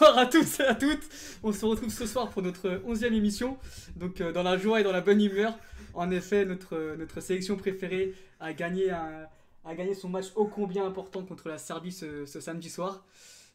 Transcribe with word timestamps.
Bonsoir 0.00 0.18
à 0.18 0.24
tous 0.24 0.60
et 0.60 0.62
à 0.62 0.74
toutes. 0.74 1.02
On 1.42 1.52
se 1.52 1.66
retrouve 1.66 1.90
ce 1.90 2.06
soir 2.06 2.30
pour 2.30 2.40
notre 2.40 2.70
11e 2.86 3.12
émission. 3.12 3.58
Donc 3.96 4.22
euh, 4.22 4.32
dans 4.32 4.42
la 4.42 4.56
joie 4.56 4.80
et 4.80 4.82
dans 4.82 4.92
la 4.92 5.02
bonne 5.02 5.20
humeur. 5.20 5.58
En 5.92 6.10
effet, 6.10 6.46
notre, 6.46 6.96
notre 6.96 7.20
sélection 7.20 7.58
préférée 7.58 8.14
a 8.38 8.54
gagné, 8.54 8.88
a 8.88 9.28
gagné 9.74 9.92
son 9.92 10.08
match 10.08 10.28
ô 10.36 10.46
combien 10.46 10.86
important 10.86 11.22
contre 11.22 11.50
la 11.50 11.58
Serbie 11.58 11.92
ce, 11.92 12.24
samedi 12.24 12.70
soir. 12.70 13.04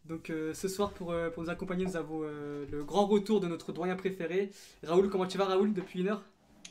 Donc 0.06 0.30
euh, 0.30 0.54
ce 0.54 0.68
soir 0.68 0.92
pour, 0.92 1.14
euh, 1.14 1.32
pour 1.32 1.42
nous 1.42 1.50
accompagner, 1.50 1.84
nous 1.84 1.98
avons 1.98 2.22
le 2.22 2.84
grand 2.84 3.08
retour 3.08 3.40
de 3.40 3.48
notre 3.48 3.72
doyen 3.72 3.96
préféré. 3.96 4.52
Raoul, 4.84 5.10
comment 5.10 5.26
tu 5.26 5.40
vas 5.40 5.46
Raoul 5.46 5.74
depuis 5.74 6.02
une 6.02 6.10
heure? 6.10 6.24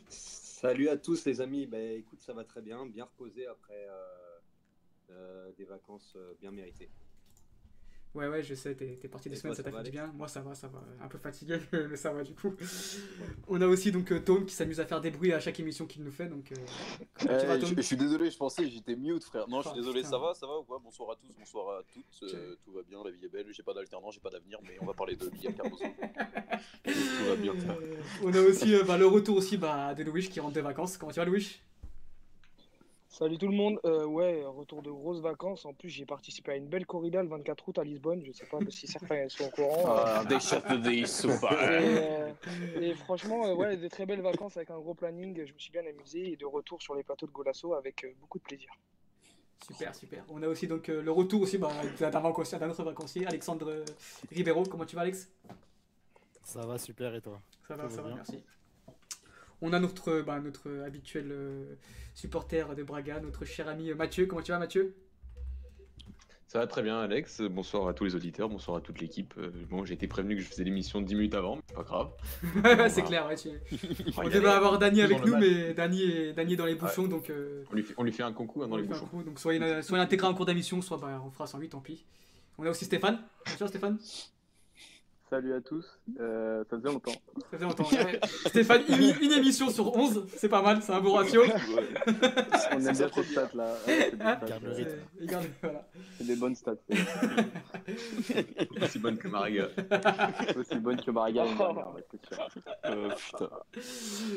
Salut 0.09 0.89
à 0.89 0.97
tous 0.97 1.25
les 1.25 1.41
amis. 1.41 1.67
Bah, 1.67 1.81
écoute, 1.81 2.21
ça 2.21 2.33
va 2.33 2.45
très 2.45 2.61
bien, 2.61 2.87
bien 2.87 3.07
reposé 3.07 3.49
après 3.49 3.89
des 5.59 5.65
vacances 5.65 6.17
bien 6.41 6.53
méritées. 6.53 6.91
Ouais, 8.15 8.29
ouais, 8.29 8.45
je 8.45 8.55
sais, 8.55 8.77
t'es, 8.77 9.09
parti 9.09 9.29
des 9.29 9.35
semaines, 9.35 9.57
ça 9.57 9.65
t'a 9.65 9.73
fait 9.73 9.83
du 9.83 9.91
bien. 9.91 10.13
Moi, 10.15 10.29
ça 10.29 10.41
va, 10.41 10.55
ça 10.55 10.69
va. 10.69 10.85
Un 11.03 11.09
peu 11.09 11.19
fatigué, 11.19 11.59
mais 11.91 11.97
ça 11.97 12.13
va 12.13 12.23
du 12.23 12.33
coup. 12.33 12.55
On 13.49 13.61
a 13.61 13.67
aussi 13.67 13.91
donc 13.91 14.13
euh, 14.13 14.21
Tom 14.21 14.47
qui 14.47 14.55
s'amuse 14.55 14.79
à 14.79 14.87
faire 14.87 15.01
des 15.01 15.11
bruits 15.11 15.33
à 15.33 15.41
chaque 15.41 15.59
émission 15.59 15.85
qu'il 15.87 16.05
nous 16.05 16.13
fait. 16.13 16.29
Donc, 16.29 16.53
euh, 16.53 16.57
eh, 17.23 17.77
je, 17.77 17.83
suis 17.83 17.97
désolé, 17.97 18.31
je 18.31 18.37
pensais 18.37 18.71
j'étais 18.71 18.95
mute, 18.95 19.25
frère. 19.25 19.49
Non, 19.49 19.63
je 19.63 19.69
suis 19.69 19.79
oh, 19.79 19.81
désolé, 19.81 20.05
ça 20.05 20.19
va, 20.19 20.33
ça 20.35 20.47
va 20.47 20.59
ou 20.59 20.63
quoi? 20.63 20.81
Bonsoir 20.83 21.11
à 21.11 21.17
tous, 21.17 21.33
bonsoir 21.37 21.79
à 21.79 21.83
toutes. 21.93 22.33
Euh, 22.33 22.55
tout 22.65 22.73
va 22.73 22.83
bien, 22.83 23.03
la 23.05 23.11
vie 23.11 23.25
est 23.25 23.29
belle. 23.29 23.47
J'ai 23.51 23.65
pas 23.65 23.75
d'alternance, 23.75 24.15
j'ai 24.15 24.21
pas 24.21 24.31
d'avenir, 24.31 24.61
mais 24.63 24.77
on 24.81 24.87
va 24.87 24.95
parler 24.95 25.17
de 25.17 25.29
Miguel 25.31 25.57
Cardoso. 25.57 25.85
tout 26.85 27.29
va 27.29 27.37
bien. 27.37 27.53
on 28.23 28.33
a 28.33 28.41
aussi 28.41 28.77
bah, 28.87 28.97
le 28.97 29.07
retour 29.07 29.37
aussi 29.37 29.57
bah, 29.57 29.93
de 29.93 30.05
Louis 30.05 30.29
qui 30.29 30.39
rentre 30.39 30.55
de 30.55 30.61
vacances. 30.61 30.97
Comment 30.99 31.11
tu 31.11 31.19
vas, 31.19 31.25
Louis? 31.25 31.61
Salut 33.17 33.39
tout 33.39 33.47
le 33.47 33.55
monde. 33.55 33.79
Euh, 33.85 34.05
ouais, 34.07 34.45
retour 34.45 34.83
de 34.83 34.91
grosses 34.91 35.21
vacances. 35.21 35.65
En 35.67 35.73
plus, 35.73 35.89
j'ai 35.89 36.05
participé 36.05 36.51
à 36.51 36.57
une 36.57 36.67
belle 36.67 36.85
corrida 36.85 37.23
le 37.23 37.29
24 37.29 37.69
août 37.69 37.79
à 37.79 37.85
Lisbonne. 37.85 38.25
Je 38.25 38.33
sais 38.33 38.45
pas 38.45 38.59
si 38.71 38.89
certains 38.89 39.29
sont 39.29 39.45
au 39.45 39.51
courant. 39.51 39.85
Ah, 39.87 40.25
des 40.25 40.35
des 40.79 41.05
euh, 41.25 42.33
et, 42.75 42.89
et 42.89 42.95
franchement, 42.95 43.47
euh, 43.47 43.55
ouais, 43.55 43.77
des 43.77 43.89
très 43.89 44.05
belles 44.05 44.21
vacances 44.21 44.57
avec 44.57 44.71
un 44.71 44.81
gros 44.81 44.95
planning. 44.95 45.47
Je 45.47 45.53
me 45.53 45.59
suis 45.61 45.71
bien 45.71 45.87
amusé 45.87 46.33
et 46.33 46.37
de 46.37 46.45
retour 46.45 46.83
sur 46.83 46.97
les 46.97 47.05
plateaux 47.05 47.27
de 47.27 47.31
Golasso 47.31 47.75
avec 47.75 48.05
beaucoup 48.21 48.39
de 48.39 48.43
plaisir. 48.43 48.73
Super, 49.65 49.95
super. 49.95 50.25
On 50.29 50.43
a 50.43 50.49
aussi 50.49 50.67
donc 50.67 50.89
le 50.89 51.11
retour 51.13 51.43
aussi 51.43 51.57
bah, 51.57 51.71
d'un 52.01 52.69
autre 52.69 52.83
vacancier, 52.83 53.29
Alexandre 53.29 53.85
Ribeiro. 54.33 54.65
Comment 54.65 54.87
tu 54.87 54.97
vas, 54.97 55.03
Alex? 55.03 55.31
Ça 56.43 56.67
va 56.67 56.79
super 56.79 57.15
et 57.15 57.21
toi? 57.21 57.41
Ça 57.69 57.77
va, 57.77 57.89
ça, 57.89 58.03
va, 58.03 58.13
merci. 58.13 58.43
On 59.61 59.73
a 59.73 59.81
notre, 59.81 60.21
bah, 60.23 60.41
notre 60.41 60.83
habituel 60.85 61.29
euh, 61.31 61.75
supporter 62.15 62.75
de 62.75 62.83
Braga, 62.83 63.21
notre 63.21 63.45
cher 63.45 63.69
ami 63.69 63.91
euh, 63.91 63.95
Mathieu. 63.95 64.27
Comment 64.27 64.43
tu 64.43 64.53
vas, 64.53 64.59
Mathieu? 64.59 64.95
Ça 66.47 66.59
va 66.61 66.67
très 66.67 66.83
bien, 66.83 67.01
Alex. 67.01 67.41
Bonsoir 67.41 67.89
à 67.89 67.95
tous 67.95 68.05
les 68.05 68.15
auditeurs, 68.15 68.49
bonsoir 68.49 68.77
à 68.77 68.81
toute 68.81 69.01
l'équipe. 69.01 69.35
Euh, 69.39 69.51
bon, 69.69 69.85
j'ai 69.85 69.95
été 69.95 70.07
prévenu 70.07 70.37
que 70.37 70.43
je 70.43 70.47
faisais 70.47 70.65
l'émission 70.65 71.01
10 71.01 71.15
minutes 71.15 71.35
avant, 71.35 71.57
mais 71.57 71.75
pas 71.75 71.83
grave. 71.83 72.11
c'est 72.91 73.03
clair, 73.03 73.27
ouais, 73.27 73.37
On 74.17 74.29
devait 74.29 74.49
avoir 74.49 74.79
Dany 74.79 75.03
avec 75.03 75.25
nous, 75.25 75.37
mais 75.37 75.75
Dany 75.75 76.03
est, 76.03 76.33
Dany 76.35 76.57
dans 76.57 76.67
les 76.67 76.77
bouchons, 76.77 77.09
donc. 77.09 77.33
On, 77.71 77.75
lui 77.75 77.83
fait, 77.83 77.95
on, 77.97 78.05
lui 78.05 78.13
fait, 78.13 78.23
un 78.23 78.33
concours 78.33 78.65
hein, 78.65 78.69
dans 78.69 78.77
les 78.77 78.85
bouchons. 78.85 79.09
donc 79.25 79.39
soit 79.39 79.55
il, 79.55 79.83
soit 79.83 79.99
intégrera 79.99 80.31
en 80.31 80.35
cours 80.35 80.47
d'émission, 80.47 80.83
soit 80.83 80.99
bah, 80.99 81.21
on 81.25 81.31
fera 81.31 81.47
sans 81.47 81.59
lui, 81.59 81.69
tant 81.69 81.81
pis. 81.81 82.05
On 82.59 82.67
a 82.67 82.71
aussi 82.71 82.85
Stéphane. 82.85 83.21
Bonjour 83.47 83.69
Stéphane. 83.69 83.99
Salut 85.31 85.55
à 85.55 85.61
tous, 85.63 85.99
euh, 86.21 86.65
ça 86.69 86.77
faisait 86.77 86.93
longtemps. 86.93 87.11
Ça 87.11 87.47
faisait 87.53 87.65
longtemps. 87.65 87.89
Stéphane, 88.47 88.83
une, 88.89 89.33
émission 89.33 89.71
sur 89.71 89.97
11, 89.97 90.27
c'est 90.37 90.51
pas 90.51 90.61
mal, 90.61 90.83
c'est 90.83 90.93
un 90.93 91.01
beau 91.01 91.13
ratio. 91.15 91.43
On 92.73 92.79
aime 92.79 92.93
bien 92.93 93.09
ces 93.09 93.23
stats 93.23 93.49
là. 93.55 93.75
c'est 96.19 96.27
des 96.27 96.37
bonnes 96.37 96.55
stats. 96.55 96.75
Aussi 98.83 98.99
bonne 98.99 99.17
que 99.17 99.29
Mariga. 99.29 99.69
Aussi 100.57 100.77
bonne 100.77 101.01
que 101.01 101.11
Mariga. 101.11 101.47
Euh, 102.85 103.09
putain. 103.11 103.51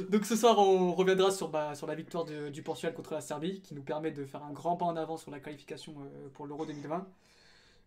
Donc 0.10 0.26
ce 0.26 0.38
soir, 0.38 0.58
on 0.58 0.94
reviendra 0.94 1.32
sur, 1.32 1.50
bah, 1.50 1.76
sur 1.76 1.88
la 1.88 1.96
victoire 1.96 2.24
du 2.24 2.64
Portugal 2.64 2.94
contre 2.94 3.14
la 3.14 3.22
Serbie, 3.22 3.62
qui 3.62 3.76
nous 3.76 3.84
permet 3.84 4.12
de 4.12 4.24
faire 4.24 4.44
un 4.44 4.54
grand 4.54 4.78
pas 4.78 4.86
en 4.86 4.96
avant 4.96 5.18
sur 5.18 5.32
la 5.32 5.42
qualification 5.42 5.96
euh, 6.00 6.30
pour 6.34 6.48
l'Euro 6.48 6.66
2020. 6.66 7.06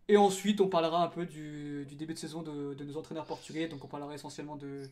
Et 0.09 0.17
ensuite, 0.17 0.61
on 0.61 0.69
parlera 0.69 1.05
un 1.05 1.09
peu 1.09 1.27
du, 1.27 1.87
début 1.93 2.15
de 2.15 2.19
saison 2.19 2.43
de, 2.43 2.85
nos 2.85 2.97
entraîneurs 2.97 3.27
portugais. 3.27 3.69
Donc, 3.69 3.85
on 3.85 3.89
parlera 3.89 4.15
essentiellement 4.15 4.57
de, 4.57 4.89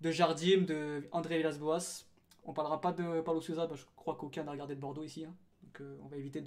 de 0.00 0.10
Jardim, 0.10 0.62
de 0.62 1.08
André 1.12 1.38
Villas-Boas. 1.38 2.04
On 2.44 2.52
parlera 2.52 2.80
pas 2.80 2.92
de 2.92 3.20
Paulo 3.20 3.40
Sousa, 3.40 3.66
bah, 3.66 3.74
je 3.76 3.84
crois 3.96 4.14
qu'aucun 4.14 4.44
n'a 4.44 4.52
regardé 4.52 4.74
de 4.74 4.80
Bordeaux 4.80 5.02
ici. 5.02 5.24
Hein. 5.24 5.34
Donc, 5.64 5.80
euh, 5.80 5.96
on 6.04 6.08
va 6.08 6.16
éviter 6.16 6.42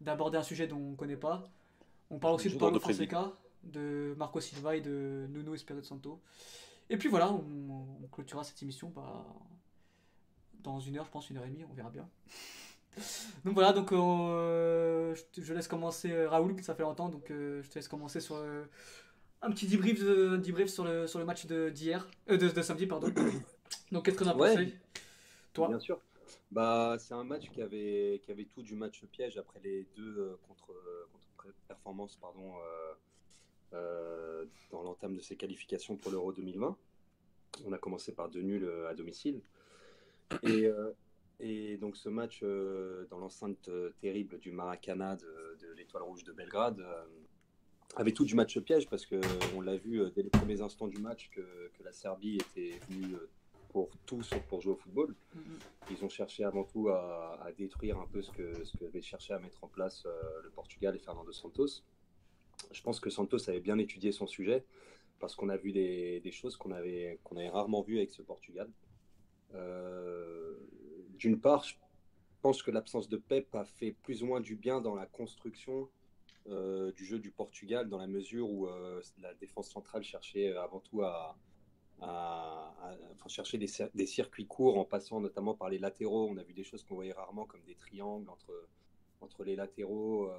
d'aborder 0.00 0.38
un 0.38 0.42
sujet 0.42 0.66
dont 0.66 0.76
on 0.76 0.90
ne 0.90 0.96
connaît 0.96 1.16
pas. 1.16 1.44
On 2.10 2.18
parle 2.18 2.34
aussi 2.34 2.50
de 2.50 2.56
Paulo 2.56 2.78
Fonseca, 2.80 3.32
de 3.62 4.14
Marco 4.18 4.40
Silva 4.40 4.76
et 4.76 4.80
de 4.80 5.26
Nuno 5.30 5.54
Espirito 5.54 5.86
Santo. 5.86 6.20
Et 6.90 6.96
puis 6.96 7.08
voilà, 7.08 7.32
on, 7.32 7.86
on 8.02 8.06
clôturera 8.08 8.44
cette 8.44 8.62
émission 8.62 8.92
bah, 8.94 9.24
dans 10.64 10.80
une 10.80 10.96
heure, 10.96 11.04
je 11.04 11.10
pense, 11.10 11.30
une 11.30 11.36
heure 11.36 11.44
et 11.44 11.50
demie, 11.50 11.64
on 11.70 11.74
verra 11.74 11.90
bien. 11.90 12.08
Donc 13.44 13.54
voilà, 13.54 13.72
donc 13.72 13.92
euh, 13.92 15.14
je, 15.36 15.52
laisse 15.52 15.68
commencer 15.68 16.10
euh, 16.12 16.28
Raoul, 16.28 16.62
ça 16.62 16.74
fait 16.74 16.82
longtemps, 16.82 17.08
donc 17.08 17.30
euh, 17.30 17.62
je 17.62 17.68
te 17.68 17.74
laisse 17.74 17.88
commencer 17.88 18.20
sur 18.20 18.42
un 19.42 19.50
petit 19.50 19.66
debrief, 19.66 20.02
debrief 20.02 20.68
sur, 20.68 20.84
le, 20.84 21.06
sur 21.06 21.18
le 21.18 21.24
match 21.24 21.46
d'hier, 21.46 22.08
de, 22.26 22.36
de, 22.36 22.62
samedi, 22.62 22.86
pardon. 22.86 23.08
Donc 23.92 24.04
qu'est-ce 24.04 24.16
que 24.16 24.24
tu 24.24 24.30
as 24.30 24.34
pensé 24.34 24.74
Toi? 25.52 25.68
Bien 25.68 25.78
sûr. 25.78 26.00
Bah, 26.50 26.96
c'est 26.98 27.14
un 27.14 27.24
match 27.24 27.50
qui 27.50 27.60
avait, 27.60 28.20
qui 28.24 28.30
avait 28.30 28.44
tout 28.44 28.62
du 28.62 28.74
match 28.74 29.04
piège 29.06 29.36
après 29.36 29.60
les 29.62 29.86
deux 29.96 30.38
contre, 30.48 30.72
contre 31.12 31.54
performances 31.68 32.16
pardon, 32.16 32.54
dans 33.72 34.82
l'entame 34.82 35.14
de 35.14 35.20
ses 35.20 35.36
qualifications 35.36 35.96
pour 35.96 36.10
l'Euro 36.12 36.32
2020. 36.32 36.76
On 37.66 37.72
a 37.72 37.78
commencé 37.78 38.12
par 38.12 38.30
deux 38.30 38.42
nuls 38.42 38.68
à 38.88 38.94
domicile. 38.94 39.42
Et, 40.42 40.70
et 41.40 41.76
donc 41.76 41.96
ce 41.96 42.08
match 42.08 42.40
euh, 42.42 43.06
dans 43.10 43.18
l'enceinte 43.18 43.68
euh, 43.68 43.90
terrible 44.00 44.38
du 44.38 44.52
Maracana 44.52 45.16
de, 45.16 45.72
l'Étoile 45.76 46.02
Rouge 46.02 46.24
de 46.24 46.32
Belgrade 46.32 46.80
euh, 46.80 47.04
avait 47.96 48.12
tout 48.12 48.24
du 48.24 48.34
match 48.34 48.58
piège 48.60 48.88
parce 48.88 49.06
qu'on 49.06 49.60
l'a 49.60 49.76
vu 49.76 50.00
dès 50.14 50.22
les 50.22 50.30
premiers 50.30 50.60
instants 50.60 50.88
du 50.88 50.98
match 50.98 51.30
que, 51.30 51.70
la 51.84 51.92
Serbie 51.92 52.36
était 52.36 52.78
venue 52.88 53.14
pour 53.68 53.90
tout 54.06 54.22
sauf 54.22 54.40
pour 54.46 54.62
jouer 54.62 54.72
au 54.72 54.76
football. 54.76 55.14
Mm-hmm. 55.36 55.90
Ils 55.90 56.04
ont 56.04 56.08
cherché 56.08 56.44
avant 56.44 56.64
tout 56.64 56.88
à, 56.88 57.50
détruire 57.58 57.98
un 57.98 58.06
peu 58.06 58.22
ce 58.22 58.30
que, 58.32 58.64
ce 58.64 58.76
que 58.76 58.86
avait 58.86 59.02
cherché 59.02 59.34
à 59.34 59.38
mettre 59.38 59.62
en 59.62 59.68
place 59.68 60.06
le 60.42 60.50
Portugal 60.50 60.96
et 60.96 60.98
Fernando 60.98 61.30
Santos. 61.30 61.82
Je 62.72 62.82
pense 62.82 63.00
que 63.00 63.10
Santos 63.10 63.48
avait 63.48 63.60
bien 63.60 63.78
étudié 63.78 64.12
son 64.12 64.26
sujet 64.26 64.64
parce 65.20 65.36
qu'on 65.36 65.48
a 65.48 65.56
vu 65.56 65.72
des, 65.72 66.30
choses 66.32 66.56
qu'on 66.56 66.72
avait, 66.72 67.18
qu'on 67.24 67.36
avait 67.36 67.48
rarement 67.48 67.82
vues 67.82 67.98
avec 67.98 68.10
ce 68.10 68.22
Portugal. 68.22 68.70
Euh, 69.54 70.56
d'une 71.24 71.40
part, 71.40 71.64
je 71.64 71.74
pense 72.42 72.62
que 72.62 72.70
l'absence 72.70 73.08
de 73.08 73.16
Pep 73.16 73.54
a 73.54 73.64
fait 73.64 73.92
plus 73.92 74.22
ou 74.22 74.26
moins 74.26 74.42
du 74.42 74.56
bien 74.56 74.82
dans 74.82 74.94
la 74.94 75.06
construction 75.06 75.88
euh, 76.48 76.92
du 76.92 77.06
jeu 77.06 77.18
du 77.18 77.30
Portugal, 77.30 77.88
dans 77.88 77.96
la 77.96 78.06
mesure 78.06 78.50
où 78.50 78.66
euh, 78.66 79.00
la 79.22 79.32
défense 79.32 79.70
centrale 79.70 80.04
cherchait 80.04 80.50
euh, 80.50 80.62
avant 80.62 80.80
tout 80.80 81.00
à, 81.00 81.34
chercher 83.26 83.56
des, 83.56 84.06
circuits 84.06 84.46
courts 84.46 84.78
en 84.78 84.84
passant 84.84 85.18
notamment 85.22 85.54
par 85.54 85.70
les 85.70 85.78
latéraux. 85.78 86.28
On 86.30 86.36
a 86.36 86.42
vu 86.42 86.52
des 86.52 86.62
choses 86.62 86.84
qu'on 86.84 86.96
voyait 86.96 87.14
rarement 87.14 87.46
comme 87.46 87.62
des 87.62 87.74
triangles 87.74 88.28
entre, 88.28 88.52
entre 89.22 89.44
les 89.44 89.56
latéraux 89.56 90.30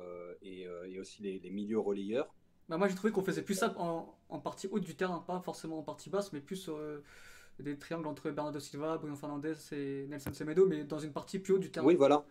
et, 0.43 0.67
aussi 0.99 1.23
les, 1.23 1.49
milieux 1.49 1.79
relayeurs. 1.79 2.31
Bah 2.69 2.77
moi 2.77 2.87
j'ai 2.87 2.95
trouvé 2.95 3.11
qu'on 3.11 3.23
faisait 3.23 3.41
plus 3.41 3.55
ça 3.55 3.73
en, 3.79 4.39
partie 4.39 4.67
haute 4.67 4.83
du 4.83 4.95
terrain, 4.95 5.23
pas 5.25 5.39
forcément 5.39 5.79
en 5.79 5.83
partie 5.83 6.11
basse, 6.11 6.31
mais 6.31 6.41
plus 6.41 6.69
des 7.59 7.77
triangles 7.77 8.07
entre 8.07 8.31
Bernardo 8.31 8.59
Silva, 8.59 8.97
Bruno 8.97 9.15
Fernandez 9.15 9.55
et 9.71 10.07
Nelson 10.07 10.33
Semedo, 10.33 10.65
mais 10.65 10.83
dans 10.83 10.99
une 10.99 11.13
partie 11.13 11.39
plus 11.39 11.53
haut 11.53 11.59
du 11.59 11.71
terrain. 11.71 11.85
Oui, 11.85 11.95
voilà. 11.95 12.25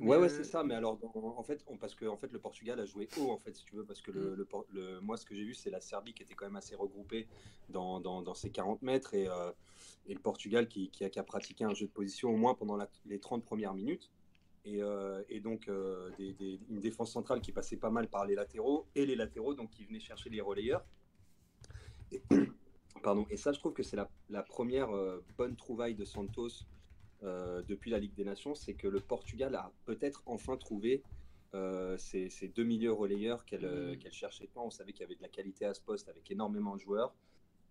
ouais, 0.00 0.16
ouais, 0.16 0.24
euh, 0.24 0.28
c'est 0.28 0.44
ça. 0.44 0.64
Mais 0.64 0.74
alors, 0.74 0.98
en 1.14 1.42
fait, 1.42 1.64
parce 1.80 1.94
que 1.94 2.06
en 2.06 2.16
fait, 2.16 2.32
le 2.32 2.38
Portugal 2.38 2.80
a 2.80 2.84
joué 2.84 3.08
haut, 3.18 3.30
en 3.30 3.38
fait, 3.38 3.54
si 3.54 3.64
tu 3.64 3.76
veux, 3.76 3.84
parce 3.84 4.02
que 4.02 4.10
le, 4.10 4.36
mm. 4.36 4.62
le, 4.72 5.00
moi, 5.00 5.16
ce 5.16 5.24
que 5.24 5.34
j'ai 5.34 5.44
vu, 5.44 5.54
c'est 5.54 5.70
la 5.70 5.80
Serbie 5.80 6.12
qui 6.12 6.22
était 6.22 6.34
quand 6.34 6.46
même 6.46 6.56
assez 6.56 6.74
regroupée 6.74 7.28
dans, 7.68 8.00
dans, 8.00 8.22
dans 8.22 8.34
ses 8.34 8.50
40 8.50 8.82
mètres 8.82 9.14
et, 9.14 9.28
euh, 9.28 9.52
et 10.06 10.14
le 10.14 10.20
Portugal 10.20 10.68
qui, 10.68 10.90
qui, 10.90 11.04
a, 11.04 11.10
qui, 11.10 11.18
a, 11.18 11.24
pratiqué 11.24 11.64
un 11.64 11.74
jeu 11.74 11.86
de 11.86 11.92
position 11.92 12.30
au 12.30 12.36
moins 12.36 12.54
pendant 12.54 12.78
les 13.06 13.20
30 13.20 13.44
premières 13.44 13.74
minutes. 13.74 14.10
Et, 14.66 14.82
euh, 14.82 15.22
et 15.28 15.40
donc, 15.40 15.70
des, 16.18 16.58
une 16.70 16.80
défense 16.80 17.12
centrale 17.12 17.40
qui 17.40 17.52
passait 17.52 17.76
pas 17.76 17.90
mal 17.90 18.08
par 18.08 18.24
les 18.24 18.34
latéraux 18.34 18.86
et 18.94 19.06
les 19.06 19.14
latéraux, 19.14 19.54
donc 19.54 19.70
qui 19.70 19.84
venaient 19.84 20.00
chercher 20.00 20.30
les 20.30 20.40
relayeurs. 20.40 20.84
Et, 22.10 22.22
Pardon. 23.04 23.26
Et 23.28 23.36
ça, 23.36 23.52
je 23.52 23.58
trouve 23.58 23.74
que 23.74 23.82
c'est 23.82 23.98
la, 24.30 24.42
première 24.42 24.90
euh, 24.96 25.22
bonne 25.36 25.56
trouvaille 25.56 25.94
de 25.94 26.06
Santos 26.06 26.64
euh, 27.22 27.62
depuis 27.68 27.90
la 27.90 27.98
Ligue 27.98 28.14
des 28.14 28.24
Nations, 28.24 28.54
c'est 28.54 28.72
que 28.72 28.88
le 28.88 28.98
Portugal 28.98 29.54
a 29.54 29.70
peut-être 29.84 30.22
enfin 30.24 30.56
trouvé 30.56 31.02
euh, 31.52 31.98
ces, 31.98 32.30
deux 32.56 32.64
milieux 32.64 32.92
relayeurs 32.92 33.44
qu'elle 33.44 33.66
mmh. 33.66 34.10
cherchait 34.10 34.46
pas. 34.46 34.62
On 34.62 34.70
savait 34.70 34.92
qu'il 34.92 35.02
y 35.02 35.04
avait 35.04 35.16
de 35.16 35.22
la 35.22 35.28
qualité 35.28 35.66
à 35.66 35.74
ce 35.74 35.82
poste 35.82 36.08
avec 36.08 36.30
énormément 36.30 36.76
de 36.76 36.80
joueurs. 36.80 37.14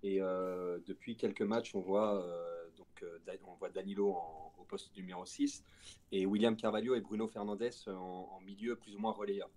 Et 0.04 0.20
depuis 0.20 1.16
quelques 1.16 1.44
matchs, 1.44 1.74
on 1.76 1.80
voit, 1.80 2.28
donc, 2.76 3.06
on 3.48 3.54
voit 3.54 3.70
Danilo 3.70 4.18
au 4.60 4.64
poste 4.66 4.94
numéro 4.98 5.26
6 5.26 5.64
et 6.12 6.26
William 6.26 6.58
Carvalho 6.58 6.94
et 6.94 7.00
Bruno 7.00 7.26
Fernandes 7.30 7.72
en, 7.88 7.92
en 7.92 8.42
milieu 8.42 8.76
plus 8.76 8.98
ou 8.98 9.00
moins 9.00 9.14
relayeur. 9.14 9.50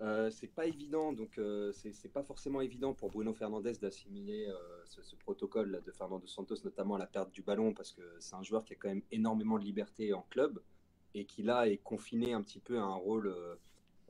Euh, 0.00 0.30
c'est 0.30 0.46
pas 0.46 0.66
évident, 0.66 1.12
donc 1.12 1.38
euh, 1.38 1.72
c'est 1.72 2.12
pas 2.12 2.22
forcément 2.22 2.60
évident 2.60 2.94
pour 2.94 3.10
Bruno 3.10 3.34
Fernandez 3.34 3.72
d'assimiler 3.80 4.46
euh, 4.46 4.54
ce, 4.84 5.16
protocole 5.16 5.82
de 5.84 5.90
Fernando 5.90 6.26
Santos, 6.28 6.56
notamment 6.62 6.94
à 6.94 6.98
la 6.98 7.06
perte 7.06 7.32
du 7.32 7.42
ballon, 7.42 7.74
parce 7.74 7.92
que 7.92 8.02
c'est 8.20 8.36
un 8.36 8.42
joueur 8.44 8.64
qui 8.64 8.74
a 8.74 8.76
quand 8.76 8.88
même 8.88 9.02
énormément 9.10 9.58
de 9.58 9.64
liberté 9.64 10.12
en 10.12 10.24
club 10.30 10.62
et 11.14 11.24
qui 11.24 11.42
là 11.42 11.68
est 11.68 11.78
confiné 11.78 12.32
un 12.32 12.42
petit 12.42 12.60
peu 12.60 12.78
à 12.78 12.82
un 12.82 12.94
rôle, 12.94 13.34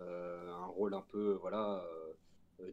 euh, 0.01 0.53
un 0.53 0.67
rôle 0.67 0.93
un 0.93 1.05
peu 1.09 1.33
voilà 1.41 1.83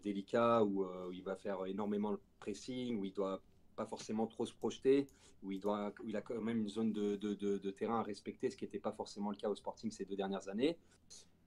délicat 0.04 0.64
où, 0.64 0.86
il 1.14 1.24
va 1.24 1.36
faire 1.36 1.66
énormément 1.68 2.12
de 2.12 2.20
pressing, 2.40 2.98
où 3.00 3.06
il 3.06 3.14
doit 3.14 3.40
pas 3.78 3.86
forcément 3.86 4.28
trop 4.28 4.46
se 4.46 4.54
projeter, 4.54 5.08
où 5.44 5.52
il 5.52 5.60
doit, 5.62 5.94
où 6.04 6.10
il 6.10 6.18
a 6.18 6.22
quand 6.22 6.42
même 6.42 6.58
une 6.58 6.70
zone 6.70 6.92
de, 6.92 7.16
de 7.16 7.72
terrain 7.72 8.00
à 8.00 8.04
respecter, 8.04 8.50
ce 8.50 8.58
qui 8.58 8.66
n'était 8.66 8.80
pas 8.80 8.92
forcément 8.92 9.30
le 9.30 9.38
cas 9.38 9.48
au 9.48 9.56
Sporting 9.56 9.90
ces 9.92 10.04
deux 10.04 10.18
dernières 10.18 10.50
années. 10.50 10.78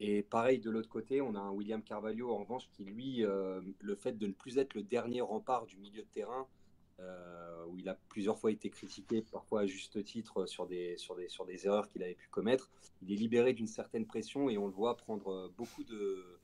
Et 0.00 0.22
pareil, 0.22 0.58
de 0.58 0.70
l'autre 0.70 0.88
côté, 0.88 1.20
on 1.20 1.34
a 1.34 1.40
un 1.40 1.50
William 1.50 1.82
Carvalho, 1.82 2.30
en 2.30 2.38
revanche, 2.38 2.68
qui 2.70 2.84
lui, 2.84 3.24
euh, 3.24 3.60
le 3.80 3.94
fait 3.96 4.12
de 4.12 4.26
ne 4.26 4.32
plus 4.32 4.58
être 4.58 4.74
le 4.74 4.82
dernier 4.82 5.20
rempart 5.20 5.66
du 5.66 5.76
milieu 5.76 6.02
de 6.02 6.08
terrain, 6.08 6.46
euh, 7.00 7.64
où 7.66 7.78
il 7.78 7.88
a 7.88 7.94
plusieurs 8.08 8.38
fois 8.38 8.52
été 8.52 8.70
critiqué, 8.70 9.22
parfois 9.22 9.62
à 9.62 9.66
juste 9.66 10.02
titre, 10.04 10.46
sur 10.46 10.66
des, 10.66 10.96
sur 10.96 11.16
des, 11.16 11.28
sur 11.28 11.44
des 11.46 11.66
erreurs 11.66 11.88
qu'il 11.88 12.02
avait 12.02 12.14
pu 12.14 12.28
commettre, 12.28 12.70
il 13.02 13.12
est 13.12 13.16
libéré 13.16 13.52
d'une 13.52 13.66
certaine 13.66 14.06
pression 14.06 14.48
et 14.48 14.58
on 14.58 14.66
le 14.66 14.72
voit 14.72 14.96
prendre 14.96 15.52
beaucoup 15.56 15.84
de, 15.84 16.38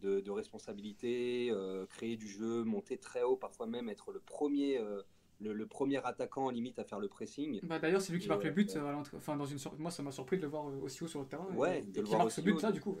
de, 0.00 0.30
responsabilités, 0.30 1.50
euh, 1.50 1.86
créer 1.86 2.16
du 2.16 2.28
jeu, 2.28 2.64
monter 2.64 2.98
très 2.98 3.22
haut, 3.22 3.36
parfois 3.36 3.66
même 3.66 3.88
être 3.88 4.12
le 4.12 4.20
premier, 4.20 4.78
euh, 4.78 5.02
le, 5.40 5.52
le 5.52 5.66
premier 5.66 6.04
attaquant 6.04 6.50
limite 6.50 6.78
à 6.78 6.84
faire 6.84 6.98
le 6.98 7.08
pressing. 7.08 7.60
Bah, 7.62 7.78
D'ailleurs, 7.78 8.00
c'est 8.02 8.12
lui 8.12 8.18
qui 8.18 8.26
Et, 8.26 8.28
marque 8.28 8.44
le 8.44 8.50
euh, 8.50 8.54
but. 8.54 8.76
à 8.76 8.90
l'entrée- 8.92 9.16
Enfin, 9.16 9.36
dans 9.36 9.46
une 9.46 9.58
Moi, 9.78 9.90
ça 9.90 10.02
m'a 10.02 10.10
surpris 10.10 10.36
de 10.36 10.42
le 10.42 10.48
voir 10.48 10.68
euh, 10.68 10.80
aussi 10.82 11.04
haut 11.04 11.08
sur 11.08 11.20
le 11.20 11.26
terrain. 11.26 11.46
Ouais, 11.54 11.80
et, 11.80 11.82
de 11.82 11.90
et 11.90 12.00
le 12.00 12.02
qui 12.02 12.08
voir 12.10 12.18
marque 12.18 12.32
ce 12.32 12.40
but-là, 12.40 12.68
donc, 12.68 12.72
du 12.74 12.80
coup. 12.80 12.98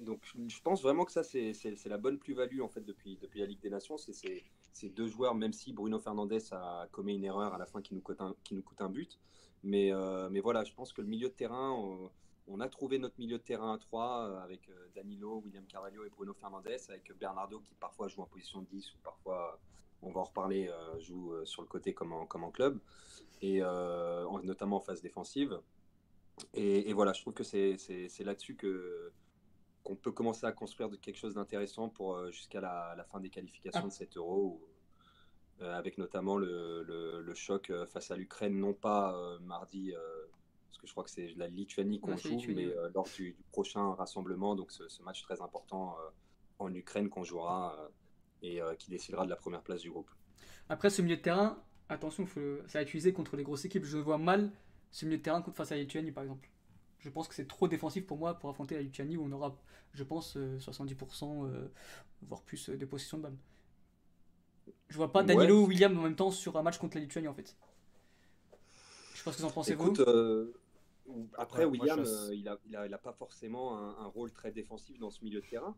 Donc 0.00 0.20
je 0.48 0.60
pense 0.60 0.82
vraiment 0.82 1.04
que 1.04 1.12
ça 1.12 1.22
c'est 1.22 1.54
la 1.86 1.98
bonne 1.98 2.18
plus-value 2.18 2.60
en 2.60 2.68
fait 2.68 2.82
depuis, 2.84 3.16
depuis 3.22 3.40
la 3.40 3.46
Ligue 3.46 3.60
des 3.60 3.70
Nations, 3.70 3.96
c'est 3.96 4.12
ces 4.72 4.88
deux 4.90 5.06
joueurs, 5.06 5.34
même 5.36 5.52
si 5.52 5.72
Bruno 5.72 5.98
Fernandez 6.00 6.52
a 6.52 6.88
commis 6.90 7.14
une 7.14 7.24
erreur 7.24 7.54
à 7.54 7.58
la 7.58 7.64
fin 7.64 7.80
qui 7.80 7.94
nous 7.94 8.00
coûte 8.00 8.20
un, 8.20 8.34
qui 8.42 8.54
nous 8.54 8.62
coûte 8.62 8.80
un 8.80 8.90
but. 8.90 9.18
Mais, 9.62 9.92
euh, 9.94 10.28
mais 10.30 10.40
voilà, 10.40 10.64
je 10.64 10.74
pense 10.74 10.92
que 10.92 11.00
le 11.00 11.06
milieu 11.06 11.28
de 11.28 11.32
terrain, 11.34 11.70
on, 11.70 12.10
on 12.48 12.60
a 12.60 12.68
trouvé 12.68 12.98
notre 12.98 13.14
milieu 13.18 13.38
de 13.38 13.42
terrain 13.42 13.72
à 13.74 13.78
3 13.78 14.40
avec 14.42 14.68
euh, 14.68 14.88
Danilo, 14.96 15.40
William 15.44 15.64
Carvalho 15.64 16.04
et 16.04 16.10
Bruno 16.10 16.34
Fernandez, 16.34 16.76
avec 16.90 17.10
Bernardo 17.18 17.60
qui 17.60 17.74
parfois 17.76 18.08
joue 18.08 18.20
en 18.20 18.26
position 18.26 18.60
de 18.62 18.66
10 18.66 18.92
ou 18.94 18.96
parfois, 19.02 19.58
on 20.06 20.10
va 20.12 20.20
en 20.20 20.24
reparler, 20.24 20.68
euh, 20.68 20.98
joue 21.00 21.32
euh, 21.34 21.44
sur 21.44 21.62
le 21.62 21.68
côté 21.68 21.94
comme 21.94 22.12
en, 22.12 22.26
comme 22.26 22.44
en 22.44 22.50
club, 22.50 22.78
et 23.42 23.62
euh, 23.62 24.24
en- 24.26 24.42
notamment 24.42 24.76
en 24.76 24.80
phase 24.80 25.00
défensive. 25.02 25.58
Et, 26.52 26.90
et 26.90 26.92
voilà, 26.92 27.12
je 27.12 27.20
trouve 27.20 27.34
que 27.34 27.44
c'est 27.44 27.76
là-dessus 28.20 28.56
que 28.56 29.12
qu'on 29.82 29.96
peut 29.96 30.12
commencer 30.12 30.46
à 30.46 30.52
construire 30.52 30.88
de 30.88 30.96
quelque 30.96 31.18
chose 31.18 31.34
d'intéressant 31.34 31.90
pour 31.90 32.30
jusqu'à 32.32 32.60
la, 32.62 32.94
la 32.96 33.04
fin 33.04 33.20
des 33.20 33.28
qualifications 33.28 33.82
Ah. 33.84 33.88
de 33.88 33.92
cet 33.92 34.16
euro, 34.16 34.42
où, 34.42 34.68
euh, 35.62 35.74
avec 35.76 35.98
notamment 35.98 36.38
le, 36.38 36.82
le- 36.84 37.20
le 37.20 37.34
choc 37.34 37.70
face 37.86 38.10
à 38.10 38.16
l'Ukraine, 38.16 38.58
non 38.58 38.72
pas 38.72 39.14
euh, 39.14 39.38
mardi, 39.40 39.92
euh, 39.94 39.98
parce 40.68 40.78
que 40.78 40.86
je 40.86 40.92
crois 40.92 41.04
que 41.04 41.10
c'est 41.10 41.34
la 41.36 41.48
Lituanie 41.48 42.00
qu'on 42.00 42.16
joue, 42.16 42.30
Lituanie, 42.30 42.66
mais 42.66 42.74
lors 42.94 43.04
du, 43.04 43.32
du 43.34 43.42
prochain 43.52 43.92
rassemblement, 43.94 44.56
donc 44.56 44.72
ce, 44.72 44.88
ce 44.88 45.02
match 45.02 45.22
très 45.22 45.40
important 45.42 45.96
en 46.58 46.74
Ukraine 46.74 47.10
qu'on 47.10 47.24
jouera 47.24 47.76
et 48.44 48.60
euh, 48.60 48.74
qui 48.74 48.90
décidera 48.90 49.24
de 49.24 49.30
la 49.30 49.36
première 49.36 49.62
place 49.62 49.80
du 49.80 49.90
groupe. 49.90 50.10
Après, 50.68 50.90
ce 50.90 51.02
milieu 51.02 51.16
de 51.16 51.22
terrain, 51.22 51.62
attention, 51.88 52.26
faut 52.26 52.40
le- 52.40 52.62
ça 52.66 52.78
va 52.78 52.82
être 52.82 52.88
utilisé 52.88 53.12
contre 53.12 53.36
les 53.36 53.42
grosses 53.42 53.64
équipes. 53.64 53.84
Je 53.84 53.98
vois 53.98 54.18
mal 54.18 54.50
ce 54.90 55.06
milieu 55.06 55.18
de 55.18 55.22
terrain 55.22 55.40
contre- 55.42 55.56
face 55.56 55.72
à 55.72 55.76
la 55.76 55.80
Lituanie, 55.82 56.12
par 56.12 56.22
exemple. 56.22 56.48
Je 56.98 57.08
pense 57.10 57.26
que 57.28 57.34
c'est 57.34 57.46
trop 57.48 57.68
défensif 57.68 58.06
pour 58.06 58.18
moi 58.18 58.34
pour 58.38 58.48
affronter 58.50 58.74
la 58.76 58.82
Lituanie 58.82 59.16
où 59.16 59.24
on 59.24 59.32
aura, 59.32 59.56
je 59.92 60.04
pense, 60.04 60.36
euh, 60.36 60.58
70%, 60.58 61.46
euh, 61.46 61.68
voire 62.22 62.42
plus 62.42 62.68
euh, 62.70 62.76
de 62.76 62.84
possession 62.86 63.18
de 63.18 63.22
balle. 63.24 63.36
Je 64.88 64.96
vois 64.96 65.12
pas 65.12 65.20
Ouais. 65.20 65.26
Danilo 65.26 65.62
ou 65.62 65.66
William 65.66 65.96
en 65.98 66.02
même 66.02 66.16
temps 66.16 66.30
sur 66.30 66.56
un 66.56 66.62
match 66.62 66.78
contre 66.78 66.96
la 66.96 67.02
Lituanie, 67.02 67.28
en 67.28 67.34
fait. 67.34 67.56
Je 69.12 69.18
sais 69.18 69.24
pas 69.24 69.32
ce 69.32 69.36
que 69.38 69.42
vous 69.42 69.48
en 69.48 69.52
pensez, 69.52 69.74
vous. 69.74 69.92
Euh, 70.00 70.52
après, 71.36 71.64
Ouais, 71.64 71.76
moi, 71.76 71.84
William, 71.86 72.04
je- 72.04 72.10
euh, 72.10 72.34
il, 72.34 72.48
a, 72.48 72.58
il, 72.66 72.76
a, 72.76 72.86
il 72.86 72.94
a 72.94 72.98
pas 72.98 73.12
forcément 73.12 73.76
un, 73.78 74.04
un 74.04 74.06
rôle 74.06 74.32
très 74.32 74.50
défensif 74.52 74.98
dans 74.98 75.10
ce 75.10 75.22
milieu 75.22 75.40
de 75.42 75.46
terrain. 75.46 75.76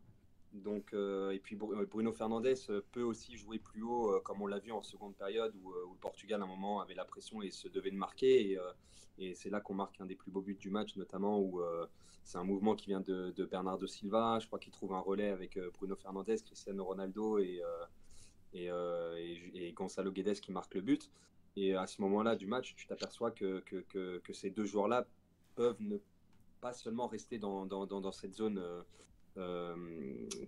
Donc, 0.53 0.93
euh, 0.93 1.31
et 1.31 1.39
puis 1.39 1.55
Bru- 1.55 1.85
Bruno 1.85 2.11
Fernandez 2.13 2.55
euh, 2.69 2.81
peut 2.91 3.03
aussi 3.03 3.35
jouer 3.37 3.59
plus 3.59 3.83
haut, 3.83 4.15
euh, 4.15 4.21
comme 4.21 4.41
on 4.41 4.47
l'a 4.47 4.59
vu 4.59 4.71
en 4.71 4.81
seconde 4.81 5.15
période, 5.15 5.53
où, 5.61 5.71
euh, 5.71 5.85
le 5.91 5.99
Portugal 5.99 6.41
à 6.41 6.45
un 6.45 6.47
moment 6.47 6.79
avait 6.79 6.95
la 6.95 7.05
pression 7.05 7.41
et 7.41 7.51
se 7.51 7.67
devait 7.67 7.91
de 7.91 7.97
marquer. 7.97 8.51
Et, 8.51 8.57
euh, 8.57 9.33
c'est 9.35 9.49
là 9.49 9.59
qu'on 9.59 9.73
marque 9.73 9.99
un 9.99 10.05
des 10.05 10.15
plus 10.15 10.31
beaux 10.31 10.41
buts 10.41 10.55
du 10.55 10.69
match, 10.69 10.95
notamment 10.95 11.39
où 11.39 11.61
euh, 11.61 11.87
c'est 12.23 12.37
un 12.37 12.43
mouvement 12.43 12.75
qui 12.75 12.87
vient 12.87 13.01
de, 13.01 13.33
Bernardo 13.49 13.87
Silva. 13.87 14.37
Je 14.39 14.47
crois 14.47 14.59
qu'il 14.59 14.71
trouve 14.71 14.93
un 14.93 14.99
relais 14.99 15.29
avec 15.29 15.57
euh, 15.57 15.71
Bruno 15.73 15.95
Fernandez, 15.95 16.37
Cristiano 16.45 16.83
Ronaldo 16.85 17.39
et, 17.39 17.61
euh, 17.63 17.85
et, 18.53 18.69
euh, 18.69 19.71
Gonzalo 19.73 20.11
Guedes 20.11 20.39
qui 20.39 20.51
marque 20.51 20.75
le 20.75 20.81
but. 20.81 21.09
Et 21.55 21.75
à 21.75 21.87
ce 21.87 22.01
moment-là 22.01 22.35
du 22.35 22.45
match, 22.45 22.75
tu 22.75 22.85
t'aperçois 22.85 23.31
que, 23.31 23.63
ces 24.31 24.51
deux 24.51 24.65
joueurs-là 24.65 25.07
peuvent 25.55 25.81
ne 25.81 25.97
pas 26.61 26.73
seulement 26.73 27.07
rester 27.07 27.39
dans, 27.39 28.11
cette 28.11 28.33
zone 28.33 28.59
euh, 28.59 28.81
euh, 28.81 28.83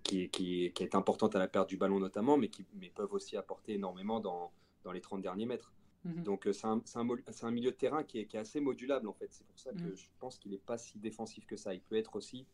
qui, 0.04 0.30
qui, 0.30 0.72
qui 0.74 0.84
est 0.84 0.96
importante 0.96 1.36
à 1.36 1.40
la 1.40 1.48
perte 1.48 1.70
du 1.70 1.78
ballon 1.78 2.00
notamment, 2.00 2.38
mais 2.38 2.50
qui 2.50 2.66
mais 2.74 2.90
peuvent 2.90 3.14
aussi 3.14 3.38
apporter 3.38 3.74
énormément 3.74 4.20
dans, 4.20 4.52
dans 4.84 4.92
les 4.92 5.02
30 5.02 5.22
derniers 5.22 5.46
mètres. 5.46 5.72
Mhm. 6.06 6.24
Donc 6.24 6.48
euh, 6.48 6.54
c'est 6.54 6.66
un, 6.66 7.52
milieu 7.52 7.72
de 7.72 7.76
terrain 7.76 8.04
qui 8.04 8.20
est, 8.20 8.26
qui 8.26 8.38
est 8.38 8.40
assez 8.40 8.62
modulable 8.62 9.08
en 9.08 9.14
fait. 9.14 9.28
C'est 9.32 9.46
pour 9.46 9.60
ça 9.60 9.72
que 9.74 9.84
Mhm. 9.84 9.96
je 9.96 10.08
pense 10.20 10.38
qu'il 10.40 10.52
n'est 10.52 10.58
pas 10.58 10.78
si 10.78 10.98
défensif 10.98 11.46
que 11.46 11.58
ça. 11.58 11.74
Il 11.74 11.82
peut 11.82 11.98
être 11.98 12.16
aussi 12.16 12.46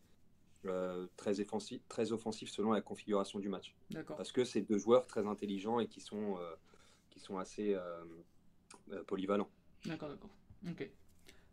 euh, 0.66 1.06
très, 1.16 1.40
offensif, 1.40 1.82
très 1.88 2.12
offensif 2.12 2.50
selon 2.50 2.72
la 2.72 2.82
configuration 2.82 3.40
du 3.40 3.50
match. 3.50 3.76
Parce 4.08 4.32
que 4.32 4.44
c'est 4.44 4.62
deux 4.62 4.80
joueurs 4.80 5.06
très 5.06 5.28
intelligents 5.28 5.80
et 5.80 5.88
qui 5.88 6.02
sont, 6.02 6.38
euh, 6.40 6.56
qui 7.12 7.20
sont 7.20 7.38
assez 7.38 7.76
euh, 7.76 8.04
euh, 8.92 9.04
polyvalents. 9.04 9.50
D'accord, 9.86 10.10
d'accord. 10.10 10.32
Ok. 10.68 10.90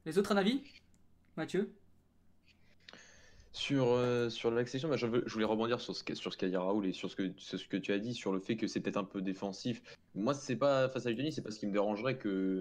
Les 0.06 0.16
autres, 0.18 0.32
un 0.32 0.38
avis? 0.38 0.62
Mathieu? 1.36 1.74
Sur, 3.52 3.92
euh, 3.92 4.30
sur 4.30 4.50
l'accession, 4.50 4.88
bah, 4.88 4.96
je, 4.96 5.06
voulais 5.06 5.44
rebondir 5.44 5.78
sur 5.80 5.94
ce, 5.94 6.14
sur 6.14 6.32
ce 6.32 6.38
qu'a 6.38 6.48
dit 6.48 6.56
Raoul 6.56 6.86
et 6.86 6.92
sur 6.92 7.10
ce, 7.10 7.16
que, 7.16 7.30
ce 7.36 7.56
que 7.56 7.76
tu 7.76 7.92
as 7.92 7.98
dit, 7.98 8.14
sur 8.14 8.32
le 8.32 8.40
fait 8.40 8.56
que 8.56 8.66
c'est 8.66 8.80
peut-être 8.80 8.96
un 8.96 9.04
peu 9.04 9.20
défensif. 9.20 9.82
Moi, 10.14 10.32
c'est 10.32 10.56
pas 10.56 10.88
face 10.88 11.04
à 11.04 11.10
l'Italie, 11.10 11.32
c'est 11.32 11.42
pas 11.42 11.50
ce 11.50 11.58
qui 11.58 11.66
me 11.66 11.72
dérangerait 11.72 12.16
que 12.16 12.60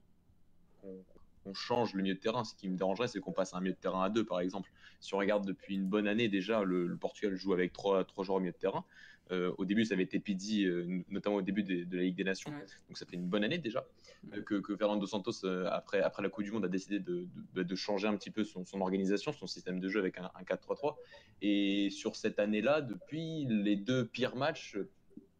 qu'on 1.44 1.54
change 1.54 1.94
le 1.94 2.04
milieu 2.04 2.16
de 2.16 2.20
terrain. 2.20 2.44
Ce 2.44 2.54
qui 2.54 2.70
me 2.70 2.78
dérangerait, 2.78 3.08
c'est 3.08 3.20
qu'on 3.20 3.32
passe 3.32 3.54
un 3.54 3.62
milieu 3.62 3.74
de 3.74 3.80
terrain 3.80 4.04
à 4.04 4.10
deux, 4.10 4.26
par 4.26 4.42
exemple. 4.42 4.70
Si 5.00 5.14
on 5.14 5.18
regarde 5.18 5.46
depuis 5.46 5.76
une 5.76 5.88
bonne 5.88 6.08
année 6.08 6.28
déjà, 6.28 6.64
le, 6.64 6.86
le 6.86 6.98
Portugal 6.98 7.36
joue 7.36 7.54
avec 7.54 7.72
trois, 7.72 8.04
trois 8.04 8.26
joueurs 8.26 8.38
au 8.38 8.42
milieu 8.42 8.52
de 8.52 8.58
terrain. 8.58 8.84
Euh, 9.32 9.54
au 9.58 9.66
début, 9.66 9.86
ça 9.86 9.94
avait 9.94 10.04
été 10.04 10.20
Pizzi, 10.20 10.66
euh, 10.66 11.02
notamment 11.10 11.38
au 11.38 11.42
début 11.42 11.64
de, 11.64 11.86
la 11.96 12.04
Ligue 12.04 12.16
des 12.16 12.24
Nations. 12.24 12.52
Ouais. 12.52 12.66
Donc 12.90 12.98
ça 12.98 13.06
fait 13.06 13.16
une 13.16 13.28
bonne 13.28 13.44
année 13.44 13.58
déjà 13.58 13.86
euh, 14.34 14.42
que, 14.42 14.56
que 14.56 14.76
Fernando 14.76 15.06
Santos, 15.06 15.46
après, 15.70 16.02
après 16.02 16.22
la 16.24 16.30
Coupe 16.30 16.44
du 16.44 16.52
Monde, 16.52 16.66
a 16.66 16.68
décidé 16.68 17.00
de, 17.00 17.28
de- 17.54 17.64
de 17.64 17.76
changer 17.76 18.08
un 18.08 18.16
petit 18.18 18.32
peu 18.32 18.44
son, 18.44 18.66
son 18.66 18.82
organisation, 18.82 19.32
son 19.32 19.48
système 19.48 19.80
de 19.80 19.88
jeu 19.90 20.00
avec 20.00 20.18
un, 20.18 20.30
un 20.36 20.44
4-3-3. 20.44 20.96
Et 21.42 21.90
sur 21.92 22.16
cette 22.16 22.40
année-là, 22.40 22.82
depuis 22.82 23.46
les 23.50 23.76
deux 23.78 24.06
pires 24.06 24.36
matchs, 24.36 24.78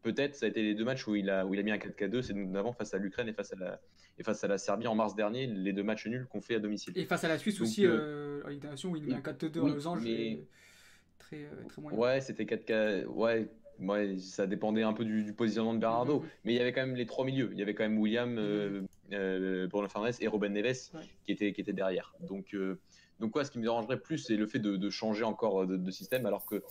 peut-être 0.02 0.34
ça 0.36 0.46
a 0.46 0.48
été 0.48 0.62
les 0.62 0.74
deux 0.74 0.84
matchs 0.84 1.06
où 1.06 1.14
il 1.14 1.28
a, 1.28 1.44
où 1.46 1.52
il 1.54 1.60
a 1.60 1.62
mis 1.62 1.70
un 1.70 1.76
4-4-2, 1.76 2.22
c'est 2.22 2.34
notamment 2.34 2.72
face 2.72 2.94
à 2.94 2.98
l'Ukraine 2.98 3.28
et, 3.28 3.32
face 3.34 3.52
à 3.52 3.56
la- 3.56 3.80
et 4.18 4.22
face 4.22 4.42
à 4.42 4.48
la 4.48 4.56
Serbie 4.58 4.86
en 4.86 4.94
mars 4.94 5.14
dernier, 5.14 5.46
les 5.46 5.72
deux 5.72 5.82
matchs 5.84 6.06
nuls 6.06 6.26
qu'on 6.30 6.40
fait 6.40 6.54
à 6.54 6.58
domicile. 6.60 6.92
Et 6.96 7.04
face 7.04 7.24
à 7.24 7.28
la 7.28 7.38
Suisse 7.38 7.58
Donc, 7.58 7.68
aussi, 7.68 7.86
en 7.86 8.48
Ligue 8.48 8.60
des 8.60 8.68
Nations, 8.68 8.90
où 8.90 8.96
il 8.96 9.04
met 9.04 9.14
un 9.14 9.20
4-2 9.20 9.60
en 9.60 9.64
oui, 9.64 9.72
losange. 9.74 10.02
mais- 10.02 10.40
Très, 11.18 11.48
très 11.68 11.80
moyen. 11.80 11.96
Ouais, 11.98 12.20
c'était 12.20 12.44
4K. 12.44 13.06
Ouais, 13.06 13.48
ouais, 13.82 14.18
ça 14.18 14.46
dépendait 14.46 14.82
un 14.82 14.92
peu 14.92 15.04
du, 15.04 15.24
du 15.24 15.32
positionnement 15.32 15.74
de 15.74 15.78
Bernardo. 15.78 16.20
Mhm. 16.20 16.28
Mais 16.44 16.52
il 16.54 16.56
y 16.56 16.60
avait 16.60 16.72
quand 16.72 16.80
même 16.86 16.96
les 16.96 17.06
trois 17.06 17.24
milieux. 17.24 17.50
Il 17.52 17.58
y 17.58 17.62
avait 17.62 17.74
quand 17.74 17.84
même 17.84 17.98
William, 17.98 18.36
euh, 18.38 18.82
euh, 19.12 19.66
Bruno 19.68 19.88
Fernandes 19.88 20.14
et 20.20 20.28
Robin 20.28 20.48
Neves 20.50 20.90
Ouais. 20.94 21.00
qui, 21.24 21.32
étaient, 21.32 21.52
qui 21.52 21.60
étaient 21.60 21.72
derrière. 21.72 22.14
Donc, 22.20 22.54
euh, 22.54 22.80
donc 23.20 23.32
quoi, 23.32 23.44
ce 23.44 23.50
qui 23.50 23.58
me 23.58 23.62
dérangerait 23.64 24.00
plus, 24.00 24.18
c'est 24.18 24.36
le 24.36 24.46
fait 24.46 24.58
de, 24.58 24.76
de 24.76 24.90
changer 24.90 25.24
encore 25.24 25.66
de, 25.66 25.76
de 25.76 25.90
système, 25.90 26.26
alors 26.26 26.44
que 26.46 26.62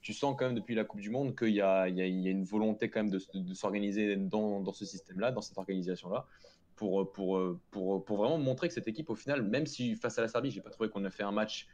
tu 0.00 0.12
sens 0.12 0.36
quand 0.38 0.46
même 0.46 0.54
depuis 0.54 0.74
la 0.74 0.84
Coupe 0.84 1.00
du 1.00 1.08
Monde 1.10 1.34
qu'il 1.34 1.54
y 1.54 1.62
a, 1.62 1.88
il 1.88 1.96
y 1.96 2.02
a- 2.02 2.06
il 2.06 2.20
y 2.20 2.28
a 2.28 2.30
une 2.30 2.44
volonté 2.44 2.90
quand 2.90 3.00
même 3.04 3.10
de, 3.10 3.20
de 3.32 3.54
s'organiser 3.54 4.16
dans, 4.16 4.60
dans 4.60 4.72
ce 4.74 4.84
système-là, 4.84 5.32
dans 5.32 5.40
cette 5.40 5.56
organisation-là. 5.56 6.26
Pour, 6.76 7.10
pour, 7.12 7.40
pour, 7.70 8.04
pour 8.04 8.16
vraiment 8.16 8.36
montrer 8.36 8.66
que 8.68 8.74
cette 8.74 8.88
équipe, 8.88 9.08
au 9.08 9.14
final, 9.14 9.42
même 9.44 9.64
si 9.64 9.94
face 9.94 10.18
à 10.18 10.22
la 10.22 10.28
Serbie, 10.28 10.50
j'ai 10.50 10.60
pas 10.60 10.70
trouvé 10.70 10.88
qu'on 10.90 11.04
a 11.04 11.10
fait 11.10 11.22
un 11.22 11.30
match 11.30 11.68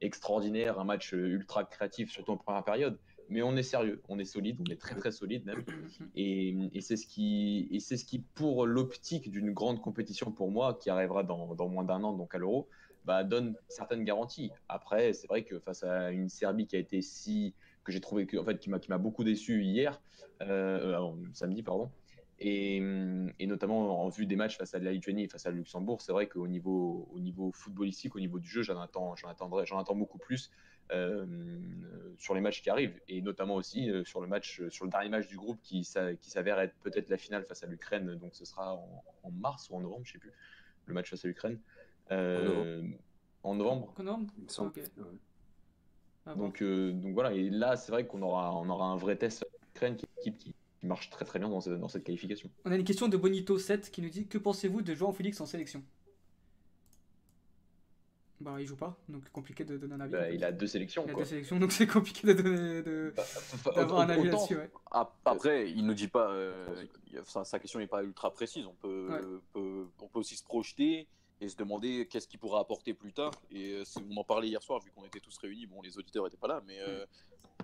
extraordinaire, 0.00 0.78
un 0.80 0.84
match 0.84 1.12
ultra 1.12 1.64
créatif, 1.64 2.10
surtout 2.10 2.32
en 2.32 2.36
première 2.36 2.64
période. 2.64 2.98
Mais 3.30 3.42
on 3.42 3.56
est 3.56 3.62
sérieux, 3.62 4.02
on 4.08 4.18
est 4.18 4.24
solide, 4.24 4.60
on 4.60 4.70
est 4.70 4.80
très 4.80 4.94
très 4.96 5.12
solide 5.12 5.46
même. 5.46 5.64
Et, 6.16 6.54
et 6.74 6.80
c'est 6.80 6.96
ce 6.96 7.06
qui, 7.06 7.68
et 7.70 7.80
c'est 7.80 7.96
ce 7.96 8.04
qui 8.04 8.18
pour 8.18 8.66
l'optique 8.66 9.30
d'une 9.30 9.52
grande 9.52 9.80
compétition 9.80 10.32
pour 10.32 10.50
moi, 10.50 10.76
qui 10.80 10.90
arrivera 10.90 11.22
dans, 11.22 11.54
dans 11.54 11.68
moins 11.68 11.84
d'un 11.84 12.02
an, 12.02 12.12
donc 12.12 12.34
à 12.34 12.38
l'Euro, 12.38 12.68
bah, 13.04 13.24
donne 13.24 13.54
certaines 13.68 14.04
garanties. 14.04 14.50
Après, 14.68 15.12
c'est 15.12 15.28
vrai 15.28 15.44
que 15.44 15.58
face 15.60 15.84
à 15.84 16.10
une 16.10 16.28
Serbie 16.28 16.66
qui 16.66 16.76
a 16.76 16.78
été 16.78 17.00
si 17.02 17.54
que 17.84 17.92
j'ai 17.92 18.00
trouvé 18.00 18.26
que, 18.26 18.36
en 18.36 18.44
fait, 18.44 18.58
qui 18.58 18.68
m'a 18.68 18.78
qui 18.78 18.90
m'a 18.90 18.98
beaucoup 18.98 19.24
déçu 19.24 19.62
hier, 19.62 20.02
euh, 20.42 21.10
samedi 21.32 21.62
pardon, 21.62 21.90
et, 22.38 22.76
et 23.38 23.46
notamment 23.46 24.02
en 24.02 24.08
vue 24.08 24.26
des 24.26 24.36
matchs 24.36 24.56
face 24.56 24.74
à 24.74 24.78
la 24.78 24.92
Lituanie 24.92 25.24
et 25.24 25.28
face 25.28 25.46
à 25.46 25.50
Luxembourg, 25.50 26.00
c'est 26.00 26.12
vrai 26.12 26.26
qu'au 26.26 26.48
niveau, 26.48 27.08
au 27.12 27.20
niveau 27.20 27.52
footballistique, 27.52 28.16
au 28.16 28.20
niveau 28.20 28.38
du 28.38 28.48
jeu, 28.48 28.62
j'en 28.62 28.80
attends, 28.80 29.14
j'en 29.16 29.28
attends 29.78 29.94
beaucoup 29.94 30.18
plus 30.18 30.50
sur 32.18 32.34
les 32.34 32.40
matchs 32.40 32.62
qui 32.62 32.70
arrivent, 32.70 33.00
et 33.08 33.22
notamment 33.22 33.54
aussi 33.54 33.90
euh, 33.90 34.04
sur 34.04 34.20
le 34.20 34.26
match, 34.26 34.60
sur 34.68 34.84
le 34.84 34.90
dernier 34.90 35.08
match 35.08 35.26
du 35.28 35.36
groupe 35.36 35.60
qui, 35.62 35.80
qui 36.20 36.30
s'avère 36.30 36.58
être 36.60 36.74
peut-être 36.82 37.08
la 37.08 37.16
finale 37.18 37.44
face 37.44 37.62
à 37.62 37.66
l'Ukraine, 37.66 38.14
donc 38.16 38.34
ce 38.34 38.44
sera 38.44 38.74
en, 38.74 39.04
en 39.22 39.30
mars 39.30 39.68
ou 39.70 39.76
en 39.76 39.80
novembre, 39.80 40.04
je 40.04 40.12
sais 40.12 40.18
plus, 40.18 40.32
le 40.86 40.94
match 40.94 41.10
face 41.10 41.24
à 41.24 41.28
l'Ukraine. 41.28 41.58
Euh, 42.10 42.82
en 43.42 43.54
novembre. 43.54 43.94
En 43.98 44.02
novembre 44.02 44.32
Il 44.36 44.44
me 44.44 44.48
semble. 44.48 44.70
Ok. 44.70 44.76
Ouais. 44.98 45.04
À 46.26 46.34
voir. 46.34 46.36
Donc, 46.36 46.60
euh, 46.62 46.92
donc 46.92 47.14
voilà, 47.14 47.32
et 47.32 47.48
là, 47.48 47.76
c'est 47.76 47.92
vrai 47.92 48.06
qu'on 48.06 48.20
aura, 48.22 48.54
on 48.56 48.68
aura 48.68 48.86
un 48.86 48.96
vrai 48.96 49.16
test 49.16 49.46
l'Ukraine, 49.74 49.96
qui 49.96 50.06
qui, 50.22 50.34
qui 50.34 50.86
marche 50.86 51.08
très 51.10 51.24
très 51.24 51.38
bien 51.38 51.48
dans, 51.48 51.60
ce- 51.60 51.70
dans 51.70 51.88
cette 51.88 52.04
qualification. 52.04 52.50
On 52.64 52.72
a 52.72 52.76
une 52.76 52.84
question 52.84 53.08
de 53.08 53.16
Bonito7 53.16 53.90
qui 53.90 54.02
nous 54.02 54.10
dit 54.10 54.26
Que 54.26 54.36
pensez-vous 54.38 54.82
de 54.82 54.94
Joao 54.94 55.12
Félix 55.12 55.40
en 55.40 55.46
sélection? 55.46 55.82
Bah, 58.40 58.56
il 58.58 58.66
joue 58.66 58.76
pas, 58.76 58.96
donc 59.08 59.28
compliqué 59.32 59.64
de 59.64 59.76
donner 59.76 59.94
un 59.94 60.00
avis. 60.00 60.12
Bah, 60.12 60.30
il 60.30 60.42
a 60.44 60.50
deux 60.50 60.66
sélections. 60.66 61.04
Il 61.06 61.10
a 61.10 61.12
quoi. 61.12 61.22
deux 61.24 61.28
sélections, 61.28 61.58
donc 61.58 61.72
c'est 61.72 61.86
compliqué 61.86 62.26
de 62.26 62.32
donner. 62.40 62.82
De... 62.82 63.12
Bah, 63.14 63.72
D'avoir 63.76 64.00
un 64.00 64.08
avis 64.08 64.28
Autant- 64.28 64.38
là-dessus, 64.38 64.56
ouais. 64.56 64.70
Après, 65.26 65.70
il 65.70 65.84
ne 65.86 65.92
dit 65.92 66.08
pas. 66.08 66.30
euh, 66.32 66.66
sa, 67.26 67.44
sa 67.44 67.58
question 67.58 67.78
n'est 67.80 67.86
pas 67.86 68.02
ultra 68.02 68.32
précise. 68.32 68.64
On 68.66 68.74
peut, 68.74 69.08
Ouais. 69.10 69.20
peut- 69.52 69.86
on 70.00 70.08
peut 70.08 70.18
aussi 70.20 70.36
se 70.36 70.44
projeter 70.44 71.06
et 71.42 71.48
se 71.50 71.56
demander 71.56 72.06
qu'est-ce 72.10 72.28
qu'il 72.28 72.38
pourra 72.40 72.60
apporter 72.60 72.94
plus 72.94 73.12
tard. 73.12 73.32
Et 73.50 73.72
euh, 73.74 73.84
on 74.10 74.16
en 74.16 74.24
parlait 74.24 74.48
hier 74.48 74.62
soir, 74.62 74.80
vu 74.80 74.90
qu'on 74.90 75.04
était 75.04 75.20
tous 75.20 75.36
réunis. 75.38 75.66
Bon, 75.66 75.82
les 75.82 75.98
auditeurs 75.98 76.24
n'étaient 76.24 76.36
pas 76.38 76.48
là, 76.48 76.62
mais 76.66 76.78
euh, 76.80 77.04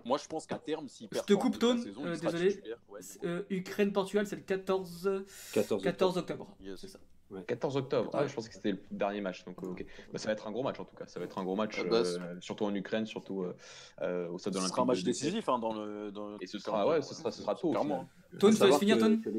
moi, 0.05 0.19
je 0.19 0.27
pense 0.29 0.47
qu'à 0.47 0.59
terme, 0.59 0.89
s'il 0.89 1.09
Je 1.11 1.21
te 1.21 1.33
coupe, 1.33 1.59
Tone, 1.59 1.83
euh, 2.05 2.17
désolé. 2.19 2.61
Ouais, 2.91 3.01
euh, 3.25 3.43
Ukraine-Portugal, 3.49 4.27
c'est 4.27 4.37
le 4.37 4.43
14, 4.43 5.25
14. 5.55 5.83
14 5.83 6.19
octobre. 6.19 6.55
Yes. 6.61 6.81
C'est 6.81 6.89
ça. 6.89 6.99
14 7.47 7.77
octobre. 7.77 8.11
Ah, 8.15 8.23
Ouais. 8.23 8.29
je 8.29 8.35
pensais 8.35 8.49
que 8.49 8.55
c'était 8.55 8.73
le 8.73 8.81
dernier 8.91 9.21
match. 9.21 9.45
Donc, 9.45 9.63
euh, 9.63 9.69
ok. 9.69 9.85
Bah, 10.13 10.19
ça 10.19 10.27
va 10.29 10.33
être 10.33 10.47
un 10.47 10.53
gros 10.53 10.63
match 10.63 10.79
en 10.79 10.85
tout 10.85 10.95
cas. 10.97 11.07
Ça 11.07 11.19
va 11.19 11.25
être 11.27 11.39
un 11.39 11.45
gros 11.45 11.57
match, 11.57 11.77
Ah 11.81 11.85
bah, 11.85 11.97
euh, 11.97 12.41
surtout 12.41 12.65
en 12.65 12.75
Ukraine, 12.75 13.07
surtout 13.07 13.43
euh, 13.43 13.57
euh, 14.03 14.29
au 14.29 14.39
stade 14.39 14.53
Ce 14.55 14.59
olympique. 14.59 14.75
sera 14.75 14.83
un 14.83 14.87
match 14.87 14.99
de- 14.99 15.03
de- 15.03 15.07
décisif 15.07 15.49
hein, 15.49 15.59
dans 15.59 15.73
le. 15.73 16.13
Dans 16.13 16.29
le- 16.29 16.37
Et 16.41 16.47
ce 16.47 16.59
sera, 16.59 16.87
ouais, 16.87 17.03
ce 17.03 17.15
sera, 17.15 17.31
ce 17.33 17.43
sera 17.43 17.55
tôt. 17.55 17.69
au 17.69 17.71
Clairement. 17.73 18.09
Tone, 18.39 18.53
je 18.53 18.59
te 18.59 18.65
laisse 18.65 18.79
finir, 18.79 18.99
Tone. 18.99 19.21
je 19.25 19.31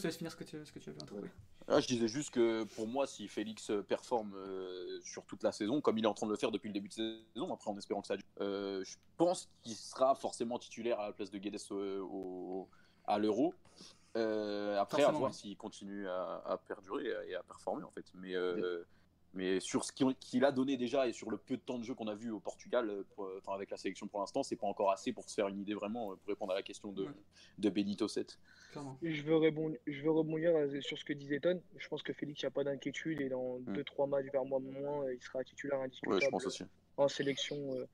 te 0.00 0.06
laisse 0.06 0.16
finir 0.16 0.30
ce 0.32 0.36
que 0.36 0.44
tu, 0.44 0.64
ce 0.64 0.72
que 0.72 0.78
tu 0.78 0.90
avais 0.90 1.02
introduit. 1.02 1.30
Ah, 1.68 1.80
je 1.80 1.86
disais 1.88 2.06
juste 2.06 2.30
que 2.30 2.62
pour 2.62 2.86
moi, 2.86 3.08
si 3.08 3.26
Félix 3.26 3.70
euh, 3.70 3.82
performe 3.82 4.34
euh, 4.36 5.00
sur 5.02 5.24
toute 5.26 5.42
la 5.42 5.50
saison, 5.50 5.80
comme 5.80 5.98
il 5.98 6.04
est 6.04 6.08
en 6.08 6.14
train 6.14 6.26
de 6.26 6.30
le 6.30 6.38
faire 6.38 6.52
depuis 6.52 6.68
le 6.68 6.72
début 6.72 6.86
de 6.88 6.92
saison, 6.92 7.52
après 7.52 7.68
en 7.70 7.76
espérant 7.76 8.00
que 8.02 8.06
ça 8.06 8.16
dure, 8.16 8.24
euh, 8.40 8.84
je 8.84 8.96
pense 9.16 9.48
qu'il 9.62 9.74
sera 9.74 10.14
forcément 10.14 10.60
titulaire 10.60 11.00
à 11.00 11.06
la 11.08 11.12
place 11.12 11.30
de 11.30 11.38
Guedes 11.38 11.56
euh, 11.72 12.00
au- 12.02 12.68
à 13.04 13.18
l'Euro. 13.18 13.52
Euh, 14.16 14.78
après, 14.78 15.02
à 15.02 15.06
Forcément, 15.06 15.18
voir 15.18 15.30
ouais. 15.30 15.36
s'il 15.36 15.56
continue 15.56 16.08
à, 16.08 16.42
à 16.46 16.58
perdurer 16.58 17.06
et 17.28 17.34
à, 17.34 17.40
à 17.40 17.42
performer 17.42 17.84
en 17.84 17.90
fait. 17.90 18.04
Mais, 18.14 18.34
euh, 18.34 18.82
mais 19.34 19.60
sur 19.60 19.84
ce 19.84 19.92
qu'il 19.92 20.44
a 20.44 20.52
donné 20.52 20.76
déjà 20.78 21.06
et 21.06 21.12
sur 21.12 21.30
le 21.30 21.36
peu 21.36 21.56
de 21.56 21.60
temps 21.62 21.78
de 21.78 21.84
jeu 21.84 21.94
qu'on 21.94 22.08
a 22.08 22.14
vu 22.14 22.30
au 22.30 22.40
Portugal, 22.40 22.88
euh, 22.88 23.02
pour- 23.14 23.28
enfin, 23.38 23.52
avec 23.52 23.70
la 23.70 23.76
sélection 23.76 24.06
pour 24.08 24.20
l'instant, 24.20 24.42
c'est 24.42 24.56
pas 24.56 24.66
encore 24.66 24.90
assez 24.90 25.12
pour 25.12 25.28
se 25.28 25.34
faire 25.34 25.48
une 25.48 25.58
idée 25.58 25.74
vraiment 25.74 26.16
pour 26.16 26.28
répondre 26.28 26.52
à 26.52 26.54
la 26.56 26.62
question 26.62 26.92
de, 26.92 27.04
Ouais. 27.04 27.10
de 27.58 27.68
Benito 27.68 28.08
7. 28.08 28.38
Clairement. 28.72 28.96
Je 29.02 29.22
veux, 29.22 29.36
rebondir, 29.36 29.78
je 29.86 30.02
veux 30.02 30.10
rebondir 30.10 30.52
sur 30.80 30.96
ce 30.96 31.04
que 31.04 31.12
disait 31.12 31.40
Ton. 31.40 31.60
Je 31.76 31.88
pense 31.88 32.02
que 32.02 32.12
Félix, 32.14 32.40
il 32.40 32.46
n'y 32.46 32.48
a 32.48 32.52
pas 32.52 32.64
d'inquiétude 32.64 33.20
et 33.20 33.28
dans 33.28 33.58
Mm. 33.58 33.74
2-3 33.74 34.06
matchs 34.06 34.26
vers 34.32 34.44
moi 34.46 34.60
moins, 34.60 35.10
il 35.12 35.20
sera 35.22 35.44
titulaire 35.44 35.80
indiscutable 35.80 36.14
Ouais, 36.16 36.24
je 36.24 36.30
pense 36.30 36.46
aussi. 36.46 36.64
en 36.96 37.08
sélection 37.08 37.56
euh, 37.74 37.84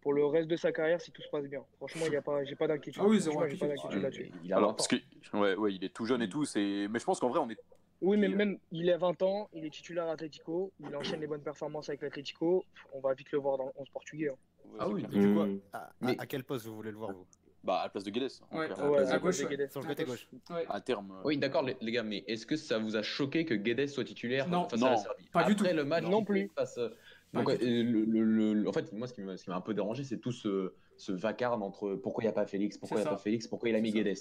pour 0.00 0.12
le 0.12 0.24
reste 0.24 0.48
de 0.48 0.56
sa 0.56 0.72
carrière 0.72 1.00
si 1.00 1.10
tout 1.12 1.22
se 1.22 1.28
passe 1.28 1.44
bien. 1.46 1.62
Franchement, 1.76 2.04
il 2.06 2.12
y 2.12 2.16
a 2.16 2.22
pas, 2.22 2.44
j'ai 2.44 2.56
pas 2.56 2.66
d'inquiétude. 2.66 3.02
Ah 3.04 3.08
oui, 3.08 3.20
zéro 3.20 3.34
Franchement, 3.38 3.50
j'ai 3.50 3.58
pas 3.58 3.66
inquiétude. 3.66 4.02
d'inquiétude 4.02 4.02
là-dessus. 4.02 4.32
Il 4.44 4.52
a 4.52 4.56
Alors, 4.56 4.70
20 4.70 4.72
ans. 4.72 4.76
parce 4.76 4.88
que, 4.88 4.96
ouais, 5.36 5.54
ouais, 5.56 5.74
il 5.74 5.84
est 5.84 5.94
tout 5.94 6.06
jeune 6.06 6.22
et 6.22 6.28
tout, 6.28 6.44
c'est... 6.44 6.86
mais 6.90 6.98
je 6.98 7.04
pense 7.04 7.20
qu'en 7.20 7.28
vrai, 7.28 7.38
on 7.40 7.50
est. 7.50 7.58
Oui, 8.02 8.16
mais 8.16 8.28
euh, 8.28 8.34
même, 8.36 8.58
il 8.72 8.90
a 8.90 8.96
20 8.96 9.20
ans, 9.22 9.48
il 9.52 9.64
est 9.66 9.70
titulaire 9.70 10.06
à 10.06 10.12
Atletico, 10.12 10.72
il 10.80 10.94
enchaîne 10.96 11.20
les 11.20 11.26
bonnes 11.26 11.42
performances 11.42 11.90
avec 11.90 12.00
l'Atletico. 12.00 12.64
On 12.94 13.00
va 13.00 13.12
vite 13.12 13.30
le 13.32 13.38
voir 13.38 13.58
dans 13.58 13.66
le 13.66 13.72
11 13.76 13.88
portugais. 13.90 14.30
hein. 14.30 14.36
Ah 14.78 14.88
oui. 14.88 15.02
Du 15.02 15.20
coup, 15.20 15.42
Mmh. 15.44 15.60
à, 15.74 15.90
Mais- 16.00 16.16
à 16.18 16.26
quel 16.26 16.44
poste 16.44 16.64
vous 16.66 16.74
voulez 16.76 16.90
le 16.92 16.96
voir, 16.96 17.12
vous? 17.12 17.26
Bah, 17.62 17.80
à 17.80 17.82
la 17.84 17.88
place 17.90 18.04
de 18.04 18.10
Guedes. 18.10 18.30
en 18.50 18.58
Ouais. 18.58 18.70
à 18.70 19.18
gauche, 19.18 19.38
de 19.40 19.44
ouais. 19.44 19.50
Guedes. 19.50 19.70
Sur 19.70 19.82
le 19.82 19.88
côté 19.88 20.04
gauche. 20.04 20.26
Ouais. 20.48 20.64
À 20.70 20.80
terme. 20.80 21.10
euh, 21.10 21.22
Oui, 21.26 21.36
d'accord, 21.36 21.62
les, 21.62 21.76
les 21.82 21.92
gars, 21.92 22.02
mais 22.02 22.24
est-ce 22.26 22.46
que 22.46 22.56
ça 22.56 22.78
vous 22.78 22.96
a 22.96 23.02
choqué 23.02 23.44
que 23.44 23.52
Guedes 23.52 23.86
soit 23.88 24.04
titulaire 24.04 24.48
Non. 24.48 24.66
face 24.66 24.80
Non, 24.80 24.86
à 24.86 24.90
la 24.92 24.96
Serbie? 24.96 25.24
Pas 25.30 25.44
du 25.44 25.52
Après 25.52 25.68
tout. 25.70 25.76
le 25.76 25.84
match 25.84 26.04
Non 26.04 26.24
plus. 26.24 26.50
face, 26.56 26.78
euh, 26.78 26.88
donc, 27.32 27.48
euh, 27.48 27.56
le, 27.60 28.04
le- 28.04 28.54
le- 28.54 28.68
en 28.68 28.72
fait, 28.72 28.92
moi, 28.92 29.06
ce 29.06 29.14
qui 29.14 29.22
m'a 29.22 29.36
ce 29.36 29.44
qui 29.44 29.50
m'a 29.50 29.56
un 29.56 29.60
peu 29.60 29.74
dérangé, 29.74 30.02
c'est 30.04 30.18
tout 30.18 30.32
ce, 30.32 30.72
ce 30.96 31.12
vacarme 31.12 31.62
entre 31.62 31.94
pourquoi 31.94 32.24
il 32.24 32.26
n'y 32.26 32.30
a 32.30 32.32
pas 32.34 32.46
Félix, 32.46 32.76
pourquoi 32.76 32.98
il 32.98 33.02
n'y 33.02 33.06
a 33.06 33.10
ça. 33.10 33.16
pas 33.16 33.22
Félix, 33.22 33.46
pourquoi 33.46 33.68
il 33.68 33.74
a 33.76 33.80
mis. 33.80 33.92
Guedes. 33.92 34.16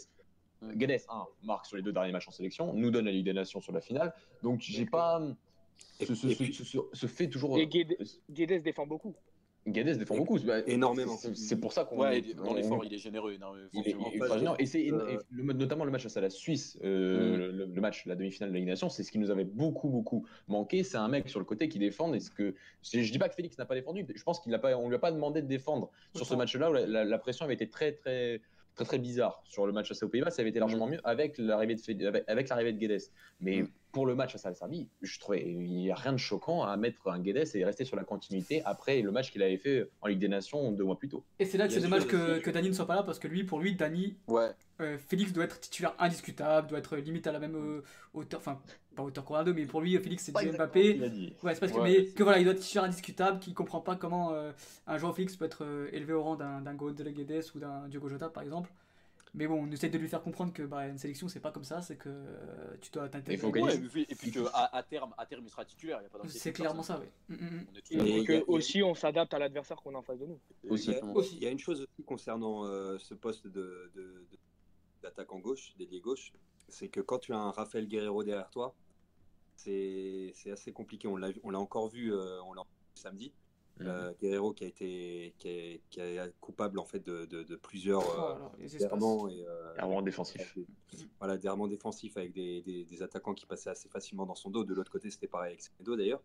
Mm. 0.62 0.74
Guedes, 0.74 1.02
un, 1.10 1.26
marque 1.44 1.66
sur 1.66 1.78
les 1.78 1.82
deux 1.84 1.92
derniers 1.92 2.12
matchs 2.12 2.28
en 2.28 2.32
sélection, 2.32 2.74
nous 2.74 2.92
donne 2.92 3.06
la 3.06 3.12
Ligue 3.12 3.26
des 3.26 3.34
Nations 3.34 3.62
sur 3.62 3.74
la 3.74 3.82
finale. 3.82 4.14
Donc, 4.44 4.62
j'ai 4.62 4.86
pas. 4.86 5.22
Ce, 6.00 7.08
fait 7.08 7.30
toujours. 7.30 7.58
Et 7.58 7.68
Guedes, 7.68 7.98
Guedes 8.30 8.62
défend 8.62 8.86
beaucoup. 8.86 9.16
Guedes 9.68 9.98
défend 9.98 10.16
Et- 10.16 10.18
beaucoup. 10.18 10.40
énormément. 10.68 11.16
c'est- 11.18 11.56
pour 11.60 11.74
ça 11.74 11.84
qu'on. 11.86 12.00
Ouais, 12.00 12.22
dans 12.34 12.46
on- 12.46 12.54
l'effort, 12.56 12.84
il 12.86 12.94
est 12.94 12.98
généreux. 12.98 13.34
énorme, 13.34 13.58
il 13.74 13.80
est, 13.88 13.92
il 14.14 14.24
est. 14.24 14.62
Et 14.62 14.66
c'est 14.66 14.92
euh, 14.92 15.18
notamment 15.32 15.86
le 15.86 15.92
match 15.92 16.04
face 16.04 16.18
à 16.18 16.22
la 16.22 16.30
Suisse, 16.30 16.78
euh, 16.84 17.52
le, 17.52 17.66
le 17.66 17.82
match, 17.82 18.06
la 18.06 18.16
demi-finale 18.16 18.50
de 18.50 18.54
la 18.54 18.60
Ligue 18.60 18.68
des 18.68 18.72
Nations, 18.72 18.90
c'est 18.90 19.04
ce 19.04 19.12
qui 19.12 19.20
nous 19.20 19.30
avait 19.32 19.44
beaucoup, 19.44 19.90
beaucoup 19.90 20.26
manqué. 20.48 20.84
C'est 20.84 20.98
un 20.98 21.08
mec 21.08 21.28
sur 21.30 21.40
le 21.40 21.46
côté 21.46 21.68
qui 21.70 21.78
défend. 21.78 22.14
Et 22.14 22.20
ce 22.20 22.32
que, 22.32 22.56
je 22.84 23.12
dis 23.12 23.20
pas 23.20 23.30
que 23.30 23.36
Félix 23.36 23.58
n'a 23.58 23.66
pas 23.66 23.76
défendu. 23.76 24.06
Je 24.14 24.24
pense 24.24 24.40
qu'il 24.40 24.52
n'a 24.52 24.60
pas, 24.60 24.76
on 24.78 24.88
lui 24.90 24.96
a 24.96 25.00
pas 25.00 25.12
demandé 25.12 25.42
de 25.42 25.48
défendre 25.48 25.92
sur 26.16 26.26
ce 26.26 26.34
match-là 26.36 26.70
où 26.70 26.74
la, 26.74 26.86
la- 26.88 27.06
la 27.06 27.18
pression 27.20 27.46
avait 27.46 27.54
été 27.56 27.70
très, 27.70 27.92
très, 27.92 28.42
très, 28.76 28.86
très 28.86 28.98
bizarre. 28.98 29.42
Sur 29.46 29.68
le 29.68 29.74
match 29.74 29.90
face 29.90 30.02
aux 30.04 30.10
Pays-Bas, 30.10 30.32
ça 30.32 30.42
avait 30.42 30.50
été 30.52 30.60
largement 30.60 30.88
mieux 30.88 31.02
avec 31.04 31.38
l'arrivée 31.38 31.76
de, 31.76 31.82
Fé- 31.82 32.06
avec, 32.08 32.24
avec 32.28 32.50
l'arrivée 32.50 32.74
de 32.74 32.80
Guedes. 32.80 33.02
Mais 33.42 33.64
Mm. 33.64 33.70
Pour 33.92 34.06
le 34.06 34.16
match 34.16 34.34
face 34.34 34.46
à 34.46 34.50
la 34.50 34.56
Serbie, 34.56 34.88
je 35.02 35.20
trouvais 35.20 35.44
il 35.44 35.60
n'y 35.60 35.92
a 35.92 35.96
rien 35.96 36.14
de 36.14 36.18
choquant 36.18 36.64
à 36.64 36.78
mettre 36.78 37.08
un 37.10 37.20
Guedes 37.20 37.56
et 37.56 37.66
rester 37.66 37.86
sur 37.86 37.96
la 37.96 38.04
continuité 38.04 38.62
après 38.66 39.02
le 39.02 39.12
match 39.12 39.32
qu'il 39.32 39.42
avait 39.42 39.58
fait 39.58 39.90
en 40.02 40.08
Ligue 40.08 40.20
des 40.20 40.28
Nations 40.28 40.72
deux 40.72 40.84
mois 40.84 40.98
plus 40.98 41.10
tôt. 41.10 41.24
Et 41.40 41.46
c'est 41.46 41.58
là 41.58 41.68
que 41.68 41.74
c'est 41.74 41.82
dommage 41.82 42.06
que, 42.06 42.40
que 42.40 42.52
Dani 42.52 42.70
ne 42.70 42.74
soit 42.74 42.86
pas 42.86 42.96
là 42.96 43.04
parce 43.04 43.20
que 43.20 43.28
lui, 43.28 43.44
pour 43.44 43.60
lui, 43.60 43.76
Dani, 43.76 44.16
Ouais, 44.28 44.52
euh, 44.82 44.98
Félix 44.98 45.34
doit 45.34 45.44
être 45.46 45.60
titulaire 45.60 45.96
indiscutable, 46.00 46.68
doit 46.68 46.80
être 46.80 46.98
limite 46.98 47.26
à 47.28 47.32
la 47.32 47.40
même 47.40 47.56
euh, 47.56 47.84
hauteur, 48.14 48.40
enfin 48.40 48.62
pas 48.96 49.04
hauteur 49.04 49.24
qu'on 49.24 49.44
mais 49.46 49.66
pour 49.66 49.82
lui, 49.82 49.98
Félix 49.98 50.24
c'est 50.24 50.36
du 50.36 50.52
Mbappé. 50.52 50.96
Il 50.96 51.04
a 51.04 51.10
dit. 51.10 51.34
Ouais, 51.44 51.54
c'est 51.54 51.60
parce 51.60 51.72
que, 51.72 51.78
Ouais, 51.78 51.84
mais 51.84 52.06
c'est- 52.06 52.14
que 52.14 52.24
voilà, 52.24 52.40
il 52.40 52.44
doit 52.44 52.54
être 52.54 52.60
titulaire 52.60 52.84
indiscutable, 52.84 53.40
qui 53.40 53.54
comprend 53.54 53.82
pas 53.82 53.96
comment 53.96 54.34
euh, 54.34 54.52
un 54.88 54.98
joueur 54.98 55.16
Félix 55.16 55.36
peut 55.36 55.46
être 55.46 55.64
euh, 55.64 55.90
élevé 55.94 56.14
au 56.14 56.22
rang 56.24 56.36
d'un 56.36 56.62
d'un 56.62 56.74
Gonzalo 56.76 57.12
Guedes 57.12 57.46
ou 57.56 57.60
d'un 57.60 57.88
Diogo 57.88 58.10
Jota 58.10 58.30
par 58.30 58.44
exemple. 58.44 58.72
Mais 59.36 59.46
bon, 59.46 59.64
on 59.64 59.72
essaie 59.72 59.90
de 59.90 59.98
lui 60.00 60.08
faire 60.08 60.24
comprendre 60.24 60.52
que 60.54 60.64
bah, 60.64 60.88
une 60.88 60.98
sélection 60.98 61.28
c'est 61.28 61.40
pas 61.40 61.52
comme 61.52 61.64
ça, 61.64 61.82
c'est 61.84 61.98
que 61.98 62.10
euh, 62.10 62.76
tu 62.82 62.90
dois 62.92 63.04
Il 63.06 63.38
faut 63.38 63.52
t'intégrer. 63.52 63.52
gagner. 63.52 63.68
Ouais, 63.68 63.76
et 63.76 63.88
puis, 63.88 64.06
et 64.10 64.16
puis 64.16 64.32
que 64.32 64.40
à, 64.54 64.76
à 64.76 64.82
terme, 64.82 65.14
à 65.20 65.26
terme, 65.28 65.44
il 65.46 65.50
sera 65.52 65.66
titulaire. 65.66 66.00
il 66.02 66.04
y 66.04 66.06
a 66.08 66.10
pas 66.10 66.18
d'inquiétude, 66.18 66.42
C'est 66.42 66.52
clairement 66.52 66.82
ça, 66.82 67.00
ouais. 67.00 67.12
Mm, 67.30 67.36
mm, 67.36 67.68
mm. 67.92 68.08
Et, 68.08 68.24
que 68.24 68.44
aussi, 68.48 68.82
on 68.82 68.96
s'adapte 68.96 69.34
à 69.36 69.40
l'adversaire 69.40 69.78
qu'on 69.78 69.94
a 69.94 70.00
en 70.00 70.02
face 70.02 70.18
de 70.20 70.26
nous. 70.26 70.40
Aussi. 70.70 70.90
Il 70.92 70.94
y 70.94 71.00
a- 71.00 71.06
Aussi. 71.06 71.36
Il 71.38 71.44
y 71.44 71.48
a 71.48 71.52
une 71.52 71.60
chose 71.60 71.82
aussi 71.82 72.04
concernant 72.06 72.66
euh, 72.66 72.98
ce 72.98 73.14
poste 73.14 73.46
de, 73.48 73.92
de- 73.96 74.02
de- 74.32 74.38
d'attaquant 75.04 75.38
gauche, 75.40 75.74
d'ailier 75.78 76.00
gauche, 76.02 76.34
c'est 76.68 76.88
que 76.90 77.00
quand 77.00 77.20
tu 77.20 77.32
as 77.34 77.38
un 77.38 77.52
Rafael 77.52 77.88
Guerrero 77.88 78.24
derrière 78.24 78.50
toi, 78.50 78.74
c'est 79.56 80.32
c'est 80.36 80.52
assez 80.52 80.72
compliqué. 80.72 81.08
On 81.08 81.18
l'a 81.18 81.30
on 81.44 81.52
l'a 81.52 81.60
encore 81.60 81.90
vu, 81.90 82.14
euh, 82.14 82.42
on 82.44 82.54
l'a 82.54 82.62
vu 82.64 82.68
samedi. 82.96 83.32
Mhm. 83.80 83.88
Euh, 83.88 84.14
Guerrero 84.22 84.54
qui 84.54 84.66
a 84.66 84.68
été 84.68 85.34
qui 85.38 85.48
est, 85.48 85.82
qui 85.90 86.00
est 86.02 86.34
coupable 86.42 86.80
en 86.80 86.86
fait 86.86 87.00
de, 87.00 87.26
de- 87.26 87.44
de 87.44 87.56
plusieurs 87.56 88.04
Oh, 88.04 88.62
euh, 88.62 88.78
errements 88.80 89.30
et 89.30 89.46
euh, 89.48 89.76
Errements 89.78 90.02
défensifs. 90.02 90.58
voilà 91.18 91.38
des 91.38 91.46
errements 91.48 91.68
défensifs 91.70 92.18
avec 92.18 92.34
des, 92.34 92.62
des- 92.62 92.84
des 92.84 93.04
attaquants 93.04 93.34
qui 93.34 93.46
passaient 93.46 93.70
assez 93.70 93.88
facilement 93.88 94.26
dans 94.26 94.36
son 94.36 94.50
dos. 94.50 94.64
De 94.66 94.74
l'autre 94.74 94.92
côté, 94.92 95.10
c'était 95.10 95.28
pareil 95.28 95.52
avec 95.52 95.62
Semedo 95.62 95.96
d'ailleurs. 95.96 96.22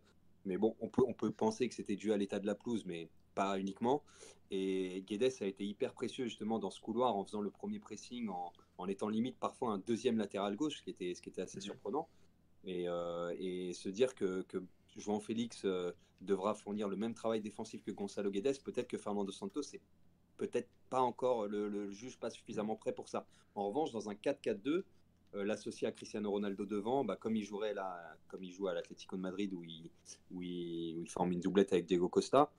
Mais 0.47 0.59
bon, 0.59 0.75
on 0.81 0.89
peut, 0.89 1.03
on 1.07 1.15
peut 1.15 1.31
penser 1.31 1.69
que 1.69 1.75
c'était 1.75 1.97
dû 1.97 2.13
à 2.13 2.17
l'état 2.17 2.39
de 2.41 2.47
la 2.47 2.55
pelouse, 2.55 2.85
mais 2.87 3.09
pas 3.35 3.59
uniquement. 3.59 4.03
Et 4.51 5.03
Guedes 5.07 5.33
a 5.41 5.47
été 5.47 5.65
hyper 5.65 5.95
précieux 5.95 6.25
justement 6.25 6.59
dans 6.59 6.71
ce 6.71 6.81
couloir 6.81 7.17
en 7.17 7.25
faisant 7.25 7.41
le 7.41 7.51
premier 7.51 7.79
pressing, 7.79 8.29
en, 8.29 8.53
en 8.79 8.87
étant 8.89 9.09
limite 9.09 9.39
parfois 9.39 9.71
un 9.73 9.79
deuxième 9.79 10.19
latéral 10.19 10.55
gauche, 10.57 10.79
ce 10.79 10.83
qui 10.83 10.91
était, 10.91 11.15
ce 11.15 11.23
qui 11.23 11.29
était 11.31 11.43
assez 11.43 11.61
surprenant. 11.61 12.09
Et, 12.65 12.89
euh, 12.89 13.35
et 13.39 13.73
se 13.75 13.89
dire 13.89 14.15
que, 14.15 14.43
que 14.43 14.63
João 14.97 15.21
Félix 15.21 15.65
euh, 15.65 15.93
devra 16.21 16.55
fournir 16.55 16.89
le 16.89 16.97
même 16.97 17.15
travail 17.15 17.41
défensif 17.41 17.83
que 17.83 17.91
Gonzalo 17.91 18.31
Guedes, 18.31 18.63
peut-être 18.63 18.89
que 18.89 18.99
Fernando 18.99 19.33
Santos 19.33 19.63
c'est 19.63 19.81
peut-être 20.37 20.69
pas 20.91 21.01
encore 21.01 21.47
le, 21.47 21.69
le 21.69 21.91
juge 21.91 22.19
pas 22.19 22.31
suffisamment 22.31 22.77
prêt 22.77 22.93
pour 22.93 23.09
ça. 23.09 23.27
En 23.55 23.69
revanche, 23.69 23.93
dans 23.93 24.09
un 24.09 24.15
4-4-2, 24.15 24.85
euh, 25.35 25.45
l'associer 25.45 25.89
à 25.89 25.93
Cristiano 25.93 26.31
Ronaldo 26.31 26.65
devant, 26.65 27.05
bah, 27.05 27.17
comme 27.17 27.35
il 27.35 27.45
jouerait 27.45 27.75
là, 27.75 28.17
comme 28.29 28.45
il 28.45 28.53
joue 28.53 28.69
à 28.69 28.75
l'Atlético 28.75 29.17
de 29.17 29.23
Madrid 29.23 29.53
où 29.53 29.65
il, 29.65 29.91
où, 30.31 30.43
il, 30.43 30.99
où 30.99 31.03
il 31.03 31.11
forme 31.11 31.33
une 31.33 31.41
doublette 31.41 31.73
avec 31.73 31.87
Diego 31.87 32.09
Costa, 32.09 32.53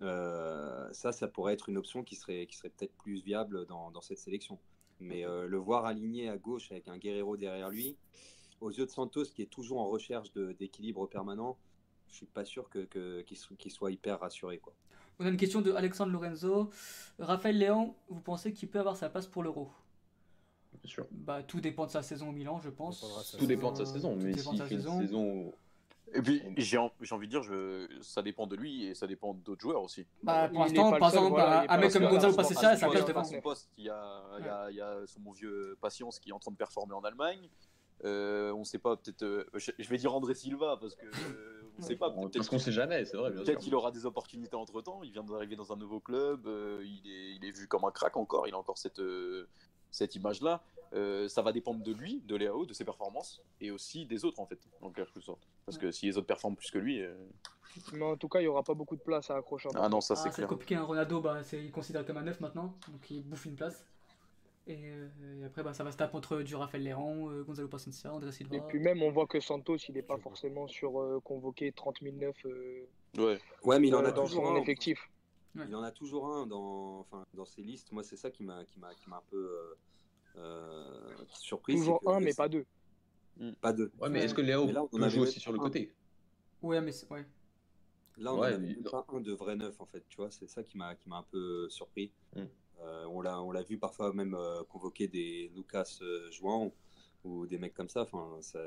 euh, 0.00 0.88
ça, 0.92 1.12
ça 1.12 1.28
pourrait 1.28 1.52
être 1.52 1.68
une 1.68 1.76
option 1.76 2.02
qui 2.02 2.16
serait, 2.16 2.46
qui 2.46 2.56
serait 2.56 2.70
peut-être 2.70 2.94
plus 2.94 3.22
viable 3.22 3.66
dans, 3.66 3.90
dans 3.90 4.00
cette 4.00 4.18
sélection. 4.18 4.58
Mais 4.98 5.26
euh, 5.26 5.46
le 5.46 5.58
voir 5.58 5.84
aligné 5.84 6.28
à 6.30 6.38
gauche 6.38 6.72
avec 6.72 6.88
un 6.88 6.96
Guerrero 6.96 7.36
derrière 7.36 7.68
lui, 7.68 7.96
aux 8.60 8.70
yeux 8.70 8.86
de 8.86 8.90
Santos 8.90 9.24
qui 9.24 9.42
est 9.42 9.50
toujours 9.50 9.80
en 9.80 9.88
recherche 9.88 10.32
d'équilibre 10.32 11.06
permanent, 11.06 11.58
je 12.12 12.16
suis 12.18 12.26
pas 12.26 12.44
sûr 12.44 12.68
que, 12.70 12.80
que- 12.84 13.22
qu'il 13.22 13.36
so- 13.36 13.54
qu'il 13.56 13.72
soit 13.72 13.90
hyper 13.90 14.20
rassuré. 14.20 14.58
Quoi. 14.58 14.72
On 15.18 15.26
a 15.26 15.28
une 15.28 15.36
question 15.36 15.60
de 15.62 15.72
Alexandre 15.72 16.12
Lorenzo. 16.12 16.70
Raphaël 17.18 17.58
Léon, 17.58 17.94
vous 18.08 18.20
pensez 18.20 18.52
qu'il 18.52 18.68
peut 18.68 18.78
avoir 18.78 18.96
sa 18.96 19.08
place 19.08 19.26
pour 19.26 19.42
l'Euro? 19.42 19.70
Bien 20.82 20.90
sûr. 20.90 21.06
Bah 21.10 21.42
tout 21.42 21.60
dépend 21.60 21.86
de 21.86 21.90
sa 21.90 22.02
saison 22.02 22.28
au 22.28 22.32
Milan, 22.32 22.60
je 22.60 22.70
pense. 22.70 23.34
Tout 23.38 23.46
dépend 23.46 23.72
de 23.72 23.76
sa 23.78 23.82
Euh, 23.82 23.86
saison, 23.86 24.16
mais 24.16 24.32
s'il 24.34 24.58
sa 24.58 24.66
fait 24.66 24.74
une 24.74 24.80
saison. 24.80 25.00
saison 25.00 25.52
Et 26.14 26.20
puis, 26.20 26.42
j'ai 26.58 26.76
en- 26.76 26.92
j'ai 27.00 27.14
envie 27.14 27.26
de 27.26 27.30
dire, 27.30 27.42
je... 27.42 27.86
ça 28.02 28.20
dépend 28.22 28.46
de 28.46 28.54
lui 28.56 28.84
et 28.84 28.94
ça 28.94 29.06
dépend 29.06 29.32
d'autres 29.32 29.62
joueurs 29.62 29.82
aussi. 29.82 30.06
Bah, 30.22 30.48
pour 30.50 30.60
l'instant, 30.64 30.90
par 30.98 31.08
exemple, 31.08 31.30
voilà, 31.30 31.64
un 31.72 31.76
mec 31.78 31.92
comme. 31.92 32.02
Gonzalo 32.08 32.32
sa 32.34 32.42
que- 32.42 32.58
place 32.60 32.82
À 32.82 33.06
devant. 33.06 33.24
son 33.24 33.40
poste, 33.40 33.70
il 33.78 33.84
y 33.84 33.88
a, 33.90 34.22
il 34.38 34.44
y 34.44 34.48
a- 34.48 34.70
il 34.70 34.76
y 34.76 34.80
a 34.82 35.06
son 35.06 35.20
bon 35.20 35.32
vieux 35.32 35.76
Patience 35.80 36.18
qui 36.18 36.28
est 36.30 36.32
en 36.32 36.38
train 36.38 36.50
de 36.50 36.56
performer 36.56 36.92
en 36.94 37.00
Allemagne. 37.02 37.48
Euh, 38.04 38.52
on 38.52 38.64
sait 38.64 38.78
pas, 38.78 38.96
peut-être. 38.96 39.22
euh, 39.22 39.44
je, 39.54 39.70
je 39.78 39.88
vais 39.88 39.96
dire 39.96 40.12
André 40.12 40.34
Silva 40.34 40.76
parce 40.80 40.96
que 40.96 41.06
euh, 41.06 41.51
pas. 41.96 42.10
Parce 42.10 42.30
Peut-être 42.30 42.48
qu'on 42.48 42.58
sait 42.58 42.72
jamais, 42.72 43.04
c'est 43.04 43.16
vrai. 43.16 43.32
Peut-être 43.32 43.58
qu'il 43.60 43.74
aura 43.74 43.90
des 43.90 44.06
opportunités 44.06 44.56
entre 44.56 44.80
temps. 44.82 45.02
Il 45.02 45.12
vient 45.12 45.22
d'arriver 45.24 45.56
dans 45.56 45.72
un 45.72 45.76
nouveau 45.76 46.00
club. 46.00 46.46
euh, 46.46 46.82
il, 46.84 47.10
est, 47.10 47.34
il 47.36 47.44
est 47.44 47.50
vu 47.52 47.66
comme 47.68 47.84
un 47.84 47.90
crack 47.90 48.16
encore. 48.16 48.46
Il 48.48 48.54
a 48.54 48.58
encore 48.58 48.78
cette, 48.78 48.98
euh, 49.00 49.48
cette 49.90 50.14
image-là. 50.14 50.62
Euh, 50.94 51.26
ça 51.28 51.40
va 51.42 51.52
dépendre 51.52 51.82
de 51.82 51.92
lui, 51.92 52.20
de 52.26 52.36
Léao, 52.36 52.66
de 52.66 52.74
ses 52.74 52.84
performances 52.84 53.40
et 53.60 53.70
aussi 53.70 54.04
des 54.04 54.24
autres 54.26 54.40
en 54.40 54.46
fait, 54.46 54.58
en 54.82 54.90
quelque 54.90 55.20
sorte. 55.20 55.48
Parce 55.64 55.78
que 55.78 55.90
si 55.90 56.04
les 56.06 56.18
autres 56.18 56.26
performent 56.26 56.54
plus 56.56 56.70
que 56.70 56.78
lui. 56.78 57.00
euh, 57.02 57.14
Mais 57.94 58.04
en 58.04 58.16
tout 58.18 58.28
cas, 58.28 58.40
il 58.40 58.42
n'y 58.42 58.48
aura 58.48 58.62
pas 58.62 58.74
beaucoup 58.74 58.96
de 58.96 59.00
place 59.00 59.30
à 59.30 59.36
accrocher. 59.36 59.70
Ah 59.74 59.88
non, 59.88 60.02
ça 60.02 60.12
Ah, 60.12 60.16
c'est 60.16 60.28
c'est 60.28 60.34
clair. 60.36 60.48
compliqué, 60.48 60.74
un 60.76 60.82
Ronaldo, 60.84 61.20
bah, 61.22 61.42
c'est, 61.42 61.58
il 61.60 61.66
est 61.68 61.70
considéré 61.70 62.04
comme 62.04 62.18
un 62.18 62.22
neuf 62.24 62.40
maintenant, 62.40 62.74
donc 62.90 63.10
il 63.10 63.22
bouffe 63.22 63.46
une 63.46 63.56
place. 63.56 63.86
Et, 64.68 64.90
euh, 64.90 65.40
et 65.40 65.44
après, 65.44 65.62
bah, 65.64 65.74
ça 65.74 65.82
va 65.82 65.90
se 65.90 65.96
taper 65.96 66.16
entre 66.16 66.40
du 66.42 66.54
Raphaël 66.54 66.84
Léron, 66.84 67.30
euh, 67.30 67.42
Gonzalo 67.42 67.66
Pacencia, 67.68 68.12
André 68.14 68.30
Silva. 68.30 68.56
Et 68.56 68.60
puis 68.68 68.78
même, 68.78 69.02
on 69.02 69.10
voit 69.10 69.26
que 69.26 69.40
Santos, 69.40 69.76
il 69.88 69.94
n'est 69.94 70.02
pas 70.02 70.18
forcément 70.18 70.68
sur 70.68 71.00
euh, 71.00 71.20
convoqué 71.20 71.72
30 71.72 71.98
000 72.00 72.16
neufs 72.16 72.46
euh, 72.46 72.86
Ouais. 73.18 73.40
Ouais, 73.64 73.80
mais 73.80 73.88
il 73.88 73.94
en 73.94 74.04
a 74.04 74.08
euh, 74.10 74.12
dans 74.12 74.24
toujours 74.24 74.44
son 74.46 74.54
un. 74.54 74.60
effectif. 74.60 75.10
Il 75.54 75.74
en 75.74 75.82
a 75.82 75.90
toujours 75.90 76.32
un 76.32 76.46
dans, 76.46 77.00
enfin, 77.00 77.24
dans 77.34 77.44
ses 77.44 77.62
listes. 77.62 77.90
Moi, 77.92 78.02
c'est 78.04 78.16
ça 78.16 78.30
qui 78.30 78.42
m'a, 78.44 78.64
qui 78.64 78.78
m'a, 78.78 78.94
qui 78.94 79.10
m'a 79.10 79.16
un 79.16 79.22
peu 79.30 79.36
euh, 79.36 79.74
euh, 80.38 81.14
surpris. 81.28 81.74
Toujours 81.74 82.00
que- 82.00 82.08
un, 82.08 82.20
mais 82.20 82.32
pas 82.32 82.48
deux. 82.48 82.64
Pas 83.60 83.72
deux. 83.72 83.90
Ouais, 84.00 84.08
mais 84.08 84.20
est-ce 84.24 84.34
que 84.34 84.40
Léo 84.40 84.70
là, 84.70 84.82
on 84.84 84.86
peut 84.88 85.08
jouer 85.08 85.22
aussi 85.22 85.40
sur 85.40 85.52
le 85.52 85.58
un. 85.58 85.62
côté 85.62 85.92
Ouais, 86.62 86.80
mais 86.80 86.92
c'est- 86.92 87.10
ouais. 87.10 87.26
Là, 88.16 88.32
on 88.32 88.38
Ouais, 88.40 88.56
mais- 88.58 88.68
même 88.68 88.82
pas 88.84 89.04
un 89.08 89.20
de 89.20 89.32
vrai 89.32 89.56
neuf, 89.56 89.78
en 89.80 89.86
fait. 89.86 90.04
Tu 90.08 90.16
vois, 90.18 90.30
c'est 90.30 90.46
ça 90.48 90.62
qui 90.62 90.78
m'a, 90.78 90.94
qui 90.94 91.08
m'a 91.08 91.16
un 91.18 91.22
peu 91.24 91.68
surpris. 91.68 92.12
Mm. 92.36 92.42
Euh, 92.82 93.04
on 93.06 93.20
l'a, 93.20 93.40
on 93.42 93.50
l'a 93.52 93.62
vu 93.62 93.78
parfois 93.78 94.12
même 94.12 94.34
euh, 94.34 94.62
convoquer 94.64 95.08
des 95.08 95.50
Lucas 95.54 95.98
euh, 96.02 96.30
João 96.30 96.72
ou 97.24 97.46
des 97.46 97.58
mecs 97.58 97.74
comme 97.74 97.88
ça. 97.88 98.02
Enfin, 98.02 98.38
ça, 98.40 98.58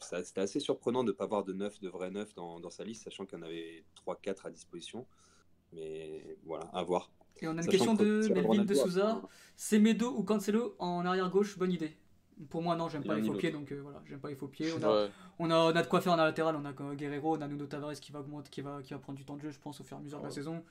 ça- 0.00 0.22
c'était 0.24 0.42
assez 0.42 0.60
surprenant 0.60 1.02
de 1.04 1.08
ne 1.12 1.16
pas 1.16 1.26
voir 1.26 1.44
de 1.44 1.52
neuf, 1.52 1.80
de 1.80 1.88
vrais 1.88 2.10
neufs 2.10 2.34
dans, 2.34 2.60
dans 2.60 2.70
sa 2.70 2.84
liste, 2.84 3.04
sachant 3.04 3.24
qu'il 3.26 3.38
y 3.38 3.40
en 3.40 3.44
avait 3.44 3.84
3-4 3.94 4.46
à 4.46 4.50
disposition. 4.50 5.06
Mais 5.72 6.36
voilà, 6.44 6.64
à 6.72 6.82
voir. 6.82 7.10
Et 7.40 7.48
on 7.48 7.50
a 7.50 7.54
une 7.54 7.62
Sachant 7.62 7.70
question 7.70 7.96
que 7.96 8.28
de 8.28 8.34
Melvin 8.34 8.64
de 8.64 8.74
Souza. 8.74 9.22
Semedo 9.56 10.10
ou 10.16 10.22
Cancelo 10.22 10.76
en 10.78 11.04
arrière 11.04 11.30
gauche, 11.30 11.58
bonne 11.58 11.72
idée. 11.72 11.96
Pour 12.50 12.62
moi, 12.62 12.74
non, 12.76 12.88
j'aime 12.88 13.04
pas 13.04 13.14
les 13.14 13.22
faux 13.22 13.34
pieds, 13.34 13.50
donc 13.52 13.70
euh, 13.72 13.80
voilà, 13.80 14.02
j'aime 14.06 14.20
pas 14.20 14.28
les 14.28 14.34
faux 14.36 14.48
pieds. 14.48 14.72
On 14.72 14.82
a, 14.82 15.04
Ouais. 15.04 15.10
on, 15.38 15.50
a, 15.50 15.56
on 15.56 15.68
a 15.76 15.82
de 15.82 15.86
quoi 15.88 16.00
faire 16.00 16.12
en 16.12 16.16
latéral, 16.16 16.56
on 16.56 16.64
a 16.64 16.72
Guerrero, 16.94 17.36
on 17.36 17.40
a 17.40 17.46
Nuno 17.48 17.66
Tavares 17.66 17.94
qui 17.94 18.12
va 18.12 18.20
augmenter, 18.20 18.50
qui 18.50 18.60
va, 18.60 18.82
qui 18.82 18.92
va 18.92 18.98
prendre 18.98 19.16
du 19.18 19.24
temps 19.24 19.36
de 19.36 19.40
jeu, 19.42 19.50
je 19.50 19.58
pense, 19.60 19.80
au 19.80 19.84
fur 19.84 19.96
et 19.96 20.00
à 20.00 20.02
mesure 20.02 20.18
de 20.18 20.24
la 20.24 20.30
saison. 20.30 20.64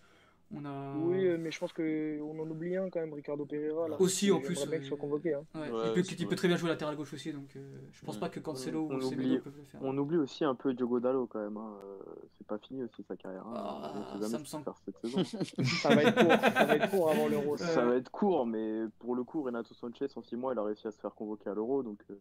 On 0.55 0.65
a. 0.65 0.95
Oui, 0.97 1.25
euh, 1.27 1.37
mais 1.39 1.49
je 1.51 1.59
pense 1.59 1.73
qu'on 1.73 2.39
en 2.39 2.49
oublie 2.49 2.75
un 2.77 2.89
quand 2.89 2.99
même, 2.99 3.13
Ricardo 3.13 3.43
Pereira. 3.45 3.87
Là, 3.87 3.95
Aussi, 3.99 4.31
en 4.31 4.39
plus, 4.39 4.53
bien 4.67 4.77
qu'il 4.77 4.87
soit 4.87 4.97
euh, 4.97 4.99
convoqué. 5.01 5.33
Hein. 5.33 5.43
Ouais, 5.55 5.61
Ouais, 5.71 5.87
il, 5.87 5.93
peut, 6.03 6.03
il 6.19 6.35
très 6.35 6.47
bien 6.47 6.57
jouer 6.57 6.69
latéral 6.69 6.95
gauche 6.95 7.13
aussi, 7.13 7.33
donc 7.33 7.55
euh, 7.55 7.77
je 7.91 8.05
pense 8.05 8.19
pas 8.19 8.29
que 8.29 8.39
Cancelo 8.39 8.87
On 8.91 8.95
ou 8.97 9.01
Semedo 9.01 9.21
oublie- 9.23 9.39
peuvent 9.39 9.57
le 9.57 9.63
faire. 9.63 9.79
On 9.83 9.97
oublie 9.97 10.17
aussi 10.17 10.43
un 10.45 10.53
peu 10.53 10.73
Diogo 10.73 10.99
Dallo 10.99 11.25
quand 11.25 11.39
même. 11.39 11.57
hein. 11.57 11.73
Euh, 11.85 12.13
C'est 12.37 12.45
pas 12.45 12.59
fini 12.59 12.83
aussi 12.83 13.03
sa 13.07 13.15
carrière. 13.15 13.47
hein. 13.47 13.53
Ah, 13.55 14.17
ça 14.21 14.37
me 14.39 14.45
semble- 14.45 14.63
va 14.65 14.73
faire 14.73 14.81
cette 14.85 14.97
saison. 14.99 15.23
Ça 15.81 15.95
va 15.95 16.03
être 16.03 16.15
court, 16.15 16.31
ça 16.53 16.65
va 16.65 16.75
être 16.75 16.89
court 16.91 17.09
avant 17.11 17.27
l'Euro. 17.27 17.57
ça. 17.57 17.67
Ça 17.67 17.85
va 17.85 17.95
être 17.95 18.11
court, 18.11 18.45
mais 18.45 18.81
pour 18.99 19.15
le 19.15 19.23
coup, 19.23 19.41
Renato 19.43 19.73
Sanchez, 19.73 20.07
en 20.15 20.21
6 20.21 20.35
mois, 20.35 20.53
il 20.53 20.59
a 20.59 20.63
réussi 20.63 20.87
à 20.87 20.91
se 20.91 20.99
faire 20.99 21.15
convoquer 21.15 21.49
à 21.49 21.53
l'Euro, 21.55 21.81
donc 21.83 21.99
euh, 22.11 22.15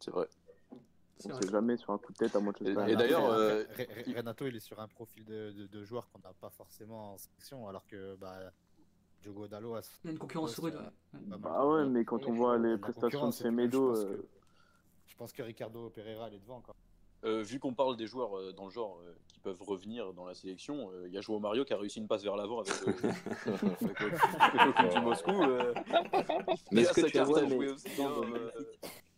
C'est 0.00 0.10
vrai. 0.10 0.26
On 1.30 1.40
sait 1.40 1.50
jamais 1.50 1.76
sur 1.76 1.90
un 1.92 1.98
coup 1.98 2.12
de 2.12 2.18
tête 2.18 2.34
à 2.36 2.40
Manchester. 2.40 2.74
Et- 2.88 2.92
et 2.92 2.96
d'ailleurs, 2.96 3.26
euh, 3.26 3.64
Re- 3.76 4.04
Re- 4.04 4.16
Renato, 4.16 4.46
il 4.46 4.56
est 4.56 4.60
sur 4.60 4.80
un 4.80 4.88
profil 4.88 5.24
de, 5.24 5.52
de, 5.52 5.66
de 5.66 5.84
joueur 5.84 6.08
qu'on 6.10 6.18
n'a 6.20 6.32
pas 6.40 6.50
forcément 6.50 7.12
en 7.14 7.18
sélection, 7.18 7.68
alors 7.68 7.86
que 7.86 8.16
bah, 8.16 8.38
Diogo 9.22 9.46
Dallo 9.46 9.74
a 9.74 9.80
Il 10.04 10.06
y 10.06 10.08
a 10.08 10.12
une 10.12 10.18
concurrence 10.18 10.58
rude. 10.58 10.74
ouais. 10.74 11.20
mal. 11.28 11.38
Bah 11.40 11.66
ouais, 11.66 11.86
mais 11.86 12.04
quand 12.04 12.26
on 12.26 12.32
voit 12.32 12.58
les 12.58 12.76
prestations 12.76 13.26
de 13.28 13.32
Semedo, 13.32 13.94
je 13.94 14.00
pense 14.00 14.04
euh, 14.10 14.16
que- 14.16 14.28
Je 15.06 15.16
pense 15.16 15.32
que 15.32 15.42
Ricardo 15.42 15.90
Pereira, 15.90 16.28
il 16.28 16.34
est 16.34 16.38
devant 16.40 16.56
encore. 16.56 16.74
Euh, 17.24 17.40
vu 17.40 17.60
qu'on 17.60 17.72
parle 17.72 17.96
des 17.96 18.08
joueurs 18.08 18.36
euh, 18.36 18.52
dans 18.52 18.64
le 18.64 18.72
genre 18.72 18.98
euh, 19.04 19.14
qui 19.28 19.38
peuvent 19.38 19.62
revenir 19.62 20.12
dans 20.12 20.24
la 20.26 20.34
sélection, 20.34 20.90
euh, 20.92 21.06
il 21.06 21.12
y 21.14 21.18
a 21.18 21.20
Joao 21.20 21.38
Mario 21.38 21.64
qui 21.64 21.72
a 21.72 21.76
réussi 21.76 22.00
une 22.00 22.08
passe 22.08 22.24
vers 22.24 22.34
l'avant 22.34 22.62
avec, 22.62 22.72
euh, 22.72 22.92
avec 23.80 24.00
le- 24.00 24.10
avec 24.40 24.92
du 24.92 25.00
Moscou. 25.02 25.30
euh. 25.30 25.72
Mais 26.72 26.80
est-ce 26.80 26.92
que 27.00 27.06
tu 27.08 27.18
as 27.18 27.24
mais- 27.24 27.68
aussi, 27.70 27.96
dans 27.96 28.24
euh, 28.24 28.50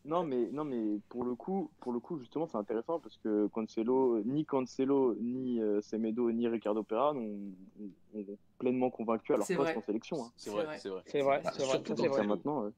Non 0.06 0.22
mais 0.22 0.50
non 0.52 0.64
mais 0.64 0.98
pour 1.08 1.24
le 1.24 1.34
coup 1.34 1.70
pour 1.80 1.90
le 1.92 1.98
coup 1.98 2.18
justement 2.18 2.46
c'est 2.46 2.58
intéressant 2.58 3.00
parce 3.00 3.16
que 3.16 3.46
Cancelo 3.46 4.20
ni 4.24 4.44
Cancelo 4.44 5.14
ni 5.14 5.62
euh, 5.62 5.80
Semedo 5.80 6.30
ni 6.30 6.46
Ricardo 6.46 6.82
Pereira 6.82 7.14
n'ont 7.14 7.22
ont- 7.80 8.18
ont 8.20 8.24
pleinement 8.58 8.90
convaincu 8.90 9.32
à 9.32 9.38
leur 9.38 9.46
C'est 9.46 9.56
poste 9.56 9.70
vrai. 9.70 9.78
en 9.78 9.80
sélection. 9.82 10.22
hein. 10.24 10.30
C'est 10.36 10.50
vrai, 10.50 10.78
c'est 10.78 10.90
vrai. 10.90 11.02
C'est 11.06 11.20
vrai, 11.22 11.40
Bah, 11.42 11.50
c'est 11.54 11.62
vrai, 11.62 11.70
surtout 11.72 11.96
ça, 11.96 12.02
c'est 12.02 12.08
vrai. 12.10 12.26
maintenant 12.26 12.64
euh, 12.64 12.70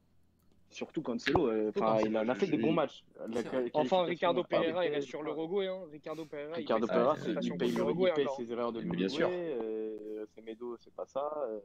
surtout 0.69 1.01
Cancelo 1.01 1.49
euh, 1.49 1.69
enfin 1.75 1.99
il 2.05 2.17
en 2.17 2.29
a 2.29 2.33
fait 2.35 2.47
des 2.47 2.57
bons 2.57 2.71
matchs. 2.71 3.03
La 3.17 3.25
C'est 3.25 3.47
vrai. 3.49 3.51
qualification, 3.51 3.97
Enfin, 3.97 4.03
Ricardo 4.05 4.43
Pereira, 4.45 4.65
il 4.67 4.73
Pereira, 4.73 4.95
reste 4.95 5.07
sur 5.09 5.21
l'Uruguay. 5.21 5.67
Hein. 5.67 5.81
Ricardo 5.91 6.25
Pereira, 6.25 6.53
Ricardo 6.55 6.87
Pereira, 6.87 7.15
c'est- 7.17 7.21
il 7.29 7.33
prestation 7.33 7.57
paye, 7.57 7.73
contre 7.73 7.77
le- 7.79 7.83
il 7.83 7.87
l'Uruguay 7.97 8.11
paye 8.15 8.25
encore. 8.25 8.37
ses 8.37 8.51
erreurs 8.53 8.71
de 8.71 8.79
Bien 8.81 8.89
l'Uruguay. 8.93 9.09
sûr. 9.09 9.29
euh, 9.31 10.25
Semedo, 10.33 10.77
c'est 10.79 10.93
pas 10.93 11.05
ça. 11.05 11.29
euh, 11.49 11.59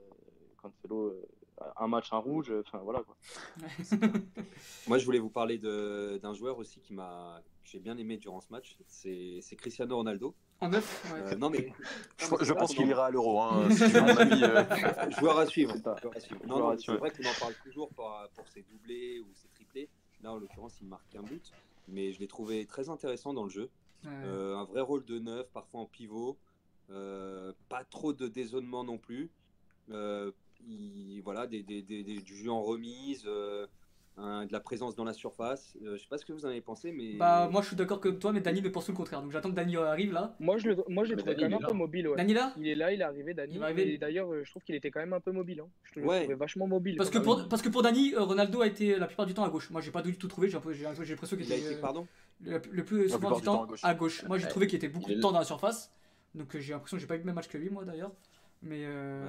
Cancelo, 0.63 1.07
euh, 1.09 1.23
un 1.77 1.89
match, 1.89 2.13
un 2.13 2.19
rouge. 2.19 2.53
Enfin 2.65 2.79
voilà 2.79 3.01
quoi. 3.03 3.17
Moi, 4.87 4.99
je 4.99 5.05
voulais 5.05 5.19
vous 5.19 5.31
parler 5.31 5.59
de- 5.59 6.19
d'un 6.23 6.35
joueur 6.35 6.59
aussi 6.59 6.81
qui 6.81 6.93
m'a, 6.95 7.41
que 7.63 7.69
j'ai 7.71 7.79
bien 7.81 7.97
aimé 7.99 8.17
durant 8.17 8.41
ce 8.41 8.51
match. 8.51 8.77
C'est 8.87 9.57
Cristiano 9.57 9.97
Ronaldo. 9.97 10.35
En 10.61 10.69
neuf 10.69 11.13
ouais. 11.13 11.33
Euh, 11.33 11.37
non 11.37 11.51
mais 11.51 11.73
Je, 12.19 12.27
je 12.45 12.53
pense 12.53 12.73
qu'il 12.75 12.87
ira 12.87 13.07
à 13.07 13.11
l'euro. 13.11 13.41
Hein, 13.41 13.69
si 13.71 13.83
euh. 13.83 15.11
Joueur 15.19 15.39
à 15.39 15.47
suivre. 15.47 15.75
Joueur 15.77 16.15
à 16.15 16.47
Non, 16.47 16.79
c'est 16.79 16.93
vrai 16.97 17.11
qu'on 17.11 17.25
en 17.29 17.35
parle 17.41 17.55
toujours 17.65 17.89
pour, 17.91 18.17
pour 18.35 18.49
ses 18.49 18.63
doublés 18.63 19.19
ou 19.21 19.27
ses 19.35 19.49
triplés. 19.49 19.89
Là, 20.23 20.33
en 20.33 20.39
l'occurrence, 20.39 20.79
il 20.81 20.87
marque 20.87 21.15
un 21.17 21.23
but. 21.23 21.51
Mais 21.89 22.13
je 22.13 22.21
l'ai 22.21 22.29
trouvé 22.29 22.65
très 22.67 22.89
intéressant 22.89 23.35
dans 23.35 23.43
le 23.43 23.51
jeu. 23.51 23.71
Ouais. 24.05 24.11
Euh, 24.25 24.57
un 24.57 24.65
vrai 24.65 24.81
rôle 24.83 25.05
de 25.05 25.19
neuf, 25.19 25.51
parfois 25.53 25.81
en 25.81 25.87
pivot. 25.87 26.39
Euh, 26.91 27.53
pas 27.69 27.83
trop 27.85 28.13
de 28.13 28.29
dézonnement 28.29 28.85
non 28.85 28.99
plus. 28.99 29.31
Euh, 29.91 30.31
il- 30.67 31.21
voilà, 31.25 31.47
des, 31.47 31.63
des- 31.63 31.83
des- 31.83 32.03
des- 32.03 32.21
du 32.21 32.37
jeu 32.37 32.51
en 32.51 32.63
remise, 32.63 33.25
euh, 33.27 33.67
de 34.19 34.53
la 34.53 34.61
présence 34.61 34.95
dans 34.95 35.05
la 35.05 35.15
surface. 35.15 35.75
Euh, 35.83 35.97
je 35.97 36.03
sais 36.03 36.09
pas 36.09 36.19
ce 36.19 36.25
que 36.27 36.33
vous 36.35 36.45
en 36.45 36.49
avez 36.51 36.61
pensé, 36.61 36.93
mais. 36.93 37.15
Bah, 37.15 37.49
moi 37.51 37.63
je 37.63 37.69
suis 37.69 37.77
d'accord 37.77 37.99
comme 37.99 38.19
toi, 38.19 38.31
mais 38.33 38.41
Dani 38.43 38.61
me 38.61 38.71
pense 38.71 38.85
tout 38.85 38.93
le 38.93 38.97
contraire. 38.97 39.23
Donc 39.23 39.31
j'attends 39.33 39.49
que 39.51 39.55
Dani 39.55 39.75
arrive 39.77 40.13
là. 40.13 40.37
Moi, 40.39 40.59
je 40.59 40.69
le, 40.69 40.77
moi, 40.89 41.05
je 41.05 41.11
l'ai 41.11 41.17
Mais 41.17 41.23
trouvé 41.23 41.35
Dani, 41.37 41.45
quand 41.45 41.49
même 41.49 41.55
un 41.55 41.57
est 41.57 41.67
peu 41.67 41.73
là. 41.73 41.79
mobile. 41.79 42.09
Ouais. 42.09 42.17
Dani 42.17 42.35
là 42.35 42.53
Il 42.59 42.69
est 42.69 42.75
là, 42.75 42.93
il 42.93 43.01
est 43.01 43.05
arrivé, 43.05 43.33
Dani. 43.33 43.59
Et 43.79 43.97
d'ailleurs, 43.99 44.31
euh, 44.31 44.43
je 44.45 44.51
trouve 44.51 44.63
qu'il 44.65 44.75
était 44.75 44.91
quand 44.91 45.01
même 45.01 45.15
un 45.15 45.21
peu 45.21 45.33
mobile. 45.33 45.61
Hein. 45.61 45.69
Je 45.95 46.01
le 46.01 46.07
Ouais. 46.07 46.21
trouvais 46.21 46.35
vachement 46.35 46.67
mobile. 46.67 46.97
parce 46.97 47.09
que, 47.09 47.19
pour, 47.19 47.49
parce 47.49 47.63
que 47.63 47.71
pour 47.71 47.83
Dani, 47.83 48.13
euh, 48.15 48.23
Ronaldo 48.23 48.61
a 48.61 48.67
été 48.67 48.99
la 48.99 49.07
plupart 49.07 49.25
du 49.25 49.33
temps 49.33 49.45
à 49.45 49.49
gauche. 49.49 49.71
Moi 49.71 49.81
j'ai 49.81 49.91
pas 49.91 50.03
du 50.03 50.17
tout 50.19 50.29
trouvé, 50.29 50.49
j'ai 50.49 50.59
l'impression 50.83 51.37
qu'il 51.39 51.51
était 51.51 51.77
pardon 51.81 52.07
le, 52.43 52.61
le 52.71 52.85
plus 52.85 53.09
souvent 53.09 53.31
du 53.31 53.37
du 53.41 53.47
temps 53.47 53.55
temps 53.59 53.63
à 53.63 53.67
gauche. 53.67 53.81
à 53.85 53.95
gauche. 53.95 54.25
Moi 54.27 54.37
j'ai 54.37 54.45
Ouais. 54.45 54.51
trouvé 54.51 54.67
qu'il 54.67 54.77
était 54.77 54.89
beaucoup 54.89 55.11
de 55.11 55.21
temps 55.21 55.33
dans 55.33 55.39
la 55.39 55.45
surface. 55.47 55.91
Donc 56.35 56.57
j'ai 56.59 56.73
l'impression 56.75 56.97
que 56.97 57.01
j'ai 57.01 57.07
pas 57.07 57.15
eu 57.15 57.19
le 57.19 57.25
même 57.25 57.35
match 57.35 57.49
que 57.49 57.57
lui, 57.57 57.71
moi 57.71 57.85
d'ailleurs. 57.85 58.13
Mais, 58.65 58.83
euh, 58.85 59.25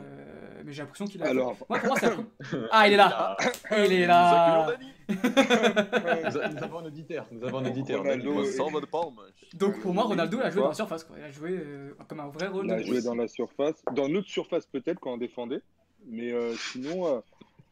mais 0.64 0.72
j'ai 0.74 0.84
l'impression 0.84 1.06
qu'il 1.08 1.24
a. 1.24 1.28
Alors, 1.30 1.56
Moi, 1.68 1.80
pour 1.80 1.88
moi, 1.90 1.98
un- 2.04 2.68
Ah, 2.72 2.88
il 2.88 2.94
est 2.94 2.98
là 2.98 3.36
Il 3.72 3.92
est 3.92 4.02
Nous 4.02 4.08
là. 4.08 4.76
Nous, 5.10 6.64
avons 6.64 6.80
un 6.80 6.86
auditeur. 6.86 7.26
Nous 7.32 7.44
avons 7.44 7.58
un 7.60 7.66
auditeur. 7.66 8.00
Ronaldo, 8.00 8.34
palme. 8.92 9.16
Donc 9.56 9.80
pour 9.82 9.94
moi, 9.94 10.04
Ronaldo, 10.04 10.38
il 10.38 10.44
a 10.44 10.50
joué 10.52 10.62
dans 10.62 10.68
la 10.70 10.74
surface. 10.76 11.04
Quoi. 11.04 11.16
Il 11.20 11.24
a 11.24 11.32
joué 11.32 11.52
euh, 11.52 11.94
comme 12.08 12.20
un 12.20 12.28
vrai 12.30 12.46
il 12.46 12.52
rôle. 12.54 12.72
a 12.72 12.78
de- 12.78 12.84
joué 12.84 13.02
dans 13.02 13.16
la 13.16 13.28
surface. 13.28 13.84
Dans 13.96 14.08
notre 14.08 14.28
surface, 14.30 14.66
peut-être, 14.68 15.00
quand 15.00 15.14
on 15.14 15.18
défendait. 15.18 15.62
Mais 16.08 16.32
euh, 16.32 16.54
sinon, 16.56 17.08
euh, 17.08 17.20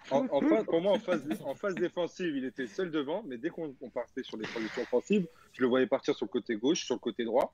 en, 0.10 0.26
en 0.32 0.42
phase- 0.42 0.66
pour 0.66 0.82
moi, 0.82 0.94
en 0.94 1.00
phase, 1.00 1.22
en 1.46 1.54
phase 1.54 1.76
défensive, 1.76 2.36
il 2.36 2.46
était 2.46 2.68
seul 2.68 2.90
devant. 2.92 3.24
Mais 3.28 3.38
dès 3.38 3.50
qu'on 3.50 3.76
on 3.82 3.90
partait 3.90 4.24
sur 4.24 4.38
les 4.38 4.46
transitions 4.46 4.82
offensives, 4.82 5.28
je 5.54 5.62
le 5.62 5.68
voyais 5.68 5.88
partir 5.88 6.16
sur 6.16 6.26
le 6.26 6.32
côté 6.32 6.56
gauche, 6.56 6.86
sur 6.86 6.96
le 6.96 7.00
côté 7.00 7.24
droit, 7.24 7.54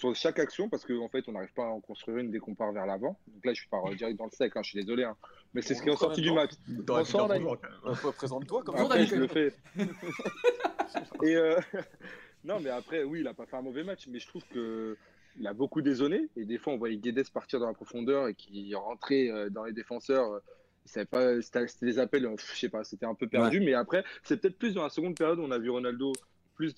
sur 0.00 0.16
chaque 0.16 0.38
action, 0.38 0.68
parce 0.70 0.84
qu'en 0.86 1.08
fait, 1.08 1.28
on 1.28 1.32
n'arrive 1.32 1.52
pas 1.52 1.64
à 1.64 1.68
en 1.68 1.80
construire 1.80 2.18
une 2.18 2.30
dès 2.30 2.38
qu'on 2.38 2.54
part 2.54 2.72
vers 2.72 2.86
l'avant. 2.86 3.18
Donc 3.28 3.44
là, 3.44 3.52
je 3.52 3.60
suis 3.60 3.68
pas 3.68 3.82
direct 3.96 4.18
dans 4.18 4.24
le 4.24 4.30
sec, 4.30 4.52
hein, 4.56 4.62
je 4.62 4.70
suis 4.70 4.80
désolé. 4.80 5.04
hein. 5.04 5.16
Mais 5.52 5.60
c'est 5.62 5.74
ce 5.74 5.82
qui 5.82 5.88
est 5.88 5.92
ressorti 5.92 6.22
du 6.22 6.32
match. 6.32 6.52
Bonjour. 6.68 7.58
Euh, 7.84 8.12
Présente-toi 8.12 8.62
comme. 8.62 8.76
Après, 8.76 9.04
je 9.04 9.16
le 9.16 9.26
fais. 9.28 9.52
Et 11.22 11.36
euh, 11.36 11.60
non, 12.44 12.60
mais 12.60 12.70
après, 12.70 13.04
oui, 13.04 13.20
il 13.20 13.28
a 13.28 13.34
pas 13.34 13.46
fait 13.46 13.56
un 13.56 13.62
mauvais 13.62 13.84
match, 13.84 14.06
mais 14.08 14.18
je 14.18 14.26
trouve 14.26 14.44
que 14.46 14.96
il 15.38 15.46
a 15.46 15.52
beaucoup 15.52 15.82
dézonné. 15.82 16.28
Et 16.36 16.44
des 16.44 16.58
fois, 16.58 16.72
on 16.72 16.78
voyait 16.78 16.96
Guedes 16.96 17.28
partir 17.30 17.60
dans 17.60 17.66
la 17.66 17.74
profondeur 17.74 18.28
et 18.28 18.34
qui 18.34 18.74
rentrait 18.74 19.28
euh, 19.30 19.50
dans 19.50 19.64
les 19.64 19.72
défenseurs. 19.72 20.32
euh, 20.32 21.40
c'était 21.42 21.66
des 21.82 21.98
appels, 21.98 22.24
euh, 22.26 22.36
je 22.38 22.58
sais 22.58 22.68
pas, 22.68 22.84
c'était 22.84 23.06
un 23.06 23.14
peu 23.14 23.28
perdu. 23.28 23.60
Mais 23.60 23.74
après, 23.74 24.02
c'est 24.22 24.40
peut-être 24.40 24.58
plus 24.58 24.74
dans 24.74 24.82
la 24.82 24.88
seconde 24.88 25.16
période 25.16 25.38
où 25.38 25.42
on 25.42 25.50
a 25.50 25.58
vu 25.58 25.70
Ronaldo 25.70 26.12
plus 26.54 26.74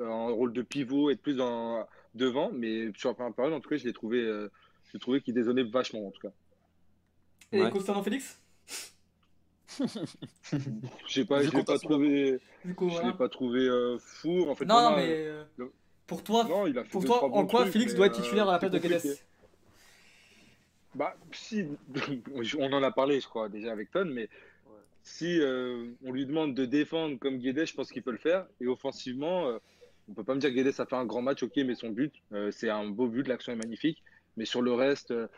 en 0.00 0.34
rôle 0.34 0.52
de 0.52 0.62
pivot 0.62 1.10
et 1.10 1.16
plus 1.16 1.36
dans, 1.36 1.86
devant. 2.14 2.50
Mais 2.52 2.90
sur 2.96 3.10
la 3.10 3.14
première 3.14 3.32
période, 3.34 3.54
en 3.54 3.60
tout 3.60 3.68
cas, 3.68 3.76
je 3.76 3.84
l'ai 3.84 3.92
trouvé, 3.92 4.18
euh, 4.20 4.50
j'ai 4.92 4.98
trouvé 4.98 5.20
qu'il 5.20 5.34
dézonnait 5.34 5.64
vachement, 5.64 6.06
en 6.06 6.10
tout 6.10 6.20
cas. 6.20 6.32
Et 7.52 7.62
Ouais. 7.62 7.70
Constantin 7.70 8.02
Félix? 8.02 8.40
Je 11.08 11.22
pas, 11.22 11.42
je 11.42 11.50
l'ai 11.50 11.64
pas 11.64 11.78
trouvé, 11.78 12.40
coup, 12.76 12.88
je 12.90 12.94
voilà. 12.94 13.12
pas 13.12 13.28
trouvé 13.28 13.60
euh, 13.60 13.98
fou. 13.98 14.48
En 14.48 14.54
fait, 14.54 14.66
Non, 14.66 14.74
pour 14.74 14.90
non, 14.90 14.96
mais 14.96 15.08
euh, 15.08 15.44
Pour 16.06 16.22
toi, 16.22 16.44
Non, 16.44 16.66
il 16.68 16.78
a 16.78 16.84
fait 16.84 16.90
pour 16.90 17.00
deux, 17.00 17.08
toi 17.08 17.24
en 17.24 17.46
quoi 17.46 17.62
trucs, 17.62 17.72
Félix 17.72 17.94
doit 17.94 18.06
être 18.06 18.18
euh, 18.18 18.22
titulaire 18.22 18.48
à 18.48 18.52
la 18.52 18.58
place 18.60 18.70
de. 18.70 18.78
Guedes? 18.78 19.18
Bah, 20.94 21.16
si, 21.32 21.66
on 22.58 22.72
en 22.72 22.82
a 22.84 22.90
parlé, 22.92 23.20
je 23.20 23.26
crois, 23.26 23.48
déjà 23.48 23.72
avec 23.72 23.90
Ton, 23.90 24.04
mais 24.04 24.28
si 25.02 25.40
euh, 25.40 25.90
on 26.04 26.12
lui 26.12 26.24
demande 26.24 26.54
de 26.54 26.64
défendre 26.64 27.18
comme 27.18 27.38
Guedes, 27.38 27.66
je 27.66 27.74
pense 27.74 27.90
qu'il 27.90 28.02
peut 28.02 28.12
le 28.12 28.18
faire. 28.18 28.46
Et 28.60 28.66
offensivement, 28.66 29.48
euh, 29.48 29.58
on 30.08 30.14
peut 30.14 30.24
pas 30.24 30.34
me 30.34 30.40
dire 30.40 30.50
que 30.50 30.54
Guedes 30.54 30.80
a 30.80 30.86
fait 30.86 30.96
un 30.96 31.06
grand 31.06 31.22
match, 31.22 31.42
ok, 31.42 31.56
mais 31.56 31.74
son 31.74 31.90
but, 31.90 32.14
euh, 32.32 32.50
c'est 32.50 32.68
un 32.70 32.86
beau 32.86 33.08
but, 33.08 33.26
l'action 33.26 33.52
est 33.52 33.56
magnifique. 33.56 34.02
Mais 34.36 34.44
sur 34.44 34.62
le 34.62 34.72
reste, 34.72 35.10
euh, 35.12 35.28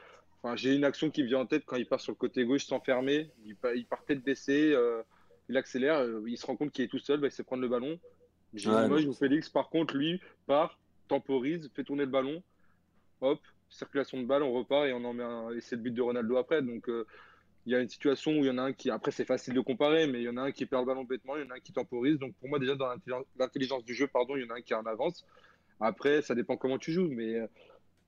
enfin, 0.42 0.56
j'ai 0.56 0.74
une 0.74 0.84
action 0.84 1.10
qui 1.10 1.22
me 1.22 1.28
vient 1.28 1.40
en 1.40 1.46
tête 1.46 1.64
quand 1.66 1.76
il 1.76 1.86
part 1.86 2.00
sur 2.00 2.12
le 2.12 2.16
côté 2.16 2.44
gauche 2.44 2.64
sans 2.66 2.80
fermer. 2.80 3.30
Il, 3.44 3.56
pa- 3.56 3.74
il 3.74 3.86
part 3.86 4.04
tête 4.04 4.22
baissée, 4.24 4.72
euh, 4.74 5.02
il 5.48 5.56
accélère, 5.56 6.04
il 6.26 6.36
se 6.36 6.46
rend 6.46 6.56
compte 6.56 6.72
qu'il 6.72 6.84
est 6.84 6.88
tout 6.88 6.98
seul, 6.98 7.20
bah, 7.20 7.28
il 7.28 7.30
sait 7.30 7.44
prendre 7.44 7.62
le 7.62 7.68
ballon. 7.68 7.98
J'ai 8.54 8.70
Ouais, 8.70 8.86
une 8.86 9.14
Félix, 9.14 9.48
par 9.48 9.68
contre, 9.68 9.96
lui, 9.96 10.20
part, 10.46 10.78
temporise, 11.08 11.70
fait 11.74 11.84
tourner 11.84 12.04
le 12.04 12.10
ballon, 12.10 12.42
hop, 13.20 13.40
circulation 13.68 14.20
de 14.20 14.26
balle, 14.26 14.42
on 14.42 14.52
repart 14.52 14.86
et 14.86 14.92
on 14.92 15.04
en 15.04 15.12
met 15.12 15.24
un. 15.24 15.50
Et 15.52 15.60
c'est 15.60 15.76
le 15.76 15.82
but 15.82 15.92
de 15.92 16.02
Ronaldo 16.02 16.36
après. 16.36 16.62
Donc 16.62 16.88
il 17.66 17.72
y 17.72 17.74
a 17.74 17.80
une 17.80 17.88
situation 17.88 18.32
où 18.32 18.36
il 18.36 18.46
y 18.46 18.50
en 18.50 18.58
a 18.58 18.62
un 18.62 18.72
qui. 18.72 18.90
Après, 18.90 19.10
c'est 19.10 19.24
facile 19.24 19.54
de 19.54 19.60
comparer, 19.60 20.06
mais 20.06 20.20
il 20.20 20.24
y 20.24 20.28
en 20.28 20.36
a 20.36 20.42
un 20.42 20.52
qui 20.52 20.66
perd 20.66 20.82
le 20.82 20.86
ballon 20.86 21.04
bêtement, 21.04 21.36
il 21.36 21.44
y 21.44 21.46
en 21.46 21.50
a 21.50 21.56
un 21.56 21.60
qui 21.60 21.72
temporise. 21.72 22.18
Donc 22.18 22.34
pour 22.36 22.48
moi, 22.48 22.58
déjà, 22.58 22.76
dans 22.76 22.86
l'intelli- 22.88 23.24
l'intelligence 23.38 23.84
du 23.84 23.94
jeu, 23.94 24.06
pardon, 24.06 24.36
il 24.36 24.44
y 24.44 24.46
en 24.46 24.50
a 24.54 24.58
un 24.58 24.62
qui 24.62 24.72
est 24.72 24.76
en 24.76 24.86
avance. 24.86 25.26
Après, 25.80 26.22
ça 26.22 26.34
dépend 26.34 26.56
comment 26.56 26.78
tu 26.78 26.92
joues, 26.92 27.08
mais 27.10 27.34
euh, 27.40 27.46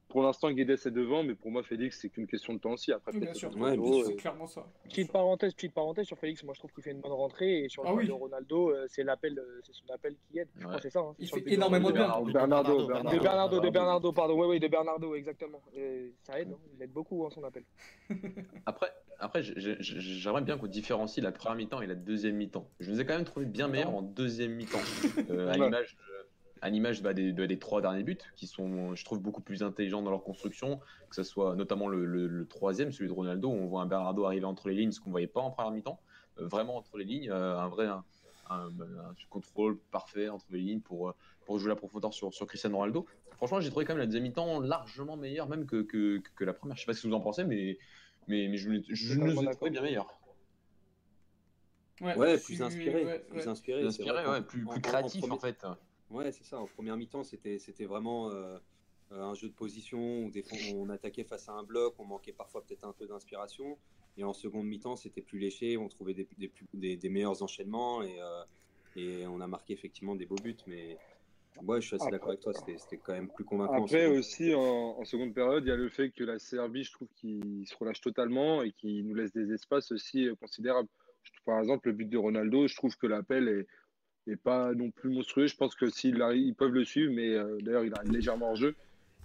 pour 0.08 0.22
l'instant, 0.22 0.50
Guedes 0.50 0.70
est 0.70 0.90
devant, 0.90 1.22
mais 1.22 1.34
pour 1.34 1.50
moi, 1.50 1.62
Félix, 1.62 2.00
c'est 2.00 2.08
qu'une 2.08 2.26
question 2.26 2.54
de 2.54 2.58
temps 2.58 2.72
aussi. 2.72 2.92
Après, 2.92 3.12
Bien 3.12 3.20
peut-être 3.20 3.36
sûr, 3.36 3.54
Ouais, 3.56 3.76
bien 3.76 3.92
euh, 3.92 4.04
c'est 4.06 4.16
clairement 4.16 4.46
ça. 4.46 4.66
Petite 4.84 5.12
parenthèse, 5.12 5.52
petite 5.54 5.74
parenthèse 5.74 6.06
sur 6.06 6.18
Félix, 6.18 6.42
moi 6.44 6.54
je 6.54 6.60
trouve 6.60 6.72
qu'il 6.72 6.82
fait 6.82 6.92
une 6.92 7.00
bonne 7.00 7.12
rentrée 7.12 7.64
et 7.64 7.68
sur 7.68 7.82
le 7.82 7.88
Ah 7.90 7.94
oui. 7.94 8.06
de 8.06 8.12
Ronaldo, 8.12 8.70
euh, 8.70 8.86
c'est 8.88 9.04
l'appel, 9.04 9.38
euh, 9.38 9.60
c'est 9.64 9.74
son 9.74 9.92
appel 9.92 10.16
qui 10.30 10.38
aide. 10.38 10.48
Je 10.56 10.64
crois 10.66 10.80
c'est 10.80 10.90
ça. 10.90 11.00
hein, 11.00 11.14
Il 11.18 11.28
fait 11.28 11.42
énormément 11.46 11.88
de 11.88 11.94
bien. 11.94 12.02
Bernardo, 12.02 12.26
De 12.26 12.32
Bernardo. 12.32 13.20
Bernardo, 13.20 13.60
de 13.60 13.70
Bernardo, 13.70 14.12
pardon. 14.12 14.40
Oui, 14.40 14.46
oui, 14.48 14.60
de 14.60 14.68
Bernardo, 14.68 15.14
exactement. 15.14 15.60
Et 15.74 16.12
ça 16.22 16.40
aide, 16.40 16.52
hein, 16.52 16.58
il 16.76 16.82
aide 16.82 16.92
beaucoup 16.92 17.26
hein, 17.26 17.30
son 17.30 17.44
appel. 17.44 17.64
Après, 18.66 18.90
après 19.18 19.42
j'ai- 19.42 19.58
j'ai- 19.60 19.76
j'aimerais 19.80 20.42
bien 20.42 20.56
qu'on 20.58 20.66
différencie 20.68 21.22
la 21.22 21.32
première 21.32 21.56
mi-temps 21.56 21.82
et 21.82 21.86
la 21.86 21.94
deuxième 21.94 22.36
mi-temps. 22.36 22.68
Je 22.80 22.90
nous 22.90 23.00
ai 23.00 23.04
quand 23.06 23.14
même 23.14 23.24
trouvé 23.24 23.46
bien 23.46 23.68
meilleurs 23.68 23.94
en 23.94 24.02
deuxième 24.02 24.52
mi-temps. 24.52 24.78
Euh, 25.30 25.48
à 25.50 25.54
l'image 25.58 25.96
à 26.62 26.70
l'image 26.70 27.02
bah, 27.02 27.14
des, 27.14 27.32
de- 27.32 27.46
des 27.46 27.58
trois 27.58 27.80
derniers 27.80 28.02
buts, 28.02 28.18
qui 28.36 28.46
sont, 28.46 28.94
je 28.94 29.04
trouve, 29.04 29.20
beaucoup 29.20 29.40
plus 29.40 29.62
intelligents 29.62 30.02
dans 30.02 30.10
leur 30.10 30.22
construction, 30.24 30.78
que 31.08 31.16
ce 31.16 31.22
soit 31.22 31.54
notamment 31.56 31.88
le, 31.88 32.04
le- 32.04 32.26
le 32.26 32.46
troisième, 32.46 32.92
celui 32.92 33.08
de 33.08 33.14
Ronaldo, 33.14 33.48
où 33.48 33.52
on 33.52 33.66
voit 33.66 33.82
un 33.82 33.86
Bernardo 33.86 34.24
arriver 34.24 34.44
entre 34.44 34.68
les 34.68 34.74
lignes, 34.74 34.92
ce 34.92 35.00
qu'on 35.00 35.10
ne 35.10 35.14
voyait 35.14 35.26
pas 35.26 35.40
en 35.40 35.50
première 35.50 35.72
mi-temps, 35.72 36.00
Euh, 36.38 36.46
vraiment 36.46 36.76
entre 36.76 36.96
les 36.98 37.04
lignes, 37.04 37.30
euh, 37.30 37.58
un 37.58 37.68
vrai 37.68 37.86
un, 37.86 38.04
un- 38.50 38.68
un 38.80 39.14
contrôle 39.28 39.78
parfait 39.90 40.28
entre 40.28 40.46
les 40.50 40.60
lignes 40.60 40.80
pour, 40.80 41.08
euh, 41.08 41.12
pour 41.46 41.58
jouer 41.58 41.68
la 41.68 41.76
profondeur 41.76 42.14
sur, 42.14 42.32
sur 42.32 42.46
Cristiano 42.46 42.76
Ronaldo. 42.76 43.06
Franchement, 43.36 43.60
j'ai 43.60 43.70
trouvé 43.70 43.84
quand 43.84 43.92
même 43.94 43.98
la 44.00 44.06
deuxième 44.06 44.22
mi-temps 44.24 44.60
largement 44.60 45.16
meilleure 45.16 45.48
même 45.48 45.66
que, 45.66 45.82
que, 45.82 46.20
que 46.36 46.44
la 46.44 46.52
première. 46.52 46.76
Je 46.76 46.82
sais 46.82 46.86
pas 46.86 46.94
ce 46.94 47.02
que 47.02 47.08
vous 47.08 47.14
en 47.14 47.20
pensez, 47.20 47.44
mais, 47.44 47.76
mais, 48.28 48.48
mais 48.48 48.56
je, 48.56 48.70
l'ai- 48.70 48.84
je 48.88 49.14
Totalement 49.14 49.42
nous 49.42 49.48
ai 49.48 49.54
trouvé 49.54 49.70
bien 49.70 49.82
meilleurs. 49.82 50.12
Ouais, 52.00 52.36
je 52.38 52.44
plus 52.44 52.54
suis- 52.54 52.62
inspiré, 52.62 53.04
ouais, 53.04 53.18
plus 53.18 53.48
inspiré. 53.48 53.80
Plus 53.80 53.88
inspiré, 53.88 54.24
ouais, 54.28 54.80
créatif 54.80 55.24
en 55.32 55.38
fait. 55.38 55.66
Ouais, 56.10 56.32
c'est 56.32 56.44
ça. 56.44 56.58
En 56.58 56.66
première 56.66 56.96
mi-temps, 56.96 57.24
c'était 57.24 57.58
c'était 57.58 57.84
vraiment 57.84 58.30
euh, 58.30 58.58
euh, 59.12 59.20
un 59.22 59.34
jeu 59.34 59.48
de 59.48 59.54
position 59.54 60.24
où 60.24 60.30
des 60.30 60.42
fois, 60.42 60.56
on 60.74 60.88
attaquait 60.88 61.24
face 61.24 61.48
à 61.48 61.52
un 61.52 61.62
bloc, 61.62 61.94
on 61.98 62.04
manquait 62.04 62.32
parfois 62.32 62.64
peut-être 62.64 62.84
un 62.84 62.92
peu 62.92 63.06
d'inspiration. 63.06 63.78
Et 64.16 64.24
en 64.24 64.32
seconde 64.32 64.66
mi-temps, 64.66 64.96
c'était 64.96 65.22
plus 65.22 65.38
léché, 65.38 65.76
on 65.76 65.88
trouvait 65.88 66.14
des, 66.14 66.28
des, 66.38 66.48
plus- 66.48 66.66
des- 66.74 66.96
des 66.96 67.08
meilleurs 67.08 67.42
enchaînements 67.42 68.02
et, 68.02 68.20
euh, 68.20 68.42
et 68.96 69.26
on 69.26 69.40
a 69.40 69.46
marqué 69.46 69.74
effectivement 69.74 70.16
des 70.16 70.26
beaux 70.26 70.36
buts. 70.42 70.56
Mais 70.66 70.98
ouais, 71.62 71.80
je 71.80 71.86
suis 71.86 71.96
assez 71.96 72.10
d'accord 72.10 72.30
avec 72.30 72.40
toi, 72.40 72.52
c'était 72.54 72.78
c'était 72.78 72.98
quand 72.98 73.12
même 73.12 73.28
plus 73.30 73.44
convaincant. 73.44 73.74
Après 73.84 74.06
aussi, 74.06 74.54
en, 74.54 74.60
en 74.98 75.04
seconde 75.04 75.34
période, 75.34 75.62
il 75.64 75.68
y 75.68 75.72
a 75.72 75.76
le 75.76 75.88
fait 75.88 76.10
que 76.10 76.24
la 76.24 76.38
Serbie, 76.38 76.84
je 76.84 76.92
trouve 76.92 77.08
qu'il 77.14 77.64
se 77.68 77.76
relâche 77.76 78.00
totalement 78.00 78.62
et 78.62 78.72
qu'il 78.72 79.06
nous 79.06 79.14
laisse 79.14 79.32
des 79.32 79.52
espaces 79.52 79.92
aussi 79.92 80.28
considérables. 80.40 80.88
Par 81.44 81.60
exemple, 81.60 81.88
le 81.88 81.94
but 81.94 82.08
de 82.08 82.16
Ronaldo, 82.18 82.66
je 82.66 82.74
trouve 82.74 82.96
que 82.96 83.06
l'appel 83.06 83.48
est, 83.48 83.66
pas 84.36 84.72
non 84.74 84.90
plus 84.90 85.10
monstrueux. 85.10 85.46
Je 85.46 85.56
pense 85.56 85.74
que 85.74 85.88
s'ils 85.90 86.20
arrivent- 86.22 86.46
ils 86.46 86.54
peuvent 86.54 86.72
le 86.72 86.84
suivre, 86.84 87.12
mais 87.12 87.30
euh, 87.34 87.58
d'ailleurs, 87.60 87.84
il 87.84 87.92
arrive 87.94 88.12
légèrement 88.12 88.50
hors 88.50 88.56
jeu. 88.56 88.74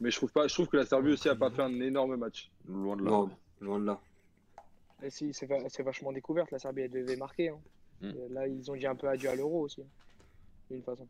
Mais 0.02 0.10
je 0.12 0.18
trouve 0.18 0.32
pas, 0.32 0.48
je 0.48 0.54
trouve 0.54 0.68
que 0.68 0.78
la 0.78 0.86
Serbie 0.86 1.12
aussi 1.12 1.30
a 1.30 1.36
pas 1.36 1.52
fait 1.52 1.62
un 1.62 1.80
énorme 1.80 2.16
match. 2.16 2.50
Loin 2.68 2.96
de 2.98 3.04
là. 3.04 3.12
Non, 3.12 3.30
loin 3.62 3.80
de 3.80 3.86
là. 3.86 4.02
Et 5.04 5.10
si, 5.10 5.34
c'est 5.34 5.46
va- 5.46 5.68
c'est 5.70 5.84
vachement 5.84 6.12
découverte, 6.12 6.52
la 6.52 6.60
Serbie 6.60 6.82
elle 6.82 6.92
devait 6.92 7.16
marquer. 7.16 7.50
hein. 7.50 7.60
Mm. 8.02 8.10
Et 8.10 8.30
Là, 8.34 8.48
ils 8.48 8.72
ont 8.72 8.76
dit 8.76 8.88
un 8.88 8.96
peu 8.96 9.08
adieu 9.08 9.30
à 9.30 9.36
l'euro 9.36 9.62
aussi, 9.62 9.82
hein, 9.82 10.24
d'une 10.72 10.82
façon. 10.84 11.08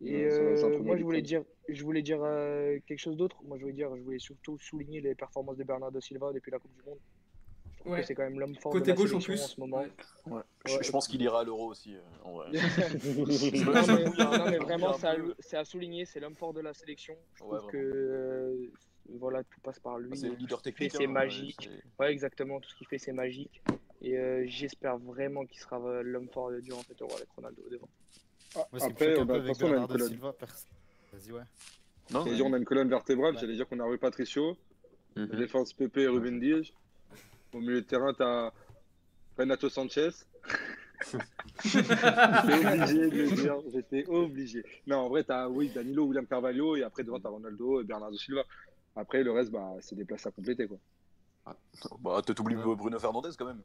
Et 0.00 0.28
ça 0.28 0.36
euh, 0.36 0.78
moi, 0.80 0.96
je 0.96 1.02
voulais 1.04 1.22
dire, 1.22 1.44
je 1.68 1.82
voulais 1.84 2.02
dire 2.02 2.18
euh, 2.22 2.78
quelque 2.86 2.98
chose 2.98 3.16
d'autre. 3.16 3.36
Moi, 3.44 3.56
je 3.58 3.62
voulais 3.62 3.74
dire, 3.74 3.94
je 3.96 4.02
voulais 4.02 4.18
surtout 4.18 4.58
souligner 4.58 5.00
les 5.00 5.14
performances 5.14 5.56
de 5.56 5.64
Bernardo 5.64 6.00
Silva 6.00 6.32
depuis 6.32 6.50
la 6.50 6.58
Coupe 6.58 6.74
du 6.74 6.82
Monde. 6.82 6.98
Je 7.84 7.88
trouve 7.90 7.92
Ouais. 7.96 8.00
que 8.00 8.06
c'est 8.06 8.14
quand 8.14 8.22
même 8.22 8.40
l'homme 8.40 8.54
fort 8.56 8.72
Côté 8.72 8.84
de 8.84 8.88
la 8.90 8.94
gauche 8.96 9.12
en 9.12 9.20
sélection 9.20 9.34
plus. 9.34 9.42
en 9.44 9.46
ce 9.54 9.60
moment. 9.60 9.84
Ouais. 10.26 10.40
Je, 10.64 10.82
je 10.82 10.90
pense 10.90 11.06
qu'il 11.06 11.20
ira 11.20 11.40
à 11.40 11.44
l'euro 11.44 11.66
aussi. 11.70 11.94
euh, 11.94 12.00
en 12.24 12.32
vrai. 12.32 12.48
non, 12.52 12.58
Je 12.58 14.50
mais, 14.50 14.58
non, 14.58 14.64
vraiment, 14.64 14.94
un 14.94 15.34
c'est 15.40 15.56
à, 15.58 15.64
souligner, 15.66 16.06
c'est 16.06 16.18
l'homme 16.18 16.34
fort 16.34 16.54
de 16.54 16.60
la 16.60 16.72
sélection. 16.72 17.14
Je 17.34 17.42
Ouais, 17.44 17.48
trouve 17.58 17.58
vraiment. 17.58 17.70
que 17.72 17.76
euh, 17.76 18.72
voilà, 19.18 19.44
tout 19.44 19.60
passe 19.60 19.78
par 19.80 19.98
lui. 19.98 20.16
C'est 20.16 20.28
le 20.30 20.34
leader 20.34 20.62
technique. 20.62 20.92
c'est 20.96 21.04
hein, 21.04 21.08
magique. 21.10 21.68
Ouais, 22.00 22.10
exactement, 22.10 22.58
tout 22.58 22.70
ce 22.70 22.74
qu'il 22.74 22.86
fait, 22.86 22.96
c'est 22.96 23.12
magique. 23.12 23.62
Et 24.00 24.16
euh, 24.16 24.44
j'espère 24.46 24.96
vraiment 24.96 25.44
qu'il 25.44 25.60
sera 25.60 25.78
euh, 25.78 26.02
l'homme 26.02 26.28
fort 26.30 26.52
durant 26.62 26.82
cet 26.84 27.02
euro 27.02 27.14
avec 27.14 27.28
Ronaldo 27.36 27.62
devant. 27.70 27.88
Me 28.72 28.82
Après, 28.82 29.08
avec 29.12 29.18
on 29.18 29.28
a 29.28 29.36
une 29.36 29.52
Bernardo 29.52 29.92
colonne. 29.92 30.08
Silva, 30.08 30.34
Vas-y, 31.12 31.32
ouais. 31.32 31.40
Non, 32.10 32.20
J'allais 32.20 32.30
mais- 32.30 32.36
dire, 32.36 32.46
on 32.46 32.52
a 32.54 32.56
une 32.58 32.64
colonne 32.64 32.88
vertébrale. 32.88 33.34
Ouais. 33.34 33.40
J'allais 33.40 33.54
dire 33.56 33.68
qu'on 33.68 33.80
a 33.80 33.84
Rui 33.84 33.98
Patricio. 33.98 34.56
Mhm. 35.16 35.26
Défense 35.36 35.72
Pepe 35.74 35.98
et 35.98 36.08
Ruben 36.08 36.40
Diaz. 36.40 36.70
Au 37.54 37.60
milieu 37.60 37.80
de 37.80 37.86
terrain, 37.86 38.12
tu 38.12 38.22
as 38.22 38.52
Renato 39.38 39.68
Sanchez. 39.68 40.10
J'étais 41.64 41.92
obligé 41.94 43.10
de 43.10 43.22
le 43.22 43.30
dire. 43.36 43.56
J'étais 43.72 44.04
obligé. 44.08 44.64
Non, 44.86 44.98
en 44.98 45.08
vrai, 45.08 45.24
tu 45.24 45.32
as 45.32 45.48
oui, 45.48 45.68
Danilo, 45.74 46.04
William 46.06 46.26
Carvalho. 46.26 46.76
Et 46.76 46.82
après, 46.82 47.04
devant, 47.04 47.20
tu 47.20 47.26
as 47.26 47.30
Ronaldo 47.30 47.80
et 47.80 47.84
Bernardo 47.84 48.16
Silva. 48.16 48.42
Après, 48.96 49.22
le 49.22 49.32
reste, 49.32 49.50
bah, 49.50 49.72
c'est 49.80 49.96
des 49.96 50.04
places 50.04 50.26
à 50.26 50.30
compléter. 50.30 50.66
Quoi. 50.66 50.78
Bah, 52.00 52.20
t'as 52.24 52.34
oublié 52.40 52.60
Bruno 52.62 52.98
Fernandez 52.98 53.30
quand 53.38 53.46
même. 53.46 53.60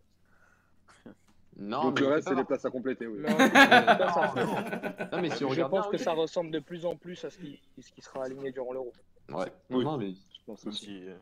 Non, 1.58 1.84
Donc, 1.86 2.00
mais 2.00 2.08
le 2.08 2.14
reste, 2.14 2.28
c'est 2.30 2.36
des 2.36 2.44
places 2.46 2.66
à 2.66 2.70
compléter. 2.70 3.06
Oui. 3.08 3.20
Non, 3.22 3.38
ça- 3.38 5.10
Non, 5.12 5.22
mais 5.22 5.30
si 5.30 5.44
on 5.44 5.50
je 5.50 5.54
regarde 5.56 5.72
pense 5.72 5.82
bien, 5.82 5.92
que 5.92 5.98
oui. 5.98 6.04
ça 6.04 6.12
ressemble 6.14 6.52
de 6.52 6.60
plus 6.60 6.86
en 6.86 6.96
plus 6.96 7.24
à 7.26 7.30
ce 7.30 7.38
qui, 7.38 7.60
ce 7.82 7.92
qui 7.92 8.02
sera 8.02 8.24
aligné 8.26 8.52
durant 8.52 8.72
l'euro. 8.74 8.94
Ouais. 9.30 9.52
Oui. 9.70 9.84
Non, 9.84 9.98
mais 9.98 10.12
Je 10.14 10.40
pense 10.46 10.66
aussi. 10.66 10.86
si, 10.86 11.08
euh, 11.08 11.16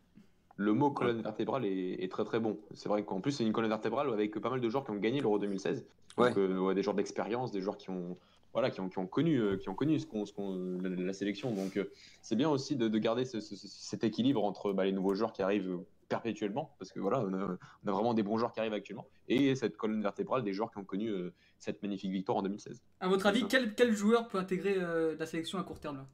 le 0.57 0.73
mot 0.73 0.89
colonne 0.91 1.21
vertébrale 1.21 1.65
est, 1.65 2.03
est 2.03 2.11
très 2.11 2.25
très 2.25 2.39
bon. 2.39 2.59
C'est 2.73 2.89
vrai 2.89 3.03
qu'en 3.05 3.21
plus, 3.21 3.31
c'est 3.31 3.43
une 3.45 3.53
colonne 3.53 3.69
vertébrale 3.69 4.11
avec 4.11 4.37
pas 4.39 4.49
mal 4.49 4.59
de 4.59 4.69
joueurs 4.69 4.83
qui 4.83 4.91
ont 4.91 4.95
gagné 4.95 5.21
l'Euro 5.21 5.37
2016. 5.39 5.85
Ouais. 6.17 6.29
Donc, 6.29 6.37
euh, 6.37 6.57
ouais, 6.57 6.73
des 6.75 6.81
joueurs 6.83 6.95
d'expérience, 6.95 7.51
des 7.51 7.61
joueurs 7.61 7.77
qui 7.77 7.91
ont, 7.91 8.17
voilà, 8.53 8.71
qui 8.71 8.81
ont, 8.81 8.89
qui 8.89 8.97
ont 8.97 9.05
connu, 9.05 9.37
euh, 9.37 9.57
qui 9.57 9.69
ont 9.69 9.75
connu 9.75 9.99
ce 9.99 10.07
qu'on, 10.07 10.25
ce 10.25 10.33
qu'on- 10.33 10.79
la, 10.81 10.89
la 10.89 11.13
sélection. 11.13 11.51
Donc, 11.51 11.77
euh, 11.77 11.91
c'est 12.23 12.35
bien 12.35 12.49
aussi 12.49 12.75
de, 12.75 12.87
de 12.87 12.97
garder 12.97 13.23
ce- 13.23 13.39
ce- 13.39 13.55
ce- 13.55 13.67
cet 13.67 14.03
équilibre 14.03 14.43
entre 14.43 14.73
bah, 14.73 14.83
les 14.85 14.91
nouveaux 14.91 15.13
joueurs 15.13 15.31
qui 15.31 15.43
arrivent 15.43 15.77
perpétuellement, 16.09 16.73
parce 16.79 16.91
que 16.91 16.99
voilà, 17.01 17.19
on 17.21 17.33
a, 17.33 17.57
on 17.85 17.87
a 17.87 17.91
vraiment 17.91 18.13
des 18.15 18.23
bons 18.23 18.37
joueurs 18.37 18.51
qui 18.53 18.59
arrivent 18.61 18.73
actuellement, 18.73 19.05
et 19.27 19.53
cette 19.55 19.77
colonne 19.77 20.01
vertébrale 20.01 20.41
des 20.41 20.53
joueurs 20.53 20.71
qui 20.71 20.77
ont 20.79 20.85
connu 20.85 21.09
euh, 21.09 21.33
cette 21.59 21.83
magnifique 21.83 22.11
victoire 22.11 22.37
en 22.39 22.41
2016. 22.41 22.81
À 23.01 23.09
votre 23.09 23.25
avis, 23.27 23.45
quel, 23.47 23.75
quel 23.75 23.93
joueur 23.93 24.27
peut 24.29 24.37
intégrer 24.39 24.75
euh, 24.79 25.15
la 25.19 25.25
sélection 25.27 25.59
à 25.59 25.63
court 25.63 25.79
terme 25.81 25.97
là? 25.97 26.07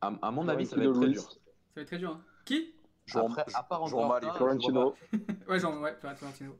À, 0.00 0.12
à 0.22 0.30
mon 0.30 0.48
avis, 0.48 0.66
ça 0.66 0.76
va 0.76 0.84
être 0.84 0.92
très 0.94 1.10
dur. 1.10 1.22
Ça 1.22 1.38
va 1.76 1.82
être 1.82 1.88
très 1.88 1.98
dur. 1.98 2.10
Hein. 2.10 2.24
Qui? 2.46 2.72
Jean- 3.04 3.26
Après, 3.28 3.44
à 3.54 3.62
part 3.62 3.86
Jean 3.86 4.18
il- 4.22 4.30
Florentino. 4.32 4.94
Ouais, 5.48 5.60
Jean, 5.60 5.78
ouais, 5.82 5.94
Florentino. 6.00 6.56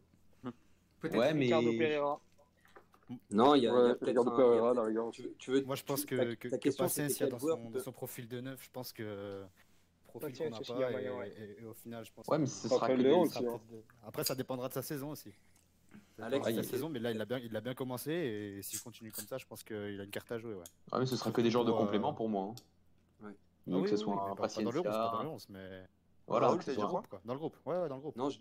Peut-être. 1.00 1.16
Ouais, 1.18 1.32
mais- 1.34 1.44
Ricardo 1.46 1.70
Pereira. 1.78 2.20
Non, 3.30 3.54
il 3.54 3.62
y 3.62 3.66
a, 3.68 3.70
il 3.70 3.74
y 3.74 3.76
a 3.76 3.82
Ouais, 3.86 3.94
peut-être 3.94 4.06
Ricardo 4.08 4.30
un- 4.30 4.34
il 4.34 4.36
y 4.36 4.58
Pereira, 4.58 4.74
la 4.74 5.10
tu, 5.12 5.22
veux- 5.22 5.34
tu 5.38 5.50
veux, 5.52 5.62
Moi, 5.62 5.76
je 5.76 5.84
pense 5.84 6.00
tu- 6.00 6.06
que, 6.06 6.16
ta- 6.16 6.36
que, 6.36 6.48
ta 6.48 6.58
que 6.58 6.62
question, 6.62 6.88
c'était 6.88 7.08
s'il 7.08 7.20
y 7.20 7.28
a 7.28 7.30
dans 7.30 7.38
son, 7.38 7.56
peut- 7.56 7.78
dans 7.78 7.84
son 7.84 7.92
profil 7.92 8.28
de 8.28 8.40
neuf, 8.40 8.62
je 8.64 8.70
pense 8.70 8.92
que 8.92 9.44
profil 10.08 10.30
Pacien, 10.30 10.46
qu'on 10.50 10.50
n'a 10.52 10.58
pas, 10.58 10.64
il 10.66 10.82
et, 10.82 10.90
moyen, 10.90 11.16
ouais. 11.18 11.28
et- 11.58 11.62
et 11.62 11.66
au 11.66 11.74
final, 11.74 12.04
je 12.04 12.12
pense 12.12 12.26
Ouais, 12.26 12.36
que- 12.36 12.40
mais 12.42 12.46
ce 12.48 12.68
sera 12.68 12.86
que 12.88 12.92
Léon 12.94 13.20
aussi, 13.22 13.46
hein. 13.46 13.60
Après, 14.04 14.24
ça 14.24 14.34
dépendra 14.34 14.68
de 14.68 14.74
sa 14.74 14.82
saison 14.82 15.10
aussi. 15.10 15.32
Alex, 16.20 16.48
il- 16.50 16.64
saison, 16.64 16.88
mais 16.88 16.98
là, 16.98 17.10
il 17.12 17.20
a 17.20 17.24
bien, 17.26 17.38
il 17.38 17.54
a 17.54 17.60
bien 17.60 17.74
commencé 17.74 18.10
et 18.12 18.62
s'il 18.62 18.80
continue 18.80 19.12
comme 19.12 19.26
ça, 19.26 19.38
je 19.38 19.46
pense 19.46 19.62
qu'il 19.62 20.00
a 20.00 20.04
une 20.04 20.10
carte 20.10 20.32
à 20.32 20.38
jouer. 20.38 20.54
Ouais. 20.54 20.64
Ah, 20.90 20.98
mais 20.98 21.06
ce 21.06 21.16
sera 21.16 21.30
que 21.30 21.40
des 21.42 21.50
joueurs 21.50 21.64
de 21.66 21.70
euh, 21.72 21.76
complément 21.76 22.12
pour 22.14 22.28
moi. 22.28 22.54
Hein. 23.66 23.70
Donc, 23.70 23.80
Ah 23.82 23.84
que 23.84 23.90
ce 23.90 23.96
soit 23.96 24.14
mais 24.14 24.20
un 24.32 24.34
pas, 24.34 24.48
pas 24.48 24.62
dans 24.62 24.70
le 24.70 24.78
11, 24.78 24.84
pas 24.84 25.10
dans 25.12 25.22
le 25.22 25.28
11, 25.28 25.46
mais 25.50 25.84
Voilà, 26.26 26.46
dans 26.48 26.54
le 26.54 26.86
groupe, 26.86 27.06
quoi. 27.08 27.20
Dans 27.24 27.34
le 27.34 27.38
groupe, 27.38 27.56
ouais, 27.66 27.76
ouais, 27.80 27.88
dans 27.88 27.96
le 27.96 28.00
groupe. 28.00 28.16
Non, 28.16 28.30
je, 28.30 28.38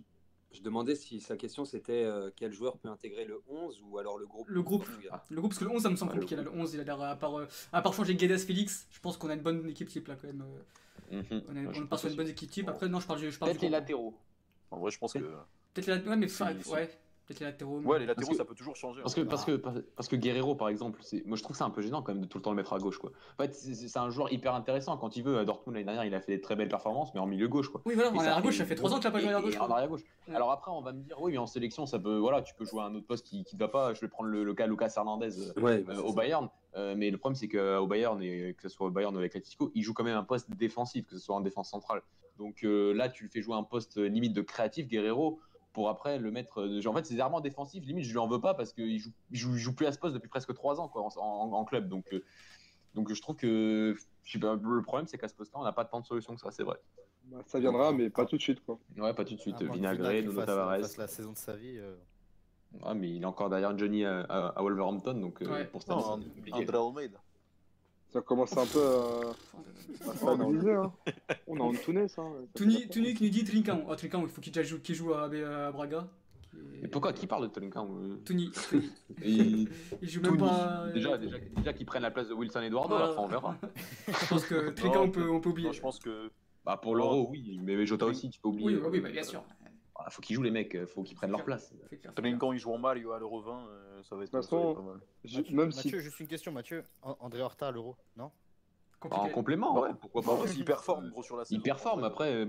je 0.52 0.62
demandais 0.62 0.96
si 0.96 1.20
sa 1.20 1.36
question 1.36 1.66
c'était 1.66 2.04
euh, 2.04 2.30
quel 2.36 2.52
joueur 2.54 2.78
peut 2.78 2.90
intégrer 2.90 3.26
le 3.26 3.42
11 3.48 3.82
ou 3.88 3.98
alors 3.98 4.18
le 4.18 4.26
groupe. 4.26 4.48
Le 4.48 4.62
groupe. 4.64 4.86
Ah. 5.12 5.24
Le 5.30 5.40
groupe, 5.42 5.52
parce 5.52 5.60
que 5.60 5.66
le 5.66 5.72
11, 5.72 5.84
ça 5.84 5.90
me 5.90 5.96
semble 5.96 6.12
Ah, 6.12 6.16
le 6.16 6.22
compliqué. 6.22 6.36
Là, 6.36 6.44
le 6.44 6.52
11, 6.52 6.74
il 6.74 6.80
a 6.80 6.84
l'air, 6.84 7.02
à 7.02 7.16
part, 7.16 7.38
euh, 7.40 7.48
à 7.74 7.82
part 7.82 7.94
changer 7.94 8.16
Guedes 8.16 8.38
Félix, 8.40 8.88
je 8.92 9.00
pense 9.00 9.18
qu'on 9.18 9.30
a 9.30 9.34
une 9.34 9.42
bonne 9.42 9.68
équipe 9.70 9.90
type 9.90 10.08
là 10.08 10.16
quand 10.16 10.28
même. 10.28 10.42
euh, 10.44 10.62
Mhm. 11.12 11.44
On, 11.50 11.56
est, 11.56 11.68
Ouais, 11.68 11.80
on 11.82 11.86
part 11.88 12.00
sur 12.00 12.10
une 12.10 12.16
bonne 12.16 12.30
équipe 12.30 12.50
type. 12.50 12.68
Après, 12.68 12.90
non, 12.90 13.00
je 13.00 13.06
parle, 13.06 13.20
du- 13.20 13.30
je 13.32 13.38
parle 13.38 13.52
du 13.52 13.60
Peut-être 13.60 13.62
les 13.64 13.68
groupe. 13.70 13.80
latéraux. 13.82 14.14
En 14.72 14.80
vrai, 14.80 14.90
je 14.92 14.98
pense 14.98 15.14
que. 15.14 15.20
Peut-être 15.74 15.88
la. 15.88 15.98
Ouais, 15.98 16.16
mais 16.16 16.28
si. 16.28 16.42
ouais. 16.42 16.90
Peut-être 17.26 17.40
les 17.40 17.46
latéraux. 17.48 17.80
mais- 17.80 17.88
Ouais, 17.88 18.00
les 18.00 18.06
latéraux, 18.06 18.28
Parce 18.28 18.30
que- 18.30 18.44
ça 18.44 18.46
peut 18.46 18.54
toujours 18.56 18.76
changer. 18.76 19.02
Parce 19.02 19.18
hein. 19.18 19.24
que, 19.24 19.28
parce, 19.28 19.46
que, 19.46 19.52
parce, 19.56 19.78
parce 19.96 20.08
que 20.08 20.16
Guerrero, 20.16 20.54
par 20.56 20.70
exemple, 20.70 21.00
c'est- 21.02 21.26
moi 21.26 21.36
je 21.38 21.44
trouve 21.44 21.56
ça 21.56 21.66
un 21.66 21.72
peu 21.72 21.82
gênant 21.82 22.02
quand 22.04 22.14
même 22.14 22.22
de 22.22 22.28
tout 22.28 22.38
le 22.38 22.44
temps 22.44 22.52
le 22.52 22.56
mettre 22.56 22.74
à 22.74 22.78
gauche. 22.78 23.00
Quoi. 23.00 23.12
En 23.40 23.44
fait, 23.44 23.54
c'est 23.56 23.74
c'est 23.74 23.98
un 24.00 24.10
joueur 24.12 24.32
hyper 24.32 24.54
intéressant. 24.54 24.96
Quand 24.98 25.16
il 25.18 25.24
veut, 25.24 25.40
à 25.40 25.46
Dortmund 25.46 25.76
l'année 25.76 25.86
dernière, 25.86 26.06
il 26.06 26.14
a 26.14 26.22
fait 26.22 26.34
des 26.36 26.42
très 26.42 26.56
belles 26.56 26.70
performances, 26.70 27.14
mais 27.16 27.20
en 27.20 27.26
milieu 27.26 27.48
gauche. 27.48 27.70
Quoi. 27.70 27.82
Oui, 27.86 27.96
voilà, 27.96 28.12
en 28.12 28.20
arrière 28.20 28.42
gauche, 28.44 28.58
ça 28.58 28.66
fait 28.66 28.76
3 28.76 28.94
ans 28.94 28.98
qu'il 29.00 29.08
a 29.08 29.12
pas 29.12 29.20
joué 29.20 29.30
arrière 29.30 29.42
gauche. 29.42 29.58
En 29.60 29.70
arrière 29.70 29.90
gauche. 29.90 30.04
Ouais. 30.28 30.36
Alors 30.36 30.52
après, 30.52 30.70
on 30.72 30.82
va 30.82 30.94
me 30.94 31.02
dire, 31.02 31.20
oui, 31.20 31.32
mais 31.32 31.38
en 31.40 31.48
sélection, 31.48 31.86
ça 31.88 31.98
peut. 31.98 32.18
Voilà, 32.18 32.42
tu 32.44 32.54
peux 32.54 32.66
jouer 32.66 32.82
à 32.82 32.86
un 32.86 32.96
autre 32.96 33.08
poste 33.08 33.26
qui 33.26 33.44
ne 33.54 33.60
va 33.60 33.68
pas. 33.70 33.94
Je 33.96 34.02
vais 34.02 34.08
prendre 34.08 34.30
le, 34.30 34.44
le 34.44 34.54
cas 34.54 34.68
Lucas 34.68 34.94
Hernandez 34.96 35.40
euh, 35.58 35.62
Ouais, 35.62 35.80
bah, 35.80 35.94
euh, 35.94 35.96
c'est 35.96 36.02
au 36.04 36.10
ça. 36.10 36.16
Bayern. 36.16 36.50
Euh, 36.76 36.94
mais 36.96 37.10
le 37.10 37.18
problème, 37.18 37.36
c'est 37.36 37.48
qu'au 37.48 37.88
Bayern, 37.88 38.22
et 38.22 38.54
que 38.54 38.62
ce 38.62 38.70
soit 38.70 38.88
au 38.88 38.92
Bayern 38.92 39.16
ou 39.16 39.18
avec 39.20 39.34
l'Atletico, 39.34 39.72
il 39.74 39.82
joue 39.82 39.94
quand 39.94 40.04
même 40.04 40.18
un 40.18 40.24
poste 40.24 40.52
défensif, 40.52 41.06
que 41.08 41.14
ce 41.14 41.20
soit 41.20 41.36
en 41.36 41.42
défense 41.42 41.70
centrale. 41.70 42.02
Donc 42.38 42.64
euh, 42.66 42.94
là, 42.94 43.08
tu 43.10 43.24
le 43.24 43.30
fais 43.30 43.42
jouer 43.42 43.56
un 43.56 43.64
poste 43.64 43.98
limite 43.98 44.34
de 44.34 44.42
créatif, 44.42 44.88
Guerrero, 44.88 45.40
pour 45.76 45.90
après 45.90 46.18
le 46.18 46.32
mettre. 46.32 46.62
euh, 46.62 46.82
en 46.88 46.94
fait, 46.94 47.06
c'est 47.06 47.16
vraiment 47.18 47.42
défensif. 47.42 47.84
Limite, 47.86 48.06
je 48.06 48.12
lui 48.12 48.18
en 48.18 48.28
veux 48.28 48.40
pas 48.42 48.54
parce 48.56 48.72
qu'il 48.74 48.98
joue, 48.98 49.12
il 49.30 49.38
joue, 49.38 49.54
il 49.54 49.60
joue 49.60 49.76
plus 49.76 49.86
à 49.86 49.92
ce 49.92 50.00
poste 50.00 50.16
depuis 50.16 50.30
presque 50.30 50.54
trois 50.56 50.80
ans 50.80 50.88
quoi, 50.88 51.04
en, 51.04 51.10
en- 51.18 51.52
en 51.52 51.66
club. 51.66 51.90
Donc, 51.90 52.06
euh, 52.14 52.24
donc 52.96 53.14
je 53.14 53.22
trouve 53.22 53.36
que 53.36 53.96
je 54.24 54.32
sais 54.32 54.40
pas, 54.40 54.56
le 54.56 54.82
problème, 54.82 55.06
c'est 55.06 55.18
qu'à 55.20 55.28
ce 55.28 55.36
poste-là, 55.36 55.60
on 55.60 55.64
n'a 55.66 55.74
pas 55.74 55.84
tant 55.86 56.00
de 56.00 56.06
solutions 56.06 56.34
que 56.34 56.40
ça, 56.42 56.50
c'est 56.50 56.64
vrai. 56.64 56.78
Bah, 57.26 57.40
ça 57.46 57.60
viendra, 57.60 57.92
mais 57.92 58.10
pas 58.10 58.26
tout 58.26 58.38
de 58.38 58.42
suite. 58.42 58.64
Quoi. 58.66 58.80
Ouais, 58.98 59.14
pas 59.14 59.26
tout 59.26 59.36
de 59.36 59.40
suite. 59.40 59.62
Vinagre, 59.62 60.10
qu'il 60.12 60.30
Nuno 60.30 60.44
Tavares. 60.46 60.80
fasse 60.80 60.98
la 60.98 61.08
saison 61.08 61.34
de 61.34 61.38
sa 61.38 61.56
vie. 61.58 61.78
euh, 61.78 61.96
Ouais, 62.82 62.94
mais 62.96 63.10
il 63.10 63.22
est 63.22 63.26
encore 63.26 63.50
derrière 63.50 63.78
Johnny 63.78 64.04
à, 64.06 64.22
à- 64.22 64.48
à 64.58 64.62
Wolverhampton, 64.62 65.14
donc 65.16 65.42
euh, 65.42 65.50
Ouais. 65.50 65.66
pour 65.66 65.82
ça. 65.84 65.96
André 65.96 66.28
Almeida. 66.54 67.20
Ça 68.16 68.22
commence 68.22 68.56
un 68.56 68.66
peu 68.66 68.82
à, 68.82 70.10
à 70.10 70.16
stabiliser. 70.16 70.72
Hein. 70.72 70.94
On 71.48 71.58
est 71.58 71.62
en 71.62 71.74
Tunis. 71.74 72.18
Hein. 72.18 72.32
Ça 72.34 72.48
Tuni, 72.56 72.84
fait 72.84 72.88
Tuni 72.88 73.14
qui 73.14 73.24
nous 73.26 73.30
dit 73.30 73.44
Trincão. 73.44 73.86
Ah, 73.90 73.96
Trincão, 73.98 74.22
il 74.22 74.30
faut 74.30 74.40
qu'il 74.40 74.64
joue, 74.64 74.80
qu'il 74.80 74.96
joue 74.96 75.14
à, 75.14 75.26
à 75.26 75.72
Braga. 75.74 76.08
Mais 76.82 76.88
pourquoi 76.88 77.12
Qui 77.12 77.28
parle 77.28 77.44
de 77.44 77.54
Tolinka 77.54 77.86
Tuni, 78.24 78.52
Tuni. 78.70 78.90
Il 80.02 80.08
joue 80.10 80.22
même 80.22 80.38
pas. 80.38 80.86
Déjà, 80.94 81.18
déjà, 81.18 81.38
déjà 81.58 81.74
qu'ils 81.74 81.86
prennent 81.86 82.04
la 82.04 82.12
place 82.12 82.30
de 82.30 82.34
Wilson 82.34 82.62
Eduardo, 82.62 82.96
Voilà. 82.96 83.12
après 83.12 83.22
on 83.22 83.28
verra. 83.28 83.58
Je 84.08 84.28
pense 84.30 84.46
que 84.46 84.70
Trincão, 84.70 85.02
on 85.04 85.12
peut, 85.12 85.30
on 85.30 85.42
peut 85.42 85.50
oublier. 85.50 85.68
Non, 85.68 85.74
je 85.74 85.82
pense 85.82 86.00
que 86.00 86.32
Bah, 86.64 86.80
pour 86.82 86.96
l'Euro, 86.96 87.28
oui, 87.30 87.60
mais 87.62 87.86
Jota 87.86 88.06
aussi, 88.06 88.30
tu 88.30 88.40
peux 88.40 88.48
oublier. 88.48 88.70
Oui, 88.70 88.76
oui, 88.82 88.90
oui, 88.94 89.00
bah, 89.02 89.10
bien 89.12 89.24
sûr. 89.24 89.44
Ah, 89.98 90.10
faut 90.10 90.22
qu'ils 90.22 90.36
jouent 90.36 90.44
les 90.44 90.52
mecs, 90.52 90.86
faut 90.88 91.04
qu'ils 91.04 91.16
prennent 91.16 91.32
leur 91.32 91.46
place. 91.46 91.74
Quand 92.40 92.52
il 92.52 92.60
joue 92.60 92.74
en 92.74 92.78
Mario 92.78 93.14
à 93.14 93.20
l'Euro 93.20 93.42
20, 93.42 93.68
euh, 93.68 94.04
ça 94.04 94.16
va 94.16 94.24
être 94.24 94.32
façon, 94.32 94.76
pas 94.76 94.82
mal. 94.82 95.00
Je- 95.24 95.38
Mathieu, 95.38 95.56
même 95.56 95.72
si. 95.72 95.78
Mathieu, 95.88 96.00
juste 96.00 96.20
une 96.20 96.28
question, 96.28 96.52
Mathieu. 96.52 96.84
An- 97.02 97.16
André 97.22 97.42
Horta 97.42 97.70
à 97.70 97.72
l'Euro, 97.72 97.96
non? 98.18 98.26
En 98.26 99.10
Compliqué. 99.10 99.32
complément, 99.32 99.80
ouais, 99.80 99.92
pourquoi 100.00 100.22
pas. 100.24 100.36
Bah, 100.36 100.52
il 100.56 100.66
performe 100.66 101.10
gros 101.10 101.22
sur 101.24 101.38
la 101.38 101.46
saison. 101.46 101.60
Il 101.60 101.62
performe, 101.62 102.04
après, 102.04 102.34
euh, 102.34 102.48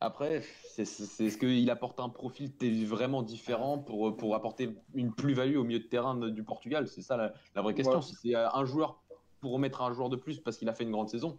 après 0.00 0.42
c'est 0.62 0.84
ce 0.84 1.36
qu'il 1.36 1.68
apporte 1.70 2.00
un 2.00 2.08
profil 2.08 2.52
vraiment 2.86 3.22
différent 3.22 3.78
pour, 3.78 4.16
pour 4.16 4.34
apporter 4.34 4.74
une 4.94 5.12
plus-value 5.12 5.56
au 5.56 5.64
milieu 5.64 5.80
de 5.80 5.84
terrain 5.88 6.14
du 6.16 6.44
Portugal? 6.44 6.86
C'est 6.88 7.02
ça 7.02 7.16
la, 7.16 7.32
la 7.54 7.62
vraie 7.62 7.74
question. 7.74 7.96
Ouais. 7.96 8.02
Si 8.02 8.14
c'est 8.14 8.36
euh, 8.36 8.48
un 8.52 8.64
joueur 8.64 9.02
pour 9.40 9.52
remettre 9.52 9.82
un 9.82 9.92
joueur 9.92 10.08
de 10.10 10.16
plus 10.16 10.38
parce 10.40 10.56
qu'il 10.56 10.68
a 10.68 10.74
fait 10.74 10.84
une 10.84 10.92
grande 10.92 11.08
saison, 11.08 11.36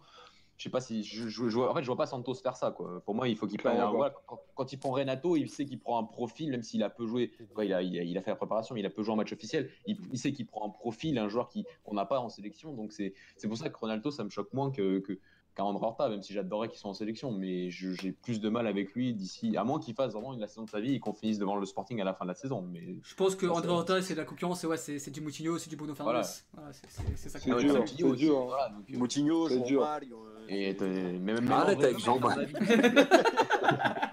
je 0.58 0.64
sais 0.64 0.70
pas 0.70 0.80
si. 0.80 1.02
Je, 1.02 1.28
je, 1.28 1.48
je 1.48 1.54
vois- 1.56 1.70
en 1.70 1.74
fait, 1.74 1.82
je 1.82 1.86
vois 1.86 1.96
pas 1.96 2.06
Santos 2.06 2.34
faire 2.34 2.56
ça. 2.56 2.70
Quoi. 2.70 3.00
Pour 3.04 3.14
moi, 3.14 3.28
il 3.28 3.36
faut 3.36 3.46
qu'il 3.46 3.58
prenne. 3.58 3.78
Un- 3.80 3.90
voilà, 3.96 4.14
quand, 4.26 4.40
quand 4.54 4.72
il 4.72 4.78
prend 4.78 4.90
Renato, 4.92 5.36
il 5.36 5.48
sait 5.50 5.64
qu'il 5.64 5.78
prend 5.80 5.98
un 5.98 6.04
profil, 6.04 6.50
même 6.50 6.62
s'il 6.62 6.82
a 6.82 6.90
peu 6.90 7.06
joué. 7.06 7.32
il, 7.62 7.72
a, 7.72 7.82
il, 7.82 7.98
a, 7.98 8.02
il 8.02 8.16
a 8.18 8.22
fait 8.22 8.30
la 8.30 8.36
préparation, 8.36 8.74
mais 8.74 8.80
il 8.80 8.86
a 8.86 8.90
peu 8.90 9.02
joué 9.02 9.12
en 9.12 9.16
match 9.16 9.32
officiel. 9.32 9.70
Il, 9.86 9.96
il 10.12 10.18
sait 10.18 10.32
qu'il 10.32 10.46
prend 10.46 10.66
un 10.66 10.70
profil, 10.70 11.18
un 11.18 11.28
joueur 11.28 11.48
qui- 11.48 11.64
qu'on 11.84 11.94
n'a 11.94 12.04
pas 12.06 12.20
en 12.20 12.28
sélection. 12.28 12.72
Donc 12.74 12.92
c'est 12.92 13.14
c'est 13.36 13.48
pour 13.48 13.56
ça 13.56 13.68
que 13.70 13.76
Ronaldo, 13.78 14.10
ça 14.10 14.24
me 14.24 14.30
choque 14.30 14.52
moins 14.52 14.70
que. 14.70 15.00
que 15.00 15.18
André 15.58 15.84
Horta, 15.84 16.08
même 16.08 16.22
si 16.22 16.32
j'adorerais 16.32 16.68
qu'il 16.68 16.78
soit 16.78 16.90
en 16.90 16.94
sélection, 16.94 17.30
mais 17.32 17.68
je- 17.70 17.92
j'ai 17.92 18.12
plus 18.12 18.40
de 18.40 18.48
mal 18.48 18.66
avec 18.66 18.92
lui 18.94 19.12
d'ici, 19.14 19.56
à 19.56 19.64
moins 19.64 19.78
qu'il 19.80 19.94
fasse 19.94 20.12
vraiment 20.12 20.32
une 20.32 20.40
la 20.40 20.48
saison 20.48 20.62
de 20.64 20.70
sa 20.70 20.80
vie 20.80 20.94
et 20.94 21.00
qu'on 21.00 21.12
finisse 21.12 21.38
devant 21.38 21.56
le 21.56 21.66
Sporting 21.66 22.00
à 22.00 22.04
la 22.04 22.14
fin 22.14 22.24
de 22.24 22.30
la 22.30 22.34
saison. 22.34 22.62
Mais 22.62 22.96
Je 23.02 23.14
pense 23.14 23.36
que 23.36 23.46
André 23.46 23.62
c'est- 23.62 23.68
Horta, 23.68 24.02
c'est 24.02 24.14
de 24.14 24.18
la 24.20 24.24
concurrence, 24.24 24.64
et 24.64 24.66
ouais, 24.66 24.76
c'est 24.78 24.98
c'est 24.98 25.10
du 25.10 25.20
Moutinho, 25.20 25.58
c'est 25.58 25.68
du 25.70 25.76
Bruno 25.76 25.94
Fernandes. 25.94 26.14
Voilà. 26.14 26.28
Voilà, 26.54 26.72
c'est- 26.72 27.28
ça 27.28 27.38
C'est 27.38 27.50
qu'on 27.50 27.58
dur, 27.58 27.84
c'est 27.86 28.12
dur, 28.16 28.44
voilà, 28.46 28.68
donc, 28.70 28.84
euh, 28.92 28.98
Moutinho, 28.98 29.48
dur. 29.64 29.80
Mario. 29.82 30.24
euh, 30.26 30.46
et 30.48 30.76
mais 31.20 31.34
même 31.34 31.50
Arrête 31.52 31.82
avec 31.82 31.98
Jean-Marc. 31.98 32.38
Je 32.40 32.56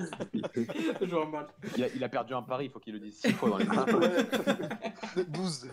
mal. 1.32 1.46
il, 1.76 1.84
a, 1.84 1.88
il 1.94 2.04
a 2.04 2.08
perdu 2.08 2.34
un 2.34 2.42
pari, 2.42 2.66
il 2.66 2.70
faut 2.70 2.78
qu'il 2.78 2.94
le 2.94 3.00
dise 3.00 3.18
six 3.18 3.32
fois 3.32 3.50
dans 3.50 3.58
les 3.58 3.66
ouais. 5.16 5.24
12. 5.28 5.68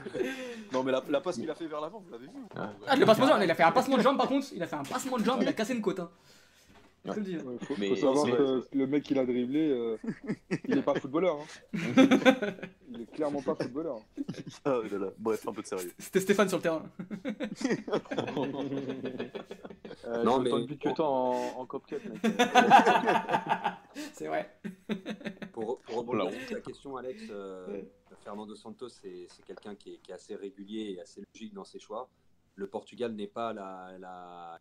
Non, 0.73 0.83
mais 0.83 0.91
la, 0.91 1.03
la 1.09 1.21
passe 1.21 1.37
qu'il 1.37 1.49
a 1.49 1.55
fait 1.55 1.67
vers 1.67 1.81
l'avant, 1.81 1.99
vous 1.99 2.11
l'avez 2.11 2.25
vu 2.25 2.33
Ah, 2.55 2.95
le 2.95 3.05
passement 3.05 3.25
de 3.25 3.31
jambe, 3.31 3.41
il 3.43 3.51
a 3.51 3.55
fait 3.55 3.63
un 3.63 3.71
passement 3.71 3.97
de 3.97 4.01
jambe 4.01 4.17
par 4.17 4.27
contre, 4.27 4.47
il 4.53 4.61
a 4.63 4.67
fait 4.67 4.75
un 4.75 4.83
passement 4.83 5.17
de 5.17 5.23
jambe, 5.23 5.39
il 5.41 5.47
a 5.47 5.53
cassé 5.53 5.73
une 5.73 5.81
côte. 5.81 5.99
Hein. 5.99 6.09
Je 6.96 6.96
te 6.96 6.96
le 6.96 6.96
dis. 6.96 6.96
Ouais, 7.15 7.57
faut, 7.61 7.75
Mais- 7.77 7.89
faut 7.89 7.95
savoir 7.95 8.25
mais- 8.25 8.31
que 8.33 8.63
le 8.73 8.87
mec 8.87 9.03
qu'il 9.03 9.17
a 9.19 9.25
dribblé, 9.25 9.69
euh, 9.69 9.97
il 10.67 10.75
n'est 10.75 10.81
pas 10.81 10.95
footballeur. 10.95 11.37
Hein. 11.39 11.45
Il 12.89 13.01
est 13.01 13.11
clairement 13.13 13.41
pas 13.41 13.55
footballeur. 13.55 13.99
Ah, 14.65 14.79
là, 14.91 14.97
là. 14.97 15.07
Bref, 15.17 15.47
un 15.47 15.53
peu 15.53 15.61
de 15.61 15.67
sérieux. 15.67 15.91
C'était 15.97 16.19
Stéphane 16.21 16.49
sur 16.49 16.57
le 16.57 16.63
terrain. 16.63 16.83
Euh, 20.05 20.23
Non, 20.23 20.39
mais- 20.39 20.65
buts 20.65 20.77
que 20.77 20.89
toi 20.93 21.09
en, 21.09 21.59
en 21.59 21.65
Cup, 21.65 21.83
mec. 21.91 22.01
C'est 24.13 24.27
vrai. 24.27 24.57
Pour, 25.51 25.79
pour 25.81 25.97
Oh 25.97 25.99
rebondir 25.99 26.31
sur 26.47 26.55
ta 26.55 26.61
question, 26.61 26.95
Alex, 26.97 27.23
euh, 27.29 27.81
Fernando 28.23 28.55
Santos, 28.55 28.89
c'est 28.89 29.27
quelqu'un 29.45 29.75
qui 29.75 29.95
est, 29.95 29.97
qui 29.97 30.11
est 30.11 30.13
assez 30.13 30.35
régulier 30.35 30.93
et 30.95 31.01
assez 31.01 31.21
logique 31.33 31.53
dans 31.53 31.65
ses 31.65 31.79
choix. 31.79 32.09
Le 32.55 32.67
Portugal 32.67 33.13
n'est 33.13 33.27
pas 33.27 33.53
la, 33.53 33.91
la- 33.99 34.59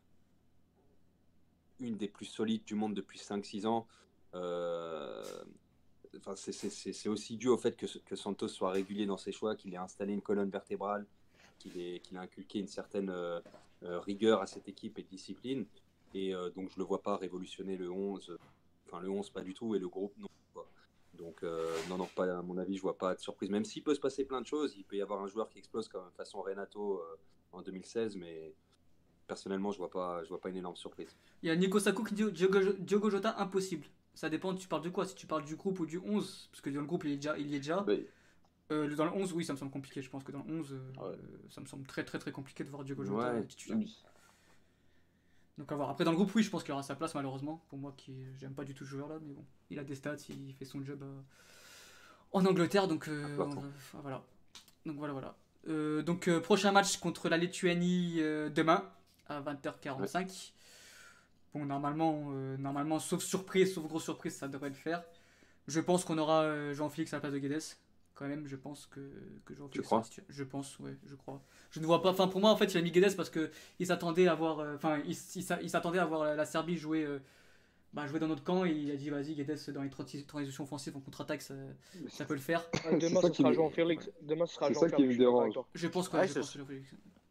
une 1.80 1.96
des 1.96 2.08
plus 2.08 2.26
solides 2.26 2.64
du 2.64 2.74
monde 2.74 2.94
depuis 2.94 3.18
5-6 3.18 3.66
ans. 3.66 3.86
Euh, 4.34 5.22
enfin, 6.18 6.34
c'est- 6.36 7.08
aussi 7.08 7.36
dû 7.36 7.48
au 7.48 7.56
fait 7.58 7.76
que, 7.76 7.86
que 7.98 8.16
Santos 8.16 8.48
soit 8.48 8.70
régulier 8.70 9.06
dans 9.06 9.16
ses 9.16 9.32
choix, 9.32 9.54
qu'il 9.56 9.74
ait 9.74 9.78
installé 9.78 10.12
une 10.12 10.22
colonne 10.22 10.50
vertébrale, 10.50 11.06
qu'il 11.58 11.78
ait, 11.78 12.02
inculqué 12.14 12.58
une 12.58 12.68
certaine 12.68 13.10
euh, 13.10 13.40
euh, 13.82 14.00
rigueur 14.00 14.40
à 14.42 14.46
cette 14.46 14.68
équipe 14.68 14.98
et 14.98 15.02
discipline. 15.02 15.66
Et 16.14 16.32
donc, 16.54 16.70
je 16.70 16.76
ne 16.76 16.78
le 16.78 16.84
vois 16.84 17.02
pas 17.02 17.16
révolutionner 17.18 17.76
le 17.76 17.90
11. 17.90 18.38
Enfin, 18.86 19.00
le 19.00 19.10
11, 19.10 19.28
pas 19.28 19.42
du 19.42 19.52
tout, 19.52 19.74
et 19.74 19.78
le 19.78 19.88
groupe, 19.88 20.14
non. 20.16 20.28
Donc, 21.12 21.42
non, 21.90 21.98
non, 21.98 22.08
pas, 22.14 22.38
à 22.38 22.40
mon 22.40 22.56
avis, 22.56 22.76
je 22.76 22.80
vois 22.80 22.96
pas 22.96 23.14
de 23.14 23.20
surprise. 23.20 23.50
Même 23.50 23.66
s'il 23.66 23.82
peut 23.82 23.94
se 23.94 24.00
passer 24.00 24.24
plein 24.24 24.40
de 24.40 24.46
choses, 24.46 24.74
il 24.78 24.84
peut 24.84 24.96
y 24.96 25.02
avoir 25.02 25.20
un 25.20 25.26
joueur 25.26 25.50
qui 25.50 25.58
explose 25.58 25.88
comme 25.88 26.10
façon 26.12 26.40
Renato 26.40 27.02
en 27.52 27.60
2016, 27.60 28.16
mais 28.16 28.54
personnellement, 29.26 29.72
je 29.72 29.78
vois 29.78 29.90
pas, 29.90 30.22
je 30.24 30.28
vois 30.28 30.40
pas 30.40 30.48
une 30.48 30.56
énorme 30.56 30.76
surprise. 30.76 31.08
Il 31.42 31.48
y 31.48 31.50
a 31.50 31.56
Nico 31.56 31.78
Sakou 31.78 32.04
qui 32.04 32.14
dit 32.14 32.30
Diogo, 32.32 32.60
Diogo 32.78 33.10
Jota 33.10 33.38
impossible. 33.38 33.86
Ça 34.14 34.30
dépend, 34.30 34.54
tu 34.54 34.66
parles 34.68 34.82
de 34.82 34.88
quoi? 34.88 35.04
Si 35.04 35.14
tu 35.14 35.26
parles 35.26 35.44
du 35.44 35.56
groupe 35.56 35.78
ou 35.80 35.86
du 35.86 35.98
11, 35.98 36.48
parce 36.50 36.60
que 36.62 36.70
dans 36.70 36.80
le 36.80 36.86
groupe 36.86 37.04
il, 37.04 37.12
est 37.12 37.16
déjà, 37.16 37.36
il 37.38 37.50
y 37.50 37.54
est 37.54 37.58
déjà. 37.58 37.84
Euh, 38.72 38.96
dans 38.96 39.04
le 39.04 39.12
11, 39.12 39.32
oui, 39.34 39.44
ça 39.44 39.52
me 39.52 39.58
semble 39.58 39.70
compliqué. 39.70 40.02
Je 40.02 40.10
pense 40.10 40.24
que 40.24 40.32
dans 40.32 40.42
le 40.42 40.52
11, 40.58 40.72
euh, 40.72 40.78
Ouais. 41.00 41.14
euh, 41.14 41.16
ça 41.50 41.60
me 41.60 41.66
semble 41.66 41.86
très 41.86 42.04
très 42.04 42.18
très 42.18 42.32
compliqué 42.32 42.64
de 42.64 42.70
voir 42.70 42.82
Diogo 42.82 43.04
Jota 43.04 43.34
Ouais. 43.34 43.44
titulaire. 43.44 43.78
Donc 45.58 45.70
à 45.70 45.76
voir. 45.76 45.90
Après 45.90 46.04
dans 46.04 46.10
le 46.10 46.16
groupe, 46.16 46.34
oui, 46.34 46.42
je 46.42 46.50
pense 46.50 46.64
qu'il 46.64 46.72
aura 46.72 46.82
sa 46.82 46.94
place 46.96 47.14
malheureusement. 47.14 47.64
Pour 47.68 47.78
moi, 47.78 47.94
qui 47.96 48.14
j'aime 48.38 48.54
pas 48.54 48.64
du 48.64 48.74
tout 48.74 48.84
ce 48.84 48.90
joueur 48.90 49.08
là, 49.08 49.18
mais 49.22 49.32
bon, 49.32 49.44
il 49.70 49.78
a 49.78 49.84
des 49.84 49.94
stats, 49.94 50.16
il 50.28 50.52
fait 50.54 50.64
son 50.64 50.82
job 50.82 51.02
euh, 51.02 51.20
en 52.32 52.44
Angleterre, 52.44 52.88
donc 52.88 53.08
euh, 53.08 53.36
on 53.38 53.58
enfin, 53.58 54.00
voilà. 54.02 54.24
Donc 54.84 54.96
voilà, 54.96 55.12
voilà. 55.12 56.02
Donc 56.02 56.30
prochain 56.40 56.72
match 56.72 56.98
contre 56.98 57.28
la 57.28 57.36
Lituanie 57.36 58.16
demain 58.54 58.84
à 59.28 59.40
20h45. 59.40 60.52
Bon, 61.54 61.64
normalement, 61.64 62.26
euh, 62.32 62.56
normalement, 62.58 62.98
sauf 62.98 63.22
surprise, 63.22 63.74
sauf 63.74 63.86
grosse 63.86 64.04
surprise, 64.04 64.34
ça 64.34 64.48
devrait 64.48 64.68
le 64.68 64.74
faire. 64.74 65.02
Je 65.68 65.80
pense 65.80 66.04
qu'on 66.04 66.18
aura 66.18 66.42
euh, 66.42 66.74
Jean-Félix 66.74 67.12
à 67.12 67.16
la 67.16 67.20
place 67.22 67.32
de 67.32 67.38
Guedes. 67.38 67.62
Quand 68.14 68.26
même, 68.28 68.46
je 68.46 68.56
pense 68.56 68.86
que, 68.86 69.00
que 69.44 69.54
Jean-Félix. 69.54 69.88
titu- 69.90 70.22
Je 70.28 70.44
pense, 70.44 70.78
ouais, 70.78 70.96
je 71.06 71.14
crois. 71.14 71.42
Je 71.70 71.80
ne 71.80 71.86
vois 71.86 72.02
pas. 72.02 72.10
Enfin, 72.10 72.28
pour 72.28 72.40
moi, 72.40 72.50
en 72.50 72.56
fait, 72.56 72.72
il 72.72 72.78
a 72.78 72.82
mis 72.82 72.90
Guedes 72.90 73.14
parce 73.16 73.30
que 73.30 73.50
il 73.78 73.86
s'attendait 73.86 74.26
à 74.28 74.34
voir. 74.34 74.60
euh, 74.60 74.74
Enfin, 74.76 74.98
il, 75.04 75.10
il 75.10 75.42
s'a- 75.42 75.60
il 75.60 75.68
s'attendait 75.70 75.98
à 75.98 76.04
voir 76.06 76.24
la, 76.36 76.44
Serbie 76.46 76.76
jouer. 76.76 77.04
euh, 77.04 77.18
bah, 77.92 78.06
jouer 78.06 78.18
dans 78.20 78.26
notre 78.28 78.44
camp 78.44 78.64
et 78.66 78.72
il 78.72 78.90
a 78.90 78.96
dit 78.96 79.08
vas-y 79.08 79.34
Guedes 79.34 79.70
dans 79.70 79.82
les 79.82 79.88
transi- 79.88 80.26
transitions 80.26 80.64
offensives 80.64 80.94
en 80.96 81.00
contre-attaque 81.00 81.40
ça, 81.40 81.54
ça 82.08 82.26
peut 82.26 82.34
le 82.34 82.40
faire 82.40 82.62
Ah, 82.84 82.90
Demain, 82.92 83.22
ce 83.22 83.32
sera 83.32 83.48
me- 83.48 83.54
Jean-Félix. 83.54 84.10
Demain, 84.20 84.44
ce 84.44 84.54
sera 84.54 84.68
c'est 84.68 84.74
ça 84.74 84.80
Jean-Félix. 84.80 84.96
qui 84.96 85.06
me 85.08 85.12
je 85.12 85.18
dérange. 85.18 85.54
je 85.74 85.86
pense 85.88 86.08
que, 86.10 86.16
Ouais, 86.18 86.28
je 86.28 86.34
pense 86.34 86.50
que 86.52 86.58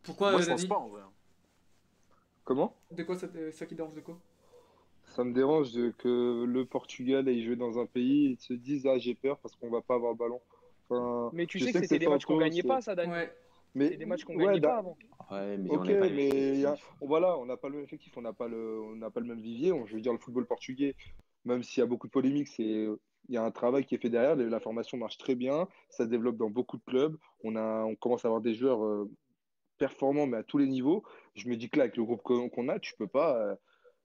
pourquoi 0.01 0.31
Moi, 0.31 0.41
je 0.41 0.49
pense 0.49 0.65
pas 0.65 0.77
en 0.77 0.87
vrai. 0.87 1.01
Comment? 2.45 2.73
De 2.91 3.03
quoi 3.03 3.15
ça, 3.17 3.27
te- 3.27 3.51
ça 3.51 3.65
qui 3.65 3.75
dérange 3.75 3.95
de 3.95 4.01
quoi? 4.01 4.17
Ça 5.03 5.23
me 5.23 5.33
dérange 5.33 5.71
de- 5.73 5.89
que 5.97 6.45
le 6.45 6.65
Portugal 6.65 7.27
aille 7.27 7.43
jouer 7.43 7.55
dans 7.55 7.79
un 7.79 7.85
pays 7.85 8.31
et 8.31 8.35
se 8.37 8.53
dise 8.53 8.85
Ah, 8.87 8.97
j'ai 8.97 9.15
peur 9.15 9.37
parce 9.39 9.55
qu'on 9.55 9.69
va 9.69 9.81
pas 9.81 9.95
avoir 9.95 10.11
le 10.13 10.17
ballon. 10.17 10.39
Enfin, 10.89 11.31
Mais 11.33 11.47
tu 11.47 11.59
sais 11.59 11.67
que 11.67 11.73
que 11.73 11.79
c'était 11.79 11.95
c'est 11.95 11.99
des 11.99 12.07
matchs 12.07 12.25
qu'on 12.25 12.33
Santos, 12.35 12.45
gagnait 12.45 12.63
pas, 12.63 12.81
ça, 12.81 12.95
Dani. 12.95 13.11
ouais 13.11 13.35
mais 13.73 13.97
des 13.97 14.05
matchs 14.05 14.23
qu'on 14.23 14.35
ouais, 14.35 14.45
gagnait 14.45 14.59
da- 14.61 14.69
pas 14.69 14.77
avant. 14.77 14.97
Ouais, 15.31 15.57
mais 15.57 15.69
Ok, 15.71 15.79
on 15.81 15.83
n'est 15.85 15.99
pas 15.99 16.09
mais 16.09 16.29
il 16.29 16.59
y 16.61 16.65
a- 16.65 16.77
bon, 17.01 17.07
voilà, 17.07 17.37
on 17.37 17.45
n'a 17.45 17.57
pas 17.57 17.67
le 17.67 17.75
même 17.75 17.83
effectif, 17.83 18.15
on 18.15 18.21
n'a 18.21 18.31
pas 18.31 18.47
le, 18.47 18.79
on 18.81 18.95
n'a 18.95 19.09
pas 19.09 19.19
le 19.19 19.25
même 19.25 19.41
vivier. 19.41 19.71
On- 19.73 19.85
je 19.85 19.95
veux 19.95 20.01
dire, 20.01 20.13
le 20.13 20.19
football 20.19 20.45
portugais, 20.45 20.95
même 21.43 21.61
s'il 21.63 21.81
y 21.81 21.83
a 21.83 21.87
beaucoup 21.87 22.07
de 22.07 22.11
polémiques, 22.11 22.47
c'est, 22.47 22.63
il 22.63 23.33
y 23.33 23.37
a 23.37 23.43
un 23.43 23.51
travail 23.51 23.83
qui 23.85 23.95
est 23.95 23.97
fait 23.97 24.09
derrière. 24.09 24.35
La 24.35 24.59
formation 24.59 24.97
marche 24.97 25.17
très 25.17 25.35
bien, 25.35 25.67
ça 25.89 26.05
se 26.05 26.09
développe 26.09 26.37
dans 26.37 26.49
beaucoup 26.49 26.77
de 26.77 26.83
clubs. 26.85 27.17
On 27.43 27.55
a, 27.55 27.83
on 27.83 27.95
commence 27.95 28.23
à 28.23 28.27
avoir 28.29 28.41
des 28.41 28.53
joueurs 28.53 28.85
euh, 28.85 29.09
performants, 29.77 30.27
mais 30.27 30.37
à 30.37 30.43
tous 30.43 30.57
les 30.57 30.67
niveaux. 30.67 31.03
Je 31.35 31.47
me 31.49 31.55
dis 31.55 31.69
que 31.69 31.77
là, 31.77 31.83
avec 31.85 31.97
le 31.97 32.03
groupe 32.03 32.21
qu'on 32.23 32.69
a, 32.69 32.79
tu 32.79 32.93
peux 32.97 33.07
pas, 33.07 33.37
euh, 33.37 33.55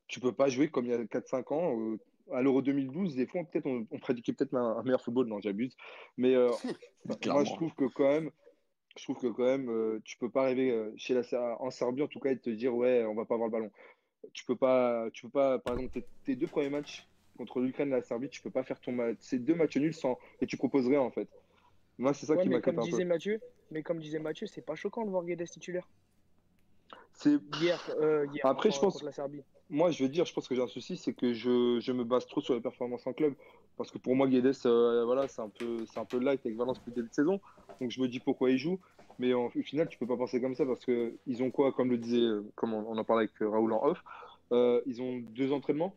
tu 0.09 0.20
peux 0.20 0.33
pas 0.33 0.48
jouer 0.48 0.70
comme 0.70 0.87
il 0.87 0.92
y 0.92 0.94
a 0.94 1.04
4-5 1.04 1.52
ans. 1.52 1.78
euh, 1.80 1.98
à 2.33 2.42
l'Euro 2.42 2.62
2012, 2.62 3.16
des 3.16 3.26
fois, 3.26 3.42
peut-être, 3.44 3.66
on, 3.66 3.87
on 3.90 3.98
pratiquait 3.98 4.33
peut-être 4.33 4.54
un, 4.54 4.76
un 4.78 4.83
meilleur 4.85 5.00
football. 5.02 5.26
Non, 5.26 5.40
j'abuse. 5.40 5.76
Mais 6.16 6.35
euh, 6.37 6.52
moi, 7.26 7.44
je 7.44 7.54
trouve 7.54 7.74
que 7.74 7.85
quand 7.87 8.09
même, 8.09 8.30
je 8.96 9.04
trouve 9.04 9.18
que 9.18 9.28
quand 9.28 9.44
même, 9.44 9.68
euh, 9.70 10.00
tu 10.04 10.18
peux 10.18 10.30
pas 10.30 10.42
arriver 10.44 10.70
euh, 10.70 10.92
chez 10.96 11.14
la, 11.14 11.22
en 11.62 11.70
Serbie, 11.70 12.02
en 12.02 12.09
tout 12.09 12.20
cas, 12.20 12.30
et 12.33 12.38
te 12.38 12.50
dire, 12.50 12.74
ouais, 12.74 13.04
on 13.04 13.14
va 13.14 13.24
pas 13.24 13.35
avoir 13.35 13.48
le 13.48 13.52
ballon. 13.52 13.70
Tu 14.33 14.44
peux 14.44 14.56
pas, 14.56 15.09
tu 15.12 15.22
peux 15.26 15.30
pas, 15.30 15.59
par 15.59 15.74
exemple, 15.74 15.92
tes, 15.94 16.06
tes 16.24 16.37
deux 16.37 16.46
premiers 16.48 16.70
matchs 16.70 17.09
contre 17.37 17.61
l'Ukraine 17.61 17.88
et 17.88 17.92
la 17.92 18.02
Serbie, 18.02 18.28
tu 18.30 18.42
peux 18.42 18.50
pas 18.50 18.64
faire 18.64 18.80
ton 18.80 18.92
match, 18.92 19.16
ces 19.20 19.38
deux 19.38 19.54
matchs 19.54 19.76
nuls 19.78 19.94
sans, 19.94 20.18
et 20.40 20.46
tu 20.46 20.56
proposes 20.56 20.87
rien, 20.88 21.00
en 21.00 21.11
fait. 21.11 21.28
Moi, 21.98 22.14
c'est 22.14 22.26
ça 22.26 22.37
Ouais, 22.37 22.42
qui 22.42 22.48
m'inquiète 22.48 22.78
un 22.78 22.88
peu. 22.88 22.88
disait 22.90 23.04
Mathieu, 23.04 23.40
mais 23.70 23.83
comme 23.83 23.98
disait 24.00 24.18
Mathieu, 24.18 24.46
c'est 24.46 24.62
pas 24.62 24.74
choquant 24.74 25.04
de 25.04 25.11
voir 25.11 25.24
Guedes 25.24 25.48
titulaire. 25.48 25.88
C'est, 27.14 27.38
Hier, 27.61 27.78
euh, 28.00 28.26
hier 28.33 28.44
Après, 28.46 28.68
contre- 28.70 28.74
je 28.76 28.80
pense- 28.80 29.02
la 29.02 29.12
Serbie. 29.12 29.42
Moi, 29.68 29.90
je 29.92 30.02
veux 30.02 30.09
dire, 30.09 30.24
je 30.24 30.33
pense 30.33 30.48
que 30.48 30.54
j'ai 30.54 30.62
un 30.62 30.66
souci, 30.66 30.96
c'est 30.96 31.12
que 31.12 31.33
je, 31.33 31.78
je 31.80 31.92
me 31.92 32.02
base 32.02 32.26
trop 32.26 32.40
sur 32.40 32.54
les 32.54 32.61
performances 32.61 33.06
en 33.06 33.12
club. 33.12 33.35
Parce 33.76 33.90
que 33.90 33.98
pour 33.98 34.16
moi, 34.16 34.26
Guedes, 34.26 34.52
euh, 34.66 35.04
voilà, 35.04 35.28
c'est 35.28 35.40
un 35.42 35.48
peu, 35.48 35.87
c'est 35.87 36.00
un 36.00 36.04
peu 36.04 36.18
light 36.18 36.40
avec 36.44 36.56
Valence 36.56 36.78
depuis 36.78 36.90
le 36.90 36.96
début 36.96 37.09
de 37.09 37.14
saison. 37.14 37.40
Donc 37.80 37.90
je 37.90 38.00
me 38.00 38.09
dis 38.09 38.20
pourquoi 38.20 38.50
il 38.50 38.59
joue. 38.59 38.80
Mais 39.18 39.33
en- 39.35 39.46
au 39.46 39.62
final, 39.62 39.88
tu 39.88 39.98
peux 39.98 40.06
pas 40.06 40.16
penser 40.16 40.40
comme 40.40 40.54
ça 40.54 40.66
parce 40.66 40.85
que 40.85 41.14
ils 41.26 41.42
ont 41.42 41.50
quoi, 41.50 41.72
comme 41.72 41.90
le 41.90 41.98
disait, 41.98 42.18
euh, 42.20 42.42
comme 42.56 42.72
on, 42.74 42.85
on 42.88 42.96
en 42.98 43.04
parlait 43.04 43.24
avec 43.24 43.40
euh, 43.42 43.48
Raoul 43.48 43.72
en 43.72 43.85
off, 43.85 44.02
euh, 44.52 44.80
ils 44.87 45.00
ont 45.02 45.18
deux 45.18 45.52
entraînements 45.52 45.94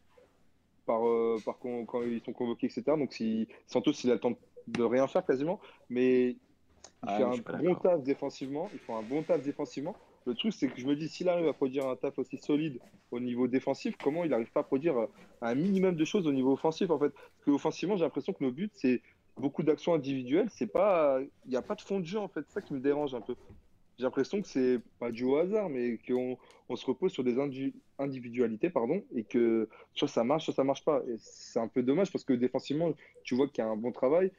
par, 0.86 1.08
euh, 1.08 1.38
par 1.44 1.58
con- 1.58 1.86
quand 1.86 2.04
ils 2.04 2.22
sont 2.24 2.34
convoqués, 2.34 2.68
etc. 2.68 2.84
Donc 2.98 3.14
si 3.14 3.48
Santos, 3.68 3.94
il 4.04 4.12
a 4.12 4.16
le 4.16 4.20
temps 4.20 4.38
de 4.68 4.84
rien 4.84 5.08
faire 5.08 5.26
quasiment, 5.26 5.60
mais 5.90 6.36
il 7.04 7.10
Ah, 7.10 7.32
je 7.36 7.42
un 7.42 7.58
bon 7.60 7.76
taf 7.76 8.04
défensivement. 8.04 8.70
Il 8.74 8.80
fait 8.80 8.94
un 8.94 9.02
bon 9.04 9.24
taf 9.24 9.42
défensivement. 9.42 9.96
Le 10.26 10.34
truc, 10.36 10.54
c'est 10.54 10.68
que 10.68 10.80
je 10.80 10.88
me 10.88 10.96
dis, 10.96 11.10
s'il 11.10 11.28
arrive 11.30 11.48
à 11.48 11.54
produire 11.54 11.88
un 11.88 11.96
taf 11.96 12.18
aussi 12.18 12.38
solide 12.38 12.80
au 13.12 13.20
niveau 13.20 13.48
défensif, 13.48 13.96
comment 14.02 14.24
il 14.24 14.32
n'arrive 14.32 14.52
pas 14.52 14.62
à 14.62 14.64
produire 14.64 14.98
euh, 14.98 15.08
un 15.42 15.56
minimum 15.56 15.96
de 15.96 16.06
choses 16.06 16.28
au 16.28 16.32
niveau 16.32 16.54
offensif 16.54 16.90
en 16.90 17.00
fait? 17.00 17.10
Parce 17.10 17.46
qu'offensivement, 17.46 17.98
j'ai 17.98 18.04
l'impression 18.04 18.34
que 18.34 18.44
nos 18.44 18.52
buts, 18.52 18.72
c'est 18.74 19.02
beaucoup 19.38 19.64
d'actions 19.64 19.94
individuelles. 19.94 20.48
C'est 20.50 20.72
pas, 20.72 21.20
il 21.46 21.50
n'y 21.50 21.58
a 21.58 21.62
pas 21.62 21.76
de 21.76 21.82
fond 21.82 22.00
de 22.00 22.06
jeu 22.06 22.20
en 22.20 22.30
fait. 22.30 22.42
C'est 22.48 22.54
ça 22.54 22.62
qui 22.62 22.74
me 22.74 22.80
dérange 22.80 23.14
un 23.16 23.22
peu. 23.22 23.36
J'ai 23.98 24.06
l'impression 24.06 24.42
que 24.42 24.48
c'est 24.48 24.80
pas 24.98 25.12
dû 25.12 25.24
au 25.24 25.36
hasard, 25.38 25.70
mais 25.70 26.00
qu'on 26.08 26.38
on 26.68 26.76
se 26.76 26.86
repose 26.86 27.12
sur 27.12 27.24
des 27.24 27.38
indi- 27.38 27.76
individualités, 28.00 28.72
pardon, 28.72 29.04
et 29.14 29.24
que 29.24 29.70
soit 29.94 30.08
ça 30.08 30.24
marche, 30.24 30.46
soit 30.46 30.54
ça 30.54 30.64
marche 30.64 30.84
pas. 30.84 31.04
Et 31.08 31.16
c'est 31.20 31.60
un 31.60 31.68
peu 31.68 31.84
dommage 31.84 32.12
parce 32.12 32.24
que 32.24 32.34
défensivement, 32.34 32.94
tu 33.24 33.36
vois 33.36 33.48
qu'il 33.48 33.60
y 33.64 33.68
a 33.68 33.70
un 33.70 33.78
bon 33.78 33.92
travail, 33.92 34.32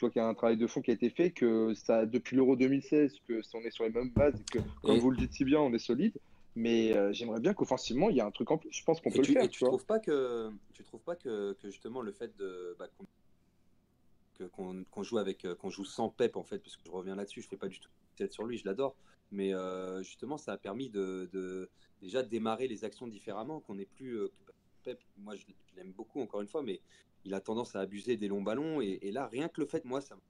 tu 0.00 0.06
vois 0.06 0.10
qu'il 0.12 0.22
y 0.22 0.24
a 0.24 0.28
un 0.28 0.32
travail 0.34 0.56
de 0.56 0.66
fond 0.66 0.80
qui 0.80 0.90
a 0.90 0.94
été 0.94 1.10
fait, 1.10 1.30
que 1.30 1.74
ça 1.74 2.06
depuis 2.06 2.34
l'Euro 2.34 2.56
2016, 2.56 3.18
que 3.28 3.42
on 3.52 3.60
est 3.60 3.70
sur 3.70 3.84
les 3.84 3.90
mêmes 3.90 4.08
bases, 4.08 4.34
et 4.40 4.44
que 4.44 4.58
comme 4.82 4.96
Et- 4.96 4.98
vous 4.98 5.10
le 5.10 5.18
dites 5.18 5.34
si 5.34 5.44
bien, 5.44 5.60
on 5.60 5.70
est 5.74 5.78
solide. 5.78 6.14
Mais 6.56 6.96
euh, 6.96 7.12
j'aimerais 7.12 7.38
bien 7.38 7.52
qu'offensivement, 7.52 8.08
il 8.08 8.16
y 8.16 8.20
a 8.22 8.24
un 8.26 8.30
truc 8.30 8.50
en 8.50 8.56
plus. 8.56 8.70
Je 8.72 8.82
pense 8.82 8.98
qu'on 9.02 9.10
peut 9.10 9.20
tu, 9.20 9.32
le 9.32 9.34
faire. 9.34 9.44
et 9.44 9.48
tu 9.48 9.58
tu 9.58 9.64
trouves 9.66 9.84
pas 9.84 9.98
que 10.00 10.50
tu 10.72 10.82
trouves 10.84 11.02
pas 11.02 11.16
que, 11.16 11.52
que 11.60 11.68
justement 11.68 12.00
le 12.00 12.12
fait 12.12 12.34
de 12.38 12.74
bah, 12.78 12.88
qu'on 14.50 15.02
joue 15.02 15.18
avec 15.18 15.44
euh, 15.44 15.54
qu'on 15.54 15.68
joue 15.68 15.84
sans 15.84 16.08
Pep 16.08 16.36
en 16.36 16.42
fait 16.42 16.58
parce 16.60 16.76
que 16.76 16.82
je 16.86 16.90
reviens 16.90 17.14
là-dessus 17.14 17.42
je 17.42 17.48
fais 17.48 17.58
pas 17.58 17.68
du 17.68 17.78
tout 17.78 17.90
tête 18.16 18.32
sur 18.32 18.44
lui 18.44 18.56
je 18.56 18.64
l'adore 18.64 18.96
mais 19.30 19.52
euh, 19.52 20.02
justement 20.02 20.38
ça 20.38 20.52
a 20.54 20.56
permis 20.56 20.88
de, 20.88 21.28
de 21.32 21.68
déjà 22.00 22.22
démarrer 22.22 22.66
les 22.66 22.84
actions 22.84 23.06
différemment 23.06 23.60
qu'on 23.60 23.74
n'est 23.74 23.84
plus 23.84 24.16
euh, 24.16 24.32
Pep 24.82 24.98
moi 25.18 25.36
je 25.36 25.44
l'aime 25.76 25.92
beaucoup 25.92 26.22
encore 26.22 26.40
une 26.40 26.48
fois 26.48 26.62
mais 26.62 26.80
il 27.24 27.34
a 27.34 27.40
tendance 27.40 27.76
à 27.76 27.80
abuser 27.80 28.16
des 28.16 28.28
longs 28.28 28.42
ballons 28.42 28.80
et, 28.80 28.98
et 29.02 29.10
là 29.12 29.26
rien 29.28 29.48
que 29.48 29.60
le 29.60 29.66
fait 29.66 29.84
moi 29.84 30.00
ça 30.00 30.14
m'a 30.16 30.20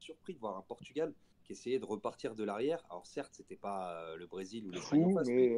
surpris 0.00 0.34
de 0.34 0.38
voir 0.38 0.56
un 0.56 0.62
Portugal 0.62 1.12
qui 1.44 1.52
essayait 1.52 1.78
de 1.78 1.84
repartir 1.84 2.34
de 2.34 2.44
l'arrière 2.44 2.84
alors 2.90 3.06
certes 3.06 3.32
c'était 3.34 3.56
pas 3.56 4.00
euh, 4.02 4.16
le 4.16 4.26
Brésil 4.26 4.66
ou 4.66 4.70
l'Espagne 4.70 5.04
Fou, 5.04 5.14
face, 5.14 5.28
mais 5.28 5.52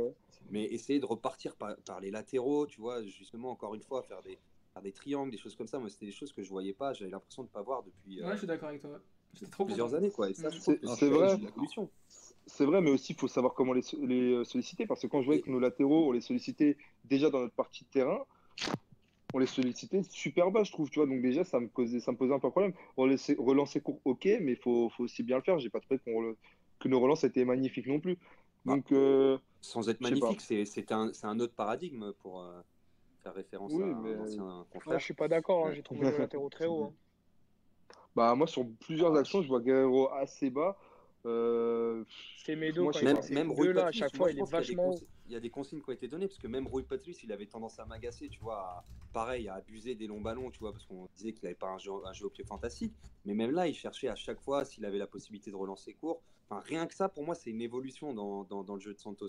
mais 0.51 0.64
essayer 0.64 1.01
de 1.01 1.07
repartir 1.07 1.57
par, 1.57 1.77
par 1.85 2.01
les 2.01 2.11
latéraux, 2.11 2.66
tu 2.66 2.81
vois, 2.81 3.03
justement, 3.03 3.51
encore 3.51 3.75
une 3.75 3.83
fois, 3.83 4.03
faire 4.03 4.23
des, 4.23 4.38
faire 4.73 4.81
des 4.83 4.92
triangles, 4.92 5.31
des 5.31 5.37
choses 5.37 5.55
comme 5.57 5.66
ça. 5.66 5.79
Moi, 5.79 5.90
c'était 5.90 6.07
des 6.07 6.12
choses 6.12 6.33
que 6.33 6.42
je 6.42 6.49
voyais 6.49 6.73
pas, 6.73 6.94
j'avais 6.94 7.11
l'impression 7.11 7.42
de 7.42 7.49
pas 7.49 7.61
voir 7.61 7.83
depuis, 7.83 8.21
euh, 8.21 8.27
Ouais, 8.27 8.33
je 8.33 8.38
suis 8.38 8.47
d'accord 8.47 8.68
avec 8.68 8.81
toi. 8.81 8.99
Depuis 9.35 9.51
trop 9.51 9.64
plusieurs 9.66 9.88
content. 9.88 9.99
années, 9.99 10.11
quoi. 10.11 10.31
Et 10.31 10.35
ça, 10.35 10.49
je 10.49 10.59
trouve 10.59 10.75
C'est- 10.77 10.81
que 10.81 10.87
c'est 10.87 11.09
vrai. 11.11 11.37
C'est 12.47 12.64
vrai, 12.64 12.81
mais 12.81 12.90
aussi 12.90 13.12
il 13.12 13.18
faut 13.18 13.29
savoir 13.29 13.53
comment 13.53 13.75
les, 13.75 13.83
les 14.01 14.33
euh, 14.33 14.44
solliciter. 14.44 14.87
Parce 14.87 15.03
que 15.03 15.07
quand 15.07 15.21
je 15.21 15.27
voyais 15.27 15.42
que 15.42 15.51
nos 15.51 15.59
latéraux, 15.59 16.09
on 16.09 16.12
les 16.12 16.23
sollicitait 16.23 16.79
déjà 17.05 17.29
dans 17.29 17.40
notre 17.40 17.55
partie 17.55 17.85
de 17.85 17.90
terrain, 17.90 18.25
on 19.35 19.38
les 19.38 19.47
sollicitait 19.47 20.03
super 20.03 20.51
bas, 20.51 20.64
je 20.64 20.73
trouve. 20.73 20.91
Tu 20.91 20.99
vois, 20.99 21.07
donc 21.09 21.21
déjà, 21.23 21.45
ça 21.45 21.61
me 21.61 21.69
posait, 21.69 22.01
ça 22.01 22.12
me 22.12 22.17
posait 22.17 22.33
un 22.35 22.38
peu 22.38 22.47
un 22.47 22.51
problème. 22.51 22.73
Relancer, 22.97 23.37
relancer 23.38 23.81
court, 23.81 24.01
ok, 24.05 24.25
mais 24.25 24.53
il 24.53 24.57
faut, 24.57 24.88
faut 24.91 25.05
aussi 25.05 25.23
bien 25.23 25.37
le 25.37 25.43
faire. 25.43 25.59
J'ai 25.59 25.71
pas 25.71 25.81
trouvé 25.81 25.99
qu'on 26.01 26.35
que 26.79 26.88
nos 26.88 27.01
relances 27.01 27.25
étaient 27.25 27.45
magnifiques 27.45 27.87
non 27.88 28.01
plus. 28.01 28.17
Bah, 28.64 28.75
Donc, 28.75 28.93
euh, 28.93 29.37
Sans 29.61 29.88
être 29.88 30.01
magnifique, 30.01 30.41
c'est 30.41 30.93
un, 30.93 31.11
un 31.23 31.41
autre 31.41 31.55
paradigme 31.55 32.12
pour 32.21 32.41
euh, 32.43 32.61
faire 33.23 33.35
référence 33.35 33.73
Oui, 33.75 33.83
à 33.83 33.87
un 33.87 34.01
mais- 34.03 34.17
ancien 34.17 34.45
Ouais, 34.47 34.67
confrère. 34.71 34.99
je 35.01 35.05
suis 35.05 35.14
pas 35.14 35.29
d'accord, 35.29 35.67
hein, 35.67 35.73
j'ai 35.75 35.83
trouvé 35.83 36.11
le 36.11 36.19
latéraux 36.19 36.49
très 36.49 36.67
haut. 36.67 36.85
hein. 36.85 36.95
bah, 38.14 38.35
moi, 38.35 38.47
sur 38.47 38.64
plusieurs 38.81 39.14
Ah, 39.14 39.21
actions, 39.21 39.43
je 39.43 39.49
vois 39.49 39.61
Guerrero 39.61 40.11
assez 40.12 40.51
bas. 40.51 40.79
Euh, 41.26 42.04
Moi, 42.83 42.92
quand 42.92 42.98
je 43.00 43.04
il 43.04 43.22
sais 43.22 43.35
Même, 43.35 43.48
même 43.48 43.52
Rui 43.52 43.66
là, 43.72 43.72
à 43.72 43.85
Patrice, 43.87 43.98
chaque 44.00 44.14
moi, 44.14 44.28
fois, 44.28 44.31
je 44.31 44.37
il 44.37 44.38
est 44.38 44.40
pense 44.40 44.50
qu'il 44.50 44.54
y 44.54 44.57
a 44.57 44.61
des 44.61 44.74
vachement 44.76 45.09
il 45.26 45.33
y 45.33 45.37
a 45.37 45.40
des 45.40 45.50
consignes 45.50 45.83
qui 45.83 45.90
ont 45.90 45.92
été 45.92 46.09
données, 46.09 46.26
parce 46.26 46.38
que 46.38 46.46
même 46.46 46.66
Rui 46.66 46.85
Patrice, 46.85 47.22
il 47.22 47.33
avait 47.33 47.46
tendance 47.46 47.78
à 47.78 47.85
m'agacer, 47.85 48.28
tu 48.28 48.40
vois, 48.40 48.59
à- 48.61 48.85
pareil, 49.12 49.48
à 49.48 49.54
abuser 49.54 49.94
des 49.94 50.07
longs 50.07 50.20
ballons, 50.20 50.50
tu 50.50 50.61
vois, 50.61 50.72
parce 50.72 50.87
qu'on 50.87 51.07
disait 51.16 51.33
qu'il 51.33 51.42
n'avait 51.44 51.54
pas 51.54 51.68
un 51.68 51.78
jeu, 51.78 51.90
un 52.07 52.12
jeu 52.12 52.26
au 52.26 52.31
pied 52.31 52.44
fantastique. 52.44 52.94
Mais 53.26 53.35
même 53.35 53.50
là, 53.50 53.66
il 53.66 53.74
cherchait 53.74 54.09
à 54.09 54.14
chaque 54.16 54.40
fois 54.40 54.64
s'il 54.64 54.85
avait 54.87 54.98
la 54.98 55.07
possibilité 55.07 55.50
de 55.50 55.57
relancer 55.57 55.92
court. 55.94 56.22
Enfin, 56.48 56.62
rien 56.64 56.87
que 56.87 56.94
ça, 56.94 57.09
pour 57.11 57.24
moi, 57.24 57.35
c'est 57.35 57.50
une 57.50 57.61
évolution 57.61 58.14
dans, 58.14 58.44
dans, 58.44 58.64
dans 58.64 58.74
le 58.76 58.81
jeu 58.81 58.94
de 58.94 58.98
Santos. 58.98 59.28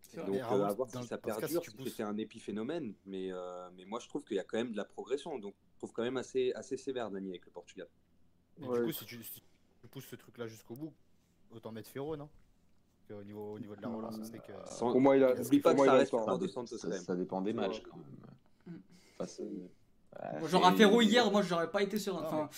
C'est 0.00 0.16
vrai. 0.20 0.26
Donc, 0.26 0.36
euh, 0.36 0.64
à 0.64 0.72
voir 0.72 0.88
dans- 0.88 1.02
si 1.02 1.08
ça 1.08 1.18
perdure, 1.18 1.62
si 1.62 1.90
c'était 1.90 2.02
un 2.02 2.16
épiphénomène. 2.16 2.94
Mais, 3.04 3.30
euh, 3.30 3.68
mais 3.76 3.84
moi, 3.84 3.98
je 4.00 4.08
trouve 4.08 4.24
qu'il 4.24 4.36
y 4.36 4.40
a 4.40 4.44
quand 4.44 4.56
même 4.56 4.72
de 4.72 4.76
la 4.78 4.86
progression. 4.86 5.38
Donc, 5.38 5.54
je 5.74 5.78
trouve 5.78 5.92
quand 5.92 6.02
même 6.02 6.16
assez, 6.16 6.52
assez 6.54 6.78
sévère, 6.78 7.10
Dani, 7.10 7.28
avec 7.28 7.44
le 7.44 7.50
Portugal. 7.50 7.88
Ouais. 8.58 8.78
du 8.78 8.84
coup, 8.86 8.92
si 8.92 9.04
tu, 9.04 9.22
si 9.22 9.42
tu 9.80 9.88
pousses 9.88 10.06
ce 10.06 10.16
truc-là 10.16 10.46
jusqu'au 10.46 10.74
bout, 10.74 10.92
autant 11.50 11.72
mettre 11.72 11.88
Ferro, 11.90 12.16
non? 12.16 12.28
Qu'au 13.08 13.22
niveau, 13.24 13.54
au 13.54 13.58
niveau 13.58 13.74
de 13.74 13.80
la 13.82 13.88
relance, 13.88 14.20
sait 14.22 14.38
que. 14.38 14.52
Sans- 14.66 14.92
pour 14.92 15.00
moi, 15.00 15.16
il 15.16 15.24
a, 15.24 15.34
N'oublie 15.34 15.60
pas 15.60 15.72
que 15.72 15.76
moi, 15.76 15.86
il 15.86 15.88
ça 15.88 15.94
a 15.94 15.98
reste 15.98 16.12
de 16.12 16.76
ça- 16.76 16.92
ça 16.92 17.16
dépend 17.16 17.40
des 17.40 17.52
matchs 17.52 17.82
quand 17.82 17.96
même. 17.96 18.80
Enfin, 19.14 19.26
c'est- 19.26 19.42
ouais, 19.42 20.48
Genre 20.48 20.66
un 20.66 20.70
c'est- 20.72 20.76
Ferro 20.76 21.00
hier, 21.00 21.30
moi 21.30 21.42
j'aurais 21.42 21.70
pas 21.70 21.82
été 21.82 21.98
serein. 21.98 22.20
Non, 22.20 22.26
Enfin, 22.26 22.50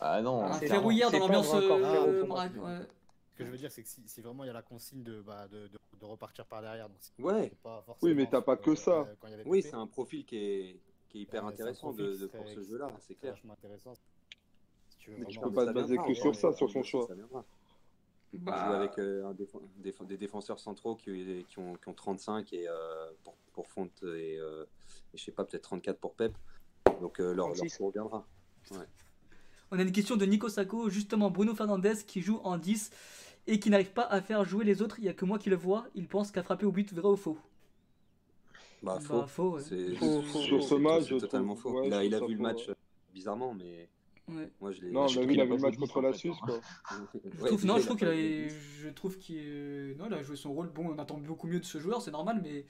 Ah 0.00 0.20
non, 0.22 0.44
un 0.44 0.52
c'est 0.52 0.68
Ferro 0.68 0.90
hier 0.92 1.06
dans 1.10 1.12
c'est 1.12 1.18
l'ambiance. 1.18 1.52
euh, 1.54 2.22
ouais. 2.26 2.86
Ce 3.32 3.36
que 3.38 3.44
je 3.44 3.50
veux 3.50 3.56
dire, 3.58 3.70
c'est 3.72 3.82
que 3.82 3.88
si, 3.88 4.02
si 4.06 4.20
vraiment 4.20 4.44
il 4.44 4.48
y 4.48 4.50
a 4.50 4.52
la 4.52 4.62
consigne 4.62 5.02
de, 5.02 5.20
bah, 5.22 5.48
de, 5.48 5.66
de, 5.68 5.78
de 6.00 6.04
repartir 6.04 6.44
par 6.46 6.60
derrière, 6.60 6.88
donc 6.88 6.98
c'est 7.00 7.20
Ouais, 7.22 7.48
c'est 7.50 7.58
pas 7.62 7.84
Oui, 8.02 8.14
mais 8.14 8.28
t'as 8.28 8.42
pas 8.42 8.56
que 8.56 8.74
ça. 8.74 9.08
euh, 9.24 9.42
oui, 9.46 9.62
c'est 9.62 9.74
un 9.74 9.86
profil 9.86 10.24
qui 10.24 10.36
est, 10.36 10.80
qui 11.08 11.18
est 11.18 11.22
hyper 11.22 11.42
c'est 11.42 11.48
intéressant 11.48 11.92
de, 11.92 12.26
pour 12.26 12.46
ce 12.48 12.62
jeu-là, 12.62 12.88
c'est 13.00 13.14
clair. 13.14 13.32
vachement 13.32 13.54
intéressant. 13.54 13.94
Tu 15.08 15.14
veux 15.14 15.20
Mais 15.20 15.26
tu 15.26 15.40
peux 15.40 15.52
pas 15.52 15.66
te 15.66 15.72
baser 15.72 15.96
que 15.96 16.02
on 16.02 16.14
sur 16.14 16.24
verra, 16.32 16.34
ça, 16.34 16.52
sur 16.52 16.66
on 16.66 16.70
son 16.70 16.82
choix. 16.82 17.08
Bah, 18.34 18.66
joue 18.66 18.72
avec 18.74 18.98
euh, 18.98 19.24
un 19.26 19.32
défen- 19.32 19.62
déf- 19.82 20.06
des 20.06 20.18
défenseurs 20.18 20.58
centraux 20.60 20.96
qui, 20.96 21.46
qui, 21.48 21.58
ont, 21.58 21.74
qui 21.76 21.88
ont 21.88 21.94
35 21.94 22.52
et, 22.52 22.68
euh, 22.68 22.74
pour, 23.24 23.34
pour 23.54 23.66
Fonte 23.68 24.02
et, 24.02 24.38
euh, 24.38 24.64
et 25.14 25.16
je 25.18 25.24
sais 25.24 25.32
pas, 25.32 25.44
peut-être 25.44 25.62
34 25.62 25.98
pour 25.98 26.12
Pep. 26.12 26.34
Donc 27.00 27.20
euh, 27.20 27.32
leur, 27.32 27.46
leur 27.48 27.56
36. 27.56 27.78
tour 27.78 27.90
viendra. 27.90 28.26
On 29.70 29.78
a 29.78 29.82
une 29.82 29.92
question 29.92 30.16
de 30.16 30.26
Nico 30.26 30.50
Sacco, 30.50 30.90
justement 30.90 31.30
Bruno 31.30 31.54
Fernandez 31.54 31.94
qui 32.06 32.20
joue 32.20 32.38
en 32.44 32.58
10 32.58 32.90
et 33.46 33.58
qui 33.58 33.70
n'arrive 33.70 33.92
pas 33.92 34.02
à 34.04 34.20
faire 34.20 34.44
jouer 34.44 34.64
les 34.66 34.82
autres. 34.82 34.98
Il 34.98 35.04
n'y 35.04 35.08
a 35.08 35.14
que 35.14 35.24
moi 35.24 35.38
qui 35.38 35.48
le 35.48 35.56
vois. 35.56 35.86
Il 35.94 36.06
pense 36.06 36.30
qu'à 36.30 36.42
frapper 36.42 36.66
au 36.66 36.72
but, 36.72 36.92
vrai 36.92 37.08
ou 37.08 37.16
faux? 37.16 37.38
Bah, 38.82 38.96
Bah, 38.96 39.00
faux. 39.00 39.26
faux, 39.26 39.50
ouais. 39.56 39.62
C'est 39.62 39.94
Faux, 39.94 40.20
faux. 40.20 40.38
c'est- 40.38 40.44
Sur 40.44 40.62
ce 40.62 40.68
c'est- 40.68 40.78
match, 40.78 41.02
c'est 41.04 41.08
je 41.08 41.16
totalement 41.16 41.56
faux. 41.56 41.80
ouais, 41.80 41.86
il 41.86 41.94
a, 41.94 42.04
il 42.04 42.14
a 42.14 42.20
vu 42.20 42.34
le 42.34 42.42
match 42.42 42.68
ouais. 42.68 42.74
bizarrement, 43.14 43.54
mais 43.54 43.88
Ouais. 44.28 44.50
moi 44.60 44.72
je 44.72 44.82
l'ai. 44.82 44.90
Non, 44.90 45.06
je 45.08 45.18
on 45.18 45.22
a 45.22 45.26
vu, 45.26 45.32
il 45.34 45.40
a 45.40 45.42
a 45.42 45.46
vu 45.46 45.50
pas 45.52 45.56
le 45.56 45.62
match 45.62 45.74
joué 45.74 45.80
contre 45.86 46.00
la 46.02 46.12
Suisse, 46.12 46.36
hein. 46.42 46.46
quoi. 46.46 46.60
Je 47.24 47.42
Ouais, 47.42 47.48
trouve, 47.48 47.64
non, 47.66 47.78
je 47.78 47.84
trouve 47.86 47.96
il 47.96 47.98
qu'il 47.98 48.08
a 48.08 48.48
je 48.82 48.88
trouve 48.90 49.18
qu'il, 49.18 49.36
euh, 49.38 49.94
non, 49.96 50.06
il 50.08 50.14
a 50.14 50.22
joué 50.22 50.36
son 50.36 50.52
rôle. 50.52 50.68
Bon, 50.68 50.88
on 50.94 50.98
attend 50.98 51.16
beaucoup 51.18 51.46
mieux 51.46 51.60
de 51.60 51.64
ce 51.64 51.78
joueur, 51.78 52.02
c'est 52.02 52.10
normal, 52.10 52.40
mais 52.42 52.64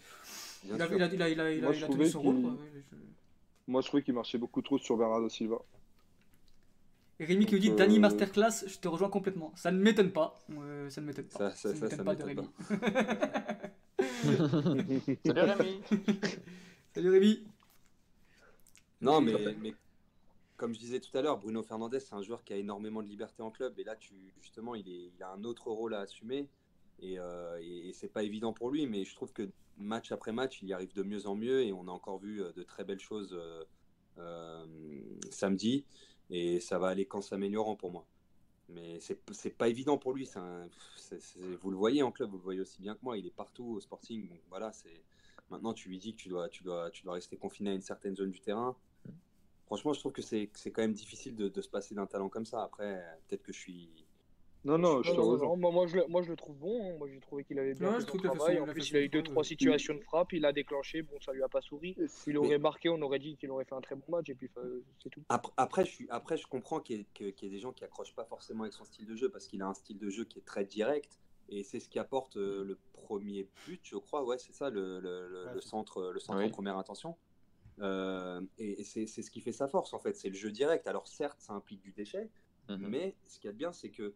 il 0.65 0.73
a, 0.73 0.77
il 0.87 1.03
a, 1.03 1.07
il 1.15 1.23
a, 1.23 1.29
il 1.29 1.41
a, 1.41 1.53
il 1.53 1.59
a- 1.61 1.63
Moi, 1.63 1.75
il 1.75 1.79
je 1.79 1.85
a 1.85 1.89
tenu 1.89 1.97
trouvais 1.97 2.11
son 2.11 2.23
rôle. 2.23 2.35
qu'il- 2.37 2.43
quoi, 2.45 2.53
ouais, 2.53 2.83
je- 2.91 2.97
Moi, 3.67 3.81
je 3.83 3.87
trouvais 3.89 4.03
qu'il 4.03 4.15
marchait 4.15 4.39
beaucoup 4.39 4.63
trop 4.63 4.79
sur 4.79 4.97
Bernardo 4.97 5.29
Silva. 5.29 5.59
Et 7.21 7.25
Rémi 7.25 7.47
qui 7.47 7.55
nous 7.55 7.61
dit 7.61 7.71
euh, 7.71 7.99
Masterclass, 7.99 8.65
je 8.69 8.79
te 8.79 8.87
rejoins 8.87 9.11
complètement. 9.11 9.53
Ça 9.57 9.73
ne 9.73 9.79
m'étonne 9.81 10.13
pas. 10.13 10.39
Euh, 10.53 10.89
ça 10.89 11.01
ne 11.01 11.07
m'étonne 11.07 11.25
pas. 11.27 11.51
Ça, 11.51 11.57
ça, 11.57 11.69
ne 11.71 11.75
ça, 11.75 11.81
m'étonne 11.85 11.99
ça 11.99 12.05
pas 12.05 12.15
de 12.15 12.23
Rémi. 12.23 12.49
Salut 15.27 15.41
Rémi 15.41 15.81
Salut 16.95 17.11
Rémi. 17.11 17.43
Non, 19.01 19.21
mais 19.21 19.33
comme 20.59 20.75
je 20.75 20.81
disais 20.81 20.99
tout 20.99 21.17
à 21.17 21.23
l'heure, 21.23 21.39
Bruno 21.39 21.63
Fernandez, 21.63 22.01
c'est 22.01 22.15
un 22.15 22.21
joueur 22.21 22.43
qui 22.43 22.53
a 22.53 22.57
énormément 22.57 23.01
de 23.01 23.09
liberté 23.09 23.43
en 23.43 23.51
club. 23.51 23.79
Et 23.79 23.85
là, 23.85 23.95
justement, 24.41 24.75
il, 24.75 25.13
a 25.21 25.31
un 25.31 25.45
autre 25.45 25.71
rôle 25.71 25.95
à 25.95 26.01
assumer. 26.01 26.49
Et, 27.01 27.19
euh, 27.19 27.59
et, 27.63 27.93
c'est 27.93 28.09
pas 28.09 28.25
évident 28.25 28.53
pour 28.53 28.71
lui. 28.71 28.87
Mais 28.89 29.05
je 29.05 29.15
trouve 29.15 29.33
que 29.33 29.49
match 29.79 30.11
après 30.11 30.33
match, 30.33 30.61
il 30.61 30.69
y 30.69 30.73
arrive 30.73 30.93
de 30.95 31.05
mieux 31.05 31.29
en 31.29 31.37
mieux. 31.37 31.63
Et 31.63 31.73
on 31.73 31.87
a 31.87 31.93
encore 31.93 32.19
vu 32.19 32.43
euh, 32.43 32.53
de 32.53 32.65
très 32.65 32.83
belles 32.83 32.99
choses 32.99 33.33
euh, 33.33 33.65
euh, 34.19 34.67
samedi. 35.31 35.85
Et 36.29 36.59
ça 36.59 36.81
va 36.81 36.89
aller 36.89 37.07
qu'en 37.07 37.23
s'améliorant 37.23 37.77
pour 37.77 37.93
moi. 37.93 38.05
Mais 38.69 38.99
c'est 39.01 39.57
pas 39.57 39.69
évident 39.69 39.97
pour 39.97 40.13
lui. 40.13 40.29
vous 41.61 41.71
le 41.71 41.77
voyez 41.77 42.03
en 42.03 42.11
club, 42.11 42.31
vous 42.31 42.37
le 42.37 42.43
voyez 42.43 42.61
aussi 42.61 42.83
bien 42.83 42.95
que 42.95 43.01
moi. 43.03 43.17
Il 43.17 43.27
est 43.27 43.35
partout 43.35 43.65
au 43.65 43.81
Sporting. 43.81 44.29
Voilà, 44.51 44.73
Maintenant, 45.51 45.73
tu 45.73 45.89
lui 45.89 45.99
dis 45.99 46.15
que 46.15 46.49
tu 46.49 46.65
dois 46.65 46.91
rester 47.07 47.37
confiné 47.37 47.71
à 47.71 47.75
une 47.75 47.81
certaine 47.81 48.17
zone 48.17 48.31
du 48.31 48.41
terrain. 48.41 48.77
Franchement, 49.69 49.93
je 49.93 50.01
trouve 50.01 50.13
que 50.13 50.23
c'est 50.23 50.49
c'est 50.55 50.71
quand 50.71 50.81
même 50.83 50.95
difficile 50.95 51.37
de, 51.37 51.49
de 51.49 51.61
se 51.61 51.69
passer 51.69 51.95
d'un 51.95 52.07
talent 52.07 52.29
comme 52.31 52.47
ça. 52.47 52.63
Après, 52.63 53.05
peut-être 53.29 53.43
que 53.43 53.53
je 53.53 53.59
suis. 53.59 53.91
Non, 54.65 54.77
non, 54.77 55.03
je 55.03 55.11
Non, 55.11 55.15
te 55.17 55.21
non, 55.21 55.29
rejoins. 55.31 55.49
non, 55.51 55.57
moi, 55.57 55.71
moi, 55.71 55.87
je 55.87 55.97
le, 55.99 56.07
moi 56.09 56.21
je 56.23 56.31
le 56.31 56.37
trouve 56.37 56.57
bon. 56.57 56.91
hein. 56.91 56.97
Moi 56.99 57.07
j'ai 57.09 57.21
trouvé 57.21 57.45
qu'il 57.45 57.59
avait 57.61 57.75
bien 57.75 57.93
Ouais, 57.95 58.01
fait 58.01 58.11
son 58.11 58.17
travail. 58.17 58.59
En 58.59 58.65
il 58.65 58.71
a 58.71 58.73
plus, 58.73 58.91
il 58.91 58.97
a 58.97 59.01
eu 59.01 59.09
deux, 59.09 59.19
travail. 59.23 59.31
trois 59.35 59.45
situations 59.45 59.95
de 59.95 60.01
frappe. 60.01 60.33
Il 60.33 60.45
a 60.45 60.53
déclenché. 60.53 61.03
Bon, 61.03 61.21
ça 61.21 61.33
lui 61.33 61.43
a 61.45 61.49
pas 61.49 61.61
souri. 61.61 61.97
S'il 62.09 62.33
Mais- 62.33 62.39
aurait 62.39 62.59
marqué, 62.59 62.89
on 62.89 63.01
aurait 63.03 63.21
dit 63.21 63.37
qu'il 63.37 63.51
aurait 63.51 63.65
fait 63.65 63.75
un 63.77 63.81
très 63.81 63.95
bon 63.95 64.05
match. 64.09 64.29
Et 64.31 64.35
puis 64.35 64.51
c'est 65.03 65.11
tout. 65.11 65.23
Après, 65.29 65.53
après, 65.59 65.85
je, 65.85 65.91
suis, 65.91 66.07
après, 66.11 66.37
je 66.39 66.47
comprends 66.47 66.81
qu'il 66.81 67.01
y, 67.01 67.05
qu'il 67.15 67.27
y 67.43 67.47
ait 67.47 67.51
des 67.51 67.61
gens 67.61 67.73
qui 67.73 67.85
accrochent 67.85 68.15
pas 68.15 68.25
forcément 68.25 68.63
avec 68.65 68.73
son 68.73 68.85
style 68.85 69.07
de 69.07 69.15
jeu 69.15 69.29
parce 69.31 69.47
qu'il 69.47 69.63
a 69.63 69.67
un 69.69 69.75
style 69.75 69.99
de 69.99 70.09
jeu 70.11 70.25
qui 70.25 70.39
est 70.41 70.45
très 70.47 70.65
direct 70.65 71.19
et 71.51 71.63
c'est 71.63 71.79
ce 71.81 71.89
qui 71.89 71.99
apporte 72.01 72.37
euh, 72.37 72.65
le 72.65 72.79
premier 72.93 73.47
but, 73.67 73.81
je 73.85 73.97
crois. 73.97 74.25
Ouais, 74.25 74.39
c'est 74.39 74.53
ça, 74.53 74.71
le, 74.71 74.99
le- 74.99 75.29
le- 75.29 75.45
Ouais, 75.47 75.55
le 75.55 75.61
c'est- 75.61 75.69
centre, 75.69 76.11
le 76.13 76.19
centre 76.21 76.41
Oui. 76.41 76.47
en 76.47 76.51
première 76.51 76.77
intention. 76.77 77.17
Euh, 77.81 78.41
et 78.59 78.81
et 78.81 78.85
c'est 78.85 79.07
c'est 79.07 79.23
ce 79.23 79.31
qui 79.31 79.41
fait 79.41 79.53
sa 79.53 79.69
force 79.69 79.93
en 79.95 79.99
fait, 79.99 80.17
c'est 80.17 80.29
le 80.29 80.35
jeu 80.35 80.51
direct. 80.51 80.87
Alors 80.87 81.07
certes, 81.09 81.41
ça 81.41 81.53
implique 81.53 81.81
du 81.81 81.93
déchet, 81.93 82.29
Mhm. 82.69 82.89
mais 82.89 83.17
ce 83.27 83.39
qu'il 83.39 83.47
y 83.47 83.51
a 83.51 83.53
de 83.53 83.59
bien, 83.59 83.73
c'est 83.73 83.91
que 83.91 84.15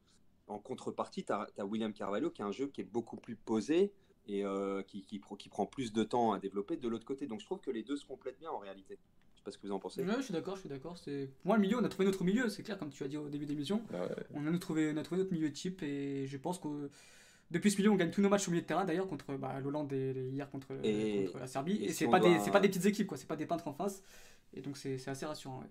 en 0.49 0.59
contrepartie, 0.59 1.25
tu 1.25 1.33
as, 1.33 1.49
William 1.65 1.93
Carvalho 1.93 2.31
qui 2.31 2.43
a 2.43 2.47
un 2.47 2.53
jeu 2.53 2.67
qui 2.67 2.81
est 2.81 2.85
beaucoup 2.85 3.17
plus 3.17 3.37
posé 3.37 3.93
et 4.27 4.45
euh, 4.45 4.83
qui, 4.83 5.03
qui, 5.05 5.21
qui 5.39 5.49
prend 5.49 5.67
plus 5.67 5.93
de 5.93 6.05
temps 6.05 6.33
à 6.33 6.39
développer 6.39 6.77
de 6.77 6.89
l'autre 6.89 7.05
côté. 7.07 7.27
Donc 7.27 7.41
je 7.41 7.47
trouve 7.47 7.61
que 7.61 7.71
les 7.71 7.83
deux 7.83 7.97
se 7.97 8.05
complètent 8.05 8.39
bien 8.39 8.51
en 8.51 8.59
réalité. 8.59 8.99
Je 9.35 9.39
sais 9.39 9.45
pas 9.45 9.51
ce 9.53 9.59
que 9.59 9.67
vous 9.67 9.73
en 9.73 9.79
pensez. 9.79 10.05
Ouais, 10.05 10.15
je 10.19 10.23
suis 10.23 10.33
d'accord, 10.35 10.57
je 10.57 10.61
suis 10.61 10.69
d'accord. 10.69 10.97
Moi 11.45 11.57
le 11.57 11.63
milieu, 11.63 11.79
on 11.79 11.85
a 11.85 11.89
trouvé 11.89 12.05
notre 12.07 12.23
milieu, 12.25 12.49
c'est 12.49 12.63
clair 12.63 12.79
comme 12.79 12.91
tu 12.91 13.03
as 13.05 13.09
dit 13.09 13.17
au 13.17 13.29
début 13.29 13.47
d'émission. 13.47 13.83
Ah 13.95 14.03
ouais. 14.03 14.15
On 14.35 14.47
a 14.53 14.59
trouvé, 14.59 14.93
on 14.93 14.97
a 14.97 15.03
trouvé 15.03 15.21
notre 15.21 15.33
milieu 15.33 15.53
type 15.53 15.83
et 15.83 16.27
je 16.27 16.37
pense 16.37 16.59
que 16.59 16.91
depuis 17.53 17.71
ce 17.71 17.77
milieu, 17.79 17.91
on 17.91 17.97
gagne 17.97 18.11
tous 18.11 18.21
nos 18.23 18.29
matchs 18.29 18.49
au 18.49 18.51
milieu 18.51 18.63
de 18.63 18.67
terrain 18.67 18.85
d'ailleurs 18.85 19.07
contre 19.07 19.35
bah, 19.37 19.61
l'Hollande 19.61 19.93
et 19.93 20.13
hier 20.33 20.51
contre, 20.51 20.73
Et- 20.83 21.25
contre 21.27 21.39
la 21.39 21.47
Serbie. 21.47 21.77
et 21.77 21.85
Et, 21.85 21.89
si 21.89 21.95
c'est 21.95 22.09
pas 22.09 22.19
doit- 22.19 22.29
des, 22.31 22.41
c'est 22.41 22.51
pas 22.51 22.61
des 22.61 22.69
petites 22.69 22.87
équipes 22.87 23.07
quoi, 23.07 23.17
c'est 23.17 23.27
pas 23.29 23.37
des 23.37 23.47
peintres 23.47 23.69
en 23.69 23.73
face. 23.73 24.03
Et 24.55 24.61
donc 24.61 24.77
c'est 24.77 25.07
assez 25.09 25.27
rassurant. 25.27 25.61
ouais. 25.61 25.69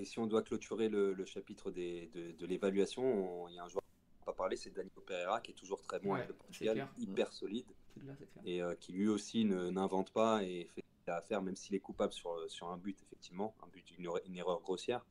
Et 0.00 0.04
si 0.04 0.18
on 0.18 0.26
doit 0.26 0.42
clôturer 0.42 0.88
le, 0.88 1.12
le 1.12 1.24
chapitre 1.24 1.70
des, 1.70 2.10
de, 2.14 2.32
de 2.32 2.46
l'évaluation, 2.46 3.44
on- 3.44 3.48
il 3.48 3.54
y 3.54 3.58
a 3.58 3.64
un 3.64 3.68
joueur 3.68 3.82
pas 4.26 4.32
parlé, 4.32 4.56
c'est 4.56 4.70
Danilo 4.74 5.02
Pereira 5.06 5.40
qui 5.40 5.50
est 5.52 5.54
toujours 5.54 5.80
très 5.82 6.00
bon 6.00 6.10
Ouais, 6.12 6.20
avec 6.20 6.28
le 6.28 6.34
c'est 6.34 6.38
Portugal, 6.66 6.88
hyper 6.98 7.32
solide 7.32 7.66
clair. 8.00 8.16
et 8.46 8.62
euh, 8.62 8.74
qui 8.74 8.92
lui 8.92 9.06
aussi 9.08 9.44
n'invente 9.44 10.10
pas 10.12 10.42
et 10.42 10.68
fait 10.74 11.10
à 11.12 11.20
faire, 11.20 11.42
même 11.42 11.54
s'il 11.56 11.74
est 11.74 11.80
coupable 11.80 12.12
sur, 12.14 12.34
sur 12.50 12.68
un 12.70 12.78
but, 12.78 12.96
effectivement, 13.02 13.54
un 13.62 13.66
but, 13.68 13.84
une 13.98 14.36
erreur 14.36 14.60
grossière. 14.62 15.04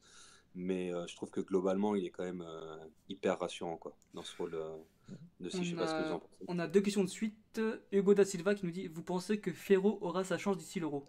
Mais 0.56 0.94
euh, 0.94 1.08
je 1.08 1.16
trouve 1.16 1.32
que 1.32 1.42
globalement, 1.42 1.96
il 1.96 2.06
est 2.06 2.12
quand 2.12 2.24
même 2.24 2.44
euh, 2.48 2.78
hyper 3.10 3.40
rassurant 3.40 3.76
quoi, 3.78 3.96
dans 4.14 4.22
ce 4.22 4.36
rôle 4.38 4.54
euh, 4.54 4.78
de 5.40 5.50
si. 5.50 5.64
Je 5.64 5.70
sais 5.70 5.76
On 5.76 5.80
pas 5.80 5.88
ce 5.88 5.94
que 5.96 6.04
vous 6.08 6.12
a, 6.12 6.16
en 6.16 6.20
pensez. 6.20 6.46
on 6.48 6.60
a 6.60 6.68
deux 6.68 6.82
questions 6.82 7.04
de 7.04 7.10
suite. 7.10 7.60
Hugo 7.92 8.14
da 8.14 8.24
Silva 8.26 8.54
qui 8.56 8.66
nous 8.66 8.72
dit 8.72 8.88
Vous 8.88 9.04
pensez 9.04 9.40
que 9.40 9.52
Ferro 9.52 9.98
aura 10.02 10.24
sa 10.24 10.38
chance 10.38 10.58
d'ici 10.58 10.80
l'Euro? 10.80 11.08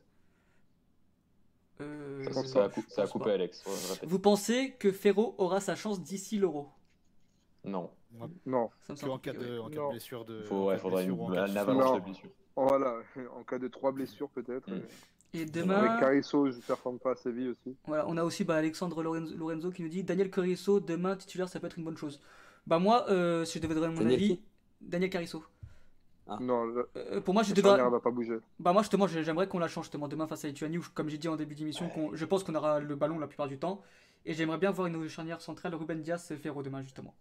Euh, 1.81 2.25
Ça, 2.25 2.31
pense 2.31 2.47
ça 2.47 2.65
a, 2.67 2.71
ça 2.89 3.03
a 3.03 3.07
coupé 3.07 3.25
pas. 3.27 3.33
Alex. 3.33 3.65
ouais. 3.67 4.07
Vous 4.07 4.19
pensez 4.19 4.73
que 4.79 4.93
Ferro 4.93 5.35
aura 5.39 5.61
sa 5.61 5.75
chance 5.75 6.01
d'ici 6.03 6.39
l'Euro? 6.39 6.69
Non. 7.65 7.91
Non, 8.47 8.71
Ça 8.83 8.93
me 8.93 8.95
que 8.95 9.01
semble 9.01 9.13
en 9.13 9.19
cas 9.19 9.33
de, 9.33 9.59
en 9.59 9.69
cas 9.69 9.81
de 9.81 9.91
blessure 9.91 10.25
de. 10.25 10.43
Faut, 10.45 10.67
ouais, 10.67 10.75
cas 10.75 10.77
de 10.77 10.81
faudrait 10.83 11.05
blessure 11.07 11.25
une, 11.25 11.31
de 11.33 11.35
voilà, 12.57 12.97
en 13.37 13.43
cas 13.43 13.59
de 13.59 13.67
trois 13.69 13.91
blessures 13.91 14.31
peut-être. 14.31 14.71
Mm. 14.71 14.83
Et 15.35 15.39
Avec 15.41 15.51
demain, 15.51 15.99
Carisso, 15.99 16.49
je 16.51 16.57
ne 16.57 16.63
performe 16.63 16.99
pas 17.01 17.11
à 17.13 17.17
Séville 17.17 17.49
aussi. 17.49 17.77
voilà, 17.87 18.07
on 18.09 18.17
a 18.17 18.23
aussi 18.23 18.45
bah, 18.45 18.55
Alexandre 18.55 19.03
Lorenzo, 19.03 19.35
Lorenzo 19.37 19.71
qui 19.73 19.83
nous 19.83 19.89
dit 19.89 20.05
Daniel 20.05 20.31
Carisso, 20.31 20.79
demain 20.79 21.17
titulaire, 21.17 21.49
ça 21.49 21.59
peut 21.59 21.67
être 21.67 21.77
une 21.79 21.85
bonne 21.85 21.97
chose. 21.97 22.21
Bah, 22.69 22.79
moi, 22.79 23.11
euh, 23.11 23.45
si 23.45 23.59
je 23.59 23.63
devais 23.65 23.75
donner 23.75 23.89
mon 23.89 23.95
Daniel 24.01 24.15
avis, 24.15 24.37
qui? 24.37 24.43
Daniel 24.81 25.11
Carisso. 25.11 25.43
Ah. 26.29 26.39
Non, 26.41 26.65
la, 26.67 26.83
Euh, 26.97 27.21
pour 27.21 27.35
moi, 27.35 27.43
je 27.43 27.53
devrais. 27.53 27.77
va 27.91 28.01
pas 28.01 28.11
bouger. 28.11 28.39
Bah 28.59 28.73
moi 28.73 28.81
justement 28.83 29.07
j'ai- 29.07 29.23
j'aimerais 29.25 29.47
qu'on 29.47 29.59
la 29.59 29.69
change 29.69 29.87
justement 29.87 30.09
demain 30.09 30.27
face 30.27 30.45
à 30.47 30.49
Lituanie 30.49 30.79
où 30.79 30.85
comme 30.95 31.11
j'ai 31.11 31.19
dit 31.19 31.29
en 31.29 31.37
début 31.37 31.55
d'émission 31.55 31.89
qu'on- 31.91 32.15
je 32.15 32.25
pense 32.25 32.43
qu'on 32.45 32.55
aura 32.55 32.81
le 32.81 32.95
ballon 32.97 33.19
la 33.19 33.27
plupart 33.27 33.47
du 33.47 33.59
temps 33.59 33.83
et 34.25 34.33
j'aimerais 34.33 34.57
bien 34.57 34.71
voir 34.71 34.87
une 34.87 35.07
charnière 35.07 35.43
centrale 35.43 35.75
Ruben 35.75 36.01
Diaz 36.01 36.31
et 36.31 36.37
Ferro 36.37 36.63
demain 36.63 36.81
justement 36.83 37.13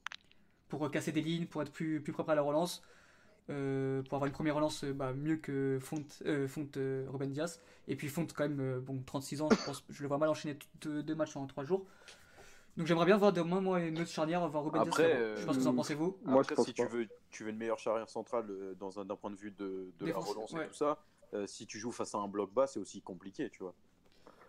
pour 0.69 0.85
euh, 0.85 0.89
casser 0.89 1.11
des 1.11 1.19
lignes 1.21 1.47
pour 1.47 1.61
être 1.63 1.71
plus, 1.73 1.99
plus 1.99 2.13
propre 2.13 2.29
à 2.29 2.35
la 2.35 2.41
relance 2.43 2.81
euh, 3.49 4.01
pour 4.03 4.13
avoir 4.15 4.27
une 4.27 4.33
première 4.33 4.55
relance 4.55 4.83
euh, 4.83 4.93
bah, 4.93 5.13
mieux 5.13 5.35
que 5.37 5.77
Fonte, 5.81 6.21
euh, 6.25 6.47
Fonte 6.47 6.77
euh, 6.77 7.05
Ruben 7.09 7.29
Diaz 7.31 7.59
et 7.87 7.95
puis 7.95 8.07
Fonte 8.07 8.33
quand 8.33 8.47
même 8.47 8.59
euh, 8.61 8.79
bon 8.79 9.01
36 9.05 9.41
ans 9.41 9.49
je 9.51 9.65
pense 9.65 9.83
je 9.89 10.01
le 10.01 10.07
vois 10.07 10.17
mal 10.17 10.29
enchaîner 10.29 10.57
deux, 10.81 11.03
deux 11.03 11.15
matchs 11.15 11.35
en 11.35 11.45
trois 11.45 11.63
jours 11.65 11.85
donc 12.77 12.87
j'aimerais 12.87 13.05
bien 13.05 13.17
voir 13.17 13.33
demain 13.33 13.59
moi 13.61 13.81
une 13.81 13.99
autre 13.99 14.09
charnière 14.09 14.47
voir 14.47 14.63
Ruben 14.63 14.81
Après, 14.81 15.03
Diaz 15.05 15.17
Ferro. 15.17 15.35
je 15.35 15.41
ce 15.41 15.45
que 15.57 15.61
vous 15.63 15.67
en 15.67 15.73
euh, 15.73 15.75
pensez 15.75 15.93
vous 15.95 16.17
Moi, 16.23 16.39
Après, 16.41 16.53
je 16.53 16.55
pense 16.55 16.65
si 16.67 16.73
pas. 16.73 16.85
tu 16.85 16.91
veux, 16.91 17.07
tu 17.31 17.43
veux 17.43 17.49
une 17.49 17.57
meilleure 17.57 17.79
charrière 17.79 18.09
centrale 18.09 18.45
euh, 18.49 18.73
dans 18.79 18.99
un 18.99 19.05
d'un 19.05 19.15
point 19.17 19.29
de 19.31 19.35
vue 19.35 19.51
de, 19.51 19.91
de 19.99 20.05
la 20.05 20.17
relance 20.17 20.53
ouais. 20.53 20.65
et 20.65 20.67
tout 20.69 20.73
ça, 20.73 20.97
euh, 21.33 21.45
si 21.45 21.65
tu 21.67 21.77
joues 21.79 21.91
face 21.91 22.15
à 22.15 22.19
un 22.19 22.27
bloc 22.27 22.51
bas, 22.53 22.65
c'est 22.67 22.79
aussi 22.79 23.01
compliqué, 23.01 23.49
tu 23.49 23.59
vois. 23.63 23.73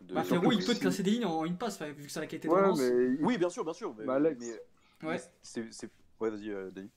De- 0.03 0.15
bah, 0.15 0.23
il 0.31 0.65
peut 0.65 0.75
te 0.75 0.81
casser 0.81 1.03
des 1.03 1.11
lignes 1.13 1.25
en 1.25 1.45
une 1.45 1.57
passe 1.57 1.81
vu 1.83 2.07
que 2.07 2.13
ça 2.13 2.21
a 2.21 2.23
la 2.23 2.27
qualité 2.27 2.47
de 2.49 2.53
Ouais, 2.53 2.61
relance 2.63 2.79
mais 2.81 3.17
Oui, 3.21 3.39
bien 3.39 3.49
sûr, 3.49 3.65
bien 3.65 3.73
sûr. 3.73 3.95
Mais, 3.99 4.05
Bah, 4.05 4.15
Alex. 4.15 4.39
mais- 4.41 5.07
Ouais. 5.09 5.17
mais 5.17 5.21
c'est, 5.43 5.73
c'est- 5.73 5.91
Ouais, 6.21 6.31
vas-y, 6.31 6.51
euh, 6.51 6.71
Denis. 6.71 6.91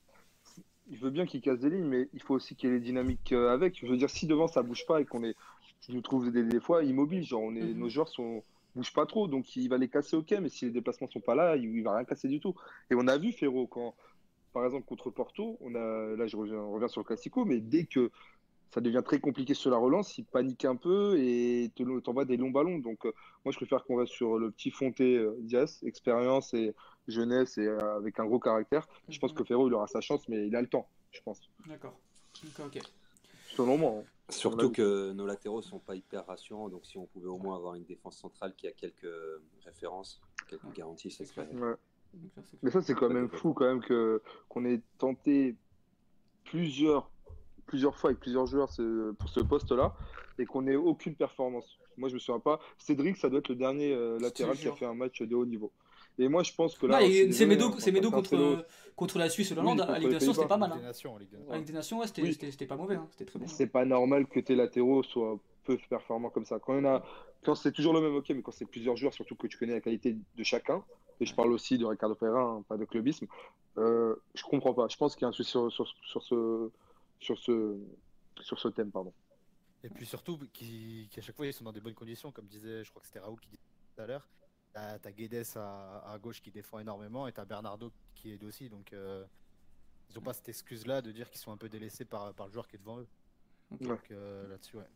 Il 0.88 0.98
veut 0.98 1.10
bien 1.10 1.26
qu'il 1.26 1.40
casse 1.40 1.60
des 1.60 1.70
lignes, 1.70 1.86
mais 1.86 2.08
il 2.12 2.22
faut 2.22 2.34
aussi 2.34 2.56
qu'il 2.56 2.70
y 2.70 2.72
ait 2.72 2.76
les 2.76 2.80
dynamiques 2.84 3.32
euh, 3.32 3.50
avec. 3.52 3.78
Je 3.80 3.86
veux 3.86 3.96
dire, 3.96 4.10
si 4.10 4.26
devant 4.26 4.48
ça 4.48 4.62
bouge 4.62 4.86
pas 4.86 5.00
et 5.00 5.04
qu'on 5.04 5.24
est, 5.24 5.34
je 5.88 5.92
nous 5.92 6.02
trouve 6.02 6.30
des, 6.32 6.44
des 6.44 6.60
fois 6.60 6.82
immobiles, 6.84 7.24
genre 7.24 7.42
on 7.42 7.54
est, 7.56 7.74
Mhm. 7.74 7.78
nos 7.78 7.88
joueurs 7.88 8.08
sont 8.08 8.44
bougent 8.74 8.92
pas 8.92 9.06
trop, 9.06 9.28
donc 9.28 9.56
il 9.56 9.68
va 9.68 9.78
les 9.78 9.88
casser 9.88 10.16
ok, 10.16 10.32
mais 10.40 10.48
si 10.50 10.66
les 10.66 10.70
déplacements 10.70 11.08
sont 11.08 11.20
pas 11.20 11.34
là, 11.34 11.56
il, 11.56 11.64
il 11.76 11.82
va 11.82 11.96
rien 11.96 12.04
casser 12.04 12.28
du 12.28 12.40
tout. 12.40 12.54
Et 12.90 12.94
on 12.94 13.08
a 13.08 13.18
vu 13.18 13.32
Ferro 13.32 13.66
quand, 13.66 13.94
par 14.52 14.64
exemple 14.66 14.86
contre 14.86 15.10
Porto, 15.10 15.58
on 15.60 15.74
a, 15.74 16.16
là 16.16 16.26
je 16.26 16.36
reviens, 16.36 16.58
on 16.58 16.72
revient 16.72 16.88
sur 16.90 17.00
le 17.00 17.06
Classico, 17.06 17.44
mais 17.44 17.60
dès 17.60 17.86
que 17.86 18.10
ça 18.70 18.80
devient 18.80 19.02
très 19.04 19.20
compliqué 19.20 19.54
sur 19.54 19.70
la 19.70 19.78
relance, 19.78 20.18
il 20.18 20.24
panique 20.26 20.64
un 20.64 20.76
peu 20.76 21.18
et 21.18 21.70
te- 21.74 22.00
t'envoie 22.00 22.24
des 22.26 22.36
longs 22.36 22.50
ballons. 22.50 22.78
Donc 22.78 23.06
euh, 23.06 23.12
moi 23.44 23.52
je 23.52 23.56
préfère 23.56 23.84
qu'on 23.84 23.96
reste 23.96 24.12
sur 24.12 24.38
le 24.38 24.50
petit 24.50 24.70
Fonté 24.70 25.16
euh, 25.16 25.34
Diaz, 25.40 25.80
expérience 25.84 26.52
et 26.54 26.74
jeunesse 27.08 27.58
et 27.58 27.66
euh, 27.66 27.96
avec 27.96 28.18
un 28.20 28.26
gros 28.26 28.38
caractère. 28.38 28.86
Je 29.08 29.18
pense 29.18 29.32
Mhm. 29.32 29.38
que 29.38 29.44
Ferro 29.44 29.68
il 29.68 29.74
aura 29.74 29.86
sa 29.88 30.00
chance, 30.00 30.28
mais 30.28 30.46
il 30.46 30.54
a 30.54 30.60
le 30.62 30.68
temps, 30.68 30.88
je 31.10 31.20
pense. 31.22 31.40
d'accord 31.66 31.98
ok 32.44 32.60
ok 32.66 32.78
Selon 33.56 33.76
moi. 33.78 33.90
hein. 33.98 34.04
Surtout 34.30 34.70
que 34.70 35.12
nos 35.12 35.24
latéraux 35.24 35.62
sont 35.62 35.78
pas 35.78 35.94
hyper 35.96 36.26
rassurants, 36.26 36.68
donc 36.68 36.84
si 36.84 36.98
on 36.98 37.06
pouvait 37.06 37.28
au 37.28 37.38
moins 37.38 37.56
avoir 37.56 37.74
une 37.76 37.84
défense 37.84 38.18
centrale 38.18 38.54
qui 38.54 38.66
a 38.68 38.72
quelques 38.72 39.08
références, 39.64 40.20
quelques 40.48 40.64
Ouais, 40.64 40.72
garanties, 40.74 41.10
ça 41.10 41.24
c'est 41.24 41.32
serait. 41.32 41.46
clair. 41.48 41.60
Ouais. 41.62 41.76
Mais 42.62 42.70
ça, 42.70 42.82
c'est 42.82 42.94
quand 42.94 43.08
même 43.08 43.28
fou 43.30 43.52
quand 43.54 43.64
même 43.66 43.80
que 43.82 44.22
qu'on 44.48 44.64
ait 44.66 44.82
tenté 44.98 45.56
plusieurs, 46.44 47.10
plusieurs 47.66 47.96
fois 47.96 48.10
avec 48.10 48.20
plusieurs 48.20 48.46
joueurs 48.46 48.70
ce- 48.70 49.12
pour 49.12 49.28
ce 49.28 49.40
poste-là 49.40 49.94
et 50.38 50.46
qu'on 50.46 50.66
ait 50.66 50.76
aucune 50.76 51.14
performance. 51.14 51.78
Moi, 51.96 52.08
je 52.08 52.14
me 52.14 52.18
souviens 52.18 52.40
pas. 52.40 52.60
Cédric, 52.78 53.16
ça 53.16 53.28
doit 53.28 53.40
être 53.40 53.48
le 53.48 53.56
dernier 53.56 53.92
euh, 53.92 54.18
latéral 54.20 54.56
qui 54.56 54.68
a 54.68 54.72
fait 54.72 54.86
un 54.86 54.94
match 54.94 55.20
de 55.22 55.34
haut 55.34 55.46
niveau. 55.46 55.72
Et 56.18 56.28
moi, 56.28 56.42
je 56.42 56.52
pense 56.52 56.76
que 56.76 56.86
là, 56.86 57.00
c'est 57.30 57.46
Médo, 57.46 57.72
c'est 57.78 57.92
Médo 57.92 58.10
contre 58.10 58.30
Cancelo, 58.30 58.56
contre, 58.56 58.66
contre 58.96 59.18
la 59.18 59.30
Suisse 59.30 59.52
et 59.52 59.54
l'Hollande. 59.54 59.84
Oui, 59.86 59.94
à 59.94 59.98
Ligue 59.98 60.08
des 60.08 60.14
Nations, 60.14 60.34
c'était 60.34 60.48
pas 60.48 60.56
mal. 60.56 60.72
Hein. 60.72 60.92
À 61.50 61.56
Ligue 61.56 61.66
des 61.66 61.72
Nations, 61.72 62.00
ouais, 62.00 62.06
c'était 62.06 62.66
pas 62.66 62.76
mauvais. 62.76 62.96
Hein. 62.96 63.06
C'était 63.10 63.24
très 63.24 63.38
bon. 63.38 63.46
c'est 63.46 63.68
pas 63.68 63.84
normal 63.84 64.26
que 64.26 64.40
tes 64.40 64.56
latéraux 64.56 65.02
soient 65.02 65.38
peu 65.64 65.78
performants 65.88 66.30
comme 66.30 66.44
ça. 66.44 66.58
Quand, 66.58 66.74
il 66.74 66.84
y 66.84 66.86
en 66.86 66.96
a, 66.96 67.04
quand 67.44 67.54
c'est 67.54 67.72
toujours 67.72 67.92
le 67.92 68.00
même, 68.00 68.16
ok, 68.16 68.28
mais 68.30 68.42
quand 68.42 68.52
c'est 68.52 68.64
plusieurs 68.64 68.96
joueurs, 68.96 69.14
surtout 69.14 69.36
que 69.36 69.46
tu 69.46 69.58
connais 69.58 69.74
la 69.74 69.80
qualité 69.80 70.16
de 70.36 70.44
chacun, 70.44 70.82
et 71.20 71.26
je 71.26 71.34
parle 71.34 71.52
aussi 71.52 71.78
de 71.78 71.84
Ricardo 71.84 72.14
Pereira, 72.14 72.42
hein, 72.42 72.64
pas 72.68 72.76
de 72.76 72.84
clubisme, 72.84 73.26
euh, 73.76 74.16
je 74.34 74.42
comprends 74.42 74.74
pas. 74.74 74.88
Je 74.88 74.96
pense 74.96 75.14
qu'il 75.14 75.22
y 75.22 75.24
a 75.26 75.28
un 75.28 75.32
souci 75.32 75.50
sur, 75.50 75.70
sur, 75.70 75.86
sur 75.86 76.22
ce, 76.22 76.70
sur, 77.20 77.38
ce, 77.38 77.76
sur 78.40 78.58
ce 78.58 78.68
thème. 78.68 78.90
Pardon. 78.90 79.12
Et 79.84 79.88
puis 79.88 80.06
surtout 80.06 80.38
qu'à 80.52 81.20
chaque 81.20 81.36
fois 81.36 81.46
ils 81.46 81.52
sont 81.52 81.64
dans 81.64 81.72
des 81.72 81.80
bonnes 81.80 81.94
conditions, 81.94 82.32
comme 82.32 82.46
disait, 82.46 82.82
je 82.82 82.90
crois 82.90 83.00
que 83.00 83.06
c'était 83.06 83.20
Raoul 83.20 83.38
qui 83.40 83.48
disait 83.48 83.62
tout 83.94 84.02
à 84.02 84.06
l'heure. 84.06 84.28
T'as 84.72 84.98
t'as 84.98 85.10
Guedes 85.12 85.44
à, 85.56 86.12
à 86.12 86.18
gauche 86.18 86.40
qui 86.42 86.50
défend 86.50 86.78
énormément 86.78 87.26
et 87.26 87.32
t'as 87.32 87.44
Bernardo 87.44 87.90
qui 88.14 88.32
aide 88.32 88.44
aussi. 88.44 88.68
Donc 88.68 88.92
euh, 88.92 89.24
ils 90.10 90.18
ont 90.18 90.22
pas 90.22 90.32
cette 90.32 90.48
excuse 90.48 90.86
là 90.86 91.02
de 91.02 91.10
dire 91.10 91.30
qu'ils 91.30 91.40
sont 91.40 91.52
un 91.52 91.56
peu 91.56 91.68
délaissés 91.68 92.04
par, 92.04 92.34
par 92.34 92.46
le 92.46 92.52
joueur 92.52 92.68
qui 92.68 92.76
est 92.76 92.78
devant 92.78 92.98
eux. 93.00 93.08
Donc 93.80 94.10
euh, 94.10 94.48
là-dessus, 94.48 94.76
ouais. 94.76 94.88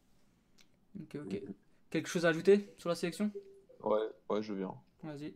Ok, 1.03 1.17
ok. 1.27 1.43
Quelque 1.91 2.09
chose 2.09 2.25
à 2.27 2.29
ajouter 2.31 2.75
sur 2.79 2.89
la 2.89 2.95
sélection? 2.95 3.31
Ouais, 3.83 4.01
ouais, 4.31 4.43
je 4.43 4.55
viens. 4.55 4.75
Vas-y. 5.03 5.35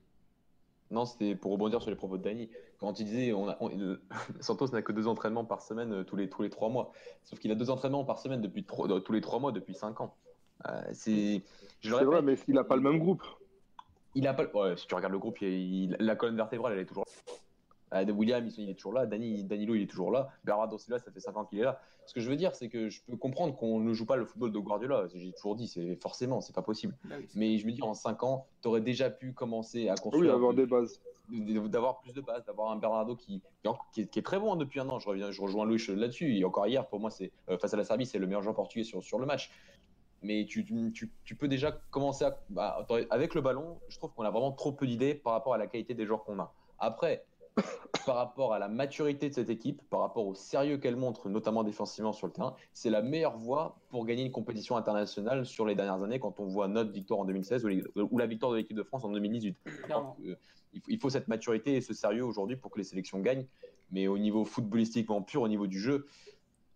Non, 0.90 1.04
c'était 1.04 1.34
pour 1.34 1.50
rebondir 1.52 1.80
sur 1.82 1.90
les 1.90 1.96
propos 1.96 2.16
de 2.16 2.22
Dany. 2.22 2.48
Quand 2.78 3.00
il 3.00 3.04
disait, 3.06 3.32
on 3.32 3.48
a, 3.48 3.56
on- 3.60 3.76
euh, 3.76 4.00
Santos 4.40 4.68
n'a 4.68 4.82
que 4.82 4.92
deux 4.92 5.08
entraînements 5.08 5.44
par 5.44 5.60
semaine 5.62 5.92
euh, 5.92 6.04
tous 6.04 6.14
les, 6.16 6.30
tous 6.30 6.42
les 6.42 6.50
trois 6.50 6.68
mois. 6.68 6.92
Sauf 7.24 7.38
qu'il 7.40 7.50
a 7.50 7.54
deux 7.56 7.70
entraînements 7.70 8.04
par 8.04 8.18
semaine 8.18 8.40
depuis 8.40 8.64
tro- 8.64 8.88
euh, 8.88 9.00
tous 9.00 9.12
les 9.12 9.20
trois 9.20 9.40
mois 9.40 9.50
depuis 9.52 9.74
cinq 9.74 10.00
ans. 10.00 10.14
Euh, 10.66 10.82
c'est, 10.92 11.42
je 11.80 11.90
le 11.90 11.96
C'est 11.98 12.04
vrai, 12.04 12.16
répète, 12.20 12.24
mais 12.24 12.36
qu'il 12.44 12.54
n'a 12.54 12.64
pas 12.64 12.76
le 12.76 12.82
même 12.82 12.98
groupe 12.98 13.22
il 14.16 14.26
a 14.26 14.34
pas. 14.34 14.44
Ouais, 14.52 14.76
si 14.76 14.86
tu 14.88 14.94
regardes 14.94 15.12
le 15.12 15.18
groupe, 15.20 15.40
il, 15.42 15.48
il- 15.48 15.96
la 16.00 16.16
colonne 16.16 16.36
vertébrale, 16.36 16.72
elle 16.72 16.80
est 16.80 16.86
toujours. 16.86 17.04
Euh, 17.94 18.04
William, 18.10 18.44
il 18.44 18.52
il 18.64 18.70
est 18.70 18.74
toujours 18.74 18.92
là. 18.94 19.06
Dani, 19.06 19.44
Danilo, 19.44 19.76
il 19.76 19.82
est 19.82 19.86
toujours 19.86 20.10
là. 20.10 20.28
Bernardo 20.42 20.76
Silva, 20.76 20.98
ça 20.98 21.12
fait 21.12 21.20
5 21.20 21.36
ans 21.36 21.44
qu'il 21.44 21.60
est 21.60 21.64
là. 21.64 21.80
Ce 22.06 22.14
que 22.14 22.20
je 22.20 22.28
veux 22.28 22.34
dire, 22.36 22.54
c'est 22.54 22.68
que 22.68 22.88
je 22.88 23.00
peux 23.02 23.16
comprendre 23.16 23.56
qu'on 23.56 23.78
ne 23.78 23.92
joue 23.92 24.06
pas 24.06 24.16
le 24.16 24.24
football 24.24 24.50
de 24.52 24.58
Guardiola. 24.58 25.06
J'ai 25.14 25.32
toujours 25.32 25.54
dit, 25.54 25.68
c'est 25.68 25.94
forcément, 26.02 26.40
c'est 26.40 26.54
pas 26.54 26.62
possible. 26.62 26.96
Bah 27.04 27.14
oui, 27.18 27.26
Mais 27.36 27.58
je 27.58 27.66
me 27.66 27.70
dis, 27.72 27.82
en 27.82 27.94
5 27.94 28.22
ans, 28.24 28.46
tu 28.62 28.68
aurais 28.68 28.80
déjà 28.80 29.08
pu 29.10 29.32
commencer 29.32 29.88
à 29.88 29.92
Oui, 29.94 30.00
construire. 30.00 30.34
avoir 30.34 30.52
des 30.54 30.66
bases. 30.66 31.00
d'avoir 31.68 32.00
plus 32.00 32.12
de 32.12 32.20
bases, 32.20 32.44
d'avoir 32.44 32.70
un 32.72 32.76
Bernardo 32.76 33.14
qui, 33.16 33.40
qui, 33.92 34.00
est, 34.02 34.06
qui 34.06 34.18
est 34.18 34.22
très 34.22 34.38
bon 34.40 34.52
hein, 34.52 34.56
depuis 34.56 34.80
un 34.80 34.88
an. 34.88 34.98
Je, 34.98 35.08
reviens, 35.08 35.30
je 35.30 35.40
rejoins 35.40 35.64
Louis 35.64 35.80
là-dessus. 35.88 36.36
Et 36.36 36.44
encore 36.44 36.66
hier, 36.66 36.86
pour 36.88 36.98
moi, 37.00 37.10
c'est 37.10 37.30
euh, 37.48 37.56
face 37.58 37.72
à 37.74 37.76
la 37.76 37.84
Serbie, 37.84 38.06
c'est 38.06 38.18
le 38.18 38.26
meilleur 38.26 38.42
joueur 38.42 38.54
portugais 38.56 38.84
sur, 38.84 39.02
sur 39.02 39.18
le 39.20 39.26
match. 39.26 39.50
Mais 40.22 40.46
tu, 40.46 40.64
tu, 40.64 41.10
tu 41.24 41.34
peux 41.34 41.48
déjà 41.48 41.72
commencer 41.90 42.24
à. 42.24 42.38
bah, 42.50 42.86
avec 43.10 43.34
le 43.34 43.40
ballon, 43.40 43.78
je 43.88 43.98
trouve 43.98 44.12
qu'on 44.14 44.24
a 44.24 44.30
vraiment 44.30 44.52
trop 44.52 44.72
peu 44.72 44.86
d'idées 44.86 45.14
par 45.14 45.32
rapport 45.32 45.54
à 45.54 45.58
la 45.58 45.66
qualité 45.66 45.94
des 45.94 46.06
joueurs 46.06 46.24
qu'on 46.24 46.38
a. 46.38 46.52
Après, 46.78 47.24
par 48.06 48.16
rapport 48.16 48.52
à 48.52 48.58
la 48.58 48.68
maturité 48.68 49.28
de 49.28 49.34
cette 49.34 49.50
équipe, 49.50 49.82
par 49.88 50.00
rapport 50.00 50.26
au 50.26 50.34
sérieux 50.34 50.78
qu'elle 50.78 50.96
montre, 50.96 51.28
notamment 51.28 51.64
défensivement 51.64 52.12
sur 52.12 52.26
le 52.26 52.32
terrain, 52.32 52.54
c'est 52.72 52.90
la 52.90 53.02
meilleure 53.02 53.36
voie 53.36 53.78
pour 53.90 54.04
gagner 54.04 54.24
une 54.24 54.32
compétition 54.32 54.76
internationale 54.76 55.46
sur 55.46 55.66
les 55.66 55.74
dernières 55.74 56.02
années 56.02 56.18
quand 56.18 56.40
on 56.40 56.46
voit 56.46 56.68
notre 56.68 56.92
victoire 56.92 57.20
en 57.20 57.24
2016 57.24 57.64
ou, 57.96 58.18
la 58.18 58.26
victoire 58.26 58.52
de 58.52 58.58
l'équipe 58.58 58.76
de 58.76 58.82
France 58.82 59.04
en 59.04 59.10
2018. 59.10 59.56
Clairement. 59.84 60.16
Euh, 60.26 60.36
il, 60.74 60.80
faut, 60.80 60.90
il 60.90 60.98
faut 60.98 61.10
cette 61.10 61.28
maturité 61.28 61.76
et 61.76 61.80
ce 61.80 61.94
sérieux 61.94 62.24
aujourd'hui 62.24 62.56
pour 62.56 62.70
que 62.70 62.78
les 62.78 62.84
sélections 62.84 63.20
gagnent. 63.20 63.46
Mais 63.90 64.08
au 64.08 64.18
niveau 64.18 64.44
footballistiquement 64.44 65.22
pur, 65.22 65.42
au 65.42 65.48
niveau 65.48 65.66
du 65.66 65.78
jeu, 65.78 66.06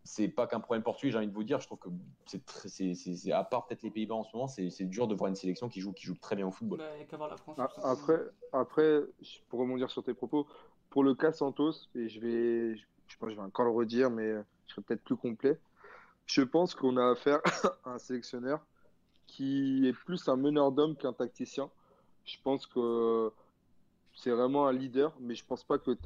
c'est 0.05 0.29
pas 0.29 0.47
qu'un 0.47 0.61
problème 0.61 0.83
portugais, 0.83 1.13
j'ai 1.13 1.19
envie 1.19 1.29
de 1.29 1.33
vous 1.33 1.45
dire. 1.45 1.61
Je 1.61 1.67
trouve 1.67 1.79
que 1.79 1.89
c'est 2.27 3.33
à 3.33 3.45
part 3.45 3.67
peut-être 3.67 3.83
les 3.83 3.91
Pays-Bas 3.91 4.15
en 4.15 4.25
ce 4.25 4.35
moment, 4.35 4.49
c'est 4.49 4.71
c'est 4.71 4.85
dur 4.85 5.07
de 5.07 5.15
voir 5.15 5.29
une 5.29 5.35
sélection 5.35 5.69
qui 5.69 5.81
joue, 5.81 5.93
qui 5.93 6.07
joue 6.07 6.17
très 6.21 6.37
bien 6.37 6.47
au 6.47 6.51
football. 6.51 6.79
Bah, 6.79 6.99
y 6.99 7.03
a 7.03 7.05
qu'à 7.05 7.17
voir 7.17 7.29
la 7.29 7.37
France. 7.37 7.59
A- 7.59 7.69
tout 7.69 7.81
simplement. 7.81 7.93
Après, 7.93 8.21
après, 8.53 9.01
pour 9.49 9.61
rebondir 9.61 9.91
sur 9.91 10.03
tes 10.03 10.15
propos, 10.15 10.47
pour 10.89 11.05
le 11.05 11.15
cas 11.15 11.33
Santos, 11.33 11.89
et 11.95 12.09
je 12.09 12.21
vais, 12.21 12.77
je, 12.77 12.85
je 13.09 13.17
pense 13.19 13.29
que 13.29 13.35
je 13.35 13.41
vais 13.41 13.47
encore 13.47 13.65
le 13.65 13.73
redire, 13.73 14.11
mais 14.11 14.33
je 14.67 14.73
serai 14.73 14.83
peut-être 14.83 15.05
plus 15.05 15.17
complet. 15.17 15.59
Je 16.27 16.43
pense 16.43 16.75
qu'on 16.75 16.97
a 16.97 17.11
affaire 17.11 17.41
à 17.85 17.91
un 17.95 17.99
sélectionneur 17.99 18.65
qui 19.27 19.87
est 19.87 19.93
plus 19.93 20.29
un 20.29 20.37
meneur 20.37 20.73
d'hommes 20.73 20.97
qu'un 20.97 21.13
tacticien. 21.13 21.71
Je 22.25 22.37
pense 22.43 22.67
que 22.67 23.33
c'est 24.15 24.31
vraiment 24.31 24.67
un 24.67 24.73
leader, 24.73 25.15
mais 25.21 25.35
je 25.35 25.45
pense 25.45 25.65
pas 25.65 25.79
que, 25.79 25.97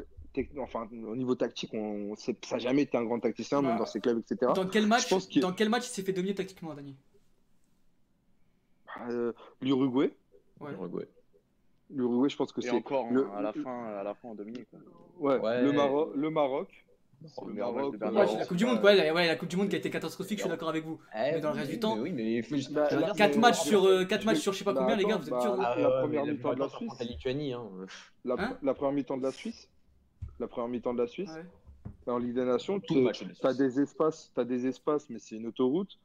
enfin, 0.61 0.89
au 1.07 1.16
niveau 1.16 1.35
tactique, 1.35 1.70
on, 1.74 2.14
c'est- 2.16 2.45
ça 2.45 2.57
n'a 2.57 2.62
jamais 2.62 2.82
été 2.82 2.97
un 2.97 3.05
grand 3.05 3.20
tacticien, 3.20 3.62
même 3.62 3.72
Bah, 3.72 3.78
dans 3.78 3.87
ses 3.87 4.01
clubs, 4.01 4.18
etc. 4.18 4.53
Dans 4.55 4.66
quel 4.66 4.87
match, 4.87 5.09
pense 5.09 5.28
dans 5.39 5.53
quel 5.53 5.68
match 5.68 5.87
il 5.87 5.91
s'est 5.93 6.03
fait 6.03 6.12
dominer 6.12 6.35
tactiquement, 6.35 6.74
Dani? 6.74 6.95
Euh, 9.11 9.32
L'Uruguay, 9.61 10.12
Ouais. 10.61 10.72
Uruguay. 10.72 11.09
l'Uruguay, 11.91 12.28
je 12.28 12.37
pense 12.37 12.53
que 12.53 12.61
c'est 12.61 12.70
encore, 12.70 13.11
le- 13.11 13.28
à 13.37 13.43
la 13.43 13.53
fin, 13.53 13.85
à 13.87 14.03
la 14.03 14.14
fin, 14.14 14.28
on 14.28 14.35
dominait. 14.35 14.66
Quoi. 14.70 14.78
ouais, 15.18 15.41
Ouais. 15.41 15.62
le 15.62 15.72
Maroc, 15.72 16.12
le 16.14 16.30
Maroc. 16.30 16.68
le 17.47 17.55
Le 17.55 17.64
Ouais, 17.64 18.26
la. 18.37 18.45
Coupe 18.47 18.57
du 18.59 18.66
Monde, 18.66 18.80
quoi. 18.82 18.93
La, 18.95 19.14
ouais, 19.14 19.26
la 19.26 19.37
Coupe 19.37 19.49
du 19.49 19.57
Monde 19.57 19.68
qui 19.70 19.76
a 19.76 19.78
été 19.78 19.89
catastrophique, 19.89 20.37
je 20.39 20.43
suis 20.43 20.51
d'accord 20.51 20.68
avec 20.68 20.85
vous. 20.85 21.01
Mais 21.14 21.41
dans 21.41 21.53
le 21.53 21.57
reste 21.59 21.70
du 21.70 21.80
temps- 21.80 21.97
Eh 21.97 22.01
Oui, 22.03 22.12
mais 22.12 22.35
il 22.35 22.43
faut 22.45 22.55
juste. 22.57 22.72
Bah, 22.72 22.87
je 22.91 22.97
veux 22.97 23.01
là, 23.01 23.07
dire, 23.09 23.16
4 23.16 23.32
c'est- 23.35 23.41
matchs 23.41 23.61
sur, 23.61 23.85
euh, 23.87 24.05
matchs 24.26 24.39
sur 24.41 24.53
je 24.53 24.59
sais 24.59 24.64
pas 24.64 24.74
bah, 24.74 24.80
combien, 24.82 24.97
les 24.97 25.05
gars, 25.05 25.16
vous 25.16 25.24
êtes 25.24 25.30
bah. 25.30 25.41
Ah, 25.59 25.74
la 25.78 25.89
ouais, 25.89 26.01
première 26.03 26.26
mi-temps 26.26 26.53
de 26.55 26.59
la 26.61 26.68
Suisse. 26.68 26.89
contre 26.91 26.97
La 27.03 27.07
Lituanie, 27.07 27.53
hein. 27.55 27.62
La, 28.26 28.35
Hein 28.39 28.59
la 28.62 28.74
première 28.74 28.93
mi-temps 28.93 29.16
de 29.16 29.22
la 29.22 29.30
Suisse. 29.32 29.68
La 30.41 30.49
première 30.49 30.68
mi-temps 30.68 30.95
de 30.95 31.01
la 31.01 31.07
Suisse. 31.07 31.32
Ouais. 31.32 32.12
En 32.12 32.18
Ligue 32.18 32.35
des 32.35 32.45
Nations, 32.45 32.80
tu 32.80 33.09
as 33.43 33.55
des 33.55 33.80
espaces, 33.80 34.30
t'as 34.35 34.45
des 34.45 34.66
espaces, 34.66 35.09
mais 35.09 35.18
c'est 35.18 35.37
une 35.37 35.47
autoroute. 35.47 35.99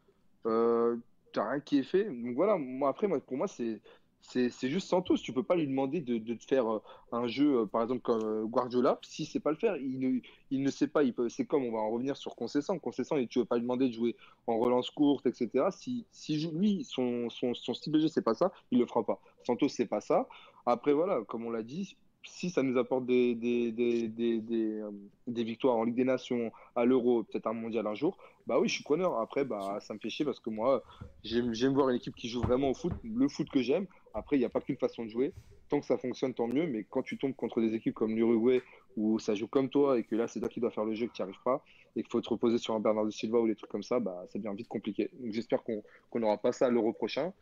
Euh, 0.46 0.96
t'as 1.34 1.50
rien 1.50 1.60
qui 1.60 1.80
est 1.80 1.84
fait. 1.84 2.06
Donc 2.06 2.36
voilà, 2.36 2.58
moi 2.58 2.90
après, 2.90 3.08
moi, 3.08 3.20
pour 3.20 3.38
moi, 3.38 3.48
c'est 3.48 3.82
c'est 4.22 4.50
c'est 4.50 4.70
juste 4.70 4.88
Santos. 4.88 5.18
Tu 5.18 5.34
peux 5.34 5.44
pas 5.44 5.56
lui 5.56 5.68
demander 5.68 6.02
de, 6.02 6.18
de 6.18 6.34
te 6.34 6.46
faire 6.46 6.72
euh, 6.72 6.82
un 7.12 7.28
jeu, 7.28 7.62
euh, 7.62 7.66
par 7.66 7.82
exemple 7.84 8.02
comme 8.02 8.24
euh, 8.24 8.46
Guardiola, 8.46 9.00
si 9.02 9.26
c'est 9.26 9.40
pas 9.40 9.52
le 9.52 9.58
faire. 9.58 9.78
Il 9.78 10.00
ne, 10.00 10.20
il 10.52 10.62
ne 10.62 10.70
sait 10.70 10.88
pas. 10.88 11.04
Il 11.04 11.14
peut. 11.14 11.30
C'est 11.30 11.46
comme 11.46 11.64
on 11.64 11.72
va 11.72 11.80
en 11.80 11.90
revenir 11.90 12.18
sur 12.18 12.36
Concessant. 12.36 12.78
Concessant, 12.80 13.18
et 13.18 13.28
tu 13.28 13.40
veux 13.40 13.46
pas 13.46 13.56
lui 13.56 13.64
demander 13.64 13.88
de 13.88 13.94
jouer 13.94 14.16
en 14.48 14.58
relance 14.60 14.90
courte, 14.90 15.26
etc. 15.26 15.68
Si 15.72 16.06
si 16.12 16.38
lui 16.48 16.84
son 16.84 17.30
son 17.30 17.54
son 17.54 17.74
style 17.74 17.94
de 17.94 18.00
jeu 18.00 18.08
c'est 18.08 18.22
pas 18.22 18.36
ça, 18.36 18.52
il 18.72 18.80
le 18.80 18.86
fera 18.86 19.06
pas. 19.06 19.20
Santos 19.44 19.70
c'est 19.70 19.88
pas 19.88 20.02
ça. 20.02 20.28
Après 20.66 20.94
voilà, 20.94 21.22
comme 21.28 21.46
on 21.46 21.52
l'a 21.52 21.64
dit. 21.64 21.96
Si 22.24 22.50
ça 22.50 22.64
nous 22.64 22.78
apporte 22.78 23.06
des, 23.06 23.34
des, 23.36 23.72
des, 23.72 24.08
des, 24.10 24.40
des, 24.42 24.80
euh, 24.82 24.92
des 25.28 25.44
victoires 25.44 25.76
en 25.78 25.84
Ligue 25.86 25.96
des 25.96 26.04
Nations, 26.04 26.52
à 26.76 26.86
l'Euro, 26.86 27.24
peut-être 27.24 27.48
un 27.48 27.54
mondial 27.54 27.88
un 27.88 27.96
jour, 27.96 28.18
bah 28.46 28.60
oui, 28.60 28.68
je 28.68 28.74
suis 28.74 28.84
preneur. 28.84 29.20
Après, 29.20 29.46
bah, 29.46 29.80
ça 29.82 29.94
me 29.94 30.00
fait 30.00 30.10
chier 30.10 30.26
parce 30.26 30.40
que 30.40 30.50
moi, 30.50 30.84
j'aime 31.24 31.74
voir 31.74 31.90
une 31.90 31.96
équipe 31.96 32.16
qui 32.16 32.28
joue 32.28 32.42
vraiment 32.42 32.70
au 32.72 32.74
foot, 32.74 32.94
le 33.04 33.28
foot 33.30 33.50
que 33.50 33.62
j'aime. 33.62 33.88
Après, 34.14 34.36
il 34.36 34.40
n'y 34.40 34.46
a 34.46 34.50
pas 34.50 34.60
qu'une 34.60 34.78
façon 34.78 35.06
de 35.06 35.10
jouer. 35.10 35.34
Tant 35.70 35.80
que 35.80 35.86
ça 35.86 35.98
fonctionne, 35.98 36.34
tant 36.34 36.48
mieux. 36.48 36.68
Mais 36.68 36.84
quand 36.84 37.04
tu 37.04 37.18
tombes 37.18 37.36
contre 37.36 37.62
des 37.62 37.74
équipes 37.74 37.94
comme 37.94 38.16
l'Uruguay, 38.16 38.62
où 38.98 39.20
ça 39.20 39.36
joue 39.36 39.48
comme 39.48 39.70
toi 39.70 39.98
et 39.98 40.04
que 40.04 40.16
là, 40.16 40.28
c'est 40.28 40.40
toi 40.40 40.50
qui 40.50 40.60
dois 40.60 40.72
faire 40.72 40.86
le 40.86 40.96
jeu, 40.96 41.08
que 41.08 41.14
tu 41.14 41.22
n'y 41.22 41.30
arrives 41.30 41.42
pas, 41.46 41.64
et 41.96 42.02
qu'il 42.02 42.12
faut 42.12 42.22
te 42.22 42.30
reposer 42.30 42.58
sur 42.58 42.74
un 42.74 42.80
Bernardo 42.80 43.12
Silva 43.12 43.40
ou 43.40 43.48
des 43.48 43.56
trucs 43.56 43.70
comme 43.72 43.84
ça, 43.84 44.00
bah, 44.00 44.26
ça 44.30 44.40
devient 44.40 44.56
vite 44.58 44.68
compliqué. 44.68 45.10
Donc 45.14 45.32
j'espère 45.32 45.64
qu'on 45.64 45.84
qu'on 46.10 46.20
n'aura 46.20 46.38
pas 46.38 46.52
ça 46.52 46.66
à 46.68 46.70
l'Euro 46.70 46.92
prochain. 46.94 47.34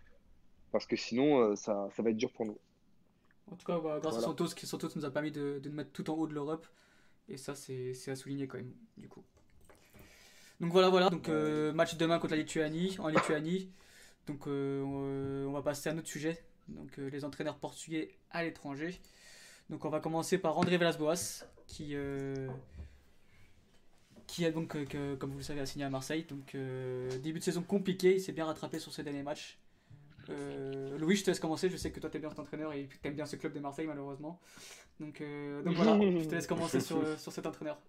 Parce 0.71 0.85
que 0.85 0.95
sinon, 0.95 1.39
euh, 1.41 1.55
ça, 1.55 1.89
ça 1.95 2.03
va 2.03 2.09
être 2.11 2.17
dur 2.17 2.31
pour 2.33 2.45
nous. 2.45 2.57
En 3.51 3.55
tout 3.55 3.65
cas, 3.65 3.79
bah, 3.79 3.99
grâce 4.01 4.13
Voilà. 4.13 4.17
à 4.17 4.21
Santos, 4.21 4.47
qui 4.55 4.67
Santos 4.67 4.89
nous 4.95 5.05
a 5.05 5.11
permis 5.11 5.31
de, 5.31 5.59
de 5.61 5.69
nous 5.69 5.75
mettre 5.75 5.91
tout 5.91 6.09
en 6.09 6.13
haut 6.15 6.27
de 6.27 6.33
l'Europe. 6.33 6.67
Et 7.29 7.37
ça, 7.37 7.55
c'est 7.55 7.93
à 8.07 8.15
souligner 8.15 8.47
quand 8.47 8.57
même, 8.57 8.73
du 8.97 9.07
coup. 9.09 9.23
Donc 10.59 10.71
voilà, 10.71 10.89
voilà. 10.89 11.09
Donc 11.09 11.29
euh, 11.29 11.71
match 11.73 11.95
demain 11.97 12.19
contre 12.19 12.33
la 12.33 12.39
Lituanie, 12.39 12.95
en 12.99 13.09
Lituanie. 13.09 13.69
Donc 14.25 14.47
euh, 14.47 14.81
on, 14.81 15.49
on 15.49 15.51
va 15.51 15.61
passer 15.61 15.89
à 15.89 15.93
un 15.93 15.97
autre 15.97 16.07
sujet. 16.07 16.43
Donc 16.67 16.97
euh, 16.99 17.09
les 17.09 17.23
entraîneurs 17.25 17.57
portugais 17.57 18.15
à 18.31 18.43
l'étranger. 18.43 18.99
Donc 19.69 19.85
on 19.85 19.89
va 19.89 19.99
commencer 19.99 20.37
par 20.37 20.57
André 20.57 20.77
Velas-Boas, 20.77 21.45
qui 21.67 21.95
euh, 21.95 22.47
qui 24.25 24.45
a 24.45 24.51
donc, 24.51 24.75
euh, 24.75 24.85
que, 24.85 25.15
comme 25.15 25.31
vous 25.31 25.37
le 25.37 25.43
savez, 25.43 25.59
a 25.61 25.65
signé 25.65 25.85
à 25.85 25.89
Marseille. 25.89 26.23
Donc 26.23 26.55
euh, 26.55 27.09
début 27.19 27.39
de 27.39 27.43
saison 27.43 27.61
compliqué, 27.61 28.15
il 28.15 28.21
s'est 28.21 28.33
bien 28.33 28.45
rattrapé 28.45 28.79
sur 28.79 28.91
ses 28.93 29.03
derniers 29.03 29.23
matchs. 29.23 29.59
Euh, 30.29 30.97
Louis, 30.97 31.15
je 31.15 31.23
te 31.23 31.29
laisse 31.31 31.39
commencer. 31.39 31.69
Je 31.69 31.77
sais 31.77 31.91
que 31.91 31.99
toi, 31.99 32.09
t'aimes 32.09 32.21
bien 32.21 32.29
cet 32.29 32.39
entraîneur 32.39 32.73
et 32.73 32.87
t'aimes 33.01 33.13
bien 33.15 33.25
ce 33.25 33.35
club 33.35 33.53
de 33.53 33.59
Marseille, 33.59 33.87
malheureusement. 33.87 34.39
Donc, 34.99 35.21
euh, 35.21 35.61
donc 35.63 35.75
voilà, 35.75 35.99
je 36.19 36.25
te 36.27 36.35
laisse 36.35 36.47
commencer 36.47 36.79
sur, 36.79 37.01
sur 37.19 37.31
cet 37.31 37.45
entraîneur. 37.45 37.79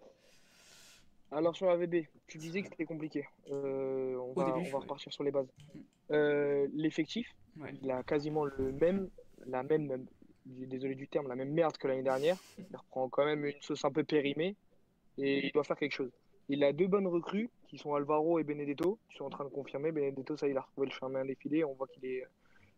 Alors 1.31 1.55
sur 1.55 1.69
AVB, 1.69 2.07
tu 2.27 2.39
disais 2.39 2.63
que 2.63 2.69
c'était 2.69 2.87
compliqué. 2.87 3.27
Euh, 3.51 4.15
on, 4.17 4.31
Au 4.31 4.35
va, 4.35 4.47
début, 4.47 4.61
on 4.61 4.63
va 4.63 4.69
ouais. 4.79 4.83
repartir 4.83 5.13
sur 5.13 5.25
les 5.25 5.31
bases. 5.31 5.47
Mm. 5.75 5.79
Euh, 6.13 6.67
L'effectif, 6.73 7.29
Ouais. 7.61 7.75
il 7.83 7.91
a 7.91 8.03
quasiment 8.05 8.45
le 8.45 8.73
même, 8.73 9.11
la 9.47 9.63
même, 9.63 9.87
même- 9.87 10.07
désolé 10.47 10.95
du 10.95 11.09
terme, 11.09 11.29
la 11.29 11.35
même 11.35 11.51
merde 11.53 11.77
que 11.77 11.87
l'année 11.89 12.03
dernière. 12.05 12.37
Il 12.59 12.77
reprend 12.77 13.09
quand 13.09 13.25
même 13.27 13.45
une 13.45 13.61
sauce 13.61 13.85
un 13.85 13.91
peu 13.91 14.05
périmée 14.05 14.57
et 15.19 15.45
il 15.47 15.53
doit 15.53 15.65
faire 15.65 15.77
quelque 15.77 15.93
chose. 15.93 16.13
Il 16.49 16.63
a 16.65 16.73
deux 16.73 16.87
bonnes 16.87 17.09
recrues 17.09 17.51
qui 17.69 17.79
sont 17.79 17.95
Alvaro 17.95 18.39
et 18.39 18.45
Benedetto, 18.45 18.99
qui 19.11 19.17
sont 19.17 19.25
en 19.27 19.31
train 19.31 19.45
de 19.45 19.51
confirmer. 19.51 19.93
Benedetto, 19.93 20.37
ça, 20.37 20.49
il 20.49 20.57
a 20.57 20.63
retrouvé 20.63 20.87
le 20.89 20.93
chemin 20.93 21.25
des 21.25 21.35
filets. 21.37 21.65
On 21.65 21.75
voit 21.75 21.87
qu'il 21.87 22.05
est, 22.07 22.25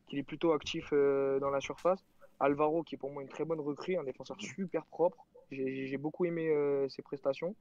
qu'il 0.09 0.19
est 0.19 0.23
plutôt 0.25 0.53
actif 0.53 0.91
euh, 0.93 1.39
dans 1.41 1.51
la 1.51 1.61
surface. 1.61 2.05
Alvaro, 2.41 2.83
qui 2.83 2.95
est 2.97 2.99
pour 2.99 3.11
moi 3.11 3.23
une 3.23 3.29
très 3.29 3.45
bonne 3.45 3.61
recrue, 3.61 3.97
un 3.97 4.05
défenseur 4.05 4.37
super 4.41 4.85
propre. 4.87 5.25
J'ai 5.51 5.87
j'ai 5.87 5.97
beaucoup 5.97 6.25
aimé 6.25 6.49
euh, 6.49 6.89
ses 6.89 7.03
prestations. 7.03 7.55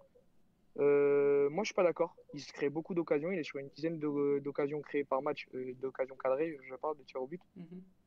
Euh, 0.79 1.49
moi, 1.49 1.63
je 1.63 1.67
suis 1.69 1.75
pas 1.75 1.83
d'accord. 1.83 2.15
Il 2.33 2.39
se 2.39 2.53
crée 2.53 2.69
beaucoup 2.69 2.93
d'occasions. 2.93 3.31
Il 3.31 3.39
est 3.39 3.43
sur 3.43 3.57
une 3.59 3.69
dizaine 3.69 3.99
de- 3.99 4.39
d'occasions 4.39 4.81
créées 4.81 5.03
par 5.03 5.21
match, 5.21 5.47
euh, 5.55 5.73
d'occasions 5.81 6.15
cadrées. 6.15 6.57
Je 6.63 6.75
parle 6.75 6.97
de 6.97 7.03
tir 7.03 7.21
au 7.21 7.27
but. 7.27 7.41
Mhm. 7.57 7.65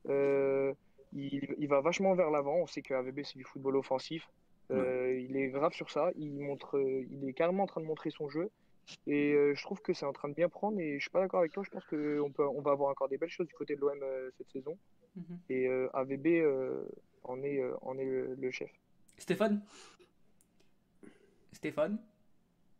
Euh, 0.09 0.73
il, 1.13 1.55
il 1.59 1.67
va 1.67 1.81
vachement 1.81 2.15
vers 2.15 2.31
l'avant. 2.31 2.55
On 2.55 2.67
sait 2.67 2.81
que 2.81 2.93
AVB, 2.93 3.21
c'est 3.23 3.37
du 3.37 3.43
football 3.43 3.75
offensif. 3.75 4.27
Euh, 4.71 5.19
Il 5.19 5.35
est 5.37 5.49
grave 5.49 5.73
sur 5.73 5.91
ça. 5.91 6.11
Il, 6.15 6.39
montre, 6.39 6.77
euh, 6.77 7.05
il 7.11 7.27
est 7.29 7.33
carrément 7.33 7.63
en 7.63 7.67
train 7.67 7.81
de 7.81 7.85
montrer 7.85 8.09
son 8.09 8.29
jeu. 8.29 8.49
Et 9.07 9.33
euh, 9.33 9.53
je 9.55 9.61
trouve 9.63 9.81
que 9.81 9.93
c'est 9.93 10.05
en 10.05 10.13
train 10.13 10.29
de 10.29 10.33
bien 10.33 10.49
prendre. 10.49 10.79
Et 10.79 10.95
je 10.97 11.01
suis 11.03 11.09
pas 11.11 11.21
d'accord 11.21 11.39
avec 11.41 11.51
toi. 11.53 11.63
Je 11.63 11.69
pense 11.69 11.85
qu'on 11.85 12.31
peut, 12.31 12.47
on 12.47 12.61
va 12.61 12.71
avoir 12.71 12.89
encore 12.89 13.09
des 13.09 13.17
belles 13.17 13.29
choses 13.29 13.47
du 13.47 13.53
côté 13.53 13.75
de 13.75 13.81
l'OM 13.81 13.97
euh, 14.01 14.29
cette 14.37 14.49
saison. 14.51 14.77
Mhm. 15.15 15.39
Et 15.49 15.67
euh, 15.67 15.87
AVB 15.93 16.27
euh, 16.41 16.83
en 17.23 17.41
est, 17.43 17.59
euh, 17.61 17.73
en 17.81 17.97
est 17.97 18.05
le, 18.05 18.35
le 18.35 18.51
chef. 18.51 18.71
Stéphane? 19.17 19.61
Stéphane? 21.51 21.97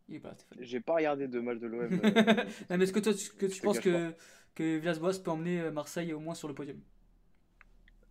Il 0.10 0.16
est 0.16 0.20
pas 0.20 0.30
là, 0.30 0.36
Stéphane. 0.36 0.58
J'ai 0.66 0.80
pas 0.82 0.96
regardé 0.96 1.28
de 1.28 1.40
match 1.40 1.60
de 1.60 1.68
l'OM. 1.68 1.90
Non, 2.70 2.78
mais 2.78 2.84
est-ce 2.84 2.94
que 2.94 3.00
toi, 3.00 3.14
tu- 3.14 3.32
que 3.32 3.46
tu 3.46 3.62
penses 3.62 3.80
que, 3.80 4.14
que 4.56 4.78
Villas-Boas 4.78 5.20
peut 5.24 5.32
emmener 5.32 5.72
Marseille 5.72 6.12
au 6.14 6.20
moins 6.20 6.36
sur 6.36 6.48
le 6.48 6.54
podium? 6.54 6.80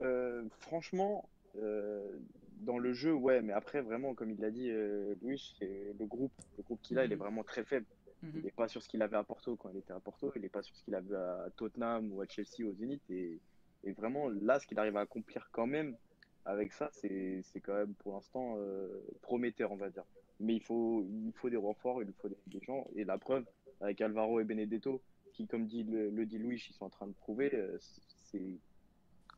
Euh, 0.01 0.45
franchement, 0.61 1.29
euh, 1.57 2.19
dans 2.63 2.79
le 2.79 2.93
jeu, 2.93 3.13
ouais, 3.13 3.43
mais 3.43 3.53
après, 3.53 3.81
vraiment, 3.83 4.15
comme 4.15 4.31
il 4.31 4.41
l'a 4.41 4.51
dit, 4.51 4.71
euh, 4.71 5.15
Louis, 5.23 5.55
le 5.61 6.07
groupe, 6.07 6.33
le 6.57 6.63
groupe 6.63 6.81
qu'il 6.83 6.99
a, 6.99 7.05
il 7.05 7.13
est 7.13 7.17
vraiment 7.17 7.43
très 7.45 7.65
faible. 7.65 7.87
Il 8.23 8.29
Mhm. 8.29 8.43
n'est 8.45 8.51
pas 8.53 8.69
sur 8.69 8.81
ce 8.83 8.89
qu'il 8.89 9.03
avait 9.03 9.17
à 9.17 9.25
Porto 9.25 9.57
quand 9.57 9.69
il 9.71 9.79
était 9.79 9.93
à 9.93 9.99
Porto, 9.99 10.31
il 10.37 10.43
n'est 10.43 10.49
pas 10.49 10.63
sur 10.63 10.77
ce 10.77 10.85
qu'il 10.85 10.95
avait 10.95 11.17
à 11.17 11.49
Tottenham 11.57 12.13
ou 12.13 12.21
à 12.21 12.27
Chelsea, 12.29 12.65
au 12.65 12.73
Zénith. 12.73 13.03
Et, 13.11 13.41
et 13.85 13.93
vraiment, 13.93 14.29
là, 14.29 14.61
ce 14.61 14.67
qu'il 14.67 14.79
arrive 14.79 14.97
à 14.97 15.01
accomplir 15.01 15.49
quand 15.51 15.67
même 15.67 15.97
avec 16.45 16.73
ça, 16.73 16.89
c'est 16.93 17.43
quand 17.63 17.75
même 17.75 17.95
pour 17.95 18.15
l'instant 18.15 18.55
euh, 18.59 18.89
prometteur, 19.23 19.73
on 19.73 19.77
va 19.77 19.91
dire. 19.91 20.05
Mais 20.39 20.55
il 20.55 20.63
faut, 20.63 21.05
il 21.09 21.33
faut 21.35 21.51
des 21.51 21.57
renforts, 21.57 22.03
il 22.03 22.13
faut 22.21 22.29
des, 22.29 22.37
des 22.47 22.61
gens. 22.65 22.87
Et 22.95 23.05
la 23.05 23.19
preuve, 23.19 23.45
avec 23.81 24.01
Alvaro 24.01 24.39
et 24.41 24.45
Benedetto, 24.45 25.03
qui, 25.33 25.47
comme 25.49 25.67
dit, 25.67 25.83
le, 25.83 26.11
le 26.11 26.27
dit 26.27 26.39
Louis, 26.39 26.65
ils 26.69 26.75
sont 26.75 26.85
en 26.85 26.91
train 26.91 27.07
de 27.09 27.13
prouver, 27.15 27.51
euh, 27.55 27.77
c'est 28.25 28.59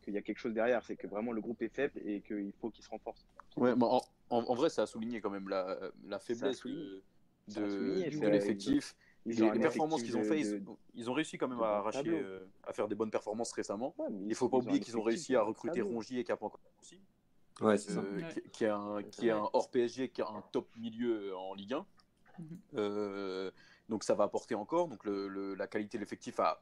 qu'il 0.05 0.15
y 0.15 0.19
a 0.19 0.23
quelque 0.23 0.39
chose 0.39 0.55
derrière. 0.55 0.85
C'est 0.85 0.97
que 0.97 1.07
vraiment 1.07 1.33
le 1.33 1.41
groupe 1.41 1.63
est 1.63 1.69
faible 1.69 2.01
et 2.05 2.21
qu'il 2.21 2.53
faut 2.61 2.71
qu'il 2.71 2.85
se 2.85 2.91
renforce. 2.91 3.27
Ouais, 3.57 3.75
bah, 3.75 3.87
en, 3.87 4.01
En, 4.31 4.39
en 4.45 4.55
vrai, 4.55 4.69
ça 4.71 4.83
a 4.83 4.87
souligné 4.87 5.21
quand 5.21 5.31
même 5.31 5.49
la, 5.49 5.79
la 6.07 6.19
faiblesse 6.19 6.63
de, 6.63 7.03
l'effectif. 7.49 8.95
Ils 9.27 9.37
Les, 9.37 9.43
ont 9.43 9.51
un 9.51 9.55
les 9.55 9.61
performances 9.61 10.03
qu'ils 10.03 10.17
ont 10.19 10.23
fait, 10.23 10.43
de- 10.43 10.59
ils, 10.59 10.67
ils 10.95 11.11
ont 11.11 11.15
réussi 11.15 11.39
quand 11.39 11.49
même 11.49 11.61
à 11.61 11.79
arracher, 11.79 12.03
euh, 12.07 12.45
à 12.65 12.75
faire 12.75 12.89
des 12.89 12.95
bonnes 12.95 13.11
performances 13.11 13.53
récemment. 13.53 13.95
Ouais, 13.97 14.09
Il 14.29 14.35
faut 14.35 14.49
pas 14.51 14.59
oublier 14.59 14.81
qu'ils 14.81 14.97
ont 14.99 15.03
réussi 15.03 15.35
à 15.35 15.43
recruter. 15.43 15.81
Rongier 15.81 16.21
et 16.21 16.25
Capan 16.25 16.53
aussi, 16.81 17.01
Ouais, 17.61 17.79
c'est 17.79 17.97
euh, 17.97 18.17
Ouais. 18.17 18.29
qui, 18.35 18.51
qui 18.51 18.65
est 18.65 18.69
un, 18.69 19.03
qui 19.03 19.29
est 19.29 19.31
un 19.31 19.49
hors 19.53 19.71
PSG, 19.71 20.09
qui 20.11 20.21
a 20.21 20.27
un 20.29 20.43
top 20.53 20.69
milieu 20.77 21.35
en 21.37 21.55
Ligue 21.55 21.75
1. 21.75 21.87
Mhm. 22.39 22.59
Euh, 22.75 23.51
donc 23.89 24.03
ça 24.03 24.15
va 24.15 24.25
apporter 24.25 24.55
encore. 24.57 24.89
Donc 24.89 25.05
le, 25.05 25.29
le- 25.29 25.55
la 25.55 25.67
qualité 25.69 25.97
de 25.97 26.03
l'effectif 26.03 26.41
a 26.41 26.61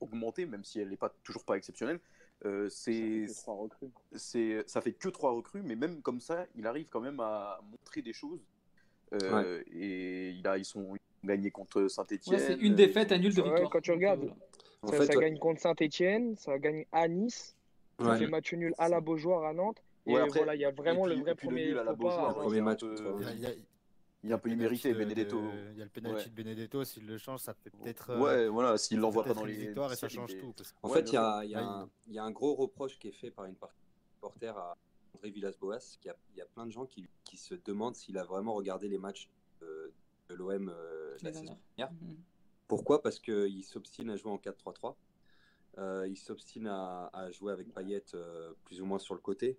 augmenté, 0.00 0.44
même 0.44 0.62
si 0.62 0.80
elle 0.80 0.90
n'est 0.90 0.96
pas 0.98 1.08
toujours 1.22 1.44
pas 1.44 1.56
exceptionnelle. 1.56 1.98
Euh, 2.44 2.68
Ça 2.68 2.92
fait 2.92 3.26
c'est 3.26 3.26
que 3.26 3.40
trois 3.42 3.54
recrues. 3.54 3.90
c'est 4.12 4.62
ça 4.66 4.80
fait 4.80 4.92
que 4.92 5.08
trois 5.08 5.32
recrues, 5.32 5.62
mais 5.62 5.76
même 5.76 6.02
comme 6.02 6.20
ça, 6.20 6.46
il 6.56 6.66
arrive 6.66 6.86
quand 6.90 7.00
même 7.00 7.20
à 7.20 7.60
montrer 7.70 8.02
des 8.02 8.12
choses. 8.12 8.40
Euh, 9.14 9.62
Et 9.72 10.30
il 10.30 10.46
a, 10.46 10.58
ils 10.58 10.64
sont 10.64 10.94
ils 10.94 10.98
ont 11.24 11.28
gagné 11.28 11.50
contre 11.50 11.88
Saint-Etienne. 11.88 12.34
Ouais, 12.36 12.40
c'est 12.40 12.56
une 12.60 12.74
défaite, 12.74 13.12
un 13.12 13.18
nul 13.18 13.34
de 13.34 13.40
Ouais, 13.40 13.48
victoire. 13.48 13.70
quand 13.70 13.80
tu 13.80 13.92
regardes. 13.92 14.20
voilà. 14.20 14.34
En 14.82 14.88
Ça, 14.88 14.96
fait, 14.98 15.06
ça 15.06 15.16
ouais. 15.16 15.24
gagne 15.24 15.38
contre 15.38 15.60
Saint-Etienne, 15.62 16.36
ça 16.36 16.58
gagne 16.58 16.84
à 16.92 17.08
Nice, 17.08 17.56
ça 17.98 18.10
Ouais. 18.10 18.18
fait 18.18 18.26
match 18.26 18.52
nul 18.52 18.74
à 18.76 18.88
la 18.90 19.00
Beaujoire 19.00 19.44
à 19.44 19.54
Nantes. 19.54 19.82
Et 20.06 20.12
Ouais, 20.12 20.20
après- 20.20 20.40
voilà, 20.40 20.54
il 20.54 20.60
y 20.60 20.64
a 20.66 20.70
vraiment 20.70 21.04
puis- 21.04 21.14
le 21.14 21.20
vrai 21.22 21.30
le 21.30 21.36
premier 21.36 21.64
nul 21.68 21.78
à 21.78 21.84
la 21.84 21.94
Beaujoire, 21.94 22.46
ouais, 22.46 22.60
match 22.60 22.80
peu- 22.80 22.94
contre- 22.94 23.30
Il 23.34 23.40
y 23.40 23.46
a- 23.46 23.50
il 24.24 24.30
y 24.30 24.32
a- 24.32 24.36
un 24.36 24.38
peu 24.38 24.50
immérité, 24.50 24.92
Benedetto. 24.94 25.40
de- 25.40 25.72
Il 25.72 25.78
y 25.78 25.82
a 25.82 25.84
le 25.84 25.90
penalty 25.90 26.16
Ouais. 26.24 26.30
de 26.30 26.34
Benedetto, 26.34 26.84
s'il 26.84 27.06
le 27.06 27.18
change, 27.18 27.40
ça 27.40 27.54
peut 27.54 27.70
peut-être. 27.70 28.10
euh, 28.10 28.20
Ouais, 28.20 28.48
voilà, 28.48 28.76
s'il 28.78 28.98
l'envoie 28.98 29.22
pas 29.24 29.34
dans 29.34 29.42
une 29.42 29.48
les 29.48 29.66
victoire 29.66 29.92
et 29.92 29.96
ça 29.96 30.08
change 30.08 30.32
des- 30.34 30.40
tout. 30.40 30.52
parce 30.56 30.72
que- 30.72 30.78
En 30.82 30.88
Ouais, 30.88 30.96
fait, 31.02 31.10
il 31.10 31.14
y, 31.14 31.16
a- 31.16 31.44
y 31.44 31.54
un- 31.54 31.88
il 32.08 32.14
y 32.14 32.18
a 32.18 32.24
un 32.24 32.30
gros 32.30 32.54
reproche 32.54 32.98
qui 32.98 33.08
est 33.08 33.12
fait 33.12 33.30
par 33.30 33.44
une 33.44 33.54
partie 33.54 33.76
des 33.80 34.14
supporters 34.14 34.56
à 34.56 34.76
André 35.14 35.30
Villas-Boas. 35.30 35.98
Il 36.04 36.08
y 36.36 36.40
a 36.40 36.46
plein 36.46 36.66
de 36.66 36.70
gens 36.72 36.86
qui, 36.86 37.06
qui 37.24 37.36
se 37.36 37.54
demandent 37.54 37.94
s'il 37.94 38.18
a 38.18 38.24
vraiment 38.24 38.54
regardé 38.54 38.88
les 38.88 38.98
matchs 38.98 39.28
de 39.60 39.92
l'OM 40.34 40.68
euh, 40.70 41.16
la 41.22 41.32
saison 41.32 41.44
dernière. 41.76 41.92
Mhm. 42.02 42.16
Pourquoi? 42.66 43.02
Parce 43.02 43.18
qu'il 43.20 43.62
s'obstine 43.64 44.08
à 44.10 44.16
jouer 44.16 44.32
en 44.32 44.38
4-3-3. 44.38 44.96
Euh, 45.76 46.06
il 46.08 46.16
s'obstine 46.16 46.66
à, 46.66 47.10
à 47.12 47.30
jouer 47.30 47.52
avec 47.52 47.72
Payet 47.74 48.02
euh, 48.14 48.52
plus 48.64 48.80
ou 48.80 48.86
moins 48.86 48.98
sur 48.98 49.14
le 49.14 49.20
côté. 49.20 49.58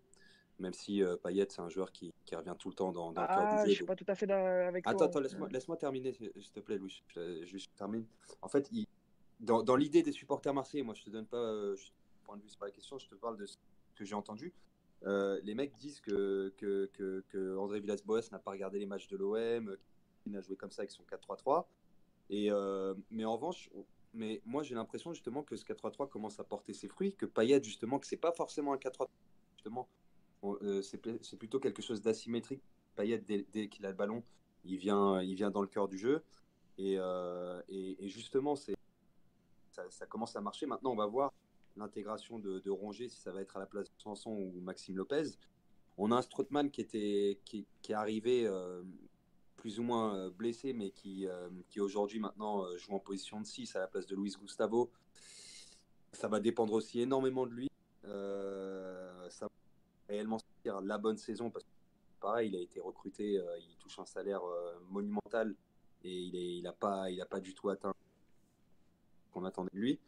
Même 0.60 0.74
si 0.74 1.04
euh, 1.04 1.18
Payet, 1.18 1.48
c'est 1.50 1.62
un 1.62 1.70
joueur 1.70 1.92
qui, 1.92 2.14
qui 2.26 2.36
revient 2.36 2.56
tout 2.58 2.70
le 2.70 2.76
temps 2.76 2.92
dans, 2.92 3.12
dans 3.12 3.22
le 3.22 3.28
cœur 3.28 3.38
Ah, 3.46 3.46
du 3.46 3.58
je 3.58 3.68
jeu. 3.70 3.76
suis 3.76 3.86
pas 3.86 3.96
tout 3.96 4.06
à 4.08 4.16
fait 4.16 4.30
avec 4.32 4.88
Attends, 4.88 4.98
toi. 5.00 5.08
attends, 5.08 5.20
laisse-moi 5.20 5.50
laisse 5.52 5.68
terminer, 5.80 6.14
s'il 6.14 6.32
te 6.52 6.60
plaît, 6.62 6.78
Louis. 6.78 7.04
Je, 7.08 7.44
je- 7.46 7.58
je 7.58 7.68
termine. 7.76 8.06
En 8.42 8.48
fait, 8.48 8.70
il- 8.72 8.88
dans, 9.42 9.62
dans 9.64 9.76
l'idée 9.76 10.02
des 10.02 10.14
supporters 10.14 10.54
marseillais, 10.54 10.84
moi, 10.84 10.94
je 10.94 11.04
te 11.04 11.10
donne 11.10 11.26
pas 11.28 11.38
euh, 11.38 11.76
je- 11.76 11.92
point 12.24 12.38
de 12.38 12.42
vue, 12.42 12.50
c'est 12.50 12.58
pas 12.60 12.68
la 12.68 12.72
question, 12.72 12.98
je 12.98 13.08
te 13.08 13.16
parle 13.16 13.38
de 13.38 13.46
ce 13.46 13.58
que 13.96 14.06
j'ai 14.06 14.16
entendu. 14.16 14.54
Euh, 15.04 15.40
les 15.44 15.56
mecs 15.56 15.74
disent 15.76 16.00
que, 16.00 16.54
que, 16.58 16.90
que, 16.94 17.24
que 17.28 17.58
André 17.58 17.82
Villas-Boas 17.82 18.22
n'a 18.32 18.40
pas 18.40 18.52
regardé 18.52 18.80
les 18.80 18.86
matchs 18.86 19.08
de 19.10 19.18
l'OM, 19.18 19.76
qu'il 20.24 20.32
n'a 20.32 20.40
joué 20.42 20.56
comme 20.56 20.72
ça 20.72 20.82
avec 20.84 20.92
son 20.92 21.04
4-3-3. 21.04 21.66
Et 22.30 22.50
euh, 22.50 22.96
mais 23.12 23.26
en 23.26 23.36
revanche, 23.36 23.70
mais 24.14 24.42
moi 24.46 24.64
j'ai 24.64 24.74
l'impression 24.74 25.14
justement 25.14 25.44
que 25.44 25.56
ce 25.56 25.64
4-3-3 25.66 26.10
commence 26.10 26.40
à 26.40 26.44
porter 26.44 26.74
ses 26.74 26.88
fruits, 26.88 27.14
que 27.14 27.28
Payet 27.28 27.62
justement 27.62 28.00
que 28.00 28.08
c'est 28.08 28.18
pas 28.18 28.32
forcément 28.32 28.74
un 28.74 28.78
4-3-3 28.78 29.08
justement, 29.58 29.88
c'est 30.82 30.98
pla- 30.98 31.18
c'est 31.22 31.38
plutôt 31.38 31.60
quelque 31.60 31.82
chose 31.82 32.02
d'asymétrique. 32.02 32.62
Payet 32.96 33.20
dès, 33.20 33.68
qu'il 33.68 33.86
a 33.86 33.90
le 33.90 33.96
ballon, 33.96 34.24
il 34.64 34.78
vient, 34.78 35.22
il 35.22 35.36
vient 35.36 35.52
dans 35.52 35.62
le 35.62 35.68
cœur 35.68 35.88
du 35.88 35.98
jeu 35.98 36.24
et, 36.78 36.98
euh, 36.98 37.62
justement 38.02 38.56
ça, 38.56 38.74
commence 40.08 40.36
à 40.36 40.42
marcher. 40.42 40.66
Maintenant 40.66 40.92
on 40.92 40.96
va 40.96 41.06
voir 41.06 41.34
l'intégration 41.76 42.40
de, 42.40 42.60
de 42.60 42.70
Rongier 42.70 43.10
si 43.10 43.20
ça 43.20 43.32
va 43.32 43.42
être 43.42 43.58
à 43.58 43.60
la 43.60 43.66
place 43.66 43.86
de 43.86 44.02
Sanson 44.02 44.32
ou 44.32 44.62
Maxime 44.62 44.98
Lopez. 44.98 45.38
On 45.98 46.12
a 46.12 46.16
un 46.16 46.22
Strootman 46.22 46.72
qui 46.72 46.82
était 46.82 47.40
qui, 47.46 47.66
est 47.90 47.94
arrivé 47.94 48.46
euh, 48.46 48.84
plus 49.58 49.80
ou 49.80 49.84
moins 49.84 50.16
euh, 50.16 50.30
blessé, 50.30 50.74
mais 50.74 50.92
qui, 50.92 51.28
euh, 51.28 51.50
qui 51.70 51.80
aujourd'hui 51.80 52.20
maintenant 52.20 52.64
euh, 52.64 52.78
joue 52.78 52.94
en 52.94 53.00
position 53.00 53.42
de 53.42 53.46
6 53.46 53.76
à 53.76 53.80
la 53.80 53.88
place 53.88 54.06
de 54.06 54.16
Luis 54.16 54.36
Gustavo. 54.40 54.92
Ça 56.12 56.28
va 56.28 56.40
dépendre 56.40 56.74
aussi 56.74 57.02
énormément 57.02 57.46
de 57.46 57.52
lui. 57.52 57.70
Euh, 58.06 58.95
réellement 60.08 60.40
sortir 60.40 60.82
la 60.82 60.98
bonne 60.98 61.18
saison 61.18 61.50
parce 61.50 61.64
que 61.64 61.70
pareil, 62.20 62.50
il 62.50 62.56
a 62.56 62.60
été 62.60 62.80
recruté, 62.80 63.38
euh, 63.38 63.58
il 63.60 63.76
touche 63.78 64.00
un 64.00 64.06
salaire 64.06 64.44
euh, 64.44 64.80
monumental 64.90 65.56
et 66.04 66.14
il 66.14 66.34
n'a 66.34 66.40
il 66.40 66.68
a 66.68 66.74
pas, 66.74 67.10
il 67.10 67.22
a 67.22 67.26
pas 67.26 67.40
du 67.40 67.54
tout 67.54 67.70
atteint 67.70 67.94
ce 69.28 69.32
qu'on 69.34 69.46
attendait 69.46 69.72
de 69.74 69.80
lui. 69.80 70.00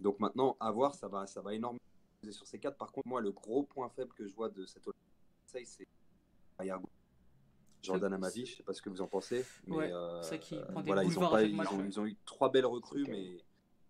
Donc 0.00 0.20
maintenant, 0.20 0.56
à 0.60 0.70
voir, 0.70 0.94
ça 0.94 1.08
va, 1.08 1.26
ça 1.26 1.40
va 1.40 1.54
énormément 1.54 1.80
peser 2.20 2.32
sur 2.32 2.46
ces 2.46 2.58
quatre. 2.58 2.76
Par 2.76 2.92
contre, 2.92 3.08
moi, 3.08 3.20
le 3.20 3.32
gros 3.32 3.62
point 3.62 3.88
faible 3.88 4.12
que 4.14 4.26
je 4.26 4.34
vois 4.34 4.48
de 4.48 4.66
cette 4.66 4.86
Marseille, 4.86 5.66
c'est. 5.66 5.86
Jordan 7.82 8.14
Amavi, 8.14 8.46
je 8.46 8.56
sais 8.56 8.62
pas 8.62 8.72
ce 8.72 8.82
que 8.82 8.88
vous 8.88 9.00
en 9.00 9.06
pensez, 9.06 9.44
mais 9.66 9.76
Ouais, 9.76 9.90
euh, 9.92 10.38
qu'il 10.38 10.60
prend 10.62 10.80
des 10.80 10.86
voilà, 10.86 11.04
ils 11.04 11.18
ont, 11.18 11.30
pas, 11.30 11.42
ils, 11.42 11.54
ont, 11.54 11.78
ouais. 11.78 11.86
ils 11.86 12.00
ont 12.00 12.06
eu 12.06 12.16
trois 12.24 12.50
belles 12.50 12.66
recrues, 12.66 13.04
mais 13.06 13.36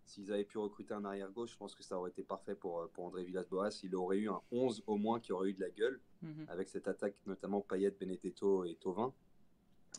s'ils 0.07 0.31
avaient 0.31 0.45
pu 0.45 0.57
recruter 0.57 0.93
un 0.93 1.05
arrière 1.05 1.29
gauche, 1.31 1.51
je 1.51 1.57
pense 1.57 1.75
que 1.75 1.83
ça 1.83 1.97
aurait 1.97 2.09
été 2.09 2.23
parfait 2.23 2.55
pour, 2.55 2.79
euh, 2.79 2.87
pour 2.93 3.05
André 3.05 3.23
Villas-Boas. 3.25 3.69
Il 3.83 3.95
aurait 3.95 4.17
eu 4.17 4.29
un 4.29 4.41
11 4.51 4.81
au 4.87 4.95
moins 4.97 5.19
qui 5.19 5.33
aurait 5.33 5.49
eu 5.49 5.53
de 5.53 5.61
la 5.61 5.69
gueule 5.69 5.99
Mhm. 6.21 6.45
avec 6.47 6.69
cette 6.69 6.87
attaque, 6.87 7.15
notamment 7.25 7.61
Payet, 7.61 7.91
Benedetto 7.91 8.63
et 8.65 8.75
Tovin. 8.75 9.13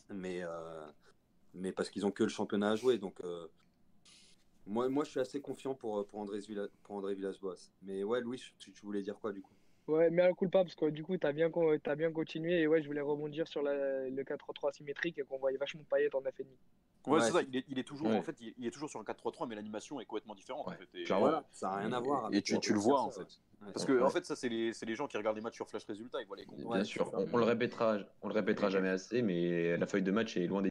Mais, 0.09 0.41
euh, 0.43 0.85
mais 1.53 1.71
parce 1.71 1.89
qu'ils 1.89 2.05
ont 2.05 2.11
que 2.11 2.23
le 2.23 2.29
championnat 2.29 2.71
à 2.71 2.75
jouer. 2.75 2.97
Donc, 2.97 3.21
euh, 3.21 3.47
moi, 4.65 4.89
moi, 4.89 5.03
je 5.03 5.11
suis 5.11 5.19
assez 5.19 5.39
confiant 5.41 5.75
pour, 5.75 6.05
pour, 6.07 6.19
André, 6.19 6.39
pour 6.83 6.95
André 6.95 7.13
Villas-Boas. 7.15 7.69
Mais 7.83 8.03
ouais, 8.03 8.19
Louis, 8.21 8.41
tu, 8.57 8.71
tu 8.71 8.81
voulais 8.85 9.01
dire 9.03 9.19
quoi 9.19 9.31
du 9.31 9.41
coup? 9.41 9.53
Ouais, 9.87 10.09
mais 10.11 10.21
à 10.21 10.33
coup 10.33 10.47
pas 10.49 10.63
parce 10.63 10.75
que 10.75 10.85
du 10.89 11.03
coup, 11.03 11.17
tu 11.17 11.25
as 11.25 11.31
bien, 11.33 11.49
con- 11.49 11.77
t'as 11.83 11.95
bien 11.95 12.11
continué. 12.11 12.61
Et 12.61 12.67
ouais, 12.67 12.81
je 12.81 12.87
voulais 12.87 13.01
rebondir 13.01 13.47
sur 13.47 13.61
la- 13.63 14.07
le 14.09 14.23
4-3 14.23 14.71
symétrique 14.71 15.17
et 15.19 15.23
qu'on 15.23 15.37
voyait 15.39 15.57
vachement 15.57 15.83
Payet 15.89 16.13
en 16.15 16.21
FNI. 16.21 16.57
Ouais, 17.07 17.13
Ouais, 17.19 17.21
c'est 17.25 17.31
ça, 17.31 17.41
il 17.41 17.55
est, 17.55 17.65
il 17.69 17.79
est 17.79 17.83
toujours, 17.83 18.07
Ouais. 18.07 18.17
en 18.17 18.21
fait, 18.21 18.35
il, 18.41 18.53
il 18.57 18.67
est 18.67 18.71
toujours 18.71 18.89
sur 18.89 18.99
un 18.99 19.03
4-3-3, 19.03 19.47
mais 19.47 19.55
l'animation 19.55 19.99
est 20.01 20.05
complètement 20.05 20.35
différente. 20.35 20.67
en 20.67 20.71
fait, 20.71 20.87
et-. 20.95 21.05
Voilà, 21.05 21.43
ça 21.51 21.69
n'a 21.69 21.75
rien 21.77 21.93
à 21.93 21.99
voir. 21.99 22.29
Et 22.33 22.41
tu, 22.41 22.53
le- 22.53 22.59
tu 22.59 22.73
le 22.73 22.79
vois, 22.79 23.01
en 23.01 23.09
fait. 23.11 23.27
Parce 23.73 23.85
que, 23.85 24.01
en 24.03 24.09
fait, 24.09 24.25
ça, 24.25 24.35
c'est 24.35 24.49
les, 24.49 24.71
les 24.85 24.95
gens 24.95 25.07
qui 25.07 25.17
regardent 25.17 25.35
les 25.35 25.41
matchs 25.41 25.55
sur 25.55 25.67
Flash 25.67 25.85
Résultat, 25.85 26.21
ils 26.21 26.27
voient 26.27 26.37
les 26.37 26.45
comptes. 26.45 26.59
Bien 26.59 26.83
sûr, 26.83 27.09
on, 27.13 27.27
on 27.33 27.37
le 27.37 27.43
répétera, 27.45 27.97
on 28.21 28.27
le 28.27 28.33
répétera 28.33 28.69
jamais 28.69 28.89
assez, 28.89 29.21
mais 29.21 29.75
la 29.77 29.85
feuille 29.87 30.01
de 30.03 30.11
match 30.11 30.37
est 30.37 30.47
loin 30.47 30.61
des- 30.61 30.68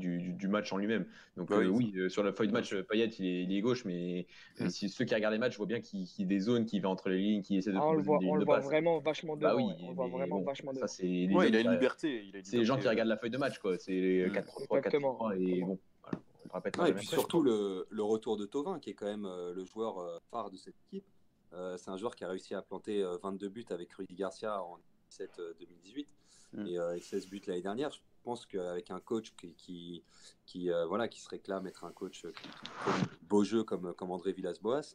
du, 0.00 0.18
du- 0.18 0.32
du 0.32 0.48
match 0.48 0.72
en 0.72 0.78
lui-même. 0.78 1.06
Donc 1.36 1.50
Bah 1.50 1.58
euh, 1.58 1.66
oui. 1.68 1.92
oui, 1.94 2.00
euh, 2.00 2.08
sur 2.08 2.24
la 2.24 2.32
feuille 2.32 2.48
de 2.48 2.52
match, 2.52 2.72
euh, 2.72 2.82
Payet 2.82 3.06
il 3.06 3.26
est, 3.26 3.42
il 3.44 3.52
est 3.56 3.60
gauche, 3.60 3.84
mais 3.84 4.26
si 4.68 4.88
ceux 4.88 5.04
qui 5.04 5.14
regardent 5.14 5.34
les 5.34 5.38
matchs 5.38 5.56
voient 5.56 5.66
bien 5.66 5.80
qu'il 5.80 6.02
a 6.20 6.24
des 6.24 6.40
zones, 6.40 6.66
qu'il 6.66 6.82
va 6.82 6.88
entre 6.88 7.08
les 7.10 7.18
lignes, 7.18 7.42
qu'il 7.42 7.56
essaie 7.56 7.70
de 7.70 7.76
Ah, 7.76 7.86
on 7.86 7.92
le 7.92 8.02
voit, 8.02 8.18
on 8.22 8.34
le 8.34 8.44
vraiment 8.44 8.98
vachement 8.98 9.36
Bah 9.36 9.50
devant. 9.52 9.66
oui, 9.68 9.72
ouais. 9.74 9.78
On 9.84 9.88
le 9.90 9.94
voit 9.94 10.08
vraiment 10.08 10.38
bon, 10.40 10.44
vachement 10.44 10.72
devant. 10.72 10.86
ça 10.86 11.02
Ouais, 11.04 11.08
gens 11.30 11.42
il 11.42 11.56
a 11.56 11.60
qui- 11.60 11.64
une 11.66 11.72
liberté. 11.72 12.24
C'est 12.42 12.56
les 12.56 12.64
gens 12.64 12.78
qui 12.78 12.88
regardent 12.88 13.08
la 13.08 13.16
feuille 13.16 13.30
de 13.30 13.38
match, 13.38 13.58
quoi. 13.60 13.78
C'est 13.78 13.92
les 13.92 14.26
Mm. 14.26 14.32
4-3-3, 14.32 14.78
Exactement. 14.78 15.12
4-3 15.18 15.36
et 15.38 15.60
bon, 15.60 15.78
voilà, 16.02 16.18
on 16.18 16.48
le 16.48 16.54
répétera 16.54 16.84
Ouais, 16.84 16.90
et 16.90 16.94
puis 16.94 17.06
surtout 17.06 17.42
le, 17.42 17.86
le 17.90 18.02
retour 18.02 18.36
de 18.36 18.46
Tovin, 18.46 18.78
qui 18.80 18.90
est 18.90 18.94
quand 18.94 19.06
même 19.06 19.26
euh, 19.26 19.52
le 19.54 19.64
joueur 19.64 19.98
euh, 20.00 20.18
phare 20.30 20.50
de 20.50 20.56
cette 20.56 20.74
équipe. 20.88 21.04
Euh, 21.52 21.76
c'est 21.76 21.90
un 21.90 21.96
joueur 21.96 22.14
qui 22.14 22.24
a 22.24 22.28
réussi 22.28 22.54
à 22.54 22.62
planter 22.62 23.02
euh, 23.02 23.16
22 23.22 23.48
buts 23.48 23.64
avec 23.70 23.92
Rudy 23.92 24.14
Garcia 24.14 24.62
en 24.62 24.78
2017-2018 25.10 26.06
Mm. 26.52 26.66
et 26.66 26.78
euh, 26.78 26.88
avec 26.90 27.04
16 27.04 27.28
buts 27.28 27.40
l'année 27.46 27.62
dernière. 27.62 27.90
Je 28.20 28.24
pense 28.24 28.44
qu'avec 28.44 28.90
un 28.90 29.00
coach 29.00 29.32
qui, 29.34 29.54
qui, 29.54 30.04
qui, 30.44 30.70
euh, 30.70 30.84
voilà, 30.84 31.08
qui 31.08 31.20
se 31.22 31.28
réclame 31.30 31.66
être 31.66 31.84
un 31.84 31.90
coach 31.92 32.20
qui, 32.20 32.32
qui 32.32 32.70
prône 32.84 33.06
beau 33.22 33.44
jeu 33.44 33.64
comme, 33.64 33.94
comme 33.94 34.10
André 34.10 34.34
Villas-Boas, 34.34 34.94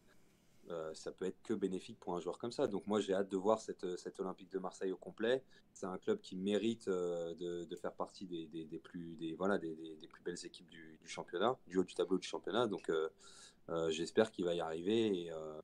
euh, 0.70 0.94
ça 0.94 1.12
peut 1.12 1.26
être 1.26 1.42
que 1.42 1.56
bénéfique 1.56 2.00
pour 2.00 2.16
un 2.16 2.20
joueur 2.20 2.38
comme 2.38 2.52
ça. 2.52 2.68
Donc 2.68 2.86
moi 2.86 3.00
j'ai 3.00 3.16
hâte 3.16 3.28
de 3.30 3.36
voir 3.36 3.60
cette, 3.62 3.98
cette 3.98 4.20
Olympique 4.20 4.52
de 4.52 4.60
Marseille 4.60 4.92
au 4.92 4.98
complet. 4.98 5.44
C'est 5.74 5.88
un 5.88 5.98
club 5.98 6.22
qui 6.22 6.36
mérite 6.36 6.88
euh, 6.88 7.34
de, 7.34 7.64
de 7.66 7.76
faire 7.76 7.94
partie 7.94 8.28
des, 8.28 8.46
des, 8.46 8.64
des 8.66 8.78
plus, 8.78 9.16
des, 9.16 9.34
voilà, 9.34 9.58
des, 9.58 9.74
des, 9.76 9.96
des 9.96 10.08
plus 10.08 10.22
belles 10.22 10.46
équipes 10.46 10.70
du, 10.70 11.00
du 11.02 11.08
championnat, 11.08 11.58
du 11.66 11.80
haut 11.80 11.84
du 11.84 11.96
tableau 11.96 12.20
du 12.20 12.28
championnat. 12.28 12.68
Donc 12.68 12.92
euh, 12.92 13.10
euh, 13.70 13.90
j'espère 13.90 14.30
qu'il 14.32 14.46
va 14.46 14.54
y 14.54 14.62
arriver 14.62 15.24
et, 15.24 15.32
euh, 15.32 15.60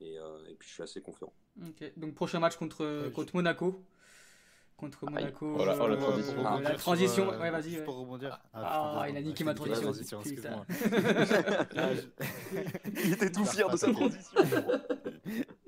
et, 0.00 0.18
euh, 0.18 0.46
et 0.48 0.54
puis 0.54 0.66
je 0.66 0.72
suis 0.74 0.82
assez 0.82 1.02
confiant. 1.02 1.32
Ok, 1.62 1.92
donc 1.98 2.14
prochain 2.14 2.40
match 2.40 2.56
contre, 2.56 3.04
Ouais, 3.04 3.12
contre 3.12 3.36
Monaco. 3.36 3.84
Contre 4.80 5.10
Monaco. 5.10 5.56
Oh 5.58 5.64
la- 5.64 5.76
oh 5.78 5.88
la 5.88 5.96
transition. 5.96 6.40
euh, 6.40 6.42
Pour 6.42 6.60
la 6.60 6.74
transition, 6.74 7.24
sur, 7.24 7.32
euh, 7.32 7.38
ouais, 7.38 7.50
vas-y. 7.50 7.62
juste 7.64 7.78
ouais. 7.78 7.84
pour 7.84 7.96
rebondir. 7.98 8.40
Ah, 8.52 8.60
pardon, 8.62 9.04
il 9.10 9.16
a 9.16 9.22
niqué 9.22 9.44
ma 9.44 9.54
transition. 9.54 10.20
Putain. 10.22 10.64
Il 13.04 13.12
était 13.12 13.30
tout 13.30 13.44
fier 13.44 13.68
de 13.68 13.76
sa 13.76 13.92
transition. 13.92 14.40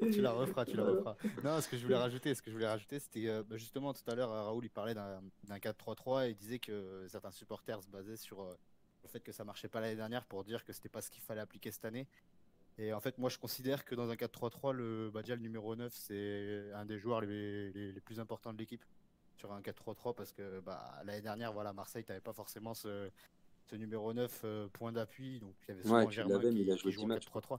tu 0.00 0.20
la 0.20 0.32
referas, 0.32 0.64
tu 0.64 0.76
la 0.76 0.84
referas. 0.84 1.16
Non, 1.44 1.60
ce 1.60 1.68
que 1.68 1.76
je 1.76 1.82
voulais 1.84 1.96
rajouter, 1.96 2.34
ce 2.34 2.42
que 2.42 2.50
je 2.50 2.56
voulais 2.56 2.68
rajouter, 2.68 2.98
c'était 2.98 3.28
euh, 3.28 3.42
bah, 3.48 3.56
justement 3.56 3.92
tout 3.92 4.08
à 4.10 4.14
l'heure, 4.14 4.32
euh, 4.32 4.42
Raoul 4.44 4.64
il 4.64 4.70
parlait 4.70 4.94
d'un 4.94 5.20
d'un 5.44 5.58
4-3-3 5.58 6.26
et 6.26 6.30
il 6.30 6.36
disait 6.36 6.58
que 6.58 7.06
certains 7.08 7.30
supporters 7.30 7.82
se 7.82 7.88
basaient 7.88 8.16
sur 8.16 8.40
euh, 8.42 8.54
le 9.04 9.08
fait 9.08 9.20
que 9.20 9.32
ça 9.32 9.44
marchait 9.44 9.68
pas 9.68 9.80
l'année 9.80 9.96
dernière 9.96 10.24
pour 10.24 10.44
dire 10.44 10.64
que 10.64 10.72
c'était 10.72 10.88
pas 10.88 11.00
ce 11.02 11.10
qu'il 11.10 11.22
fallait 11.22 11.40
appliquer 11.40 11.70
cette 11.70 11.84
année. 11.84 12.06
Et 12.78 12.92
en 12.94 13.00
fait, 13.00 13.18
moi 13.18 13.28
je 13.28 13.38
considère 13.38 13.84
que 13.84 13.94
dans 13.94 14.08
un 14.10 14.14
4-3-3, 14.14 14.72
le 14.72 15.10
bah, 15.12 15.20
déjà, 15.22 15.36
le 15.36 15.42
numéro 15.42 15.76
9, 15.76 15.92
c'est 15.94 16.62
un 16.74 16.84
des 16.86 16.98
joueurs 16.98 17.20
les, 17.20 17.70
les- 17.72 17.92
les 17.92 18.00
plus 18.00 18.18
importants 18.18 18.52
de 18.52 18.58
l'équipe 18.58 18.82
sur 19.42 19.52
un 19.52 19.60
4-3-3 19.60 20.14
parce 20.14 20.32
que 20.32 20.60
bah, 20.60 21.00
l'année 21.04 21.20
dernière, 21.20 21.52
voilà, 21.52 21.72
Marseille, 21.72 22.04
t'avais 22.04 22.20
pas 22.20 22.32
forcément 22.32 22.74
ce, 22.74 23.10
ce 23.64 23.74
numéro 23.74 24.12
9 24.12 24.40
euh, 24.44 24.68
point 24.68 24.92
d'appui, 24.92 25.40
donc 25.40 25.54
il 25.66 25.68
y 25.68 25.72
avait 25.72 25.82
souvent 25.82 26.04
Ouais, 26.04 26.10
Germain 26.12 26.38
qui, 26.38 26.60
il 26.60 26.70
a 26.70 26.74
qui 26.76 26.80
joué 26.82 26.92
jouait 26.92 27.00
10 27.00 27.04
en 27.04 27.08
matchs. 27.08 27.26
4-3-3. 27.28 27.50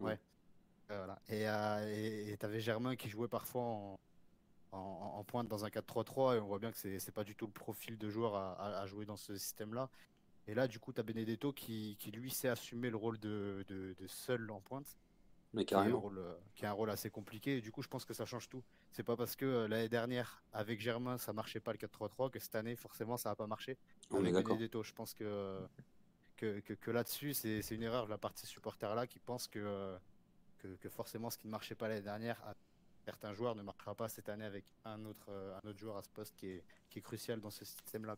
Ouais. 0.00 0.06
Ouais. 0.10 0.18
Euh, 0.90 0.96
voilà. 0.98 1.18
Et 1.28 1.48
euh, 1.48 2.36
t'avais 2.36 2.58
Germain 2.60 2.96
qui 2.96 3.08
jouait 3.08 3.28
parfois 3.28 3.62
en, 3.62 4.00
en, 4.72 4.78
en 4.78 5.22
pointe 5.24 5.46
dans 5.46 5.64
un 5.64 5.68
4-3-3 5.68 6.36
et 6.36 6.40
on 6.40 6.46
voit 6.46 6.58
bien 6.58 6.72
que 6.72 6.78
c'est 6.78 6.98
c'est 6.98 7.12
pas 7.12 7.22
du 7.24 7.36
tout 7.36 7.46
le 7.46 7.52
profil 7.52 7.96
de 7.96 8.10
joueur 8.10 8.34
à, 8.34 8.54
à- 8.54 8.80
à 8.80 8.86
jouer 8.86 9.06
dans 9.06 9.16
ce 9.16 9.36
système-là. 9.36 9.88
Et 10.48 10.54
là, 10.54 10.66
du 10.66 10.80
coup, 10.80 10.92
tu 10.92 10.98
as 11.00 11.04
Benedetto 11.04 11.52
qui, 11.52 11.96
qui 12.00 12.10
lui 12.10 12.30
sait 12.32 12.48
assumer 12.48 12.90
le 12.90 12.96
rôle 12.96 13.18
de, 13.20 13.64
de, 13.68 13.94
de 13.98 14.06
seul 14.08 14.50
en 14.50 14.60
pointe, 14.60 14.98
Mais 15.54 15.64
qui 15.64 15.72
est, 15.72 15.76
un 15.76 15.80
carrément. 15.82 16.00
rôle, 16.00 16.18
euh, 16.18 16.34
qui 16.56 16.64
est 16.64 16.68
un 16.68 16.72
rôle 16.72 16.90
assez 16.90 17.10
compliqué. 17.10 17.58
Et 17.58 17.60
du 17.60 17.70
coup, 17.70 17.80
je 17.82 17.88
pense 17.88 18.04
que 18.04 18.12
ça 18.12 18.26
change 18.26 18.48
tout. 18.48 18.62
C'est 18.90 19.04
pas 19.04 19.16
parce 19.16 19.36
que 19.36 19.44
euh, 19.44 19.68
l'année 19.68 19.88
dernière, 19.88 20.42
avec 20.52 20.80
Germain, 20.80 21.16
ça 21.16 21.32
marchait 21.32 21.60
pas 21.60 21.72
le 21.72 21.78
4-3-3 21.78 22.30
que 22.30 22.40
cette 22.40 22.56
année, 22.56 22.74
forcément, 22.74 23.16
ça 23.16 23.28
va 23.30 23.36
pas 23.36 23.46
marcher 23.46 23.78
On 24.10 24.24
est 24.24 24.32
d'accord. 24.32 24.56
Benedetto. 24.56 24.82
Je 24.82 24.92
pense 24.92 25.14
que, 25.14 25.60
que, 26.36 26.58
que, 26.60 26.72
que 26.74 26.90
là-dessus, 26.90 27.34
c'est 27.34 27.62
c'est 27.62 27.76
une 27.76 27.84
erreur 27.84 28.06
de 28.06 28.10
la 28.10 28.18
partie 28.18 28.46
supporter-là 28.46 29.06
qui 29.06 29.20
pense 29.20 29.46
que, 29.46 29.60
euh, 29.60 29.96
que, 30.58 30.68
que 30.76 30.88
forcément 30.88 31.30
ce 31.30 31.38
qui 31.38 31.46
ne 31.46 31.52
marchait 31.52 31.76
pas 31.76 31.86
l'année 31.86 32.02
dernière 32.02 32.42
à 32.44 32.54
certains 33.04 33.32
joueurs 33.32 33.54
ne 33.54 33.62
marchera 33.62 33.94
pas 33.94 34.08
cette 34.08 34.28
année 34.28 34.46
avec 34.46 34.64
un 34.84 35.04
autre, 35.04 35.30
un 35.30 35.68
autre 35.68 35.78
joueur 35.78 35.98
à 35.98 36.02
ce 36.02 36.08
poste 36.08 36.34
qui 36.36 36.48
est, 36.48 36.64
qui 36.90 36.98
est 36.98 37.02
crucial 37.02 37.38
dans 37.38 37.50
ce 37.50 37.64
système-là. 37.64 38.16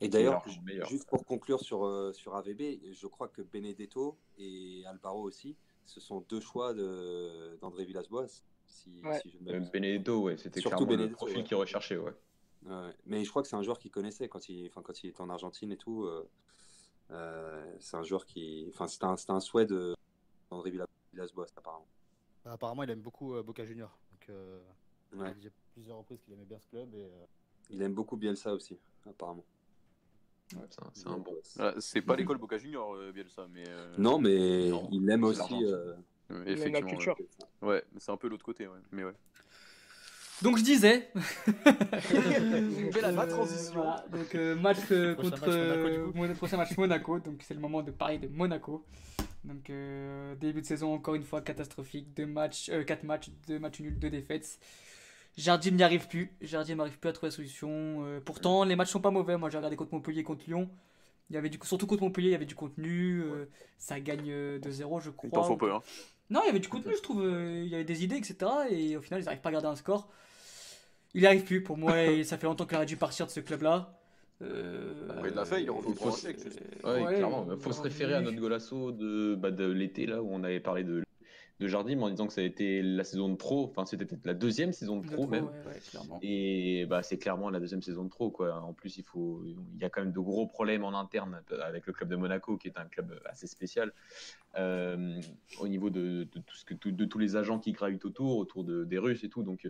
Et 0.00 0.08
d'ailleurs, 0.08 0.42
juste 0.88 1.06
pour 1.06 1.24
conclure 1.24 1.60
sur, 1.60 2.10
sur 2.14 2.34
AVB, 2.34 2.92
je 2.92 3.06
crois 3.06 3.28
que 3.28 3.42
Benedetto 3.42 4.16
et 4.38 4.82
Alvaro 4.86 5.22
aussi, 5.22 5.54
ce 5.86 6.00
sont 6.00 6.20
deux 6.28 6.40
choix 6.40 6.74
de- 6.74 7.56
d'André 7.60 7.84
Villas-Boas. 7.84 8.42
Si, 8.66 9.00
Ouais. 9.04 9.22
Euh. 9.48 9.60
Benedetto, 9.72 10.22
ouais, 10.22 10.36
c'était 10.36 10.60
Surtout 10.60 10.76
clairement 10.78 10.90
le 10.92 10.96
Benedetto, 10.98 11.16
profil 11.16 11.38
ouais. 11.38 11.44
qu'il 11.44 11.56
recherchait, 11.56 11.96
ouais. 11.96 12.12
Ouais. 12.66 12.92
Mais 13.06 13.24
je 13.24 13.30
crois 13.30 13.42
que 13.42 13.48
c'est 13.48 13.56
un 13.56 13.62
joueur 13.62 13.78
qu'il 13.78 13.90
connaissait 13.92 14.28
quand 14.28 14.48
il, 14.48 14.66
enfin, 14.68 14.82
quand 14.82 15.02
il 15.04 15.08
était 15.10 15.20
en 15.20 15.30
Argentine 15.30 15.70
et 15.72 15.76
tout. 15.76 16.04
euh, 16.04 16.28
euh, 17.12 17.76
c'est 17.78 17.96
un 17.96 18.02
joueur 18.02 18.26
qui. 18.26 18.66
Enfin, 18.74 18.88
c'était 18.88 19.04
un, 19.04 19.16
c'était 19.16 19.32
un 19.32 19.40
souhait 19.40 19.66
de 19.66 19.94
d'André 20.50 20.70
Villas- 20.70 20.88
Villas-Boas, 21.12 21.46
apparemment. 21.56 21.86
Bah, 22.44 22.52
apparemment, 22.52 22.82
il 22.82 22.90
aime 22.90 23.00
beaucoup 23.00 23.34
euh, 23.34 23.42
Boca 23.44 23.64
Junior. 23.64 23.96
Donc, 24.12 24.28
euh, 24.30 24.60
il 25.14 25.22
a 25.22 25.30
dit 25.32 25.46
à 25.46 25.50
plusieurs 25.72 25.98
reprises 25.98 26.20
qu'il 26.22 26.32
aimait 26.34 26.44
bien 26.44 26.58
ce 26.58 26.66
club. 26.66 26.92
Et, 26.94 27.04
euh, 27.04 27.24
Il 27.70 27.80
aime 27.82 27.94
beaucoup 27.94 28.16
Bielsa 28.16 28.52
aussi, 28.52 28.76
apparemment. 29.08 29.44
C'est 30.48 30.56
un, 30.82 30.90
c'est 30.94 31.08
un 31.08 31.18
bon. 31.18 31.34
Voilà, 31.56 31.74
C'est 31.80 32.02
pas 32.02 32.14
l'école 32.16 32.38
Boca 32.38 32.56
Junior, 32.58 32.94
euh, 32.94 33.10
Bielsa, 33.12 33.46
mais. 33.52 33.64
euh, 33.68 33.94
Non, 33.98 34.18
mais 34.18 34.68
Non, 34.70 34.88
il 34.92 35.10
aime 35.10 35.24
aussi. 35.24 35.64
euh, 35.64 35.94
Il 36.30 36.36
aime 36.36 36.44
la 36.44 36.52
effectivement. 36.52 36.90
culture. 36.90 37.16
Ouais, 37.62 37.68
Ouais, 37.68 37.84
mais 37.92 38.00
c'est 38.00 38.12
un 38.12 38.16
peu 38.16 38.28
l'autre 38.28 38.44
côté, 38.44 38.66
ouais. 38.68 38.78
Mais 38.92 39.04
ouais. 39.04 39.12
Donc 40.42 40.58
je 40.58 40.62
disais. 40.62 41.10
Belle 41.64 43.04
Euh, 43.04 43.26
transition. 43.26 43.74
voilà. 43.74 44.04
Donc 44.10 44.34
euh, 44.34 44.54
match 44.54 44.78
euh, 44.90 45.14
contre 45.14 45.40
match 45.40 46.14
Monaco, 46.14 46.34
prochain 46.36 46.56
match 46.58 46.76
Monaco. 46.76 47.18
Donc 47.20 47.42
c'est 47.42 47.54
le 47.54 47.60
moment 47.60 47.82
de 47.82 47.90
parler 47.90 48.18
de 48.18 48.28
Monaco. 48.28 48.84
Donc 49.44 49.70
euh, 49.70 50.34
début 50.36 50.60
de 50.60 50.66
saison 50.66 50.92
encore 50.94 51.14
une 51.14 51.22
fois 51.24 51.40
catastrophique. 51.40 52.12
Deux 52.14 52.26
matchs, 52.26 52.68
euh, 52.68 52.84
quatre 52.84 53.04
matchs, 53.04 53.30
deux 53.46 53.58
matchs 53.58 53.80
nuls, 53.80 53.98
deux 53.98 54.10
défaites. 54.10 54.58
Jardim 55.36 55.72
n'y 55.72 55.82
arrive 55.82 56.08
plus. 56.08 56.32
Jardim 56.40 56.76
n'arrive 56.76 56.98
plus 56.98 57.08
à 57.10 57.12
trouver 57.12 57.28
la 57.30 57.36
solution. 57.36 58.04
Euh, 58.04 58.20
pourtant 58.24 58.64
les 58.64 58.74
matchs 58.76 58.90
sont 58.90 59.00
pas 59.00 59.10
mauvais. 59.10 59.36
Moi 59.36 59.50
j'ai 59.50 59.58
regardé 59.58 59.76
contre 59.76 59.92
Montpellier, 59.94 60.22
contre 60.22 60.44
Lyon. 60.46 60.68
Il 61.28 61.34
y 61.34 61.36
avait 61.36 61.50
du 61.50 61.58
surtout 61.62 61.86
contre 61.86 62.02
Montpellier, 62.02 62.28
il 62.28 62.32
y 62.32 62.36
avait 62.36 62.44
du 62.46 62.54
contenu. 62.54 63.20
euh, 63.22 63.46
ça 63.78 63.98
gagne 64.00 64.30
euh, 64.30 64.58
2-0 64.60 65.00
je 65.02 65.10
crois. 65.10 65.28
Il 65.28 65.32
t'en 65.32 65.42
faut 65.42 65.56
peu, 65.56 65.72
hein. 65.72 65.82
Non, 66.30 66.40
il 66.44 66.46
y 66.46 66.50
avait 66.50 66.58
du 66.60 66.68
contenu, 66.68 66.92
je 66.96 67.02
trouve. 67.02 67.22
euh, 67.24 67.62
Il 67.64 67.68
y 67.68 67.74
avait 67.74 67.84
des 67.84 68.02
idées, 68.02 68.16
etc. 68.16 68.36
Et 68.70 68.96
au 68.96 69.00
final, 69.02 69.20
ils 69.20 69.24
n'arrivent 69.24 69.40
pas 69.40 69.50
à 69.50 69.52
garder 69.52 69.68
un 69.68 69.76
score. 69.76 70.08
Il 71.14 71.20
n'y 71.20 71.26
arrive 71.26 71.44
plus. 71.44 71.62
Pour 71.62 71.76
moi, 71.78 72.02
et 72.02 72.24
ça 72.24 72.36
fait 72.36 72.46
longtemps 72.46 72.66
qu'il 72.66 72.76
aurait 72.76 72.86
dû 72.86 72.96
partir 72.96 73.26
de 73.26 73.30
ce 73.30 73.40
club-là. 73.40 73.98
Euh, 74.42 74.92
Bah, 75.08 75.22
il 75.28 75.34
l'a 75.34 75.44
fait, 75.44 75.62
il 75.62 75.66
est 75.66 75.70
revenu 75.70 75.92
il 75.92 75.96
faut. 75.96 76.10
Ouais, 76.10 77.02
Ouais, 77.02 77.14
clairement. 77.14 77.46
il 77.64 77.72
se 77.72 77.80
référer 77.80 78.14
à 78.14 78.20
notre 78.20 78.36
golasso 78.38 78.90
de, 78.92 79.34
bah, 79.36 79.50
de 79.50 79.66
l'été, 79.66 80.06
là, 80.06 80.20
où 80.22 80.28
on 80.30 80.42
avait 80.44 80.60
parlé 80.60 80.82
de, 80.84 81.04
de 81.58 81.66
Jardim, 81.68 82.02
en 82.02 82.10
disant 82.10 82.26
que 82.26 82.32
ça 82.32 82.42
a 82.42 82.44
été 82.44 82.82
la 82.82 83.02
saison 83.02 83.28
de 83.28 83.36
pro. 83.36 83.64
Enfin, 83.64 83.86
c'était 83.86 84.04
peut-être 84.04 84.26
la 84.26 84.34
deuxième 84.34 84.72
saison 84.72 84.98
de 84.98 85.06
pro, 85.06 85.22
trop, 85.22 85.26
même. 85.26 85.44
ouais, 85.44 85.50
ouais, 85.66 85.80
clairement. 85.88 86.18
Et 86.20 86.84
bah, 86.86 87.02
c'est 87.02 87.16
clairement 87.16 87.48
la 87.48 87.60
deuxième 87.60 87.82
saison 87.82 88.04
de 88.04 88.10
trop. 88.10 88.30
Quoi. 88.30 88.60
En 88.60 88.74
plus, 88.74 88.98
il, 88.98 89.04
faut... 89.04 89.42
il 89.44 89.80
y 89.80 89.84
a 89.84 89.88
quand 89.88 90.02
même 90.02 90.12
de 90.12 90.20
gros 90.20 90.46
problèmes 90.46 90.84
en 90.84 90.98
interne 90.98 91.42
avec 91.62 91.86
le 91.86 91.92
club 91.92 92.10
de 92.10 92.16
Monaco, 92.16 92.58
qui 92.58 92.68
est 92.68 92.78
un 92.78 92.84
club 92.84 93.18
assez 93.24 93.46
spécial, 93.46 93.92
euh, 94.58 95.18
au 95.60 95.68
niveau 95.68 95.88
de, 95.88 96.28
de 96.30 96.40
tout 96.40 96.56
ce 96.56 96.64
que, 96.64 96.74
de 96.74 97.04
tous 97.04 97.18
les 97.18 97.36
agents 97.36 97.58
qui 97.58 97.72
gravitent 97.72 98.04
autour, 98.04 98.36
autour 98.36 98.64
de, 98.64 98.84
des 98.84 98.98
Russes 98.98 99.24
et 99.24 99.28
tout. 99.28 99.42
Donc, 99.42 99.68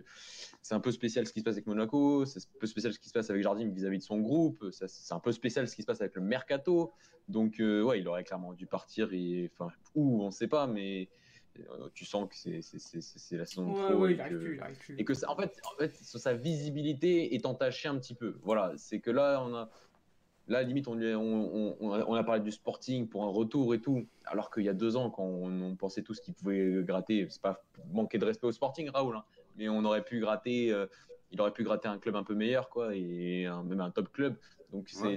c'est 0.61 0.75
un 0.75 0.81
peu 0.81 0.91
spécial 0.91 1.25
ce 1.25 1.31
qui 1.31 1.39
se 1.39 1.45
passe 1.45 1.55
avec 1.55 1.67
Monaco, 1.67 2.25
c'est 2.25 2.39
un 2.39 2.59
peu 2.59 2.67
spécial 2.67 2.91
ce 2.91 2.99
qui 2.99 3.07
se 3.07 3.13
passe 3.13 3.29
avec 3.29 3.43
Jardim 3.43 3.69
vis-à-vis 3.69 3.99
de 3.99 4.03
son 4.03 4.19
groupe, 4.19 4.65
c'est 4.71 5.13
un 5.13 5.19
peu 5.19 5.31
spécial 5.31 5.67
ce 5.67 5.75
qui 5.75 5.83
se 5.83 5.87
passe 5.87 6.01
avec 6.01 6.15
le 6.15 6.21
Mercato. 6.21 6.91
Donc, 7.27 7.59
euh, 7.59 7.83
ouais, 7.83 7.99
il 7.99 8.07
aurait 8.07 8.23
clairement 8.23 8.53
dû 8.53 8.67
partir. 8.67 9.09
Et, 9.11 9.51
enfin, 9.53 9.71
où, 9.95 10.23
on 10.23 10.27
ne 10.27 10.31
sait 10.31 10.47
pas, 10.47 10.67
mais 10.67 11.09
tu 11.93 12.05
sens 12.05 12.27
que 12.29 12.35
c'est 12.35 13.37
la 13.37 13.45
saison 13.45 13.63
de 13.63 13.69
Ouais, 13.69 13.83
trop. 13.83 13.93
ouais, 13.95 14.13
et 14.13 14.17
que- 14.17 14.35
plus, 14.35 14.61
et 14.97 15.05
que 15.05 15.13
ça, 15.13 15.29
en 15.31 15.35
fait, 15.35 15.59
en 15.73 15.77
fait, 15.77 15.95
sa 15.95 16.33
visibilité 16.33 17.35
est 17.35 17.45
entachée 17.45 17.87
un 17.87 17.97
petit 17.97 18.15
peu. 18.15 18.37
Voilà, 18.43 18.73
c'est 18.77 18.99
que 18.99 19.11
là, 19.11 19.41
on 19.43 19.53
a, 19.55 19.69
là, 20.47 20.63
limite, 20.63 20.87
on, 20.87 20.97
on, 21.01 21.77
on- 21.79 22.05
on 22.07 22.13
a, 22.13 22.23
parlé 22.23 22.41
du 22.41 22.51
Sporting 22.51 23.07
pour 23.07 23.23
un 23.23 23.29
retour 23.29 23.73
et 23.73 23.81
tout, 23.81 24.07
alors 24.25 24.49
qu'il 24.51 24.63
y 24.63 24.69
a 24.69 24.73
deux 24.73 24.95
ans, 24.95 25.09
quand 25.09 25.23
on, 25.23 25.75
pensait 25.75 26.01
tous 26.03 26.19
qu'il 26.19 26.33
pouvait 26.33 26.83
gratter, 26.83 27.27
c'est 27.29 27.41
pas 27.41 27.63
manquer 27.91 28.17
de 28.17 28.25
respect 28.25 28.47
au 28.47 28.51
Sporting, 28.51 28.89
Raoul, 28.89 29.15
hein, 29.17 29.23
mais 29.55 29.69
on 29.69 29.83
aurait 29.85 30.03
pu 30.03 30.19
gratter, 30.19 30.71
euh, 30.71 30.87
il 31.31 31.41
aurait 31.41 31.51
pu 31.51 31.63
gratter 31.63 31.87
un 31.87 31.97
club 31.99 32.15
un 32.15 32.23
peu 32.23 32.35
meilleur, 32.35 32.69
quoi, 32.69 32.95
et 32.95 33.45
un- 33.45 33.63
même 33.63 33.81
un 33.81 33.91
top 33.91 34.11
club. 34.11 34.37
Donc 34.71 34.89
c'est 34.89 35.01
Ouais, 35.01 35.15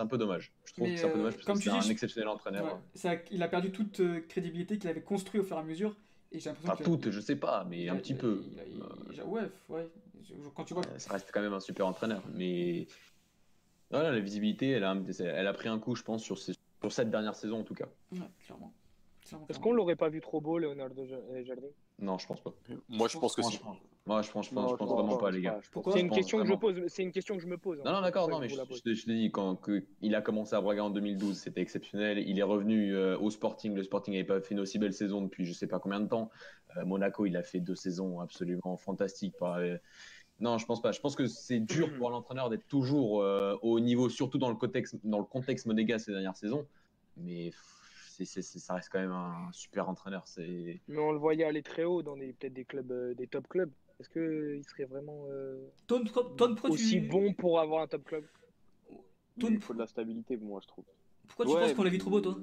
un, 0.00 0.06
peu 0.06 0.16
dommage. 0.16 0.52
Je 0.64 0.72
trouve 0.72 0.88
que 0.88 0.96
c'est 0.96 1.04
un 1.04 1.08
peu 1.08 1.14
euh, 1.14 1.18
dommage 1.18 1.34
parce 1.34 1.46
comme 1.46 1.56
que 1.58 1.62
tu 1.62 1.68
c'est 1.68 1.72
dis, 1.74 1.76
un 1.78 1.82
je- 1.82 1.90
exceptionnel 1.92 2.28
entraîneur. 2.28 2.64
Ouais, 2.64 2.80
ça- 2.94 3.14
il 3.30 3.42
a 3.42 3.48
perdu 3.48 3.70
toute 3.70 4.00
euh, 4.00 4.20
crédibilité 4.26 4.78
qu'il 4.78 4.88
avait 4.88 5.02
construit 5.02 5.38
au 5.40 5.44
fur 5.44 5.56
et 5.56 5.60
à 5.60 5.62
mesure. 5.62 5.94
Et 6.32 6.40
j'ai 6.40 6.48
l'impression 6.50 6.70
Pas 6.72 6.76
que- 6.78 6.84
toute, 6.84 7.10
je 7.10 7.20
sais 7.20 7.36
pas, 7.36 7.64
mais 7.68 7.82
il 7.82 7.88
un 7.90 7.94
a- 7.94 7.98
petit 7.98 8.12
il 8.12 8.18
peu. 8.18 8.42
il 8.52 8.58
a- 8.60 8.64
il- 8.66 8.82
il 9.12 9.20
a- 9.20 9.26
ouais, 9.26 9.42
ouais. 9.68 9.88
Je- 10.22 10.32
Quand 10.54 10.64
tu 10.64 10.74
vois. 10.74 10.82
Ça 10.98 11.12
reste 11.12 11.30
quand 11.32 11.40
même 11.42 11.52
un 11.52 11.60
super 11.60 11.86
entraîneur. 11.86 12.22
Mais 12.34 12.86
voilà, 13.90 14.10
la 14.12 14.18
visibilité, 14.20 14.70
elle 14.70 14.84
a, 14.84 14.90
un- 14.92 15.04
elle 15.20 15.46
a 15.46 15.52
pris 15.52 15.68
un 15.68 15.78
coup, 15.78 15.94
je 15.94 16.02
pense, 16.02 16.22
sur, 16.24 16.38
ces- 16.38 16.54
sur 16.80 16.90
cette 16.92 17.10
dernière 17.10 17.34
saison 17.34 17.60
en 17.60 17.64
tout 17.64 17.74
cas. 17.74 17.86
Ouais, 18.12 18.18
clairement. 18.44 18.72
Clairement, 19.24 19.46
Est-ce 19.48 19.60
qu'on 19.60 19.72
l'aurait 19.72 19.96
pas 19.96 20.08
vu 20.08 20.20
trop 20.20 20.40
beau, 20.40 20.58
Leonardo 20.58 21.04
Ja- 21.06 21.16
euh, 21.16 21.44
Jardim 21.44 21.66
Non, 21.98 22.18
je 22.18 22.26
pense 22.26 22.40
pas. 22.42 22.52
Moi, 22.88 23.08
je 23.08 23.18
pense 23.18 23.34
que 23.34 23.42
si. 23.42 23.58
Moi, 24.04 24.22
je 24.22 24.30
pense, 24.30 24.46
je 24.46 24.54
pense, 24.54 24.62
Non, 24.64 24.68
je 24.68 24.76
pense 24.76 24.88
non, 24.88 24.94
vraiment 24.96 25.12
non, 25.14 25.18
pas, 25.18 25.30
les 25.32 25.40
gars. 25.40 25.58
C'est 25.92 25.98
une 26.00 26.10
question 26.10 26.38
que 26.38 26.44
je 26.44 26.48
vraiment. 26.52 26.58
pose. 26.60 26.80
C'est 26.86 27.02
une 27.02 27.10
question 27.10 27.36
que 27.36 27.42
je 27.42 27.48
me 27.48 27.58
pose. 27.58 27.80
hein. 27.80 27.82
Non, 27.86 27.92
non, 27.94 28.00
d'accord, 28.02 28.28
non, 28.28 28.38
mais 28.38 28.48
je 28.48 28.54
te- 28.56 29.10
dis, 29.10 29.32
quand 29.32 29.56
que, 29.56 29.84
il 30.00 30.14
a 30.14 30.20
commencé 30.22 30.54
à 30.54 30.60
Braga 30.60 30.84
en 30.84 30.90
2012, 30.90 31.36
c'était 31.36 31.60
exceptionnel. 31.60 32.18
Il 32.18 32.38
est 32.38 32.42
revenu 32.44 32.94
euh, 32.94 33.18
au 33.18 33.30
Sporting. 33.30 33.74
Le 33.74 33.82
Sporting 33.82 34.14
n'avait 34.14 34.24
pas 34.24 34.40
fait 34.40 34.54
une 34.54 34.60
aussi 34.60 34.78
belle 34.78 34.92
saison 34.92 35.22
depuis 35.22 35.44
je 35.44 35.52
sais 35.52 35.66
pas 35.66 35.80
combien 35.80 35.98
de 36.00 36.06
temps. 36.08 36.30
Euh, 36.76 36.84
Monaco, 36.84 37.26
il 37.26 37.36
a 37.36 37.42
fait 37.42 37.58
deux 37.60 37.74
saisons 37.74 38.20
absolument 38.20 38.76
fantastiques. 38.76 39.34
Par, 39.38 39.54
euh, 39.56 39.76
Non, 40.38 40.58
je 40.58 40.66
pense 40.66 40.80
pas. 40.82 40.92
Je 40.92 41.00
pense 41.00 41.16
que 41.16 41.26
c'est 41.26 41.58
dur 41.60 41.92
pour 41.96 42.10
l'entraîneur 42.10 42.48
d'être 42.50 42.68
toujours 42.68 43.22
euh, 43.22 43.56
au 43.62 43.80
niveau, 43.80 44.08
surtout 44.08 44.38
dans 44.38 44.50
le 44.50 44.56
contexte, 44.56 44.94
dans 45.02 45.18
le 45.18 45.24
contexte 45.24 45.66
monégasque 45.66 46.04
ces 46.06 46.12
dernières 46.12 46.36
saisons. 46.36 46.64
Mais 47.16 47.50
pff, 48.16 48.26
c'est, 48.28 48.42
c'est- 48.42 48.42
c'est- 48.42 48.58
ça 48.58 48.74
reste 48.74 48.88
quand 48.90 48.98
même 49.00 49.12
un 49.12 49.50
super 49.52 49.88
entraîneur. 49.88 50.26
C'est 50.26 50.80
Mais 50.88 50.98
on 50.98 51.12
le 51.12 51.18
voyait 51.18 51.44
aller 51.44 51.62
très 51.62 51.84
haut 51.84 52.02
dans 52.02 52.16
des 52.16 52.32
peut-être 52.32 52.52
des 52.54 52.64
clubs, 52.64 52.90
euh, 52.92 53.14
des 53.14 53.26
top 53.26 53.48
clubs. 53.48 53.72
Est-ce 53.98 54.08
que 54.08 54.56
il 54.56 54.64
serait 54.64 54.84
vraiment 54.84 55.26
euh, 55.30 55.68
Ton, 55.86 56.04
pro- 56.04 56.22
ton 56.22 56.54
pro, 56.54 56.68
aussi 56.68 57.00
tu... 57.00 57.08
bon 57.08 57.32
pour 57.32 57.60
avoir 57.60 57.82
un 57.82 57.86
top 57.86 58.04
club? 58.04 58.24
Ton- 59.38 59.48
Il 59.48 59.60
faut 59.60 59.74
de 59.74 59.78
la 59.78 59.86
stabilité, 59.86 60.36
moi, 60.36 60.60
je 60.62 60.68
trouve. 60.68 60.84
Pourquoi 61.28 61.46
tu 61.46 61.52
penses 61.52 61.72
qu'on 61.74 61.82
l'a 61.82 61.90
vu 61.90 61.98
trop 61.98 62.10
beau, 62.10 62.20
toi? 62.20 62.38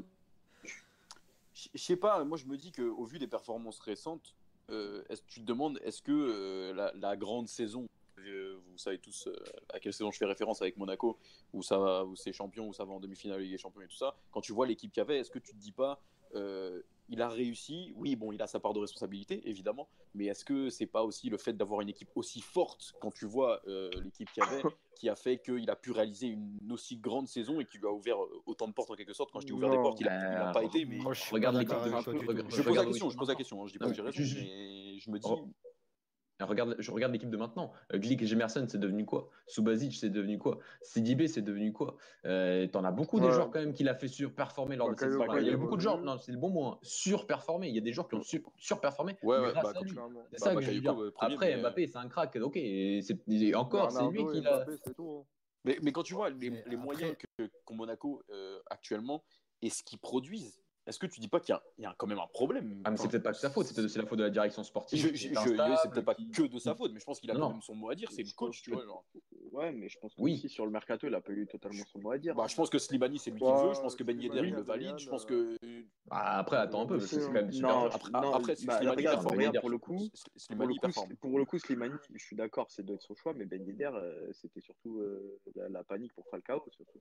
Je 1.53 1.69
je 1.74 1.80
sais 1.82 1.95
pas, 1.95 2.24
moi 2.24 2.38
je 2.38 2.45
me 2.45 2.57
dis 2.57 2.71
qu'au 2.71 3.05
vu 3.05 3.19
des 3.19 3.28
performances 3.28 3.80
récentes, 3.80 4.36
euh, 4.71 5.03
est-ce 5.09 5.21
tu 5.28 5.39
te 5.41 5.45
demandes 5.45 5.80
est-ce 5.84 6.01
que 6.01 6.11
euh, 6.11 6.74
la, 6.74 6.91
la 6.95 7.15
grande 7.15 7.47
saison, 7.47 7.86
vous 8.30 8.78
savez 8.78 8.99
tous 8.99 9.28
euh, 9.28 9.36
à 9.69 9.80
quelle 9.80 9.93
saison 9.93 10.11
je 10.11 10.17
fais 10.17 10.26
référence 10.26 10.61
avec 10.61 10.78
Monaco, 10.78 11.17
où 11.53 11.61
ça 11.63 11.78
va, 11.78 12.05
où 12.05 12.15
c'est 12.15 12.34
champion, 12.34 12.67
où 12.67 12.74
ça 12.74 12.86
va 12.86 12.93
en 12.93 12.99
demi-finale 12.99 13.38
de 13.38 13.43
Ligue 13.43 13.53
des 13.53 13.57
Champions 13.57 13.82
et 13.82 13.88
tout 13.88 13.95
ça, 13.95 14.15
quand 14.32 14.41
tu 14.41 14.53
vois 14.53 14.67
l'équipe 14.67 14.91
qu'il 14.91 15.01
y 15.01 15.05
avait, 15.05 15.19
est-ce 15.19 15.32
que 15.32 15.39
tu 15.39 15.53
te 15.53 15.59
dis 15.59 15.71
pas 15.71 16.01
euh, 16.36 16.82
il 17.09 17.21
a 17.21 17.28
réussi, 17.28 17.91
oui 17.97 18.15
bon 18.15 18.32
il 18.32 18.41
a 18.41 18.47
sa 18.47 18.61
part 18.61 18.74
de 18.74 18.80
responsabilité 18.80 19.47
évidemment, 19.47 19.89
mais 20.15 20.26
est-ce 20.26 20.45
que 20.45 20.69
c'est 20.69 20.86
pas 20.86 21.03
aussi 21.03 21.30
le 21.30 21.38
fait 21.38 21.53
d'avoir 21.53 21.82
une 21.82 21.89
équipe 21.89 22.09
aussi 22.15 22.39
forte 22.39 22.93
quand 23.01 23.11
tu 23.11 23.26
vois 23.26 23.61
euh, 23.67 23.89
l'équipe 24.03 24.32
qu'il 24.32 24.41
y 24.41 24.47
avait 24.47 24.63
qui 24.95 25.09
a 25.09 25.15
fait 25.15 25.38
qu'il 25.38 25.69
a 25.69 25.76
pu 25.76 25.91
réaliser 25.91 26.28
une 26.28 26.71
aussi 26.71 26.97
grande 26.97 27.28
saison 27.28 27.59
et 27.59 27.65
qui 27.65 27.78
lui 27.78 27.88
a 27.88 27.91
ouvert 27.91 28.24
euh, 28.24 28.41
autant 28.45 28.67
de 28.67 28.74
portes 28.74 28.89
en 28.89 28.95
quelque 28.95 29.13
sorte? 29.13 29.32
Quand 29.32 29.41
je 29.41 29.47
dis 29.47 29.51
ouvert 29.51 29.69
des 29.69 29.78
portes 29.78 29.99
il 29.99 30.07
a, 30.07 30.32
il 30.32 30.38
a 30.38 30.51
pas 30.51 30.63
été 30.63 30.86
mais 30.86 30.97
Moi, 30.97 31.13
je 31.13 31.30
Regarde 31.30 31.57
l'équipe 31.57 31.76
de- 31.76 32.41
tout. 32.41 32.49
je 32.49 32.61
pose 32.61 32.76
la 32.78 32.86
question, 32.86 33.09
je 33.09 33.17
pose 33.17 33.28
la 33.28 33.36
question, 33.36 33.61
hein, 33.61 33.67
je 33.67 33.74
dis 33.74 33.80
pas 33.80 33.89
que 33.89 33.93
j'ai 33.93 34.01
raison, 34.01 34.21
mais 34.36 34.99
je 34.99 35.11
me 35.11 35.19
dis. 35.19 35.28
Oh. 35.30 35.49
Regarde, 36.39 36.75
je 36.79 36.91
regarde 36.91 37.13
l'équipe 37.13 37.29
de 37.29 37.38
maintenant. 37.38 37.71
Euh, 37.93 37.99
Glick 37.99 38.21
et 38.21 38.25
Gemerson, 38.25 38.65
c'est 38.67 38.79
devenu 38.79 39.05
quoi? 39.05 39.29
Subasic, 39.47 39.93
c'est 39.93 40.09
devenu 40.09 40.38
quoi? 40.38 40.59
Sidibé, 40.81 41.27
c'est 41.27 41.41
devenu 41.41 41.71
quoi? 41.71 41.95
Euh, 42.25 42.67
T'en 42.67 42.84
as 42.84 42.91
beaucoup 42.91 43.19
des 43.19 43.31
joueurs 43.31 43.51
quand 43.51 43.59
même 43.59 43.73
qui 43.73 43.84
l'a 43.84 43.95
fait 43.95 44.07
surperformer 44.07 44.75
lors 44.75 44.89
de 44.89 44.99
cette 44.99 45.11
saison. 45.11 45.25
Il 45.38 45.47
y 45.47 45.49
a 45.49 45.57
beaucoup 45.57 45.75
de 45.77 45.81
joueurs, 45.81 46.01
non, 46.01 46.17
c'est 46.17 46.31
le 46.31 46.38
bon 46.38 46.49
mot, 46.49 46.65
hein, 46.65 46.79
surperformer. 46.81 47.69
Il 47.69 47.75
y 47.75 47.77
a 47.77 47.81
des 47.81 47.93
joueurs 47.93 48.07
qui 48.07 48.15
ont 48.15 48.23
sur- 48.23 48.51
surperformé 48.57 49.17
Ouais, 49.21 49.39
ouais, 49.39 49.51
grâce 49.51 49.73
bah. 49.73 49.73
C'est 49.75 50.39
Bah, 50.39 50.45
ça 50.45 50.55
que 50.55 50.61
je 50.61 50.71
veux 50.71 50.77
Bakayoko, 50.77 50.81
dire. 50.81 51.01
euh, 51.03 51.11
premier, 51.11 51.34
Après, 51.34 51.55
mais, 51.55 51.61
Mbappé, 51.61 51.88
c'est 51.88 51.97
un 51.97 52.07
crack, 52.09 52.36
ok. 52.36 52.57
et 52.57 53.01
encore, 53.55 53.91
c'est 53.91 54.07
lui 54.07 54.25
qui 54.27 54.41
l'a. 54.41 54.65
Hein. 54.67 55.23
Mais, 55.65 55.77
mais 55.81 55.91
quand 55.91 56.03
tu 56.03 56.13
vois 56.13 56.29
les, 56.29 56.49
moyens 56.75 57.15
qu'ont 57.65 57.75
Monaco 57.75 58.21
euh, 58.29 58.59
actuellement 58.69 59.23
et 59.61 59.69
ce 59.69 59.81
qu'ils 59.84 59.99
produisent, 59.99 60.62
est-ce 60.86 60.99
que 60.99 61.05
tu 61.07 61.19
dis 61.21 61.27
pas 61.29 61.39
qu'il 61.39 61.53
y, 61.53 61.55
a- 61.55 61.63
il 61.77 61.84
y 61.84 61.86
a 61.86 61.95
quand 61.97 62.07
même 62.07 62.19
un 62.19 62.27
problème 62.27 62.81
Ah, 62.84 62.91
mais 62.91 62.97
c'est 62.97 63.07
peut-être 63.07 63.23
pas 63.23 63.31
que 63.31 63.38
sa 63.38 63.49
faute, 63.49 63.65
c'est 63.65 63.73
peut-être 63.73 63.86
aussi 63.86 63.97
la 63.97 64.05
faute 64.05 64.19
de 64.19 64.23
la 64.23 64.29
direction 64.29 64.63
sportive. 64.63 65.11
qui 65.13 65.17
c'est 65.17 65.29
peut-être 65.89 66.01
pas 66.05 66.15
qui- 66.15 66.29
que 66.29 66.43
de 66.43 66.59
sa 66.59 66.75
faute, 66.75 66.91
mais 66.93 66.99
je 66.99 67.05
pense 67.05 67.19
qu'il 67.19 67.31
a 67.31 67.34
Non, 67.36 67.47
quand 67.47 67.51
même 67.53 67.61
son 67.61 67.75
mot 67.75 67.89
à 67.89 67.95
dire. 67.95 68.11
C'est 68.11 68.23
le 68.23 68.31
coach, 68.36 68.61
tu 68.61 68.71
vois. 68.71 68.84
genre. 68.84 69.05
Ouais, 69.51 69.71
mais 69.71 69.88
je 69.88 69.97
pense 69.99 70.13
que 70.15 70.21
Oui. 70.21 70.34
aussi 70.34 70.49
sur 70.49 70.65
le 70.65 70.71
mercato, 70.71 71.07
il 71.07 71.13
a 71.15 71.21
pas 71.21 71.31
eu 71.31 71.47
totalement 71.47 71.84
son 71.86 71.99
mot 71.99 72.11
à 72.11 72.17
dire. 72.17 72.36
Bah, 72.36 72.47
je 72.47 72.55
pense 72.55 72.69
que 72.69 72.79
Slimani, 72.79 73.19
c'est 73.19 73.31
lui 73.31 73.39
qui 73.39 73.45
Ouais, 73.45 73.51
le 73.61 73.67
veut. 73.69 73.73
Je 73.75 73.79
pense 73.81 73.95
que 73.95 74.03
Ben 74.03 74.19
Yedder, 74.19 74.41
il 74.43 74.53
le 74.53 74.61
valide. 74.61 74.97
Je 74.97 75.09
pense 75.09 75.25
euh, 75.31 75.55
que. 75.61 75.86
Ah, 76.09 76.39
après, 76.39 76.57
attends 76.57 76.81
un 76.84 76.86
peu, 76.86 76.97
parce 76.97 77.09
que 77.09 77.19
c'est 77.19 77.25
quand 77.27 77.31
même 77.34 77.51
super 77.51 77.69
Non. 77.69 77.86
Après, 77.86 78.11
non, 78.11 78.34
après 78.34 78.55
bah, 78.65 78.77
Slimani 78.77 79.03
performe. 79.03 79.38
Ben 79.38 79.51
pour 79.59 79.69
le 79.69 79.77
coup, 79.77 79.95
S- 80.13 80.23
pour 80.23 80.31
le 80.36 80.39
Slimani 80.39 80.79
performe. 80.79 81.15
pour 81.15 81.38
le 81.38 81.45
coup, 81.45 81.59
Slimani, 81.59 81.95
je 82.13 82.23
suis 82.25 82.36
d'accord, 82.36 82.69
c'est 82.69 82.88
être 82.89 83.01
son 83.01 83.15
choix, 83.15 83.34
mais 83.34 83.45
Ben 83.45 83.65
Yedder, 83.65 83.91
euh, 83.93 84.31
c'était 84.34 84.61
surtout 84.61 84.99
euh, 84.99 85.39
la, 85.55 85.69
la 85.69 85.84
panique 85.84 86.13
pour 86.13 86.27
Falcao, 86.29 86.61
surtout. 86.71 86.99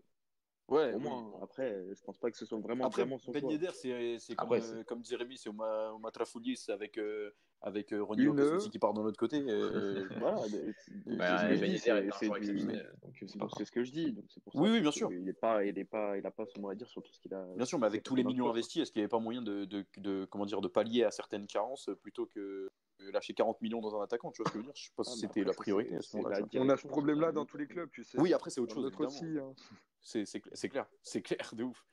Ouais, 0.68 0.92
Au 0.94 0.96
oui. 0.96 1.02
moins, 1.02 1.32
après, 1.42 1.84
je 1.94 2.02
pense 2.02 2.18
pas 2.18 2.30
que 2.30 2.36
ce 2.36 2.46
soit 2.46 2.58
vraiment, 2.58 2.84
Après, 2.86 3.02
vraiment 3.02 3.18
son 3.18 3.32
Ben 3.32 3.40
choix. 3.40 3.52
Yedder, 3.52 3.70
c'est 3.72 4.34
comme, 4.36 4.52
euh, 4.52 4.60
c'est- 4.60 4.84
comme 4.84 5.02
dit 5.02 5.16
Rémi, 5.16 5.36
c'est 5.36 5.48
Oma, 5.50 5.90
Oma 5.92 6.10
Trafoulis 6.10 6.64
avec, 6.68 6.98
euh, 6.98 7.30
avec 7.60 7.92
euh, 7.92 8.02
Ronny 8.02 8.22
Une- 8.22 8.28
Lopez 8.36 8.54
aussi 8.56 8.70
qui 8.70 8.78
part 8.78 8.94
de 8.94 9.02
l'autre 9.02 9.18
côté. 9.18 9.42
euh, 9.48 10.06
Voilà, 10.30 10.40
mais 10.50 10.72
c'est- 10.72 10.72
c'est 10.78 10.92
ce 10.94 11.00
que 11.02 11.12
je 11.12 11.16
Ben 11.18 11.56
dis, 11.56 11.72
Yedder 11.72 12.10
c'est- 12.18 13.38
donc 13.38 13.50
ce 13.66 13.70
que 13.70 13.84
je 13.84 13.90
dis. 13.92 14.12
Donc 14.12 14.24
pour 14.44 14.52
ça 14.52 14.60
Oui, 14.60 14.70
oui, 14.70 14.80
bien 14.80 14.90
sûr. 14.92 15.12
Il 15.12 15.28
est 15.28 15.32
pas, 15.32 15.64
il 15.64 15.78
est 15.78 15.84
pas, 15.84 16.16
il 16.16 16.26
a 16.26 16.30
pas 16.30 16.46
son 16.46 16.60
mot 16.60 16.70
à 16.70 16.74
dire 16.74 16.88
sur 16.88 17.02
tout 17.02 17.12
ce 17.12 17.20
qu'il 17.20 17.34
a. 17.34 17.44
Bien 17.56 17.66
sûr, 17.66 17.78
mais 17.78 17.86
avec 17.86 18.02
tous 18.02 18.14
les 18.14 18.24
millions 18.24 18.48
investis, 18.48 18.82
est-ce 18.82 18.92
qu'il 18.92 19.00
n'y 19.00 19.04
avait 19.04 19.08
pas 19.10 19.18
moyen 19.18 19.42
de, 19.42 19.64
de, 19.64 19.84
de- 19.98 20.26
comment 20.30 20.46
dire, 20.46 20.60
de 20.60 20.68
pallier 20.68 21.04
à 21.04 21.10
certaines 21.10 21.46
carences 21.46 21.88
euh, 21.88 21.94
plutôt 21.96 22.26
que 22.26 22.70
lâcher 23.10 23.34
40 23.34 23.60
millions 23.60 23.80
dans 23.80 23.98
un 23.98 24.02
attaquant 24.04 24.30
Tu 24.30 24.42
vois 24.42 24.48
ce 24.50 24.54
que 24.54 24.58
je 24.60 24.64
veux 24.64 24.72
dire 24.72 24.76
Je 24.76 24.84
sais 24.84 24.90
pas 24.96 25.02
Ah, 25.06 25.10
si 25.10 25.22
mais 25.22 25.28
c'était 25.28 25.44
la 25.44 25.52
priorité 25.54 25.96
à 25.96 26.02
ce 26.02 26.16
moment-là. 26.16 26.40
On 26.54 26.68
a 26.68 26.76
ce 26.76 26.86
problème-là 26.86 27.32
dans 27.32 27.44
tous 27.46 27.56
les 27.56 27.66
clubs, 27.66 27.90
tu 27.90 28.04
sais. 28.04 28.18
Oui, 28.20 28.32
après, 28.32 28.50
c'est 28.50 28.60
autre 28.60 28.74
Dans 28.82 28.90
chose. 28.90 29.06
aussi. 29.06 29.38
hein. 29.38 29.54
C'est 30.00 30.24
c'est 30.26 30.38
cl- 30.44 30.50
c'est 30.52 30.68
clair, 30.68 30.86
c'est 31.02 31.22
clair 31.22 31.54
de 31.54 31.64
ouf. 31.64 31.84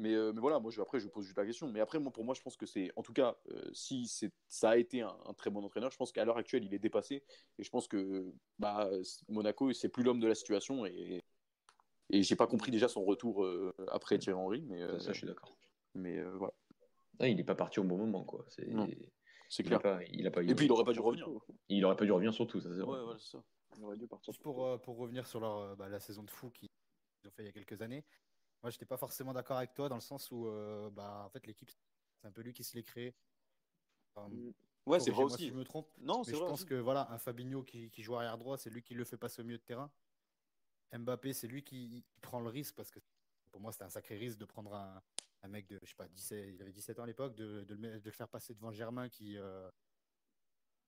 Mais, 0.00 0.14
euh, 0.14 0.32
mais 0.32 0.40
voilà, 0.40 0.60
moi 0.60 0.70
je, 0.70 0.80
après 0.80 1.00
je 1.00 1.08
pose 1.08 1.24
juste 1.24 1.36
la 1.38 1.44
question. 1.44 1.68
Mais 1.68 1.80
après, 1.80 1.98
moi, 1.98 2.12
pour 2.12 2.24
moi, 2.24 2.32
je 2.34 2.40
pense 2.40 2.56
que 2.56 2.66
c'est, 2.66 2.92
en 2.94 3.02
tout 3.02 3.12
cas, 3.12 3.36
euh, 3.50 3.68
si 3.72 4.06
c'est, 4.06 4.32
ça 4.48 4.70
a 4.70 4.76
été 4.76 5.00
un, 5.02 5.16
un 5.26 5.34
très 5.34 5.50
bon 5.50 5.64
entraîneur, 5.64 5.90
je 5.90 5.96
pense 5.96 6.12
qu'à 6.12 6.24
l'heure 6.24 6.38
actuelle, 6.38 6.64
il 6.64 6.72
est 6.72 6.78
dépassé. 6.78 7.24
Et 7.58 7.64
je 7.64 7.68
pense 7.70 7.88
que 7.88 8.32
bah, 8.60 8.88
Monaco, 9.28 9.72
c'est 9.72 9.88
plus 9.88 10.04
l'homme 10.04 10.20
de 10.20 10.28
la 10.28 10.36
situation. 10.36 10.86
Et, 10.86 11.20
et 12.10 12.22
j'ai 12.22 12.36
pas 12.36 12.46
compris 12.46 12.70
déjà 12.70 12.86
son 12.88 13.04
retour 13.04 13.44
euh, 13.44 13.74
après 13.88 14.18
Thierry 14.18 14.38
Henry. 14.38 14.62
Mais, 14.68 14.80
euh, 14.82 14.98
Ça, 15.00 15.06
ça, 15.06 15.12
je 15.14 15.18
suis 15.18 15.26
d'accord. 15.26 15.56
mais 15.96 16.16
euh, 16.18 16.30
voilà, 16.36 16.54
Ah, 17.18 17.26
il 17.26 17.40
est 17.40 17.44
pas 17.44 17.56
parti 17.56 17.80
au 17.80 17.84
bon 17.84 17.96
moment, 17.98 18.22
quoi. 18.22 18.44
C'est- 18.50 18.68
Non, 18.68 18.88
c'est 19.48 19.62
clair. 19.62 19.80
pas, 19.80 20.02
il 20.04 20.26
a 20.26 20.30
pas 20.30 20.42
Et 20.42 20.54
puis 20.54 20.66
il 20.66 20.72
aurait 20.72 20.84
pas 20.84 20.92
dû 20.92 21.00
revenir. 21.00 21.28
il 21.68 21.84
aurait 21.84 21.96
pas 21.96 22.04
dû 22.04 22.12
revenir 22.12 22.32
surtout, 22.34 22.60
ça 22.60 22.68
c'est 22.70 22.80
vrai. 22.80 22.98
Ouais, 22.98 23.04
voilà, 23.04 23.18
ça. 23.18 23.42
Il 23.76 23.84
aurait 23.84 23.96
dû 23.96 24.06
partir. 24.06 24.32
Juste 24.32 24.42
pour, 24.42 24.64
euh, 24.64 24.78
pour 24.78 24.96
revenir 24.96 25.26
sur 25.26 25.40
leur, 25.40 25.56
euh, 25.58 25.74
bah, 25.76 25.88
la 25.88 26.00
saison 26.00 26.22
de 26.22 26.30
fou 26.30 26.50
qu'ils 26.50 26.68
ont 27.26 27.30
fait 27.30 27.42
il 27.42 27.46
y 27.46 27.48
a 27.48 27.52
quelques 27.52 27.80
années, 27.82 28.04
moi 28.62 28.70
j'étais 28.70 28.86
pas 28.86 28.96
forcément 28.96 29.32
d'accord 29.32 29.58
avec 29.58 29.74
toi 29.74 29.88
dans 29.88 29.94
le 29.94 30.00
sens 30.00 30.30
où 30.30 30.46
euh, 30.46 30.90
bah, 30.90 31.22
en 31.26 31.30
fait 31.30 31.46
l'équipe 31.46 31.70
c'est 32.20 32.26
un 32.26 32.32
peu 32.32 32.40
lui 32.42 32.52
qui 32.52 32.64
se 32.64 32.76
l'est 32.76 32.82
créé. 32.82 33.14
Enfin, 34.14 34.28
Mm. 34.28 34.52
Ouais, 34.86 35.00
c'est 35.00 35.10
vrai 35.10 35.24
aussi. 35.24 35.36
Si 35.36 35.48
je 35.48 35.54
me 35.54 35.64
trompe, 35.64 35.86
Non, 35.98 36.20
mais 36.20 36.24
c'est 36.24 36.30
je 36.30 36.36
vrai. 36.36 36.46
pense 36.48 36.60
aussi. 36.60 36.66
que 36.70 36.74
voilà, 36.76 37.10
un 37.12 37.18
Fabinho 37.18 37.62
qui, 37.62 37.90
qui 37.90 38.02
joue 38.02 38.16
arrière 38.16 38.38
droit, 38.38 38.56
c'est 38.56 38.70
lui 38.70 38.82
qui 38.82 38.94
le 38.94 39.04
fait 39.04 39.18
passer 39.18 39.42
au 39.42 39.44
milieu 39.44 39.58
de 39.58 39.62
terrain. 39.62 39.90
Mbappé, 40.96 41.34
c'est 41.34 41.46
lui 41.46 41.62
qui, 41.62 42.06
qui 42.10 42.20
prend 42.20 42.40
le 42.40 42.48
risque 42.48 42.74
parce 42.74 42.90
que 42.90 42.98
pour 43.50 43.60
moi 43.60 43.70
c'était 43.70 43.84
un 43.84 43.90
sacré 43.90 44.16
risque 44.16 44.38
de 44.38 44.46
prendre 44.46 44.72
un, 44.74 45.02
un 45.42 45.48
mec 45.48 45.66
de 45.68 45.78
je 45.82 45.88
sais 45.90 45.94
pas 45.96 46.08
17, 46.08 46.54
il 46.54 46.62
avait 46.62 46.72
17 46.72 46.98
ans 46.98 47.04
à 47.04 47.06
l'époque, 47.06 47.34
de, 47.34 47.64
de 47.64 47.74
de 47.76 48.00
le 48.04 48.10
faire 48.10 48.28
passer 48.28 48.54
devant 48.54 48.72
Germain 48.72 49.08
qui, 49.08 49.36
euh, 49.36 49.68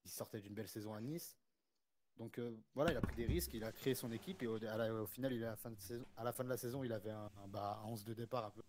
qui 0.02 0.08
sortait 0.08 0.40
d'une 0.40 0.54
belle 0.54 0.68
saison 0.68 0.94
à 0.94 1.00
Nice. 1.00 1.36
Donc 2.18 2.38
euh, 2.38 2.56
voilà, 2.74 2.90
il 2.92 2.96
a 2.96 3.00
pris 3.00 3.16
des 3.16 3.26
risques, 3.26 3.54
il 3.54 3.64
a 3.64 3.72
créé 3.72 3.94
son 3.94 4.12
équipe 4.12 4.42
et 4.42 4.46
au, 4.46 4.56
à 4.56 4.76
la- 4.76 4.94
au 4.94 5.06
final, 5.06 5.32
il 5.32 5.42
à, 5.44 5.50
la 5.50 5.56
fin 5.56 5.70
de 5.70 5.78
saison, 5.80 6.04
à 6.16 6.24
la 6.24 6.32
fin 6.32 6.44
de 6.44 6.48
la 6.48 6.56
saison, 6.56 6.84
il 6.84 6.92
avait 6.92 7.10
un, 7.10 7.30
un, 7.44 7.48
bah, 7.48 7.80
un 7.84 7.88
11 7.88 8.04
de 8.04 8.14
départ 8.14 8.44
un 8.46 8.50
peu 8.50 8.62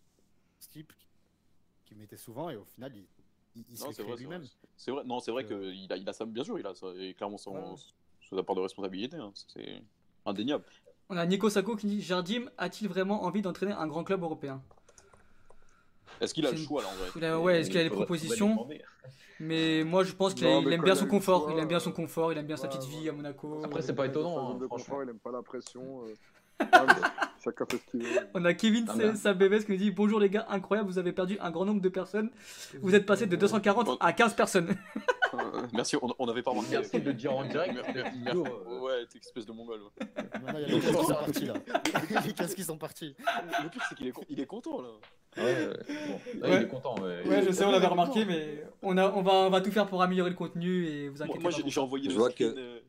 ce 0.60 0.70
type 0.70 0.94
qui, 0.96 1.08
qui 1.86 1.96
mettait 1.96 2.18
souvent 2.18 2.50
et 2.50 2.56
au 2.56 2.66
final, 2.66 2.96
il, 2.96 3.08
il, 3.56 3.66
il 3.70 3.78
se 3.78 3.84
Non, 3.84 3.90
l'est 3.90 3.94
c'est 3.94 4.04
créé 4.04 4.14
vrai, 4.14 4.18
c'est 4.18 4.24
vrai. 4.28 4.40
lui-même. 4.40 4.48
C'est 4.78 4.92
vrai. 4.92 5.04
Non, 5.06 5.20
c'est 5.20 5.32
vrai 5.32 5.44
Euh, 5.44 5.72
qu'il 5.74 5.92
a, 5.92 5.98
il 5.98 6.08
a 6.10 6.14
ça, 6.14 6.26
bien 6.26 6.44
sûr, 6.44 6.60
il 6.60 6.66
a 6.68 6.74
ça, 6.76 6.88
et 6.98 7.14
clairement 7.14 7.38
son, 7.38 7.54
Ouais. 7.54 7.76
sa 8.30 8.44
part 8.44 8.56
de 8.56 8.62
responsabilité. 8.62 9.18
hein. 9.18 9.32
C'est 9.36 9.82
indéniable. 10.26 10.66
On 11.10 11.18
a 11.18 11.26
Nico 11.26 11.50
Sacco 11.50 11.76
qui 11.76 11.88
dit 11.88 12.02
Jardim 12.02 12.50
a-t-il 12.58 12.88
vraiment 12.90 13.24
envie 13.24 13.42
d'entraîner 13.42 13.74
un 13.74 13.88
grand 13.88 14.04
club 14.04 14.24
européen? 14.24 14.64
Est-ce 16.22 16.34
qu'il 16.34 16.46
a 16.46 16.52
le 16.52 16.58
choix 16.58 16.82
là 16.82 16.88
en 16.88 16.96
vrai? 16.96 17.10
Il 17.16 17.26
a- 17.26 17.40
Ouais, 17.40 17.60
est-ce 17.62 17.70
qu'il 17.70 17.80
a 17.80 17.84
faudrait- 17.84 17.96
propositions. 18.06 18.68
Mais 19.40 19.84
moi 19.84 20.04
je 20.04 20.14
pense 20.14 20.34
qu'il 20.36 20.46
a- 20.46 20.52
Non, 20.52 20.62
il 20.62 20.68
mais 20.68 20.74
aime 20.76 20.80
quand 20.82 20.86
bien 20.86 20.94
il 20.94 20.98
a 20.98 21.00
son 21.00 21.06
eu 21.06 21.08
le 21.08 21.12
confort. 21.12 21.42
choix, 21.44 21.54
Il 21.54 21.60
aime 21.60 21.68
bien 21.68 21.80
son 21.80 21.90
euh, 21.90 21.94
confort, 21.94 22.32
il 22.32 22.38
aime 22.38 22.46
bien 22.46 22.58
sa 22.58 22.64
ouais, 22.64 22.70
petite 22.70 22.90
vie 22.90 23.10
à 23.10 23.12
Monaco. 23.12 23.62
Après, 23.64 23.80
Euh, 23.80 23.84
c'est 23.84 23.96
pas 23.96 24.06
étonnant, 24.06 24.36
zone 24.36 24.56
hein, 24.56 24.60
de 24.60 24.66
franchement. 24.68 24.86
confort, 24.86 25.04
il 25.04 25.10
aime 25.10 25.20
pas 25.20 25.32
la 25.32 25.42
pression. 25.42 26.04
euh. 26.06 26.14
Mais 26.62 26.68
Chacun 27.44 27.66
fait 27.66 27.78
ce 27.78 27.86
qu'il 27.90 28.04
veut. 28.04 28.20
On 28.36 28.46
a 28.46 28.54
Kevin 28.54 28.86
Ah, 28.88 28.94
mais- 28.96 29.16
Sabébès 29.16 29.66
qui 29.66 29.72
nous 29.72 29.78
dit 29.80 29.90
Bonjour 29.90 30.20
les 30.20 30.30
gars, 30.30 30.46
incroyable, 30.50 30.88
vous 30.92 31.00
avez 31.00 31.12
perdu 31.12 31.40
un 31.42 31.50
grand 31.50 31.66
nombre 31.66 31.82
de 31.82 31.90
personnes. 31.90 32.30
Vous 32.84 32.94
êtes 32.94 33.08
passé 33.08 33.26
de 33.26 33.36
240 33.36 33.98
à 34.00 34.14
15 34.14 34.36
personnes. 34.36 34.76
Euh, 35.34 35.62
Merci, 35.72 35.96
on 36.02 36.14
on 36.20 36.26
n'avait 36.26 36.42
pas 36.44 36.52
remarqué. 36.52 36.72
Merci 36.72 37.00
de 37.00 37.06
le 37.06 37.14
dire 37.14 37.34
en 37.34 37.46
direct. 37.46 37.74
Merci. 37.74 37.94
le 37.94 38.04
vidéo, 38.10 38.44
euh, 38.68 38.80
Ouais, 38.82 39.06
t'es 39.10 39.18
espèce 39.20 39.46
de 39.46 39.54
mongol. 39.54 39.80
ouais. 39.82 40.06
Maintenant, 40.42 40.60
il 40.60 40.62
y 40.62 40.66
a 40.66 40.68
les 40.68 40.82
15 40.82 40.92
qui 40.98 41.04
sont 41.06 41.14
partis 41.16 41.46
là. 41.46 41.54
les 42.26 42.34
15 42.34 42.54
qui 42.56 42.64
sont 42.66 42.78
partis. 42.78 43.16
Le 43.64 43.70
pire, 43.70 43.82
c'est 43.88 43.96
qu'il 43.96 44.08
est, 44.08 44.12
con- 44.12 44.26
il 44.28 44.40
est 44.42 44.46
content 44.46 44.82
là. 44.82 44.90
Ouais, 45.38 45.44
ouais, 45.44 45.68
bon. 46.08 46.42
Ouais, 46.42 46.50
Ouais. 46.50 46.58
Il 46.58 46.64
est 46.64 46.68
content. 46.68 46.96
ouais. 47.02 47.28
Ouais, 47.28 47.44
je 47.44 47.52
sais, 47.52 47.64
on 47.66 47.72
l'avait 47.72 47.86
Ouais, 47.86 47.92
remarqué, 47.92 48.26
mais 48.26 48.64
on, 48.82 48.98
a, 48.98 49.10
on, 49.12 49.22
va, 49.22 49.32
on 49.34 49.50
va 49.50 49.62
tout 49.62 49.72
faire 49.72 49.88
pour 49.88 50.02
améliorer 50.02 50.30
le 50.30 50.36
contenu 50.36 50.86
et 50.88 51.10
vous 51.10 51.18
Moi, 51.18 51.26
inquiétez 51.26 51.40
moi, 51.42 51.52
pas. 51.52 51.56
j'ai 51.58 51.62
pour 51.64 51.72
j'ai 51.72 51.80
envoyé 51.80 52.06
Je 52.06 52.10
le 52.12 52.18
vois 52.20 52.32
screen, 52.32 52.54
que- 52.54 52.60
euh, 52.60 52.80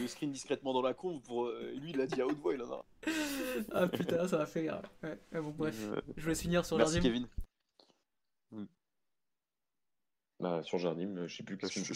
le 0.00 0.06
screen 0.06 0.30
discrètement 0.30 0.72
dans 0.72 0.82
la 0.82 0.94
conve 0.94 1.20
pour. 1.22 1.46
euh, 1.46 1.72
lui, 1.76 1.90
il 1.90 2.00
a 2.00 2.06
dit 2.06 2.20
à 2.22 2.26
haute 2.26 2.38
voix, 2.38 2.54
il 2.54 2.62
en 2.62 2.70
a. 2.72 2.84
Ah 3.72 3.88
putain, 3.88 4.26
ça 4.28 4.38
m'a 4.38 4.46
fait 4.46 4.60
rire. 4.60 4.80
Ouais, 5.02 5.18
ouais, 5.32 5.40
bon, 5.40 5.50
bref, 5.50 5.76
Euh, 5.90 6.00
je 6.16 6.26
vais 6.26 6.34
finir 6.34 6.64
sur 6.64 6.76
Merci 6.78 6.94
Jardim. 6.94 7.08
Kevin. 7.08 7.26
Bah, 10.38 10.62
sur 10.62 10.78
Jardim, 10.78 11.26
je 11.26 11.36
sais 11.36 11.42
plus 11.42 11.56
Je, 11.56 11.60
qu'est-ce 11.60 11.92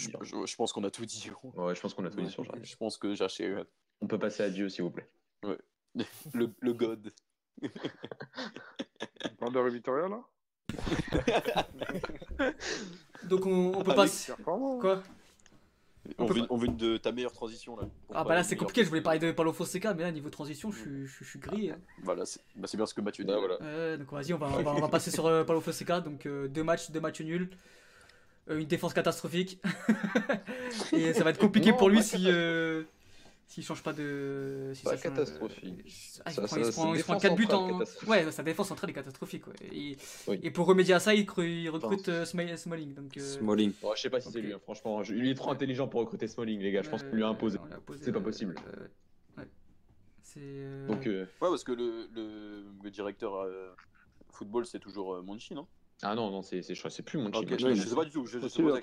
je- 0.46 0.56
pense 0.56 0.72
qu'on 0.72 0.84
a 0.84 0.90
tout 0.90 1.06
dit. 1.06 1.30
Ouais, 1.54 1.74
je 1.74 1.80
pense 1.80 1.94
qu'on 1.94 2.04
a 2.04 2.10
tout 2.10 2.20
dit 2.20 2.30
sur 2.30 2.42
Ouais, 2.42 2.48
Jardim. 2.48 2.62
Je 2.64 2.76
pense 2.76 2.98
que 2.98 3.14
j'ai 3.14 3.24
acheté 3.24 3.56
On 4.02 4.06
peut 4.06 4.18
passer 4.18 4.42
à 4.42 4.50
Dieu, 4.50 4.68
s'il 4.68 4.84
vous 4.84 4.90
plaît. 4.90 5.08
le, 6.34 6.50
le 6.60 6.72
God. 6.74 7.10
On 7.62 9.34
parle 9.38 9.52
de 9.54 9.58
Révitoria 9.58 10.08
là? 10.08 10.20
Donc 13.24 13.46
on, 13.46 13.72
on 13.76 13.82
peut 13.82 13.92
Ah, 13.92 13.94
pas. 13.96 14.04
Hein. 14.06 14.78
Quoi? 14.80 15.02
On, 16.18 16.26
veut, 16.26 16.40
pas- 16.42 16.46
on 16.50 16.56
veut 16.58 16.66
une 16.66 16.76
de 16.76 16.96
ta 16.98 17.12
meilleure 17.12 17.32
transition 17.32 17.76
là. 17.76 17.84
Ah 18.12 18.24
bah 18.24 18.34
là 18.34 18.42
c'est 18.42 18.56
compliqué, 18.56 18.84
je 18.84 18.88
voulais 18.90 19.00
parler 19.00 19.18
de 19.18 19.32
Paulo 19.32 19.52
Fonseca, 19.54 19.94
mais 19.94 20.02
là 20.02 20.12
niveau 20.12 20.28
transition, 20.28 20.70
je 20.70 20.78
suis, 20.78 21.06
je, 21.06 21.12
suis- 21.14 21.24
je 21.24 21.30
suis 21.30 21.38
grillé. 21.38 21.70
hein. 21.70 21.78
Voilà, 22.02 22.26
c'est 22.26 22.40
bah, 22.56 22.66
c'est 22.68 22.76
bien 22.76 22.84
ce 22.86 22.92
que 22.92 23.00
Mathieu 23.00 23.24
dit. 23.24 23.32
Bah, 23.32 23.38
voilà. 23.38 23.96
Donc 23.96 24.12
vas-y, 24.12 24.34
on 24.34 24.38
va, 24.38 24.48
on 24.48 24.62
va, 24.62 24.72
on 24.72 24.80
va 24.80 24.88
passer 24.88 25.10
sur 25.10 25.24
euh, 25.26 25.44
Paulo 25.44 25.60
Fonseca. 25.62 26.00
Donc 26.00 26.26
euh, 26.26 26.46
deux 26.48 26.62
matchs, 26.64 26.90
deux 26.90 27.00
matchs 27.00 27.22
nuls. 27.22 27.48
Euh, 28.50 28.58
une 28.58 28.66
défense 28.66 28.92
catastrophique. 28.92 29.62
Et 30.92 31.14
ça 31.14 31.24
va 31.24 31.30
être 31.30 31.38
compliqué 31.38 31.70
Non, 31.70 31.78
pour 31.78 31.88
lui 31.88 32.02
si 32.02 32.24
euh, 32.26 32.82
s'il 33.54 33.64
change 33.64 33.82
pas 33.84 33.92
de. 33.92 34.72
Si 34.74 34.82
Pas 34.82 34.90
ça 34.90 34.96
change, 34.96 35.02
catastrophique. 35.14 35.74
Ah, 36.24 36.30
il 36.30 36.34
Ça- 36.34 36.42
prend, 36.42 36.46
ça- 36.48 36.58
il 36.58 36.64
se 36.64 36.72
prend, 36.72 36.94
il 36.94 36.98
se 36.98 37.04
prend 37.04 37.14
défense 37.14 37.22
4 37.22 37.36
buts 37.36 37.46
en. 37.52 38.10
Ouais, 38.10 38.32
sa 38.32 38.42
défense 38.42 38.66
centrale 38.68 38.90
est 38.90 38.94
catastrophique. 38.94 39.46
Ouais. 39.46 39.54
Et, 39.72 39.96
Oui. 40.26 40.40
et 40.42 40.50
pour 40.50 40.66
remédier 40.66 40.94
à 40.94 40.98
ça, 40.98 41.14
il, 41.14 41.20
recrute- 41.24 41.46
il 41.48 41.70
recrute 41.70 42.08
euh, 42.08 42.24
Sma- 42.24 42.56
Smalling. 42.56 42.94
Donc, 42.94 43.16
euh, 43.16 43.20
Smalling. 43.20 43.72
Bon, 43.80 43.92
je 43.94 44.02
sais 44.02 44.10
pas 44.10 44.20
si 44.20 44.30
c'est 44.32 44.40
lui, 44.40 44.52
hein, 44.52 44.58
franchement. 44.60 45.04
je- 45.04 45.14
Il 45.14 45.28
est 45.28 45.34
trop 45.36 45.52
intelligent 45.52 45.86
pour 45.86 46.00
recruter 46.00 46.26
Smalling, 46.26 46.60
les 46.60 46.72
gars. 46.72 46.82
Je 46.82 46.90
pense 46.90 47.04
qu'on 47.04 47.14
lui 47.14 47.22
a 47.22 47.26
euh, 47.28 47.30
imposé. 47.30 47.58
C'est 48.02 48.10
pas 48.12 48.18
euh, 48.18 48.22
possible. 48.22 48.56
euh, 48.76 48.88
ouais. 49.38 49.48
C'est. 50.22 50.40
euh, 50.42 50.88
Donc, 50.88 51.06
euh, 51.06 51.22
Ouais, 51.40 51.48
parce 51.48 51.62
que 51.62 51.72
le, 51.72 52.08
le, 52.12 52.64
le 52.82 52.90
directeur 52.90 53.36
euh, 53.36 53.70
football, 54.32 54.66
c'est 54.66 54.80
toujours 54.80 55.14
euh, 55.14 55.22
Monchi, 55.22 55.54
non? 55.54 55.68
Ah 56.04 56.14
non, 56.14 56.30
non, 56.30 56.42
c'est 56.42 56.62
c'est- 56.62 56.74
c'est 56.90 57.02
plus 57.02 57.18
mon 57.18 57.26
Ok, 57.30 57.48
chien. 57.48 57.56
je, 57.58 57.74
je 57.74 57.88
sais 57.88 57.94
pas 57.94 58.04
du 58.04 58.10
tout. 58.10 58.26
Je, 58.26 58.38
je 58.38 58.44
Ok, 58.44 58.50
sais 58.50 58.62
pas 58.62 58.74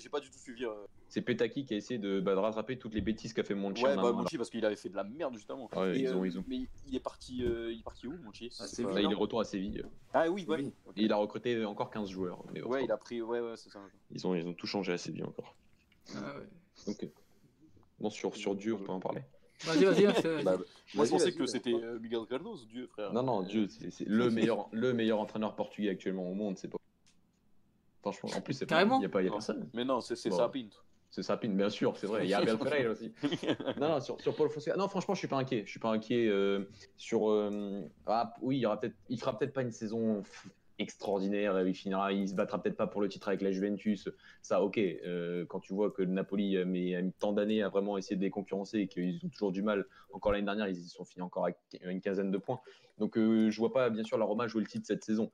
J'ai- 0.00 0.08
pas 0.10 0.20
du 0.20 0.30
tout 0.30 0.38
suivi. 0.38 0.64
euh, 0.64 0.70
C'est 1.08 1.22
Petaki 1.22 1.64
qui 1.64 1.74
a 1.74 1.76
essayé 1.76 1.98
de, 1.98 2.20
bah, 2.20 2.34
de 2.34 2.38
rattraper 2.40 2.78
toutes 2.78 2.94
les 2.94 3.00
bêtises 3.00 3.32
qu'a 3.32 3.42
fait 3.42 3.54
Monchi. 3.54 3.82
Ouais, 3.84 3.96
bah. 3.96 4.12
Monchi 4.12 4.36
parce 4.36 4.50
qu'il 4.50 4.64
avait 4.64 4.76
fait 4.76 4.88
de 4.90 4.96
la 4.96 5.04
merde 5.04 5.34
justement. 5.34 5.68
Ouais, 5.74 5.96
Et, 5.96 6.00
ils 6.02 6.06
euh, 6.08 6.16
ont- 6.16 6.24
ils 6.24 6.38
ont- 6.38 6.44
Mais 6.46 6.60
il 6.86 6.94
est 6.94 7.00
parti, 7.00 7.44
euh, 7.44 7.72
il 7.72 7.80
est 7.80 7.82
parti 7.82 8.06
où 8.06 8.16
Monchi? 8.22 8.52
Ah, 8.60 8.64
pas- 8.82 8.92
Là, 8.94 9.00
il 9.00 9.10
est 9.10 9.14
retour 9.14 9.40
à 9.40 9.44
Séville. 9.44 9.82
Ah 10.12 10.28
oui, 10.30 10.44
ouais. 10.46 10.58
Oui. 10.58 10.72
Et 10.96 11.04
il 11.04 11.12
a 11.12 11.16
recruté 11.16 11.64
encore 11.64 11.90
15 11.90 12.10
joueurs. 12.10 12.44
Mais 12.52 12.62
Ouais, 12.62 12.84
il 12.84 12.92
a 12.92 12.96
pris. 12.96 13.22
Ouais, 13.22 13.40
ouais, 13.40 13.56
c'est 13.56 13.70
ça. 13.70 13.80
Ils 14.10 14.26
ont, 14.26 14.34
ils 14.34 14.46
ont 14.46 14.54
tout 14.54 14.66
changé 14.66 14.92
à 14.92 14.98
Séville 14.98 15.24
encore. 15.24 15.56
ah 16.14 16.36
ouais. 16.38 16.46
Donc, 16.86 17.02
euh, 17.04 17.08
bon, 17.98 18.10
sur, 18.10 18.36
sur 18.36 18.54
Dieu, 18.54 18.74
on 18.74 18.78
peut 18.78 18.92
en 18.92 19.00
parler. 19.00 19.22
Vas-y, 19.64 19.84
vas-y, 19.84 20.06
hein. 20.06 20.14
Bah, 20.44 20.56
moi, 20.94 21.04
je 21.04 21.10
pensais 21.10 21.32
que 21.32 21.46
c'était 21.46 21.74
euh, 21.74 21.98
Miguel 21.98 22.20
Cardoso, 22.28 22.64
Dieu, 22.66 22.86
frère. 22.86 23.12
Non, 23.12 23.22
non, 23.22 23.42
Dieu, 23.42 23.68
c'est 23.68 24.06
le 24.06 24.30
meilleur, 24.30 24.68
le 24.72 24.92
meilleur 24.94 25.20
entraîneur 25.20 25.54
portugais 25.54 25.90
actuellement 25.90 26.28
au 26.30 26.34
monde. 26.34 26.56
C'est 26.58 26.68
pas. 26.68 26.78
Franchement, 28.00 28.30
en 28.34 28.40
plus, 28.40 28.54
c'est 28.54 28.66
pas. 28.66 28.76
Carrément 28.76 28.96
Il 28.96 29.00
n'y 29.00 29.06
a, 29.06 29.08
pas- 29.10 29.22
y 29.22 29.28
a 29.28 29.30
personne. 29.30 29.68
Mais 29.74 29.84
non, 29.84 30.00
c'est 30.00 30.14
Bon. 30.28 30.50
C'est 31.12 31.24
Sapine, 31.24 31.56
bien 31.56 31.70
sûr, 31.70 31.96
c'est 31.96 32.06
vrai. 32.06 32.24
Il 32.24 32.30
y 32.30 32.34
a 32.34 32.38
Abel 32.38 32.56
Ferreira 32.62 32.92
aussi. 32.92 33.12
Non, 33.80 33.88
non, 33.88 34.00
sur, 34.00 34.20
sur 34.20 34.34
Paul 34.36 34.48
Fonseca. 34.48 34.76
Non, 34.76 34.86
franchement, 34.86 35.14
je 35.14 35.18
suis 35.18 35.26
pas 35.28 35.38
inquiet. 35.38 35.64
Je 35.66 35.70
suis 35.70 35.80
pas 35.80 35.90
inquiet 35.90 36.28
euh, 36.28 36.68
sur. 36.96 37.28
euh, 37.30 37.82
ah, 38.06 38.32
oui, 38.40 38.58
il 38.58 38.60
y 38.60 38.66
aura 38.66 38.78
peut-être. 38.78 38.94
Il 39.08 39.18
fera 39.18 39.36
peut-être 39.36 39.52
pas 39.52 39.62
une 39.62 39.72
saison 39.72 40.22
extraordinaire. 40.80 41.60
Il 41.60 41.74
finira. 41.74 42.12
Il 42.12 42.28
se 42.28 42.34
battra 42.34 42.60
peut-être 42.60 42.76
pas 42.76 42.86
pour 42.86 43.00
le 43.00 43.08
titre 43.08 43.28
avec 43.28 43.42
la 43.42 43.52
Juventus. 43.52 44.08
Ça, 44.42 44.62
ok. 44.62 44.78
euh, 44.78 45.44
quand 45.46 45.60
tu 45.60 45.74
vois 45.74 45.90
que 45.90 46.02
le 46.02 46.10
Napoli 46.10 46.58
a 46.58 46.64
mis, 46.64 46.94
a 46.94 47.02
mis 47.02 47.12
tant 47.12 47.32
d'années 47.32 47.62
à 47.62 47.68
vraiment 47.68 47.98
essayer 47.98 48.16
de 48.16 48.22
les 48.22 48.30
concurrencer 48.30 48.80
et 48.80 48.88
qu'ils 48.88 49.20
ont 49.24 49.28
toujours 49.28 49.52
du 49.52 49.62
mal. 49.62 49.86
Encore 50.12 50.32
l'année 50.32 50.44
dernière, 50.44 50.68
ils 50.68 50.78
y 50.78 50.88
sont 50.88 51.04
finis 51.04 51.22
encore 51.22 51.44
avec 51.44 51.56
une 51.82 52.00
quinzaine 52.00 52.30
de 52.30 52.38
points. 52.38 52.60
Donc, 52.98 53.16
euh, 53.16 53.50
je 53.50 53.58
vois 53.58 53.72
pas, 53.72 53.90
bien 53.90 54.02
sûr, 54.02 54.18
la 54.18 54.24
Roma 54.24 54.48
jouer 54.48 54.62
le 54.62 54.68
titre 54.68 54.86
cette 54.86 55.04
saison. 55.04 55.30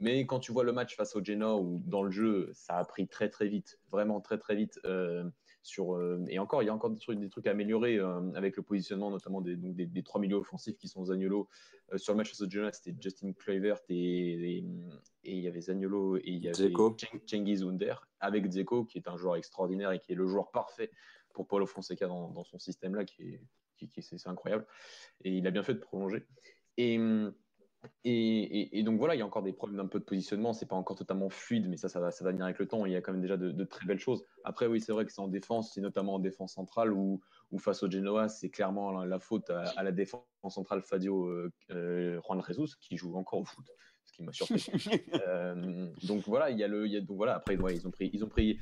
Mais 0.00 0.26
quand 0.26 0.38
tu 0.38 0.52
vois 0.52 0.64
le 0.64 0.72
match 0.72 0.94
face 0.94 1.16
au 1.16 1.24
Genoa, 1.24 1.56
où 1.56 1.82
dans 1.86 2.02
le 2.02 2.10
jeu, 2.10 2.50
ça 2.52 2.78
a 2.78 2.84
pris 2.84 3.08
très 3.08 3.28
très 3.30 3.48
vite, 3.48 3.80
vraiment 3.90 4.20
très 4.20 4.38
très 4.38 4.54
vite. 4.54 4.78
euh, 4.84 5.24
sur, 5.68 5.94
euh, 5.94 6.24
et 6.28 6.38
encore, 6.38 6.62
il 6.62 6.66
y 6.66 6.68
a 6.70 6.74
encore 6.74 6.90
des 6.90 6.98
trucs, 6.98 7.18
des 7.20 7.28
trucs 7.28 7.46
à 7.46 7.50
améliorer 7.50 7.98
euh, 7.98 8.32
avec 8.34 8.56
le 8.56 8.62
positionnement, 8.62 9.10
notamment 9.10 9.40
des, 9.42 9.54
donc 9.56 9.74
des, 9.76 9.86
des 9.86 10.02
trois 10.02 10.20
milieux 10.20 10.36
offensifs 10.36 10.76
qui 10.78 10.88
sont 10.88 11.04
Zaniolo. 11.04 11.48
Euh, 11.92 11.98
sur 11.98 12.14
le 12.14 12.16
match 12.16 12.32
au 12.40 12.48
Genoa, 12.48 12.72
c'était 12.72 12.94
Justin 12.98 13.32
Kluivert 13.34 13.78
et, 13.90 13.96
et, 13.96 14.64
et 15.24 15.32
il 15.32 15.40
y 15.40 15.46
avait 15.46 15.60
Zaniolo 15.60 16.16
et 16.16 16.22
il 16.24 16.42
y 16.42 16.48
avait 16.48 16.72
Cengiz 17.26 17.62
Under 17.62 18.08
avec 18.20 18.46
Dzeko, 18.46 18.84
qui 18.86 18.98
est 18.98 19.08
un 19.08 19.16
joueur 19.16 19.36
extraordinaire 19.36 19.92
et 19.92 20.00
qui 20.00 20.12
est 20.12 20.16
le 20.16 20.26
joueur 20.26 20.50
parfait 20.50 20.90
pour 21.34 21.46
Paulo 21.46 21.66
Fonseca 21.66 22.06
dans, 22.06 22.30
dans 22.30 22.44
son 22.44 22.58
système-là, 22.58 23.04
qui 23.04 23.22
est, 23.22 23.40
qui, 23.76 23.88
qui- 23.90 24.02
c'est 24.02 24.18
c'est 24.18 24.28
incroyable. 24.30 24.66
Et 25.22 25.36
il 25.36 25.46
a 25.46 25.50
bien 25.50 25.62
fait 25.62 25.74
de 25.74 25.80
prolonger. 25.80 26.26
Et, 26.78 26.98
et, 28.04 28.10
et- 28.12 28.78
et 28.78 28.82
donc 28.82 28.98
voilà, 28.98 29.14
il 29.14 29.18
y 29.18 29.22
a 29.22 29.26
encore 29.26 29.42
des 29.42 29.52
problèmes 29.52 29.76
d'un 29.78 29.86
peu 29.86 29.98
de 30.00 30.04
positionnement. 30.04 30.52
C'est 30.52 30.66
pas 30.66 30.76
encore 30.76 30.96
totalement 30.96 31.28
fluide, 31.30 31.68
mais 31.68 31.76
ça, 31.76 31.88
ça 31.88 32.00
va, 32.00 32.10
ça 32.10 32.24
va 32.24 32.30
venir 32.32 32.44
avec 32.44 32.58
le 32.58 32.66
temps. 32.66 32.86
Il 32.86 32.92
y 32.92 32.96
a 32.96 33.00
quand 33.00 33.12
même 33.12 33.20
déjà 33.20 33.36
de, 33.36 33.50
de 33.52 33.64
très 33.64 33.86
belles 33.86 33.98
choses. 34.00 34.24
Après, 34.44 34.66
oui, 34.66 34.80
c'est 34.80 34.92
vrai 34.92 35.04
que 35.04 35.12
c'est 35.12 35.20
en 35.20 35.28
défense, 35.28 35.72
c'est 35.74 35.80
notamment 35.80 36.14
en 36.14 36.18
défense 36.18 36.54
centrale 36.54 36.92
où, 36.92 37.20
où 37.50 37.58
face 37.58 37.82
au 37.82 37.90
Genoa, 37.90 38.28
c'est 38.28 38.50
clairement 38.50 38.90
la, 38.92 39.06
la 39.06 39.18
faute 39.20 39.50
à, 39.50 39.62
à 39.76 39.82
la 39.82 39.92
défense 39.92 40.22
centrale 40.48 40.82
Fadio 40.82 41.26
euh, 41.26 41.52
euh, 41.70 42.20
Juan 42.22 42.42
Jesus 42.46 42.76
qui 42.80 42.96
joue 42.96 43.16
encore 43.16 43.40
au 43.40 43.44
foot, 43.44 43.66
ce 44.04 44.12
qui 44.12 44.22
m'a 44.22 44.32
surpris. 44.32 44.64
Euh, 45.26 45.88
donc 46.04 46.22
voilà, 46.26 46.50
il 46.50 46.58
y 46.58 46.64
a 46.64 46.68
le, 46.68 46.86
il 46.86 46.92
y 46.92 46.96
a, 46.96 47.00
donc 47.00 47.16
voilà. 47.16 47.34
Après, 47.36 47.56
ouais, 47.56 47.74
ils 47.74 47.86
ont 47.86 47.90
pris, 47.90 48.10
ils 48.12 48.24
ont 48.24 48.28
pris 48.28 48.58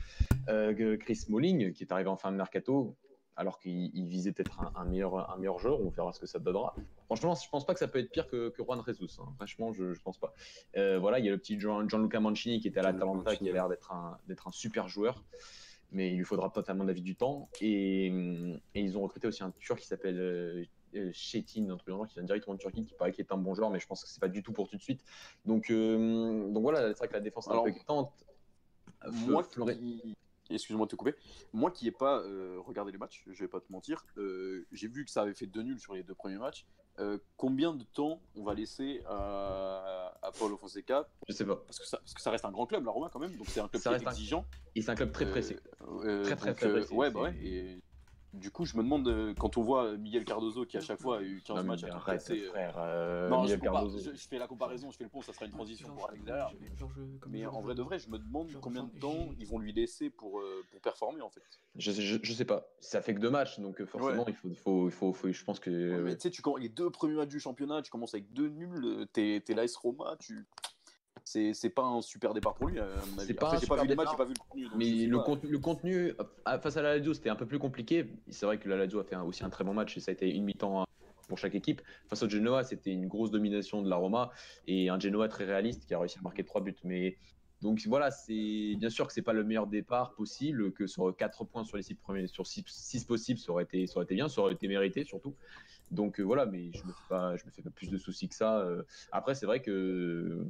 euh, 0.49 0.97
Chris 0.97 1.17
Smalling 1.17 1.73
qui 1.73 1.85
est 1.85 1.93
arrivé 1.93 2.09
en 2.09 2.17
fin 2.17 2.33
de 2.33 2.37
mercato, 2.37 2.97
alors 3.37 3.59
qu'il 3.59 3.91
il 3.95 4.07
visait 4.07 4.33
peut-être 4.33 4.59
un, 4.61 4.73
un 4.75 4.85
meilleur, 4.85 5.31
un 5.31 5.37
meilleur 5.37 5.59
joueur. 5.59 5.81
On 5.81 5.91
verra 5.91 6.13
ce 6.13 6.21
que 6.21 6.27
ça 6.27 6.39
donnera. 6.39 6.75
Franchement, 7.05 7.35
je 7.35 7.49
pense 7.49 7.67
pas 7.67 7.75
que 7.75 7.79
ça 7.79 7.89
peut 7.89 7.99
être 7.99 8.11
pire 8.11 8.27
que, 8.29 8.49
que 8.49 8.63
Juan 8.63 8.83
Jesus. 8.87 9.21
hein. 9.21 9.33
Franchement, 9.37 9.73
je, 9.73 9.93
je 9.93 10.01
pense 10.01 10.19
pas. 10.19 10.33
Euh, 10.77 10.99
voilà, 10.99 11.19
il 11.19 11.25
y 11.25 11.29
a 11.29 11.33
le 11.33 11.39
petit 11.39 11.61
Gian- 11.61 11.89
Gianluca 11.89 12.19
Mancini 12.19 12.61
qui 12.61 12.69
était 12.69 12.81
à 12.81 12.83
l'Atalanta, 12.83 13.37
qui 13.37 13.49
a 13.49 13.53
l'air 13.53 13.69
d'être 13.69 13.93
un, 13.93 14.19
un 14.29 14.51
super 14.51 14.89
joueur. 14.89 15.23
Mais 15.93 16.11
il 16.11 16.17
lui 16.17 16.25
faudra 16.25 16.51
totalement 16.51 16.83
l'avis 16.83 17.03
du 17.03 17.15
temps. 17.15 17.49
Et, 17.61 18.07
et 18.07 18.81
ils 18.81 18.99
ont 18.99 19.03
recruté 19.03 19.29
aussi 19.29 19.45
un 19.45 19.53
Turc 19.53 19.79
qui 19.79 19.87
s'appelle 19.87 20.19
euh, 20.19 20.65
euh, 20.97 21.11
Chetin, 21.13 21.71
un 21.71 21.77
truc 21.77 21.91
genre, 21.95 22.07
qui 22.09 22.15
vient 22.15 22.25
directement 22.25 22.55
de 22.55 22.61
Turquie, 22.61 22.85
qui 22.85 22.95
paraît 22.95 23.13
qu'il 23.13 23.25
est 23.25 23.33
un 23.33 23.37
bon 23.37 23.55
joueur, 23.55 23.71
mais 23.71 23.79
je 23.79 23.87
pense 23.87 24.03
que 24.03 24.09
c'est 24.09 24.21
pas 24.21 24.29
du 24.29 24.43
tout 24.43 24.53
pour 24.53 24.69
tout 24.69 24.77
de 24.77 24.83
suite. 24.83 25.05
Donc, 25.45 25.71
euh, 25.71 26.49
donc 26.51 26.63
voilà, 26.63 26.89
c'est 26.89 26.99
vrai 26.99 27.09
que 27.09 27.13
la 27.13 27.21
défense 27.21 27.47
est 27.47 27.51
un 27.51 27.53
Alors, 27.53 27.65
peu 27.65 27.71
inquiétante. 27.71 28.13
moi 29.29 29.45
qui... 29.45 30.17
Excuse-moi 30.51 30.87
de 30.87 30.91
te 30.91 30.97
couper. 30.97 31.15
Moi 31.53 31.71
qui 31.71 31.85
n'ai 31.87 31.91
pas 31.91 32.21
euh, 32.21 32.59
regardé 32.65 32.93
les 32.93 32.99
matchs, 32.99 33.25
je 33.27 33.39
vais 33.43 33.49
pas 33.49 33.61
te 33.61 33.71
mentir, 33.73 34.05
euh, 34.17 34.67
j'ai 34.73 34.89
vu 34.89 35.05
que 35.05 35.11
ça 35.11 35.23
avait 35.23 35.35
fait 35.35 35.47
deux 35.47 35.63
nuls 35.63 35.81
sur 35.81 35.95
les 35.95 36.03
deux 36.03 36.15
premiers 36.15 36.39
matchs. 36.39 36.67
Euh, 36.99 37.19
combien 37.37 37.75
de 37.75 37.85
temps 37.85 38.23
on 38.37 38.43
va 38.45 38.55
laisser 38.55 39.03
à, 39.07 40.17
à 40.23 40.31
Paulo 40.33 40.57
Fonseca 40.57 41.07
Je 41.29 41.35
sais 41.35 41.45
pas. 41.45 41.57
parce 41.57 41.79
que, 41.79 41.87
ça, 41.87 41.99
parce 41.99 42.15
que 42.15 42.23
ça 42.23 42.31
reste 42.31 42.45
un 42.47 42.51
grand 42.53 42.67
club, 42.67 42.85
la 42.87 42.91
Roma, 42.91 43.11
quand 43.13 43.19
même. 43.19 43.37
Donc 43.37 43.49
c'est 43.49 43.61
un 43.61 43.69
club 43.69 43.83
Ça 43.83 43.91
qui 43.91 43.95
est 43.95 43.99
reste 43.99 44.07
un- 44.07 44.11
exigeant. 44.13 44.47
Et 44.75 44.81
c'est 44.83 44.91
un 44.91 44.95
club 44.95 45.13
très 45.13 45.29
pressé. 45.29 45.57
Très, 45.57 46.37
très, 46.37 46.51
donc, 46.51 46.57
très 46.57 46.71
pressé. 46.71 46.95
ouais, 46.95 47.11
bah 47.11 47.23
ouais. 47.23 47.37
Et 47.43 47.79
du 48.37 48.51
coup, 48.51 48.65
je 48.65 48.77
me 48.77 48.83
demande, 48.83 49.09
euh, 49.09 49.35
quand 49.39 49.57
on 49.57 49.63
voit 49.63 49.97
Miguel 49.97 50.25
Cardozo 50.25 50.65
qui 50.67 50.77
à 50.77 50.81
chaque 50.81 51.01
fois 51.01 51.19
a 51.19 51.23
eu 51.23 51.43
15 51.45 51.57
Non, 51.57 51.63
mais 51.63 51.69
matchs 51.71 51.85
à 51.85 51.95
arrête, 51.97 52.31
euh, 52.31 52.49
frère. 52.51 52.75
euh, 52.79 53.29
non, 53.29 53.39
je, 53.39 53.43
Miguel 53.43 53.59
compare- 53.61 53.73
Cardozo. 53.83 53.99
je- 53.99 54.17
je 54.17 54.29
fais 54.29 54.39
la 54.39 54.47
comparaison, 54.47 54.91
je 54.91 54.97
fais 54.97 55.05
le 55.05 55.11
pont, 55.11 55.23
ça 55.23 55.33
sera 55.33 55.47
une 55.47 55.53
transition 55.53 55.89
pour 55.95 56.09
Alex 56.09 56.25
derrière. 56.25 56.51
mais- 56.61 56.77
Genre, 56.77 56.91
je- 56.95 57.47
en 57.47 57.61
vrai 57.63 57.75
de 57.75 57.83
vrai, 57.83 57.99
je 57.99 58.09
me 58.09 58.19
demande 58.19 58.49
genre, 58.49 58.61
combien 58.61 58.85
de 58.85 58.99
temps 59.01 59.29
ils 59.39 59.47
vont 59.47 59.59
lui 59.59 59.73
laisser 59.73 60.11
pour, 60.11 60.39
euh, 60.41 60.63
pour 60.71 60.81
performer 60.81 61.23
en 61.23 61.31
fait. 61.31 61.43
Je, 61.77 61.91
je, 61.93 62.19
je 62.23 62.33
sais 62.33 62.45
pas. 62.45 62.67
Ça 62.81 63.03
fait 63.03 63.15
que 63.15 63.21
deux 63.21 63.31
matchs, 63.31 63.59
donc 63.61 63.81
euh, 63.81 63.87
forcément, 63.87 64.25
il, 64.29 64.35
faut, 64.35 64.49
il, 64.49 64.57
faut, 64.57 64.87
il, 64.89 64.93
faut, 64.93 65.13
faut- 65.13 65.33
Je 65.33 65.45
pense 65.45 65.61
que. 65.61 65.71
Ouais, 65.71 66.03
mais 66.03 66.17
tu 66.17 66.31
sais, 66.31 66.43
les 66.59 66.69
deux 66.69 66.91
premiers 66.91 67.15
matchs 67.15 67.29
du 67.31 67.41
championnat, 67.41 67.83
tu 67.83 67.91
commences 67.91 68.15
avec 68.15 68.33
deux 68.33 68.49
nuls, 68.49 68.85
euh, 68.85 69.07
t'es 69.13 69.43
t'es 69.45 69.55
l'AS 69.55 69.77
Roma, 69.77 70.17
tu. 70.19 70.47
C'est 71.27 71.55
c'est 71.55 71.71
pas 71.71 71.83
un 71.83 72.01
super 72.03 72.35
départ 72.35 72.55
pour 72.55 72.69
lui. 72.69 72.79
C'est 73.19 73.35
pas 73.35 73.47
Après, 73.47 73.57
un 73.57 73.61
j'ai 73.61 73.67
pas 73.67 73.75
super 73.75 73.83
vu 73.83 73.89
départ. 73.89 74.07
j'ai 74.13 74.17
pas 74.17 74.25
vu 74.25 74.33
le 74.33 74.39
contenu. 74.39 74.69
Mais 74.77 75.07
le, 75.07 75.19
contenu, 75.19 75.51
le 75.51 75.59
contenu 75.59 76.13
euh, 76.21 76.59
face 76.61 76.77
à 76.77 76.83
la 76.83 76.97
Lazio, 76.97 77.15
c'était 77.15 77.31
un 77.31 77.35
peu 77.35 77.47
plus 77.47 77.59
compliqué. 77.59 78.07
C'est 78.29 78.47
vrai 78.47 78.59
que 78.59 78.69
la 78.69 78.77
Lazio 78.77 79.01
a 79.01 79.05
fait 79.05 79.17
aussi 79.17 79.43
un 79.43 79.51
très 79.51 79.65
bon 79.65 79.75
match 79.75 79.97
et 79.97 80.01
ça 80.01 80.13
a 80.13 80.15
été 80.15 80.33
une 80.33 80.45
mi-temps 80.45 80.83
hein, 80.83 80.87
pour 81.27 81.37
chaque 81.37 81.57
équipe. 81.57 81.83
Face 82.09 82.23
au 82.23 82.29
Genoa, 82.29 82.63
c'était 82.63 82.93
une 82.93 83.09
grosse 83.09 83.33
domination 83.33 83.83
de 83.83 83.91
la 83.91 83.97
Roma 83.97 84.31
et 84.69 84.89
un 84.89 85.01
Genoa 85.01 85.27
très 85.29 85.45
réaliste 85.45 85.85
qui 85.87 85.95
a 85.95 85.99
réussi 85.99 86.17
à 86.21 86.23
marquer 86.23 86.45
trois 86.45 86.61
buts. 86.61 86.77
Mais 86.85 87.17
donc 87.61 87.85
voilà, 87.89 88.13
c'est 88.13 88.77
bien 88.79 88.89
sûr 88.89 89.09
que 89.09 89.13
c'est 89.13 89.23
pas 89.23 89.33
le 89.33 89.43
meilleur 89.43 89.67
départ 89.67 90.15
possible, 90.15 90.73
que 90.75 90.87
sur 90.87 91.13
4 91.17 91.45
points 91.45 91.65
sur 91.65 91.77
les 91.77 91.83
6 91.83 91.95
premiers, 91.97 92.29
sur 92.29 92.47
6, 92.47 93.05
possibles, 93.05 93.41
ça 93.41 93.51
aurait, 93.51 93.65
été, 93.65 93.89
ça 93.89 93.97
aurait 93.97 94.05
été 94.05 94.15
bien, 94.15 94.29
ça 94.29 94.43
aurait 94.43 94.53
été 94.53 94.69
mérité 94.69 95.03
surtout. 95.03 95.35
Donc 95.91 96.21
euh, 96.21 96.23
voilà, 96.23 96.47
mais 96.47 96.71
je 96.73 96.85
me 96.85 96.93
fais 96.93 97.09
pas, 97.09 97.37
je 97.37 97.45
me 97.47 97.51
fais 97.51 97.63
pas 97.63 97.71
plus 97.71 97.91
de 97.91 97.99
soucis 97.99 98.29
que 98.29 98.35
ça. 98.37 98.61
Euh, 98.61 98.85
Après, 99.11 99.35
c'est 99.35 99.47
vrai 99.47 99.61
que 99.61 100.47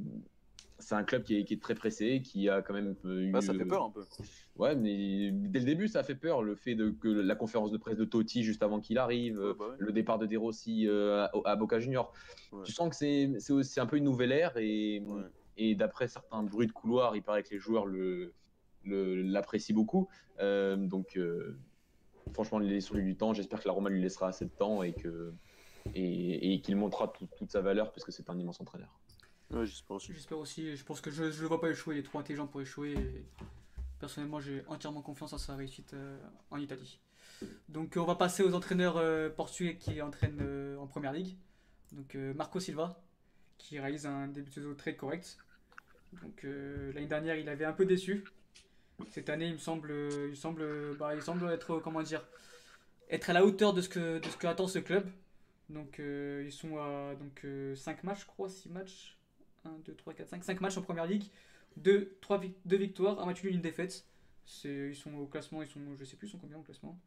c'est 0.79 0.95
un 0.95 1.03
club 1.03 1.23
qui 1.23 1.35
est, 1.37 1.43
qui 1.43 1.53
est 1.55 1.61
très 1.61 1.73
pressé, 1.75 2.21
qui 2.21 2.49
a 2.49 2.61
quand 2.61 2.73
même 2.73 2.95
eu. 3.05 3.31
Bah, 3.31 3.41
ça 3.41 3.53
fait 3.53 3.65
peur 3.65 3.83
un 3.85 3.89
peu. 3.91 4.03
Ouais, 4.57 4.75
mais 4.75 5.31
dès 5.31 5.59
le 5.59 5.65
début, 5.65 5.87
ça 5.87 6.03
fait 6.03 6.15
peur. 6.15 6.43
Le 6.43 6.55
fait 6.55 6.75
de, 6.75 6.89
que 6.91 7.07
la 7.07 7.35
conférence 7.35 7.71
de 7.71 7.77
presse 7.77 7.97
de 7.97 8.05
Totti 8.05 8.43
juste 8.43 8.61
avant 8.63 8.79
qu'il 8.79 8.97
arrive, 8.97 9.39
Ouais, 9.39 9.53
bah 9.57 9.69
ouais. 9.69 9.75
le 9.79 9.91
départ 9.91 10.19
de 10.19 10.25
De 10.25 10.37
Rossi 10.37 10.87
euh, 10.87 11.25
à, 11.25 11.31
à 11.45 11.55
Boca 11.55 11.79
Junior. 11.79 12.13
Ouais. 12.51 12.63
Tu 12.63 12.71
sens 12.73 12.89
que 12.89 12.95
c'est 12.95 13.53
aussi 13.53 13.79
un 13.79 13.85
peu 13.85 13.97
une 13.97 14.03
nouvelle 14.03 14.31
ère 14.31 14.57
et, 14.57 15.01
et 15.57 15.75
d'après 15.75 16.07
certains 16.07 16.43
bruits 16.43 16.67
de 16.67 16.71
couloir, 16.71 17.15
il 17.15 17.23
paraît 17.23 17.43
que 17.43 17.49
les 17.51 17.59
joueurs 17.59 17.85
le 17.85 18.33
le- 18.83 19.21
l'apprécient 19.21 19.75
beaucoup. 19.75 20.07
Euh, 20.39 20.77
donc, 20.77 21.17
euh, 21.17 21.57
franchement, 22.33 22.59
laissons-lui 22.59 23.03
du 23.03 23.17
temps. 23.17 23.33
J'espère 23.33 23.59
que 23.61 23.67
la 23.67 23.73
Roma 23.73 23.89
lui 23.89 24.01
laissera 24.01 24.27
assez 24.29 24.45
de 24.45 24.51
temps 24.51 24.81
et 24.83 24.93
que 24.93 25.33
et, 25.95 26.53
et 26.53 26.61
qu'il 26.61 26.75
montrera 26.75 27.07
tout- 27.09 27.27
toute 27.37 27.51
sa 27.51 27.61
valeur 27.61 27.91
parce 27.91 28.03
que 28.05 28.11
c'est 28.11 28.29
un 28.29 28.37
immense 28.37 28.61
entraîneur. 28.61 28.99
J'espère 29.51 30.37
aussi. 30.37 30.75
Je 30.75 30.83
pense 30.83 31.01
que 31.01 31.09
je 31.09 31.23
ne 31.23 31.29
le 31.29 31.47
vois 31.47 31.61
pas 31.61 31.69
échouer, 31.69 31.95
il 31.95 31.99
est 31.99 32.03
trop 32.03 32.19
intelligent 32.19 32.47
pour 32.47 32.61
échouer. 32.61 32.93
et 32.93 33.25
personnellement, 33.99 34.39
j'ai 34.39 34.63
entièrement 34.67 35.01
confiance 35.01 35.33
en 35.33 35.37
sa 35.37 35.55
réussite 35.55 35.93
euh, 35.93 36.17
en 36.51 36.57
Italie. 36.57 36.99
Donc 37.69 37.95
euh, 37.95 37.99
on 38.01 38.05
va 38.05 38.15
passer 38.15 38.43
aux 38.43 38.53
entraîneurs 38.53 38.97
euh, 38.97 39.29
portugais 39.29 39.77
qui 39.77 40.01
entraînent 40.01 40.77
en 40.79 40.87
Première 40.87 41.13
Ligue. 41.13 41.37
Donc 41.93 42.15
Marco 42.15 42.59
Silva, 42.59 43.01
qui 43.57 43.79
réalise 43.79 44.05
un 44.05 44.27
début 44.27 44.49
de 44.49 44.55
saison 44.55 44.75
très 44.75 44.95
correct. 44.95 45.37
Donc 46.21 46.43
l'année 46.43 47.07
dernière, 47.07 47.37
il 47.37 47.47
avait 47.47 47.65
un 47.65 47.73
peu 47.73 47.85
déçu. 47.85 48.25
Cette 49.09 49.29
année, 49.29 49.47
il 49.47 49.53
me 49.53 49.57
semble, 49.57 49.93
il 50.29 50.35
semble, 50.35 50.97
bah, 50.97 51.15
il 51.15 51.21
semble 51.21 51.49
être, 51.49 51.79
comment 51.79 52.01
dire, 52.01 52.25
être 53.09 53.29
à 53.29 53.33
la 53.33 53.45
hauteur 53.45 53.73
de 53.73 53.81
ce 53.81 53.87
que, 53.87 54.19
de 54.19 54.27
ce 54.27 54.35
que 54.35 54.47
attend 54.47 54.67
ce 54.67 54.79
club. 54.79 55.09
Donc 55.69 55.99
ils 55.99 56.51
sont 56.51 56.77
à 56.77 57.15
donc, 57.15 57.45
5 57.77 58.03
matchs, 58.03 58.21
je 58.21 58.25
crois, 58.25 58.49
6 58.49 58.69
matchs. 58.69 59.16
1, 59.67 59.79
2, 59.85 59.93
3, 59.95 60.13
4, 60.13 60.29
5. 60.29 60.43
5 60.43 60.61
matchs 60.61 60.77
en 60.77 60.81
première 60.81 61.05
ligue. 61.05 61.25
2, 61.77 62.17
3 62.21 62.41
deux 62.65 62.77
victoires, 62.77 63.19
un 63.19 63.25
match 63.25 63.43
nul, 63.43 63.53
une 63.53 63.61
défaite. 63.61 64.05
C'est- 64.45 64.89
Ils 64.89 64.95
sont 64.95 65.13
au 65.15 65.25
classement, 65.27 65.61
ils 65.61 65.67
sont, 65.69 65.79
je 65.99 66.05
sais 66.05 66.15
plus, 66.15 66.27
ils 66.27 66.31
sont 66.31 66.37
combien 66.39 66.57
au 66.57 66.61
classement? 66.61 66.97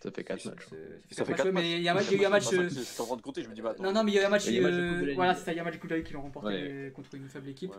Ça 0.00 0.10
fait 0.10 0.24
4 0.24 0.40
C'est- 0.40 0.48
matchs. 0.50 0.66
c'est- 0.68 1.14
Ça 1.14 1.24
fait 1.24 1.30
matchs, 1.32 1.36
4 1.38 1.46
ouais, 1.46 1.52
matchs. 1.52 1.62
mais 1.64 1.72
il 1.78 1.82
y 1.82 1.88
a, 1.88 2.02
il 2.02 2.12
y 2.12 2.14
a 2.20 2.22
eu 2.22 2.24
un 2.26 2.28
match. 2.28 2.44
C'est 2.44 2.58
euh, 2.58 2.68
Je 2.68 2.80
suis 2.80 3.00
en 3.02 3.06
train 3.06 3.16
de 3.16 3.22
compter, 3.22 3.42
je 3.42 3.48
me 3.48 3.54
dis, 3.54 3.62
bah 3.62 3.70
attends. 3.70 3.82
Non, 3.84 3.92
non, 3.92 4.04
mais 4.04 4.12
il 4.12 4.14
y 4.14 4.18
a 4.18 4.22
eu 4.22 4.24
un 4.26 4.28
match. 4.28 4.48
Un 4.48 4.52
euh, 4.52 5.12
voilà, 5.14 5.34
c'est 5.34 5.44
ça, 5.44 5.52
il 5.52 5.56
y 5.56 5.58
a 5.58 5.62
un 5.62 5.64
match 5.64 5.74
de 5.74 5.78
Coupe 5.80 5.90
de 5.90 5.94
la 5.94 5.98
Ligue 5.98 6.06
qu'ils 6.08 6.16
ont 6.16 6.22
remporté 6.22 6.48
Ouais. 6.48 6.92
contre 6.94 7.14
une 7.14 7.28
faible 7.28 7.48
équipe. 7.48 7.70
Ouais. 7.70 7.76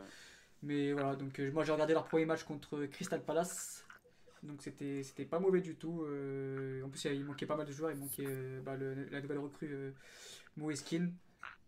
Mais 0.64 0.94
voilà, 0.94 1.16
donc 1.18 1.38
euh, 1.40 1.52
moi 1.52 1.64
j'ai 1.66 1.74
regardé 1.74 1.94
leur 1.94 2.06
premier 2.06 2.26
match 2.26 2.44
contre 2.44 2.86
Crystal 2.86 3.22
Palace. 3.22 3.86
Donc 4.42 4.62
c'était 4.62 5.04
c'était 5.04 5.26
pas 5.26 5.40
mauvais 5.40 5.60
du 5.62 5.76
tout. 5.76 6.04
euh, 6.04 6.82
en 6.84 6.90
plus, 6.90 7.04
il 7.06 7.24
manquait 7.26 7.46
pas 7.46 7.56
mal 7.58 7.66
de 7.68 7.72
joueurs. 7.74 7.92
Il 7.92 7.98
manquait 7.98 8.26
euh, 8.28 8.62
bah, 8.62 8.76
le- 8.78 9.06
la 9.12 9.22
nouvelle 9.22 9.40
recrue 9.40 9.70
euh, 9.72 9.92
Moeskin. 10.58 11.10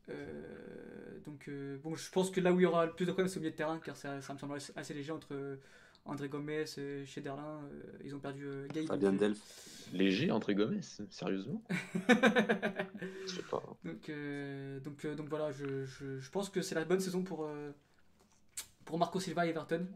Euh, 0.10 1.20
donc 1.26 1.48
euh, 1.48 1.78
bon, 1.80 1.96
je 1.96 2.10
pense 2.12 2.30
que 2.30 2.40
là 2.42 2.54
où 2.54 2.60
il 2.60 2.64
y 2.64 2.66
aura 2.66 2.86
le 2.86 2.94
plus 2.94 3.06
de 3.06 3.12
problèmes, 3.12 3.28
c'est 3.28 3.38
au 3.38 3.42
milieu 3.42 3.52
de 3.52 3.56
terrain, 3.56 3.80
car 3.80 3.98
ça, 3.98 4.22
ça 4.22 4.34
me 4.34 4.38
semble 4.40 4.56
assez, 4.76 4.94
léger 4.94 5.12
entre 5.12 5.34
euh, 5.34 5.58
André 6.06 6.30
Gomez, 6.30 6.66
Schneiderlin. 7.06 7.62
euh, 7.72 7.82
ils 8.04 8.16
ont 8.16 8.20
perdu 8.20 8.46
euh, 8.46 8.68
Gaï. 8.68 8.86
Fabien 8.86 9.12
donc, 9.12 9.20
Delph. 9.20 9.40
Léger 9.94 10.32
entre 10.32 10.54
Gomez, 10.54 10.82
sérieusement? 11.10 11.64
Je 13.26 13.28
sais 13.28 13.42
pas. 13.50 13.64
donc, 13.84 14.10
euh, 14.10 14.80
donc, 14.80 15.06
euh, 15.06 15.16
donc 15.16 15.30
voilà, 15.30 15.52
je, 15.52 15.86
je, 15.86 16.20
je 16.20 16.30
pense 16.32 16.50
que 16.50 16.62
c'est 16.62 16.76
la 16.76 16.86
bonne 16.86 17.00
saison 17.00 17.24
pour, 17.24 17.46
euh, 17.46 17.72
pour 18.86 18.98
Marco 18.98 19.20
Silva 19.20 19.46
et 19.46 19.50
Everton. 19.50 19.88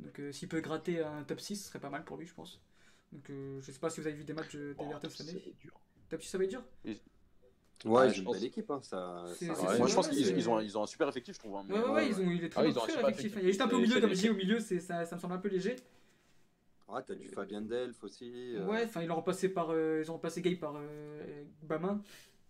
Donc 0.00 0.18
euh, 0.20 0.32
s'il 0.32 0.48
peut 0.48 0.60
gratter 0.60 1.02
un 1.02 1.22
top 1.22 1.40
6, 1.40 1.56
ce 1.56 1.68
serait 1.68 1.78
pas 1.80 1.90
mal 1.90 2.04
pour 2.04 2.16
lui, 2.16 2.26
je 2.26 2.34
pense. 2.34 2.60
Donc 3.12 3.28
euh, 3.30 3.60
je 3.60 3.70
sais 3.70 3.78
pas 3.78 3.90
si 3.90 4.00
vous 4.00 4.06
avez 4.06 4.16
vu 4.16 4.24
des 4.24 4.32
matchs 4.32 4.54
de- 4.56 4.74
d'Everton 4.78 5.08
cette 5.10 5.28
année. 5.28 5.42
Top 6.08 6.22
6, 6.22 6.28
ça 6.30 6.38
va 6.38 6.44
être 6.44 6.50
dur? 6.50 6.64
Ouais, 7.84 8.08
ils 8.10 8.20
ont 8.20 8.24
une 8.24 8.32
belle 8.32 8.44
équipe. 8.44 8.70
Hein, 8.70 8.80
ça, 8.82 9.24
Moi, 9.78 9.86
je 9.88 9.94
pense 9.94 10.08
qu'ils 10.08 10.48
ont, 10.48 10.60
ils 10.60 10.78
ont 10.78 10.82
un 10.84 10.86
super 10.86 11.08
effectif, 11.08 11.34
je 11.34 11.40
trouve. 11.40 11.56
hein, 11.56 11.64
mais- 11.68 11.74
Ouais, 11.74 11.80
ouais, 11.80 11.86
ouais, 11.88 11.94
ouais, 11.94 12.06
ils 12.08 12.20
ont, 12.20 12.30
il 12.30 12.44
est 12.44 12.48
très, 12.48 12.60
Ah, 12.60 12.64
bon, 12.64 12.70
ils 12.70 12.78
ont 12.78 12.82
un 12.82 12.84
très 12.84 12.92
super 12.92 13.08
effectif. 13.08 13.32
Il 13.36 13.42
y 13.42 13.44
a 13.44 13.48
juste 13.48 13.60
un 13.60 13.68
peu 13.68 13.76
au 13.76 13.80
milieu, 13.80 14.00
comme 14.00 14.10
je 14.10 14.14
dis, 14.20 14.30
au 14.30 14.34
milieu, 14.34 14.58
c'est- 14.60 14.80
ça, 14.80 15.04
ça 15.04 15.16
me 15.16 15.20
semble 15.20 15.34
un 15.34 15.38
peu 15.38 15.48
léger. 15.48 15.76
Ah, 16.88 17.02
t'as 17.06 17.14
du 17.14 17.26
Fabien 17.28 17.62
Delph 17.62 18.02
aussi. 18.04 18.54
euh, 18.56 18.66
Ouais, 18.66 18.84
enfin, 18.84 19.00
ils 19.02 19.06
l'ont 19.08 19.14
remplacé 19.14 19.48
par. 19.48 19.70
euh, 19.70 20.02
ils 20.04 20.10
ont 20.10 20.14
remplacé 20.14 20.42
Gay 20.42 20.56
par 20.56 20.74
euh, 20.76 21.44
Bamin. 21.62 22.02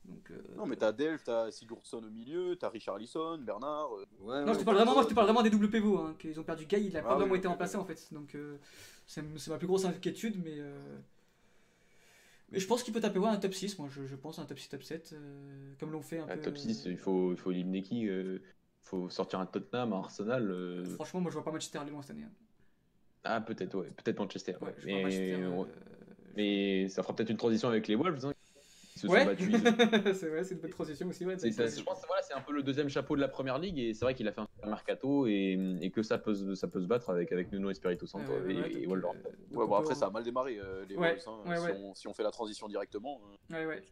Donc, 0.04 0.30
euh, 0.32 0.42
Non, 0.56 0.66
mais 0.66 0.74
t'as 0.74 0.90
Delph, 0.90 1.22
t'as 1.22 1.52
Sigurdsson 1.52 1.98
au 1.98 2.10
milieu, 2.10 2.56
t'as 2.56 2.68
Richard 2.70 2.98
Lisson, 2.98 3.38
Bernard. 3.40 3.88
euh, 3.94 4.04
ouais, 4.20 4.40
Non, 4.40 4.46
ouais, 4.48 4.54
je 4.54 4.58
te 4.58 4.64
parle 4.64 4.78
vraiment, 4.78 4.94
moi, 4.94 5.02
je 5.04 5.08
te 5.08 5.14
parle 5.14 5.26
vraiment 5.28 5.42
des 5.44 5.50
double 5.50 5.70
pivots. 5.70 5.98
Hein, 5.98 6.16
qu'ils 6.18 6.40
ont 6.40 6.42
perdu 6.42 6.66
Gay, 6.66 6.82
il 6.82 6.96
a 6.96 7.00
Ah 7.00 7.02
pas 7.04 7.12
oui, 7.14 7.20
vraiment 7.20 7.34
été 7.36 7.46
remplacé 7.46 7.76
en 7.76 7.84
fait. 7.84 8.08
Donc, 8.12 8.34
euh, 8.34 8.56
c'est 9.06 9.22
c'est 9.38 9.50
ma 9.52 9.58
plus 9.58 9.68
grosse 9.68 9.84
inquiétude, 9.84 10.42
mais. 10.44 10.58
Mais 12.52 12.58
je 12.60 12.66
pense 12.66 12.82
qu'il 12.82 12.92
peut 12.92 13.00
taper 13.00 13.18
ouais, 13.18 13.28
un 13.28 13.36
top 13.38 13.54
6, 13.54 13.78
moi 13.78 13.88
je, 13.90 14.06
je 14.06 14.14
pense, 14.16 14.38
un 14.38 14.44
top 14.44 14.58
6, 14.58 14.68
top 14.68 14.82
7, 14.82 15.12
euh, 15.14 15.72
comme 15.80 15.90
l'ont 15.90 16.02
fait 16.02 16.18
un 16.18 16.26
Ah, 16.28 16.36
peu. 16.36 16.42
top 16.42 16.58
6, 16.58 16.86
euh, 16.86 16.90
il 16.90 16.98
faut, 16.98 17.32
il 17.32 17.36
faut 17.38 17.50
éliminer 17.50 17.82
qui 17.82 18.08
euh, 18.08 18.38
faut 18.82 19.08
sortir 19.08 19.40
un 19.40 19.46
Tottenham, 19.46 19.92
un 19.92 19.98
Arsenal. 19.98 20.84
Franchement, 20.94 21.20
moi 21.20 21.30
je 21.30 21.36
vois 21.36 21.44
pas 21.44 21.52
Manchester 21.52 21.78
aller 21.78 21.90
loin 21.90 22.02
cette 22.02 22.12
année. 22.12 22.24
hein. 22.24 22.32
Ah, 23.24 23.40
peut-être, 23.40 23.76
ouais. 23.78 23.88
Peut-être 23.96 24.18
Manchester. 24.18 24.56
Ouais, 24.60 24.74
ouais. 24.84 25.66
mais 26.36 26.88
ça 26.88 27.02
fera 27.02 27.14
peut-être 27.14 27.30
une 27.30 27.36
transition 27.36 27.68
avec 27.68 27.86
les 27.88 27.94
Wolves. 27.94 28.26
hein, 28.26 28.31
sont 29.06 29.12
Ouais, 29.12 29.24
battus. 29.24 29.50
c'est 30.18 30.28
vrai, 30.28 30.44
c'est 30.44 30.54
une 30.54 30.60
bonne 30.60 30.70
transition 30.70 31.08
aussi. 31.08 31.24
Ouais, 31.26 31.36
C'est- 31.38 31.50
je 31.78 31.82
pense 31.84 32.00
que 32.00 32.06
voilà, 32.06 32.22
c'est 32.22 32.34
un 32.34 32.40
peu 32.40 32.52
le 32.52 32.62
deuxième 32.62 32.88
chapeau 32.88 33.16
de 33.16 33.20
la 33.20 33.28
première 33.28 33.58
ligue 33.58 33.78
et 33.78 33.94
c'est 33.94 34.04
vrai 34.04 34.14
qu'il 34.14 34.26
a 34.28 34.32
fait 34.32 34.40
un 34.40 34.46
super 34.54 34.68
mercato 34.68 35.26
et, 35.26 35.58
et 35.80 35.90
que 35.90 36.02
ça 36.02 36.18
peut, 36.18 36.34
se- 36.34 36.54
ça 36.54 36.68
peut 36.68 36.80
se 36.80 36.86
battre 36.86 37.10
avec, 37.10 37.32
avec 37.32 37.50
Nuno 37.52 37.70
Espirito 37.70 38.06
Santo 38.06 38.32
et, 38.48 38.54
ouais, 38.60 38.72
et 38.72 38.86
bon, 38.86 39.74
après, 39.74 39.94
ça 39.94 40.06
a 40.06 40.10
mal 40.10 40.22
démarré, 40.22 40.58
euh, 40.58 40.84
les 40.88 40.96
Ouais, 40.96 41.10
Wolves. 41.24 41.28
hein. 41.28 41.48
ouais, 41.50 41.56
si, 41.58 41.64
ouais. 41.64 41.72
On, 41.82 41.94
si 41.94 42.08
on 42.08 42.14
fait 42.14 42.22
la 42.22 42.30
transition 42.30 42.68
directement, 42.68 43.20
euh, 43.50 43.54
Ouais, 43.54 43.66
ouais, 43.66 43.82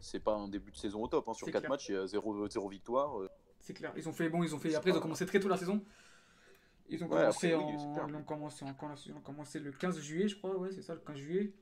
c'est 0.00 0.20
pas 0.20 0.34
un 0.34 0.48
début 0.48 0.70
de 0.70 0.76
saison 0.76 1.02
au 1.02 1.08
top. 1.08 1.28
hein. 1.28 1.34
Sur 1.34 1.46
C'est 1.46 1.52
4 1.52 1.62
clair. 1.62 1.70
matchs, 1.70 1.88
il 1.88 1.94
y 1.94 1.98
a 1.98 2.06
0, 2.06 2.68
victoire. 2.68 3.20
euh, 3.20 3.28
c'est 3.60 3.72
clair. 3.74 3.92
Ils 3.96 4.08
ont 4.08 4.12
fait, 4.12 4.28
bon, 4.28 4.42
ils 4.42 4.54
ont 4.54 4.58
fait, 4.58 4.74
après 4.74 4.90
ils 4.90 4.96
ont 4.96 5.00
commencé 5.00 5.24
très 5.26 5.40
tôt 5.40 5.48
la 5.48 5.56
saison. 5.56 5.82
Ils 6.90 7.02
ont 7.02 7.08
commencé, 7.08 7.52
après, 7.52 7.54
en... 7.54 7.70
ils 7.70 7.76
ont 8.16 8.22
commencé, 8.24 8.64
en... 8.64 8.96
saison 8.96 9.16
a 9.16 9.20
commencé 9.22 9.58
le 9.58 9.72
15 9.72 9.98
juillet, 10.00 10.28
je 10.28 10.36
crois, 10.36 10.54
ouais, 10.58 10.70
c'est 10.70 10.82
ça, 10.82 10.92
le 10.94 11.00
15 11.00 11.16
juillet. 11.16 11.54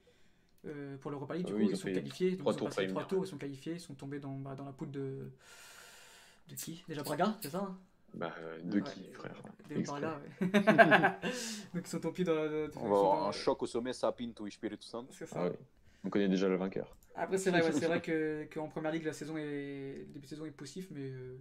Euh, 0.64 0.96
pour 0.98 1.10
l'Europa 1.10 1.34
League, 1.34 1.46
du 1.46 1.52
Ah 1.52 1.56
coup, 1.56 1.60
oui, 1.60 1.66
ils, 1.66 1.70
ils 1.70 1.74
ont 1.74 1.78
sont 1.78 1.92
qualifiés. 1.92 2.30
Donc, 2.36 2.38
trois 2.38 2.52
ils 2.54 2.62
ont 2.62 2.64
passé 2.66 2.86
trois 2.86 3.04
tours, 3.04 3.24
ils 3.24 3.28
sont 3.28 3.38
qualifiés, 3.38 3.72
ils 3.74 3.80
sont 3.80 3.94
tombés 3.94 4.20
dans, 4.20 4.36
bah, 4.38 4.54
dans 4.54 4.64
la 4.64 4.72
poule 4.72 4.90
de. 4.90 5.30
De 6.48 6.54
qui? 6.54 6.84
Déjà 6.88 7.02
Braga, 7.02 7.36
c'est 7.40 7.50
ça 7.50 7.58
hein? 7.60 7.78
Bah, 8.14 8.34
euh, 8.38 8.60
de 8.62 8.80
Ouais, 8.80 8.82
qui, 8.92 9.04
frère 9.12 9.34
Des 9.68 9.78
Exprès. 9.80 10.00
Braga, 10.00 10.20
ouais. 10.40 10.48
Donc 11.74 11.82
ils 11.86 11.86
sont 11.86 12.00
tombés 12.00 12.24
dans 12.24 12.34
la. 12.34 12.42
on 12.76 12.88
va 12.88 12.96
avoir 12.96 13.22
dans- 13.22 13.28
un 13.28 13.32
choc 13.32 13.62
au 13.62 13.66
sommet, 13.66 13.92
Sapinto 13.92 14.46
et 14.46 14.50
Spiritu 14.50 14.86
Santo. 14.86 15.12
C'est 15.12 15.26
ça. 15.26 15.36
Ah 15.40 15.44
ouais. 15.48 15.58
On 16.04 16.10
connaît 16.10 16.28
déjà 16.28 16.48
le 16.48 16.56
vainqueur. 16.56 16.94
Après, 17.14 17.38
c'est 17.38 17.50
vrai, 17.50 17.62
ouais, 17.62 17.72
c'est 17.72 17.86
vrai 17.86 18.00
que 18.02 18.44
qu'en 18.52 18.68
première 18.68 18.92
ligue, 18.92 19.04
la 19.04 19.12
saison 19.12 19.36
est. 19.36 20.04
Le 20.06 20.12
début 20.12 20.26
de 20.26 20.30
saison 20.30 20.44
est 20.46 20.50
poussif, 20.50 20.88
mais. 20.90 21.10
euh, 21.10 21.38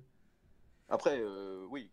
Après, 0.89 1.19
euh, 1.21 1.65
oui, 1.69 1.89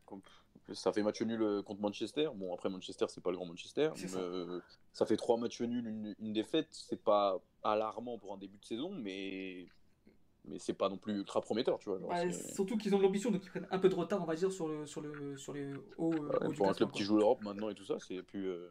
ça 0.74 0.92
fait 0.92 1.02
match 1.02 1.20
nul 1.22 1.42
euh, 1.42 1.62
contre 1.62 1.80
Manchester. 1.80 2.28
Bon, 2.34 2.52
après, 2.54 2.68
Manchester, 2.68 3.06
c'est 3.08 3.22
pas 3.22 3.30
le 3.30 3.36
grand 3.36 3.46
Manchester. 3.46 3.90
Ça. 3.96 4.18
Euh, 4.18 4.60
ça 4.92 5.06
fait 5.06 5.16
trois 5.16 5.36
matchs 5.36 5.60
nuls, 5.62 5.86
une, 5.86 6.14
une 6.18 6.32
défaite. 6.32 6.68
C'est 6.70 7.02
pas 7.02 7.38
alarmant 7.62 8.18
pour 8.18 8.32
un 8.34 8.38
début 8.38 8.58
de 8.58 8.64
saison, 8.64 8.90
mais, 8.90 9.66
mais 10.44 10.58
c'est 10.58 10.72
pas 10.74 10.88
non 10.88 10.96
plus 10.98 11.14
ultra 11.14 11.40
prometteur, 11.40 11.78
tu 11.78 11.88
vois. 11.90 11.98
genre, 11.98 12.12
c'est- 12.32 12.54
surtout 12.54 12.76
qu'ils 12.76 12.94
ont 12.94 12.98
de 12.98 13.02
l'ambition, 13.04 13.30
donc 13.30 13.44
ils 13.44 13.50
prennent 13.50 13.68
un 13.70 13.78
peu 13.78 13.88
de 13.88 13.94
retard, 13.94 14.22
on 14.22 14.26
va 14.26 14.34
dire, 14.34 14.52
sur, 14.52 14.68
le, 14.68 14.86
sur, 14.86 15.00
le, 15.00 15.36
sur 15.36 15.52
les 15.52 15.74
hauts, 15.96 16.12
euh, 16.14 16.46
Ouais, 16.48 16.54
pour 16.54 16.68
un 16.68 16.74
club 16.74 16.90
qui 16.90 16.98
quoi. 16.98 17.06
joue 17.06 17.16
l'Europe 17.16 17.42
maintenant 17.42 17.68
et 17.70 17.74
tout 17.74 17.84
ça, 17.84 17.96
c'est 18.00 18.22
plus. 18.22 18.48
euh, 18.48 18.68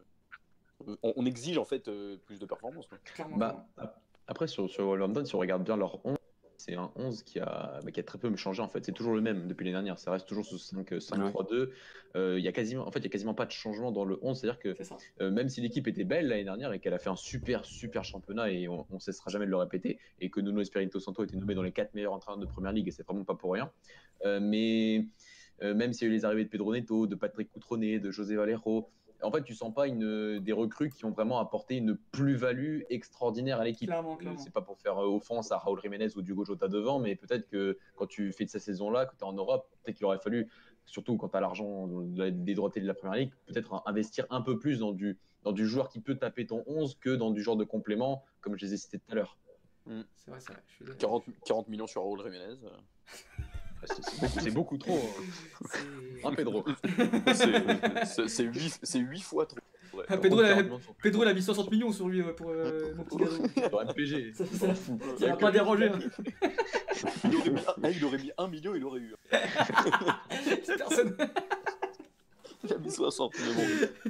On, 1.02 1.14
on 1.16 1.26
exige 1.26 1.58
en 1.58 1.66
fait 1.66 1.88
euh, 1.88 2.18
plus 2.26 2.39
de 2.39 2.45
performance. 2.45 2.88
quoi. 2.88 2.98
Clairement, 3.04 3.38
Bah, 3.38 3.68
ap- 3.78 4.02
après, 4.28 4.48
sur, 4.48 4.70
sur 4.70 4.86
Wolverhampton, 4.86 5.26
si 5.26 5.34
on 5.36 5.39
regarde 5.39 5.64
bien 5.64 5.78
leur 5.78 6.06
11, 6.06 6.16
c'est 6.58 6.76
un 6.76 6.91
11 6.95 7.24
qui 7.24 7.39
a, 7.39 7.80
bah, 7.84 7.91
qui 7.91 7.99
a 7.99 8.03
très 8.03 8.18
peu 8.18 8.36
changé 8.36 8.62
en 8.62 8.68
fait. 8.68 8.84
C'est 8.84 8.91
toujours 8.91 9.14
le 9.14 9.22
même 9.22 9.47
depuis 9.47 9.64
l'année 9.64 9.74
dernière. 9.76 9.99
Ça 9.99 10.12
reste 10.12 10.28
toujours 10.28 10.45
ce 10.45 10.55
5-3-2. 10.55 11.70
Euh, 12.16 12.39
Il 12.39 12.43
y 12.43 12.47
a 12.47 12.51
quasiment, 12.51 12.88
en 12.88 12.91
fait, 12.91 12.99
il 12.99 13.03
y 13.03 13.08
a 13.08 13.12
quasiment 13.12 13.36
pas 13.36 13.45
de 13.45 13.51
changement 13.51 13.91
dans 13.91 14.05
le 14.05 14.18
11. 14.22 14.39
C'est-à-dire 14.39 14.60
que 14.60 14.76
euh, 15.22 15.32
même 15.32 15.49
si 15.49 15.62
l'équipe 15.62 15.88
était 15.88 16.03
belle 16.03 16.28
l'année 16.28 16.43
dernière 16.43 16.74
et 16.74 16.80
qu'elle 16.80 16.95
a 16.95 16.99
fait 16.99 17.10
un 17.10 17.16
super, 17.16 17.64
super 17.64 18.03
championnat 18.03 18.51
et 18.51 18.68
on, 18.68 18.86
on 18.89 18.99
cessera 18.99 19.30
jamais 19.30 19.45
de 19.45 19.51
le 19.51 19.58
répéter, 19.58 19.99
et 20.20 20.30
que 20.30 20.41
Nuno 20.41 20.62
Espirito 20.62 20.99
Santo 20.99 21.24
était 21.24 21.38
nommé 21.38 21.53
dans 21.53 21.62
les 21.62 21.72
4 21.72 21.93
meilleurs 21.93 22.14
entraîneurs 22.14 22.39
de 22.39 22.45
première 22.45 22.72
ligue, 22.72 22.88
et 22.88 22.91
c'est 22.91 23.05
vraiment 23.05 23.24
pas 23.24 23.36
pour 23.36 23.53
rien. 23.53 23.72
Euh, 24.26 24.39
mais 24.41 25.05
euh, 25.62 25.74
même 25.74 25.93
s'il 25.93 26.08
y 26.08 26.10
a 26.10 26.14
eu 26.14 26.16
les 26.16 26.26
arrivées 26.26 26.45
de 26.45 26.49
Pedro 26.49 26.74
Neto, 26.74 27.08
de 27.08 27.16
Patrick 27.16 27.51
Coutronnet, 27.51 27.99
de 27.99 28.12
José 28.12 28.36
Valero, 28.36 28.89
en 29.24 29.32
fait, 29.32 29.43
tu 29.43 29.53
sens 29.55 29.74
pas 29.74 29.88
une, 29.88 30.39
des 30.39 30.51
recrues 30.53 30.89
qui 30.89 31.05
ont 31.05 31.11
vraiment 31.11 31.39
apporté 31.39 31.76
une 31.78 31.95
plus-value 32.11 32.82
extraordinaire 32.89 33.59
à 33.59 33.63
l'équipe. 33.65 33.89
Clairement, 33.89 34.13
Euh, 34.13 34.18
clairement. 34.18 34.39
C'est 34.39 34.51
pas 34.53 34.61
pour 34.61 34.78
faire 34.80 34.97
euh, 35.01 35.07
offense 35.07 35.51
à 35.51 35.57
Raúl 35.57 35.80
Jiménez 35.82 36.15
ou 36.15 36.22
Diogo 36.22 36.45
Jota 36.45 36.68
devant, 36.68 36.99
mais 36.99 37.15
peut-être 37.15 37.47
que 37.47 37.78
quand 37.95 38.07
tu 38.07 38.32
fais 38.32 38.45
de 38.45 38.49
cette 38.49 38.61
saison-là, 38.61 39.05
que 39.05 39.15
tu 39.15 39.20
es 39.22 39.24
en 39.24 39.34
Europe, 39.34 39.68
peut-être 39.84 39.95
qu'il 39.97 40.05
aurait 40.05 40.20
fallu, 40.20 40.49
surtout 40.86 41.18
quand 41.18 41.30
tu 41.30 41.38
as 41.38 41.41
l'argent 41.41 41.88
de 41.88 42.20
la- 42.20 42.32
des 42.32 42.53
droités 42.53 42.80
de 42.80 42.88
la 42.88 42.93
première 42.93 43.18
ligue, 43.18 43.32
peut-être 43.47 43.82
investir 43.86 44.26
un 44.30 44.41
peu 44.41 44.57
plus 44.59 44.80
dans 44.80 44.91
du, 44.91 45.18
dans 45.43 45.51
du 45.51 45.65
joueur 45.68 45.89
qui 45.89 45.99
peut 45.99 46.15
taper 46.15 46.45
ton 46.45 46.63
11 46.68 46.95
que 46.99 47.09
dans 47.15 47.32
du 47.32 47.41
genre 47.41 47.57
de 47.57 47.63
complément, 47.63 48.24
comme 48.41 48.57
je 48.57 48.65
les 48.65 48.74
ai 48.74 48.78
cités 48.78 48.99
tout 48.99 49.11
à 49.11 49.15
l'heure. 49.15 49.38
C'est 50.15 50.32
vrai, 50.32 50.39
c'est 50.41 50.51
vrai. 50.53 50.61
je 50.68 50.74
suis 50.76 50.86
d'accord. 50.86 51.24
40, 51.24 51.24
40 51.45 51.68
millions 51.70 51.88
sur 51.88 52.01
Raúl 52.01 52.22
Jiménez. 52.24 52.55
Ah, 53.82 53.86
C'est 53.88 54.20
beaucoup, 54.22 54.40
c'est 54.42 54.52
beaucoup 54.52 54.78
trop. 54.78 54.98
hein. 54.98 55.68
Hein, 56.24 56.32
Pedro 56.36 56.66
c'est- 57.34 58.06
c'est- 58.06 58.28
C'est 58.28 58.44
8, 58.44 58.80
c'est 58.84 59.00
huit 59.00 59.22
fois 59.22 59.46
trop. 59.46 59.58
Ouais. 59.94 60.04
Ah, 60.10 60.18
Pedro, 60.18 60.42
il 60.42 60.46
a- 60.46 60.48
Quarante 60.50 60.66
millions 60.66 60.80
Pedro, 61.02 61.24
il 61.24 61.28
a 61.30 61.34
mis 61.34 61.42
60 61.42 61.72
millions 61.72 61.92
sur 61.92 62.08
lui 62.10 62.22
euh, 62.22 62.34
pour 62.34 62.50
euh, 62.52 62.94
mon 62.96 63.04
petit 63.04 63.18
gado. 63.18 63.32
sur 63.70 63.82
MPG. 63.82 64.34
Ça, 64.34 64.46
ça, 64.46 64.76
ça 64.76 65.28
va 65.28 65.36
pas 65.38 65.52
déranger. 65.52 65.88
hein. 65.90 66.00
Il 67.26 67.36
aurait, 67.36 67.50
mis, 67.52 67.60
un- 67.60 67.90
il 67.90 68.06
aurait 68.06 68.18
mis 68.18 68.32
1 68.38 68.48
million, 68.48 68.76
il 68.76 68.84
aurait 68.84 69.00
eu. 69.00 69.16
Personne. 70.78 71.16
Il 72.70 72.74
a 72.74 72.78
mis 72.78 72.91
60. 72.91 73.34
Mais 73.39 73.53
bon. 73.53 73.68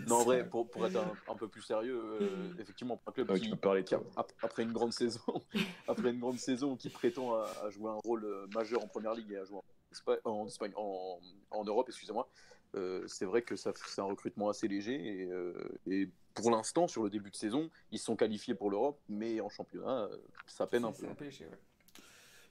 Non, 0.07 0.15
en 0.17 0.23
vrai, 0.23 0.47
pour, 0.47 0.69
pour 0.69 0.85
être 0.85 0.95
un, 0.97 1.13
un 1.27 1.35
peu 1.35 1.47
plus 1.47 1.61
sérieux, 1.61 1.99
euh, 2.03 2.49
effectivement, 2.59 2.97
pour 2.97 3.09
un 3.09 3.11
club 3.13 3.29
Ouais, 3.31 3.37
qui, 3.39 3.45
tu 3.45 3.49
peux 3.51 3.55
parler 3.57 3.83
de 3.83 3.87
qui 3.87 3.95
a- 3.95 3.99
ça. 4.13 4.21
ap- 4.21 4.31
après 4.41 4.63
une 4.63 4.71
grande 4.71 4.93
saison, 4.93 5.21
après 5.87 6.09
une 6.11 6.19
grande 6.19 6.39
saison 6.39 6.75
qui 6.75 6.89
prétend 6.89 7.33
à, 7.35 7.45
à 7.63 7.69
jouer 7.69 7.89
un 7.91 7.99
rôle 8.05 8.25
euh, 8.25 8.47
majeur 8.53 8.83
en 8.83 8.87
première 8.87 9.13
ligue 9.13 9.31
et 9.31 9.37
à 9.37 9.43
jouer 9.45 9.57
en 9.57 9.63
Espagne, 9.91 10.17
en, 10.25 10.47
Espagne- 10.47 10.73
en, 10.75 11.19
en 11.51 11.63
Europe, 11.65 11.87
excusez-moi, 11.89 12.29
euh, 12.75 13.03
c'est 13.07 13.25
vrai 13.25 13.41
que 13.41 13.55
ça, 13.55 13.71
c'est 13.87 14.01
un 14.01 14.05
recrutement 14.05 14.49
assez 14.49 14.67
léger 14.67 14.95
et, 15.23 15.31
euh, 15.31 15.53
et 15.87 16.09
pour 16.33 16.51
l'instant, 16.51 16.87
sur 16.87 17.03
le 17.03 17.09
début 17.09 17.31
de 17.31 17.35
saison, 17.35 17.69
ils 17.91 17.99
sont 17.99 18.15
qualifiés 18.15 18.53
pour 18.55 18.69
l'Europe, 18.69 18.99
mais 19.09 19.39
en 19.41 19.49
championnat, 19.49 20.03
euh, 20.11 20.17
ça 20.45 20.67
peine 20.67 20.85
un 20.85 20.91
peu. 20.91 21.01
C'est 21.01 21.07
un 21.09 21.15
péché, 21.15 21.45
ouais. 21.45 21.57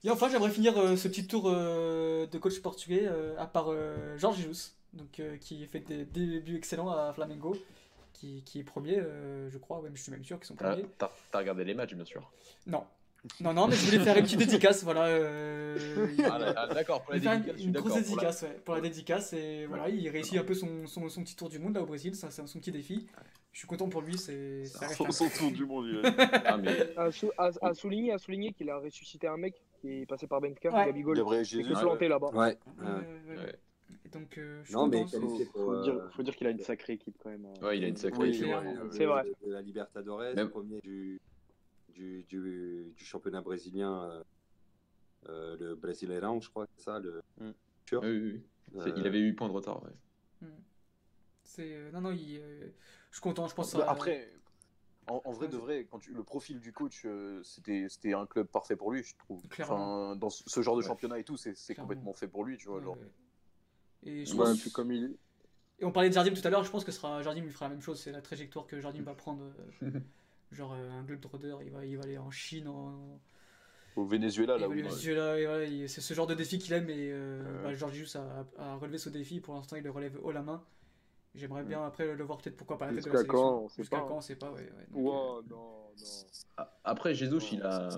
Et 0.03 0.09
enfin, 0.11 0.29
j'aimerais 0.29 0.51
finir 0.51 0.77
euh, 0.77 0.95
ce 0.95 1.07
petit 1.07 1.25
tour 1.25 1.45
euh, 1.47 2.27
de 2.27 2.37
coach 2.37 2.59
portugais 2.61 3.07
euh, 3.07 3.35
à 3.39 3.47
part 3.47 3.69
euh, 3.69 4.15
Jorge 4.17 4.37
Jesus, 4.37 4.73
donc, 4.93 5.19
euh, 5.19 5.37
qui 5.37 5.65
fait 5.67 5.79
des, 5.79 6.05
des 6.05 6.27
débuts 6.27 6.55
excellents 6.57 6.89
à 6.89 7.11
Flamengo, 7.13 7.55
qui, 8.13 8.41
qui 8.43 8.59
est 8.59 8.63
premier, 8.63 8.97
euh, 8.99 9.49
je 9.49 9.57
crois, 9.57 9.79
ouais, 9.81 9.89
mais 9.89 9.95
je 9.97 10.03
suis 10.03 10.11
même 10.11 10.23
sûr 10.23 10.37
qu'ils 10.39 10.47
sont 10.47 10.55
premiers. 10.55 10.85
t'as- 10.97 11.11
t'as 11.31 11.37
regardé 11.39 11.63
les 11.63 11.73
matchs, 11.73 11.93
bien 11.93 12.05
sûr. 12.05 12.29
Non. 12.65 12.83
Non, 13.41 13.51
non, 13.53 13.67
mais 13.67 13.75
je 13.75 13.85
voulais 13.85 13.99
faire 13.99 14.15
une 14.15 14.23
petite 14.23 14.39
dédicace, 14.39 14.83
voilà. 14.83 15.05
euh, 15.07 16.07
Ah, 16.25 16.53
ah, 16.55 16.73
d'accord, 16.73 17.01
pour 17.03 17.13
la 17.13 17.19
dédicace, 17.19 17.61
une 17.61 17.71
grosse 17.73 17.91
d'accord. 17.93 18.01
Pour 18.05 18.15
la- 18.15 18.21
dédicace, 18.31 18.41
ouais, 18.43 18.61
pour 18.63 18.75
la 18.75 18.81
dédicace, 18.81 19.33
et 19.33 19.65
voilà, 19.65 19.89
il 19.89 20.07
réussit 20.09 20.37
un 20.39 20.43
peu 20.43 20.53
son, 20.53 20.85
son, 20.87 21.09
son 21.09 21.23
petit 21.23 21.35
tour 21.35 21.49
du 21.49 21.59
monde 21.59 21.75
là 21.75 21.81
au 21.81 21.85
Brésil, 21.85 22.15
ça 22.15 22.31
c'est 22.31 22.45
son 22.47 22.59
petit 22.59 22.71
défi. 22.71 23.05
Je 23.51 23.59
suis 23.59 23.67
content 23.67 23.89
pour 23.89 24.01
lui, 24.01 24.17
c'est 24.17 24.65
Son, 24.65 25.09
son 25.11 25.29
tour 25.29 25.51
du 25.51 25.65
monde, 25.65 25.87
il 25.87 26.01
Ah, 26.45 26.57
mais 26.57 26.93
À, 26.97 27.11
sou- 27.11 27.31
à- 27.37 27.49
à 27.61 27.73
souligner, 27.73 28.13
à 28.13 28.17
souligner 28.19 28.53
qu'il 28.53 28.69
a 28.69 28.77
ressuscité 28.77 29.27
un 29.27 29.37
mec 29.37 29.55
qui 29.81 30.01
est 30.01 30.05
passé 30.05 30.27
par 30.27 30.39
Benfica, 30.39 30.69
Ouais. 30.71 30.85
Gabigol, 30.85 31.17
qui 31.43 31.45
s'est 31.57 31.63
planté 31.63 32.07
là-bas. 32.07 32.29
Ouais. 32.33 32.57
Ouais, 32.79 33.55
Et 34.05 34.09
donc, 34.09 34.37
euh, 34.37 34.61
je 34.63 34.73
Non, 34.73 34.87
mais 34.87 35.05
Faut, 35.07 35.19
pour, 35.19 35.41
faut 35.53 35.73
euh, 35.73 35.83
dire, 35.83 36.11
faut 36.11 36.23
dire 36.23 36.35
qu'il 36.35 36.47
a 36.47 36.51
une 36.51 36.59
sacrée 36.59 36.93
équipe 36.93 37.17
quand 37.21 37.29
même. 37.29 37.45
hein. 37.45 37.53
Ouais, 37.61 37.77
il 37.77 37.83
a 37.83 37.87
une 37.87 37.95
sacrée 37.97 38.23
Oui, 38.23 38.29
équipe. 38.29 38.47
euh, 38.47 38.89
C'est 38.91 39.05
vrai. 39.05 39.23
De 39.45 39.51
la 39.51 39.61
Libertadores, 39.61 40.33
Même- 40.35 40.49
premier 40.49 40.79
du, 40.81 41.19
du, 41.89 42.23
du, 42.23 42.93
du 42.95 43.05
championnat 43.05 43.41
brésilien, 43.41 44.03
euh, 44.03 44.23
euh, 45.29 45.57
le 45.57 45.75
Brasileirão, 45.75 46.39
je 46.41 46.49
crois, 46.49 46.67
c'est 46.75 46.83
ça. 46.83 46.99
Le... 46.99 47.21
Mm. 47.39 47.51
Sûr. 47.87 48.01
Oui, 48.03 48.19
oui, 48.19 48.43
Euh, 48.75 48.93
Il 48.97 49.07
avait 49.07 49.19
eu 49.21 49.33
point 49.35 49.47
de 49.47 49.53
retard. 49.53 49.81
ouais. 49.83 50.47
C'est 51.43 51.73
euh, 51.73 51.89
non 51.91 52.01
non, 52.01 52.11
il, 52.11 52.39
euh, 52.39 52.67
je 53.09 53.15
suis 53.15 53.21
content, 53.21 53.47
je 53.47 53.55
pense. 53.55 53.73
Bah, 53.73 53.85
à- 53.87 53.91
Après, 53.91 54.29
en, 55.07 55.21
en 55.23 55.31
vrai 55.31 55.47
de 55.47 55.55
vrai, 55.55 55.87
quand 55.89 55.99
tu, 55.99 56.11
le 56.13 56.23
profil 56.23 56.59
du 56.59 56.73
coach, 56.73 57.03
euh, 57.05 57.41
c'était 57.43 57.87
c'était 57.89 58.13
un 58.13 58.25
club 58.25 58.47
parfait 58.47 58.75
pour 58.75 58.91
lui, 58.91 59.01
je 59.03 59.15
trouve. 59.15 59.47
Clairement. 59.47 60.09
Enfin, 60.09 60.15
dans 60.17 60.29
ce 60.29 60.43
ce 60.45 60.61
genre 60.61 60.75
de 60.75 60.81
Ouais. 60.81 60.87
championnat 60.87 61.19
et 61.19 61.23
tout, 61.23 61.37
c'est 61.37 61.55
complètement 61.75 62.13
fait 62.13 62.27
pour 62.27 62.43
lui, 62.43 62.57
tu 62.57 62.67
vois. 62.67 62.79
Ouais, 62.79 62.83
genre. 62.83 62.97
ouais. 62.97 63.07
Et 64.05 64.25
je 64.25 64.31
Ouais, 64.33 64.37
pense- 64.45 64.59
puis 64.61 64.71
comme 64.71 64.91
il, 64.91 65.15
Et 65.79 65.85
on 65.85 65.91
parlait 65.91 66.09
de 66.09 66.13
Jardim 66.13 66.33
tout 66.33 66.45
à 66.47 66.49
l'heure, 66.49 66.63
je 66.63 66.71
pense 66.71 66.83
que 66.83 66.91
sera 66.91 67.21
Jardim 67.21 67.41
lui 67.41 67.51
fera 67.51 67.65
la 67.65 67.73
même 67.75 67.81
chose, 67.81 67.99
c'est 67.99 68.11
la 68.11 68.21
trajectoire 68.21 68.65
que 68.67 68.79
Jardim 68.79 69.03
va 69.03 69.13
prendre. 69.15 69.43
euh, 69.43 69.51
genre 70.51 70.73
euh, 70.73 70.89
un 70.91 71.03
Globetrotter, 71.03 71.55
il 71.65 71.71
va, 71.71 71.85
il 71.85 71.97
va 71.97 72.03
aller 72.03 72.17
en 72.17 72.31
Chine, 72.31 72.67
en, 72.69 73.19
Au 73.95 74.05
Venezuela, 74.05 74.57
là 74.57 74.67
au 74.67 74.71
Venezuela, 74.71 75.37
et 75.39 75.45
voilà, 75.45 75.65
il- 75.65 75.89
c'est 75.89 76.01
ce 76.01 76.13
genre 76.13 76.27
de 76.27 76.35
défi 76.35 76.57
qu'il 76.57 76.71
aime 76.73 76.89
et 76.89 77.11
euh, 77.11 77.41
Euh. 77.43 77.63
bah, 77.63 77.73
George 77.73 77.93
Jesus 77.93 78.17
a, 78.17 78.45
a 78.57 78.75
relevé 78.77 78.97
ce 78.97 79.09
défi, 79.09 79.39
pour 79.41 79.55
l'instant 79.55 79.75
il 79.75 79.83
le 79.83 79.91
relève 79.91 80.17
haut 80.23 80.31
la 80.31 80.41
main. 80.41 80.63
J'aimerais 81.35 81.63
bien 81.63 81.85
après 81.85 82.15
le 82.15 82.23
voir 82.23 82.39
peut-être 82.39 82.55
pourquoi 82.57 82.77
pas 82.79 82.85
à 82.85 82.91
la 82.91 82.95
tête 82.95 83.05
de 83.05 83.09
la 83.11 83.17
Jusqu'à 83.17 83.33
sélection. 83.33 83.49
quand, 83.49 83.63
on 83.65 83.69
sait 83.69 83.81
Jusqu'à 83.83 83.97
pas, 83.99 84.07
quand, 84.07 84.17
on 84.17 84.21
sait 84.21 84.35
pas, 84.37 84.51
ouais. 84.51 84.61
ouais. 84.61 84.87
Donc, 84.89 85.05
Ouais, 85.05 85.11
non, 85.51 85.91
non. 85.97 86.65
Après, 86.83 87.13
Jesus, 87.13 87.53
il 87.53 87.61
a, 87.61 87.89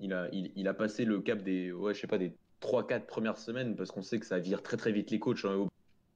il, 0.00 0.12
a, 0.12 0.28
il, 0.32 0.50
il 0.56 0.66
a 0.66 0.74
passé 0.74 1.04
le 1.04 1.20
cap 1.20 1.42
des, 1.42 1.70
ouais, 1.72 1.94
je 1.94 2.00
sais 2.00 2.06
pas, 2.08 2.18
des 2.18 2.34
3-4 2.60 3.06
premières 3.06 3.38
semaines 3.38 3.76
parce 3.76 3.90
qu'on 3.90 4.02
sait 4.02 4.18
que 4.18 4.26
ça 4.26 4.38
vire 4.38 4.62
très 4.62 4.76
très 4.76 4.92
vite 4.92 5.10
les 5.10 5.18
coachs. 5.18 5.44
hein, 5.44 5.54
au- 5.54 5.68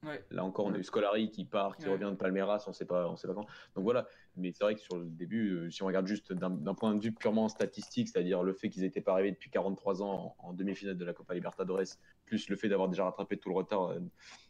Ouais. 0.05 0.21
Là 0.31 0.43
encore, 0.43 0.65
on 0.65 0.73
a 0.73 0.77
eu 0.77 0.83
Scolari 0.83 1.31
qui 1.31 1.45
part, 1.45 1.77
qui 1.77 1.85
Ouais. 1.85 1.93
revient 1.93 2.09
de 2.11 2.17
Palmeiras, 2.17 2.65
on 2.67 2.73
sait 2.73 2.83
pas, 2.85 3.07
on 3.07 3.15
sait 3.15 3.25
pas 3.25 3.33
quand. 3.33 3.45
Donc 3.75 3.85
voilà. 3.85 4.05
Mais 4.35 4.51
c'est 4.51 4.65
vrai 4.65 4.75
que 4.75 4.81
sur 4.81 4.97
le 4.97 5.05
début, 5.05 5.51
euh, 5.53 5.69
si 5.71 5.81
on 5.81 5.85
regarde 5.85 6.07
juste 6.07 6.33
d'un 6.33 6.73
point 6.75 6.93
de 6.93 7.01
vue 7.01 7.13
purement 7.13 7.47
statistique, 7.47 8.09
c'est-à-dire 8.09 8.43
le 8.43 8.51
fait 8.51 8.69
qu'ils 8.69 8.81
n'étaient 8.81 8.99
pas 8.99 9.13
arrivés 9.13 9.31
depuis 9.31 9.49
43 9.49 10.01
ans 10.03 10.35
en, 10.39 10.49
en 10.49 10.53
demi-finale 10.53 10.97
de 10.97 11.05
la 11.05 11.13
Copa 11.13 11.35
Libertadores, 11.35 11.83
plus 12.25 12.49
le 12.49 12.57
fait 12.57 12.67
d'avoir 12.67 12.89
déjà 12.89 13.05
rattrapé 13.05 13.37
tout 13.37 13.47
le 13.47 13.55
retard 13.55 13.91
euh, 13.91 13.99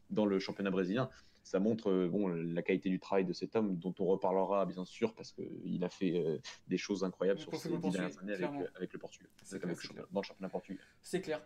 dans 0.09 0.25
le 0.25 0.39
championnat 0.39 0.71
brésilien, 0.71 1.07
ça 1.43 1.59
montre 1.59 1.91
euh, 1.91 2.07
bon, 2.07 2.29
la 2.29 2.63
qualité 2.63 2.89
du 2.89 2.99
travail 2.99 3.25
de 3.25 3.33
cet 3.33 3.55
homme, 3.55 3.77
dont 3.77 3.93
on 3.99 4.05
reparlera 4.05 4.65
bien 4.65 4.85
sûr 4.85 5.13
parce 5.13 5.33
qu'il 5.33 5.83
a 5.83 5.89
fait 5.89 6.17
euh, 6.17 6.39
des 6.67 6.77
choses 6.77 7.03
incroyables 7.03 7.37
Le 7.39 7.43
sur 7.43 7.55
ces 7.57 7.69
dernières 7.77 8.17
années 8.19 8.33
avec, 8.75 8.91
le 8.91 8.97
Portugal, 8.97 9.29
avec 9.51 9.63
le 9.65 9.75
dans 10.11 10.21
le 10.21 10.25
championnat 10.25 10.49
portugais. 10.49 10.79
C'est 11.03 11.21
clair. 11.21 11.45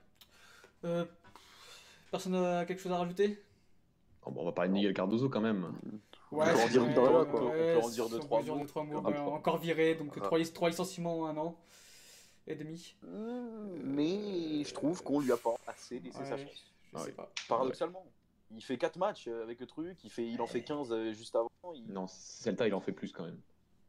Euh, 0.85 1.05
personne 2.11 2.35
a 2.35 2.65
quelque 2.65 2.79
chose 2.79 2.91
à 2.91 2.97
rajouter? 2.97 3.41
Oh, 4.25 4.31
bon, 4.31 4.41
on 4.41 4.45
va 4.45 4.51
parler 4.51 4.69
de 4.69 4.73
Miguel 4.73 4.93
Cardozo 4.93 5.29
quand 5.29 5.41
même. 5.41 5.73
Ouais, 6.31 6.51
peut 6.53 6.59
en 6.59 6.67
dire 6.67 6.83
ouais, 6.83 6.93
deux, 6.93 6.99
ouais, 7.01 7.25
quoi. 7.31 7.41
On 7.41 7.49
ouais, 7.49 7.73
peut 7.73 7.79
en 7.81 7.89
dire 7.89 8.09
deux, 8.09 8.19
trois 8.19 8.41
mots. 8.43 8.59
deux, 8.59 8.65
trois 8.65 8.83
mots. 8.83 9.01
Bah, 9.01 9.11
trois. 9.13 9.33
encore 9.33 9.57
viré, 9.57 9.95
donc 9.95 10.13
Ah. 10.17 10.21
trois, 10.21 10.39
trois 10.53 10.69
licenciements 10.69 11.19
en 11.21 11.25
un 11.27 11.37
an 11.37 11.57
et 12.45 12.55
demi. 12.55 12.95
Mais 13.83 14.63
je 14.63 14.73
trouve 14.73 15.01
qu'on 15.03 15.19
lui 15.19 15.31
a 15.31 15.37
pas 15.37 15.55
assez 15.67 15.99
laissé 15.99 16.23
sa 16.25 16.35
Ouais, 16.35 16.43
chance. 16.45 16.73
je 16.93 16.97
Ouais. 16.99 17.05
sais 17.05 17.11
pas. 17.13 17.31
Paradoxalement. 17.47 18.05
Il 18.51 18.61
fait 18.63 18.77
4 18.77 18.95
matchs 18.97 19.27
euh, 19.27 19.43
avec 19.43 19.59
le 19.59 19.65
truc, 19.67 19.97
il, 20.05 20.09
fait, 20.09 20.25
il 20.25 20.41
en 20.41 20.47
fait 20.47 20.63
15 20.63 20.89
euh, 20.93 21.11
juste 21.11 21.35
avant. 21.35 21.49
Il... 21.75 21.85
Non, 21.91 22.07
Celta, 22.07 22.65
il 22.65 22.73
en 22.73 22.79
fait 22.79 22.93
plus 22.93 23.11
quand 23.11 23.25
même. 23.25 23.39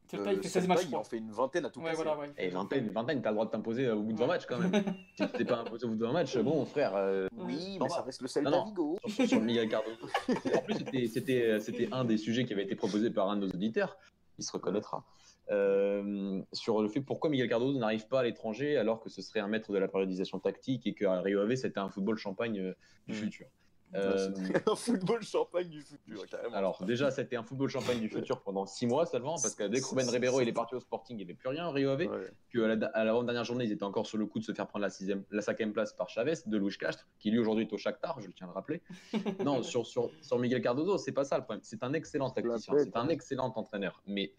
Celta, 0.09 0.29
Euh, 0.29 0.33
il 0.33 0.37
fait 0.37 0.43
16 0.49 0.63
Celta, 0.63 0.67
matchs, 0.67 0.93
en 0.93 1.03
fait 1.03 1.17
une 1.17 1.31
vingtaine 1.31 1.65
à 1.65 1.69
tout 1.69 1.79
Ouais, 1.81 1.91
casser. 1.91 2.03
voilà, 2.03 2.17
ouais. 2.19 2.31
Et 2.37 2.49
vingtaine, 2.49 2.89
vingtaine, 2.89 3.21
t'as 3.21 3.29
le 3.29 3.35
droit 3.35 3.45
de 3.45 3.51
t'imposer 3.51 3.89
au 3.91 4.01
bout 4.01 4.13
de 4.13 4.17
20 4.17 4.23
Ouais. 4.23 4.27
matchs 4.27 4.45
quand 4.47 4.57
même. 4.59 4.71
si 5.17 5.27
t'es 5.33 5.45
pas 5.45 5.57
imposé 5.57 5.85
au 5.85 5.89
bout 5.89 5.95
de 5.95 6.05
20 6.05 6.11
matchs, 6.13 6.37
bon 6.39 6.65
frère. 6.65 6.93
euh, 6.95 7.27
Oui, 7.37 7.77
Non, 7.77 7.85
mais 7.85 7.89
ça 7.89 8.01
reste 8.01 8.21
le 8.21 8.27
Celta 8.27 8.49
Non, 8.49 8.57
non. 8.59 8.65
Vigo. 8.65 8.97
sur, 9.07 9.27
sur 9.27 9.39
Miguel 9.41 9.69
Cardozo. 9.69 10.07
En 10.55 10.61
plus, 10.61 10.75
c'était- 10.75 11.07
c'était 11.07 11.59
c'était 11.59 11.89
un 11.91 12.05
des 12.05 12.17
sujets 12.17 12.45
qui 12.45 12.53
avait 12.53 12.63
été 12.63 12.75
proposé 12.75 13.11
par 13.11 13.29
un 13.29 13.35
de 13.37 13.45
nos 13.45 13.51
auditeurs. 13.53 13.97
Il 14.39 14.43
se 14.43 14.51
reconnaîtra. 14.51 15.05
Euh, 15.51 16.41
sur 16.53 16.81
le 16.81 16.89
fait 16.89 17.01
pourquoi 17.01 17.29
Miguel 17.29 17.49
Cardozo 17.49 17.77
n'arrive 17.79 18.07
pas 18.07 18.19
à 18.19 18.23
l'étranger 18.23 18.77
alors 18.77 18.99
que 19.01 19.09
ce 19.09 19.21
serait 19.23 19.39
un 19.39 19.47
maître 19.47 19.71
de 19.71 19.79
la 19.79 19.87
périodisation 19.87 20.37
tactique 20.39 20.85
et 20.85 20.93
qu'à 20.93 21.21
Rio 21.21 21.39
Ave 21.41 21.55
c'était 21.55 21.79
un 21.79 21.89
football 21.89 22.17
champagne 22.17 22.59
euh, 22.59 22.73
du 23.07 23.13
Mm. 23.13 23.17
futur. 23.17 23.47
Euh, 23.95 24.29
un 24.67 24.75
football 24.75 25.23
champagne 25.23 25.67
du 25.67 25.81
futur, 25.81 26.23
carrément. 26.27 26.55
alors 26.55 26.83
déjà 26.85 27.09
c'était 27.09 27.35
un 27.37 27.43
football 27.43 27.69
champagne 27.69 27.99
du 27.99 28.07
futur 28.07 28.41
pendant 28.41 28.67
6 28.67 28.85
mois 28.85 29.07
seulement 29.07 29.31
parce 29.41 29.55
que 29.55 29.63
dès 29.63 29.81
que 29.81 29.85
Ruben 29.87 30.07
Ribeiro 30.07 30.41
il 30.41 30.47
est 30.47 30.53
parti 30.53 30.75
au 30.75 30.79
Sporting 30.79 31.15
il 31.15 31.17
n'y 31.17 31.23
avait 31.23 31.33
plus 31.33 31.49
rien 31.49 31.65
à 31.65 31.71
Rio 31.71 31.89
Ave 31.89 32.01
Ouais. 32.01 32.29
que 32.51 32.59
à 32.61 32.75
la, 32.75 32.85
à 32.87 33.03
la 33.03 33.13
dernière 33.23 33.43
journée, 33.45 33.65
ils 33.65 33.71
étaient 33.71 33.83
encore 33.83 34.05
sur 34.05 34.19
le 34.19 34.27
coup 34.27 34.37
de 34.37 34.43
se 34.43 34.51
faire 34.53 34.67
prendre 34.67 34.83
la, 34.83 34.91
sixième, 34.91 35.23
la 35.31 35.41
cinquième 35.41 35.73
place 35.73 35.93
par 35.93 36.07
Chavez 36.07 36.33
de 36.45 36.57
Luis 36.57 36.77
Castro, 36.77 37.03
qui 37.17 37.31
lui 37.31 37.39
aujourd'hui 37.39 37.65
est 37.65 37.73
au 37.73 37.77
Shakhtar, 37.79 38.19
je 38.21 38.27
le 38.27 38.33
tiens 38.33 38.45
à 38.45 38.49
le 38.49 38.53
rappeler. 38.53 38.81
non, 39.43 39.63
sur, 39.63 39.87
sur, 39.87 40.11
sur 40.21 40.37
Miguel 40.37 40.61
Cardozo, 40.61 40.99
c'est 40.99 41.11
pas 41.11 41.23
ça 41.23 41.37
le 41.39 41.43
problème. 41.43 41.61
C'est 41.63 41.81
un 41.83 41.93
excellent 41.93 42.29
tacticien, 42.29 42.77
c'est 42.77 42.95
un 42.95 43.07
excellent 43.09 43.51
entraîneur. 43.55 44.03
Mais 44.05 44.33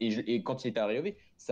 et, 0.00 0.10
je- 0.10 0.20
et 0.26 0.42
quand 0.42 0.64
il 0.64 0.68
était 0.68 0.80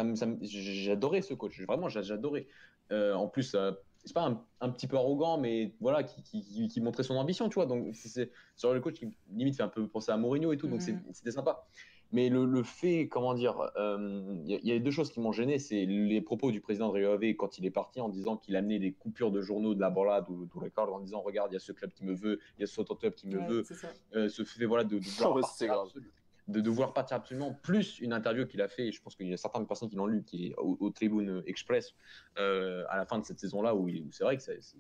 me- 0.05 0.17
ça 0.17 0.27
me- 0.27 0.37
j'adorais 0.43 1.23
ce 1.23 1.33
coach. 1.35 1.59
Vraiment, 1.63 1.89
j'a- 1.89 2.03
j'adorais. 2.03 2.47
Euh, 2.91 3.15
en 3.15 3.29
plus, 3.29 3.55
euh, 3.55 3.73
c'est 4.05 4.15
pas 4.15 4.27
un, 4.27 4.45
un 4.61 4.71
petit 4.71 4.87
peu 4.87 4.97
arrogant, 4.97 5.39
mais 5.39 5.75
voilà, 5.81 6.03
qui, 6.03 6.23
qui, 6.23 6.43
qui- 6.45 6.69
qui 6.69 6.81
montrait 6.81 7.03
son 7.05 7.15
ambition, 7.17 7.49
tu 7.49 7.55
vois. 7.55 7.67
Donc 7.67 7.95
c'est- 7.95 8.31
sur 8.57 8.73
le 8.75 8.81
coach 8.81 8.95
qui 8.95 9.17
limite 9.31 9.57
fait 9.57 9.63
un 9.63 9.69
peu 9.69 9.87
penser 9.89 10.11
à 10.13 10.17
Mourinho 10.17 10.53
et 10.53 10.57
tout, 10.57 10.69
donc 10.69 10.81
Mhm. 10.87 11.03
c'était 11.13 11.31
sympa. 11.33 11.67
Mais 12.15 12.29
le, 12.29 12.45
le 12.45 12.63
fait, 12.63 13.09
comment 13.09 13.33
dire, 13.33 13.59
euh, 13.77 14.37
il 14.45 14.51
y, 14.51 14.55
a- 14.55 14.59
il 14.63 14.69
y 14.69 14.73
a 14.73 14.79
deux 14.79 14.91
choses 14.91 15.11
qui 15.11 15.19
m'ont 15.21 15.33
gêné, 15.33 15.59
c'est 15.59 15.87
les 15.87 16.21
propos 16.21 16.51
du 16.51 16.61
président 16.61 16.89
de 16.89 16.93
Rio 16.95 17.13
Ave 17.13 17.25
quand 17.37 17.57
il 17.57 17.65
est 17.65 17.71
parti 17.71 18.01
en 18.03 18.11
disant 18.11 18.37
qu'il 18.37 18.55
amenait 18.57 18.79
des 18.79 18.93
coupures 18.93 19.31
de 19.31 19.41
journaux 19.41 19.75
de 19.75 19.81
la 19.81 19.89
Borlade 19.89 20.29
ou 20.29 20.45
de 20.45 20.53
record 20.59 20.93
en 20.93 21.01
disant 21.01 21.23
regarde, 21.23 21.53
il 21.53 21.55
y 21.55 21.57
a 21.57 21.61
ce 21.61 21.73
club 21.73 21.91
qui 21.93 22.05
me 22.05 22.13
veut, 22.15 22.39
il 22.59 22.61
y 22.61 22.65
a 22.65 22.67
ce 22.67 22.79
autre 22.83 22.97
club 22.97 23.15
qui 23.15 23.27
me 23.29 23.39
Ouais, 23.39 23.47
veut, 23.47 23.63
c'est 23.63 23.75
ça. 23.77 23.89
euh, 24.15 24.29
ce 24.29 24.45
fait 24.45 24.67
voilà 24.67 24.85
de, 24.85 24.99
de 24.99 25.01
vouloir 25.09 25.41
partir 25.41 25.73
absolu- 25.73 26.11
de, 26.49 26.61
de 26.61 26.71
vouloir 26.71 26.93
partir 26.93 27.17
absolument 27.17 27.53
plus 27.53 28.01
une 28.01 28.13
interview 28.13 28.47
qu'il 28.47 28.61
a 28.63 28.69
fait 28.69 28.89
et 28.89 28.93
je 28.93 29.01
pense 29.01 29.15
qu'il 29.15 29.29
y 29.29 29.33
a 29.33 29.37
certaines 29.37 29.67
personnes 29.67 29.89
qui 29.89 29.97
l'ont 29.97 30.07
lu 30.07 30.25
qui 30.25 30.49
est 30.49 30.55
au, 30.57 30.91
Tribune 30.91 31.43
Express 31.47 31.95
euh, 32.39 32.85
à 32.89 32.97
la 32.97 33.07
fin 33.07 33.19
de 33.19 33.25
cette 33.25 33.39
saison 33.39 33.63
là 33.63 33.75
où, 33.75 33.89
où 33.89 34.13
c'est 34.13 34.25
vrai 34.25 34.37
que 34.37 34.43
c'est- 34.43 34.61
c'est- 34.61 34.79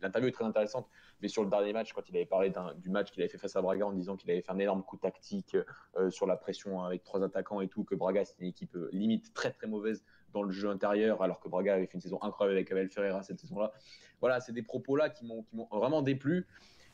l'interview 0.00 0.28
est 0.28 0.32
très 0.32 0.44
intéressante. 0.44 0.88
Mais 1.20 1.28
sur 1.28 1.44
le 1.44 1.50
dernier 1.50 1.72
match 1.72 1.92
quand 1.92 2.08
il 2.08 2.16
avait 2.16 2.26
parlé 2.26 2.52
du 2.76 2.90
match 2.90 3.12
qu'il 3.12 3.22
avait 3.22 3.28
fait 3.28 3.38
face 3.38 3.54
à 3.54 3.62
Braga 3.62 3.86
en 3.86 3.92
disant 3.92 4.16
qu'il 4.16 4.28
avait 4.30 4.42
fait 4.42 4.50
un 4.50 4.58
énorme 4.58 4.82
coup 4.82 4.96
tactique 4.96 5.56
euh, 5.96 6.10
sur 6.10 6.26
la 6.26 6.36
pression 6.36 6.82
avec 6.82 7.04
trois 7.04 7.22
attaquants 7.22 7.60
et 7.60 7.68
tout 7.68 7.84
que 7.84 7.94
Braga 7.94 8.24
c'était 8.24 8.42
une 8.42 8.48
équipe 8.48 8.74
euh, 8.74 8.88
limite 8.92 9.32
très 9.32 9.52
très 9.52 9.68
mauvaise 9.68 10.04
dans 10.32 10.42
le 10.42 10.50
jeu 10.50 10.70
intérieur 10.70 11.22
alors 11.22 11.38
que 11.40 11.48
Braga 11.48 11.74
avait 11.74 11.86
fait 11.86 11.94
une 11.94 12.00
saison 12.00 12.18
incroyable 12.22 12.56
avec 12.56 12.72
Abel 12.72 12.88
Ferreira 12.88 13.22
cette 13.22 13.38
saison 13.38 13.60
là 13.60 13.72
voilà 14.20 14.40
c'est 14.40 14.52
des 14.52 14.62
propos 14.62 14.96
là 14.96 15.08
qui 15.08 15.24
m'ont 15.24 15.46
vraiment 15.70 16.02
déplu 16.02 16.48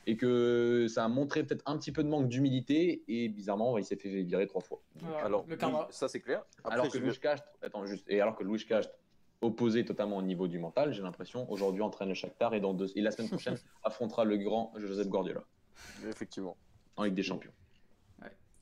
et 0.07 0.17
que 0.17 0.87
ça 0.89 1.05
a 1.05 1.09
montré 1.09 1.45
peut-être 1.45 1.63
un 1.67 1.77
petit 1.77 1.93
peu 1.93 2.03
de 2.03 2.09
manque 2.09 2.29
d'humilité 2.29 3.03
et 3.09 3.29
bizarrement 3.29 3.77
il 3.79 3.85
s'est 3.85 3.97
fait 3.97 4.23
virer 4.23 4.47
trois 4.47 4.63
fois. 4.63 4.81
Alors, 5.23 5.45
le 5.47 5.57
karma. 5.57 5.81
oui, 5.81 5.87
ça 5.91 6.09
c'est 6.09 6.21
clair. 6.21 6.45
Après, 6.59 6.75
alors 6.75 6.89
que 6.89 6.99
Louis 6.99 7.19
Cast, 7.19 7.45
attends 7.63 7.85
juste, 7.87 8.05
et 8.09 8.21
alors 8.21 8.37
que 8.37 8.45
Louis 8.45 8.65
Cast 8.65 8.91
opposé 9.41 9.85
totalement 9.85 10.17
au 10.17 10.23
niveau 10.23 10.49
du 10.49 10.59
mental, 10.59 10.93
j'ai 10.93 11.03
l'impression 11.03 11.51
aujourd'hui 11.51 11.83
entraîne 11.83 12.09
le 12.09 12.15
Shakhtar 12.15 12.55
et 12.55 12.61
dans 12.61 12.75
deux, 12.75 12.89
et 12.97 13.01
la 13.01 13.11
semaine 13.11 13.29
prochaine 13.29 13.59
affrontera 13.85 14.25
le 14.25 14.37
grand 14.37 14.73
Joseph 14.77 15.09
Guardiola 15.09 15.45
Effectivement. 16.09 16.57
en 16.97 17.05
Ligue 17.05 17.15
des 17.15 17.23
Champions. 17.23 17.53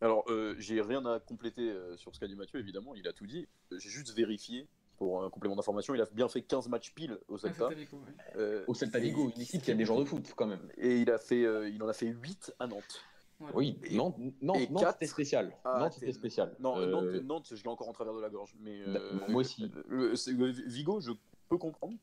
Alors, 0.03 0.25
euh, 0.29 0.55
j'ai 0.59 0.83
rien 0.83 1.05
à 1.07 1.21
compléter 1.21 1.71
euh, 1.71 1.97
sur 1.97 2.15
ce 2.15 2.21
qu'a 2.21 2.27
dit 2.27 2.37
Mathieu, 2.37 2.61
évidemment, 2.61 2.95
il 2.95 3.09
a 3.09 3.13
tout 3.15 3.27
dit. 3.27 3.49
J'ai 3.71 3.89
juste 3.89 4.15
vérifié, 4.15 4.69
pour 4.97 5.23
un 5.25 5.31
complément 5.31 5.57
d'information, 5.57 5.95
il 5.95 6.01
a 6.01 6.07
bien 6.13 6.29
fait 6.29 6.43
15 6.43 6.69
matchs 6.69 6.93
pile 6.95 7.19
au 7.29 7.39
Celta. 7.39 7.69
Celta 7.69 7.75
Vigo, 7.75 7.97
ouais. 7.99 8.13
Euh, 8.37 8.65
Au 8.67 8.75
Celta 8.75 8.99
Vigo, 8.99 9.31
une 9.35 9.43
équipe 9.43 9.63
qui 9.63 9.71
a 9.71 9.75
des 9.75 9.85
joueurs 9.85 10.01
de 10.01 10.05
foot 10.05 10.33
quand 10.37 10.47
même. 10.47 10.69
Et 10.79 10.99
il, 11.01 11.11
a 11.11 11.19
fait, 11.19 11.45
euh, 11.45 11.69
il 11.69 11.83
en 11.83 11.89
a 11.89 11.93
fait 11.93 12.07
8 12.07 12.55
à 12.59 12.67
Nantes. 12.67 13.03
Voilà. 13.39 13.55
Oui, 13.57 13.79
Et- 13.85 13.97
Nantes, 13.97 14.17
Nantes, 14.41 14.71
Nantes, 14.71 14.87
c'était 14.95 15.07
spécial. 15.07 15.53
Ah, 15.65 15.77
Nantes 15.81 15.93
t'es- 15.93 16.01
c'était 16.01 16.13
spécial. 16.13 16.57
Non, 16.59 16.79
Euh, 16.79 16.87
Nantes, 16.87 17.25
Nantes, 17.25 17.53
je 17.55 17.63
l'ai 17.63 17.69
encore 17.69 17.89
en 17.89 17.93
travers 17.93 18.15
de 18.15 18.21
la 18.21 18.31
gorge. 18.31 18.55
Mais, 18.61 18.81
euh, 18.81 19.19
Moi 19.29 19.41
aussi. 19.41 19.71
le- 19.89 20.17
c'est- 20.17 20.33
le 20.33 20.47
Vigo, 20.47 21.01
je 21.01 21.13
peux 21.49 21.59
comprendre. 21.59 21.95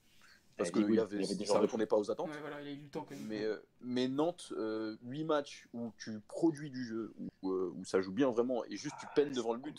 Parce 0.58 0.70
Eh, 0.70 0.74
que 0.74 0.80
avait, 0.80 1.00
avait 1.00 1.24
ça 1.46 1.56
de 1.56 1.60
répondait 1.62 1.86
pas 1.88 1.98
aux 1.98 2.12
attentes. 2.12 2.30
Ouais, 2.30 2.40
voilà, 2.42 2.62
il 2.62 2.68
a 2.68 2.72
eu 2.72 2.78
du 2.78 2.90
temps 2.90 3.06
quand 3.08 3.16
même. 3.16 3.26
Mais, 3.28 3.44
euh, 3.44 3.58
mais 3.82 4.08
Nantes, 4.08 4.54
8 5.04 5.24
matchs 5.24 5.68
où 5.74 5.92
tu 5.98 6.20
produis 6.28 6.70
du 6.70 6.86
jeu, 6.86 7.14
où, 7.42 7.50
euh, 7.52 7.74
où 7.76 7.84
ça 7.86 8.02
joue 8.02 8.12
bien 8.12 8.30
vraiment, 8.30 8.64
et 8.66 8.78
juste 8.78 8.96
tu 9.00 9.08
peines 9.16 9.32
devant 9.34 9.54
le 9.54 9.60
but, 9.60 9.76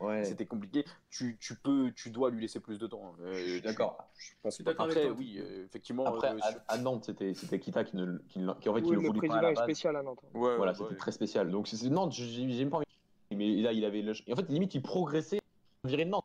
ouais. 0.00 0.24
c'était 0.24 0.44
compliqué. 0.46 0.84
Tu, 1.08 1.36
tu 1.38 1.54
peux, 1.54 1.92
tu 1.92 2.10
dois 2.10 2.30
lui 2.30 2.40
laisser 2.40 2.58
plus 2.58 2.78
de 2.78 2.86
temps. 2.88 3.14
Euh, 3.20 3.32
Je 3.32 3.38
suis 3.44 3.60
tu- 3.60 3.66
d'accord. 3.68 3.96
Je 4.18 4.32
pense 4.42 4.60
avec 4.60 4.80
Après, 4.80 5.08
oui, 5.10 5.36
euh, 5.38 5.64
effectivement. 5.66 6.04
Après, 6.06 6.32
euh, 6.32 6.38
à, 6.42 6.50
sur- 6.50 6.60
à 6.66 6.78
Nantes, 6.78 7.04
c'était 7.04 7.58
Kita 7.60 7.84
qui, 7.84 7.96
ne, 7.96 8.18
qui, 8.28 8.40
ne- 8.40 8.52
qui, 8.54 8.68
en 8.68 8.74
fait, 8.74 8.82
qui 8.82 8.90
Oui, 8.90 8.96
le 8.96 9.02
le 9.02 9.06
voulait 9.08 9.28
pas 9.28 9.34
à 9.36 9.38
président 9.40 9.60
est 9.60 9.64
spécial 9.64 9.96
à 9.96 10.02
Nantes. 10.02 10.20
Ouais, 10.34 10.56
Voilà, 10.56 10.72
ouais, 10.72 10.78
c'était 10.78 10.90
ouais. 10.90 10.96
très 10.96 11.12
spécial. 11.12 11.48
Donc, 11.50 11.72
Nantes, 11.84 12.12
j'ai 12.12 12.44
même 12.44 12.70
pas 12.70 12.78
envie. 12.78 12.86
Mais 13.30 13.54
là, 13.62 13.72
il 13.72 13.84
avait. 13.84 14.02
Le... 14.02 14.12
et 14.26 14.32
en 14.32 14.36
fait, 14.36 14.48
limite, 14.48 14.74
il 14.74 14.82
progressait 14.82 15.40
viré 15.84 16.04
de 16.04 16.10
Nantes. 16.10 16.24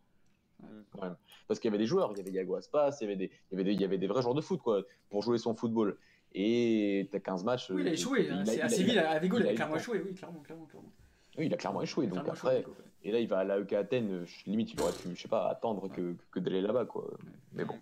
Quand 0.94 1.02
même. 1.02 1.16
Parce 1.48 1.60
qu'il 1.60 1.70
y 1.70 1.72
avait 1.72 1.78
des 1.84 1.88
joueurs, 1.88 2.12
il 2.14 2.18
y 2.18 2.22
avait 2.22 2.32
Yago 2.32 2.56
Aspas, 2.56 2.96
il 3.02 3.04
y 3.04 3.08
avait 3.08 3.16
des, 3.16 3.32
il 3.52 3.54
y 3.54 3.56
avait 3.56 3.64
des, 3.64 3.74
il 3.74 3.82
y 3.82 3.86
avait 3.86 3.98
des 3.98 4.08
vrais 4.08 4.22
joueurs 4.22 4.34
de 4.36 4.42
foot, 4.42 4.62
quoi, 4.62 4.82
pour 5.10 5.22
jouer 5.24 5.38
son 5.38 5.56
football. 5.56 5.98
Et 6.36 7.10
t'as 7.12 7.20
15 7.20 7.44
matchs. 7.44 7.70
Oui, 7.70 7.82
il 7.82 7.88
a 7.88 7.92
euh, 7.92 7.94
échoué. 7.94 8.30
hein, 8.30 8.44
c'est 8.46 8.56
il 8.56 8.62
a- 8.62 8.64
à 8.64 8.68
il 8.68 8.74
a- 8.74 8.76
Séville, 8.78 9.00
à 9.00 9.20
Vigo, 9.20 9.38
il 9.40 9.48
a 9.48 9.54
clairement 9.54 9.76
échoué. 9.76 10.02
Oui, 10.04 10.14
clairement, 10.16 10.40
clairement. 10.40 10.66
clairement. 10.66 10.92
Oui, 11.38 11.46
il 11.48 11.54
a 11.54 11.58
clairement 11.58 11.82
échoué. 11.82 12.06
Donc 12.06 12.14
Clairement 12.14 12.32
après, 12.34 12.60
échoué, 12.60 12.72
Vigo, 12.72 12.72
ouais. 12.80 12.86
et 13.04 13.12
là, 13.12 13.20
il 13.20 13.28
va 13.28 13.40
à 13.40 13.44
l'AEK 13.44 13.74
Athènes, 13.74 14.26
limite, 14.48 14.74
il 14.74 14.82
aurait 14.82 14.94
pu, 14.94 15.10
je 15.16 15.22
sais 15.22 15.28
pas, 15.28 15.48
attendre 15.50 15.90
que, 15.90 16.16
que 16.32 16.40
d'aller 16.40 16.62
là-bas, 16.62 16.86
quoi. 16.86 17.12
Mais 17.54 17.66
bon. 17.66 17.76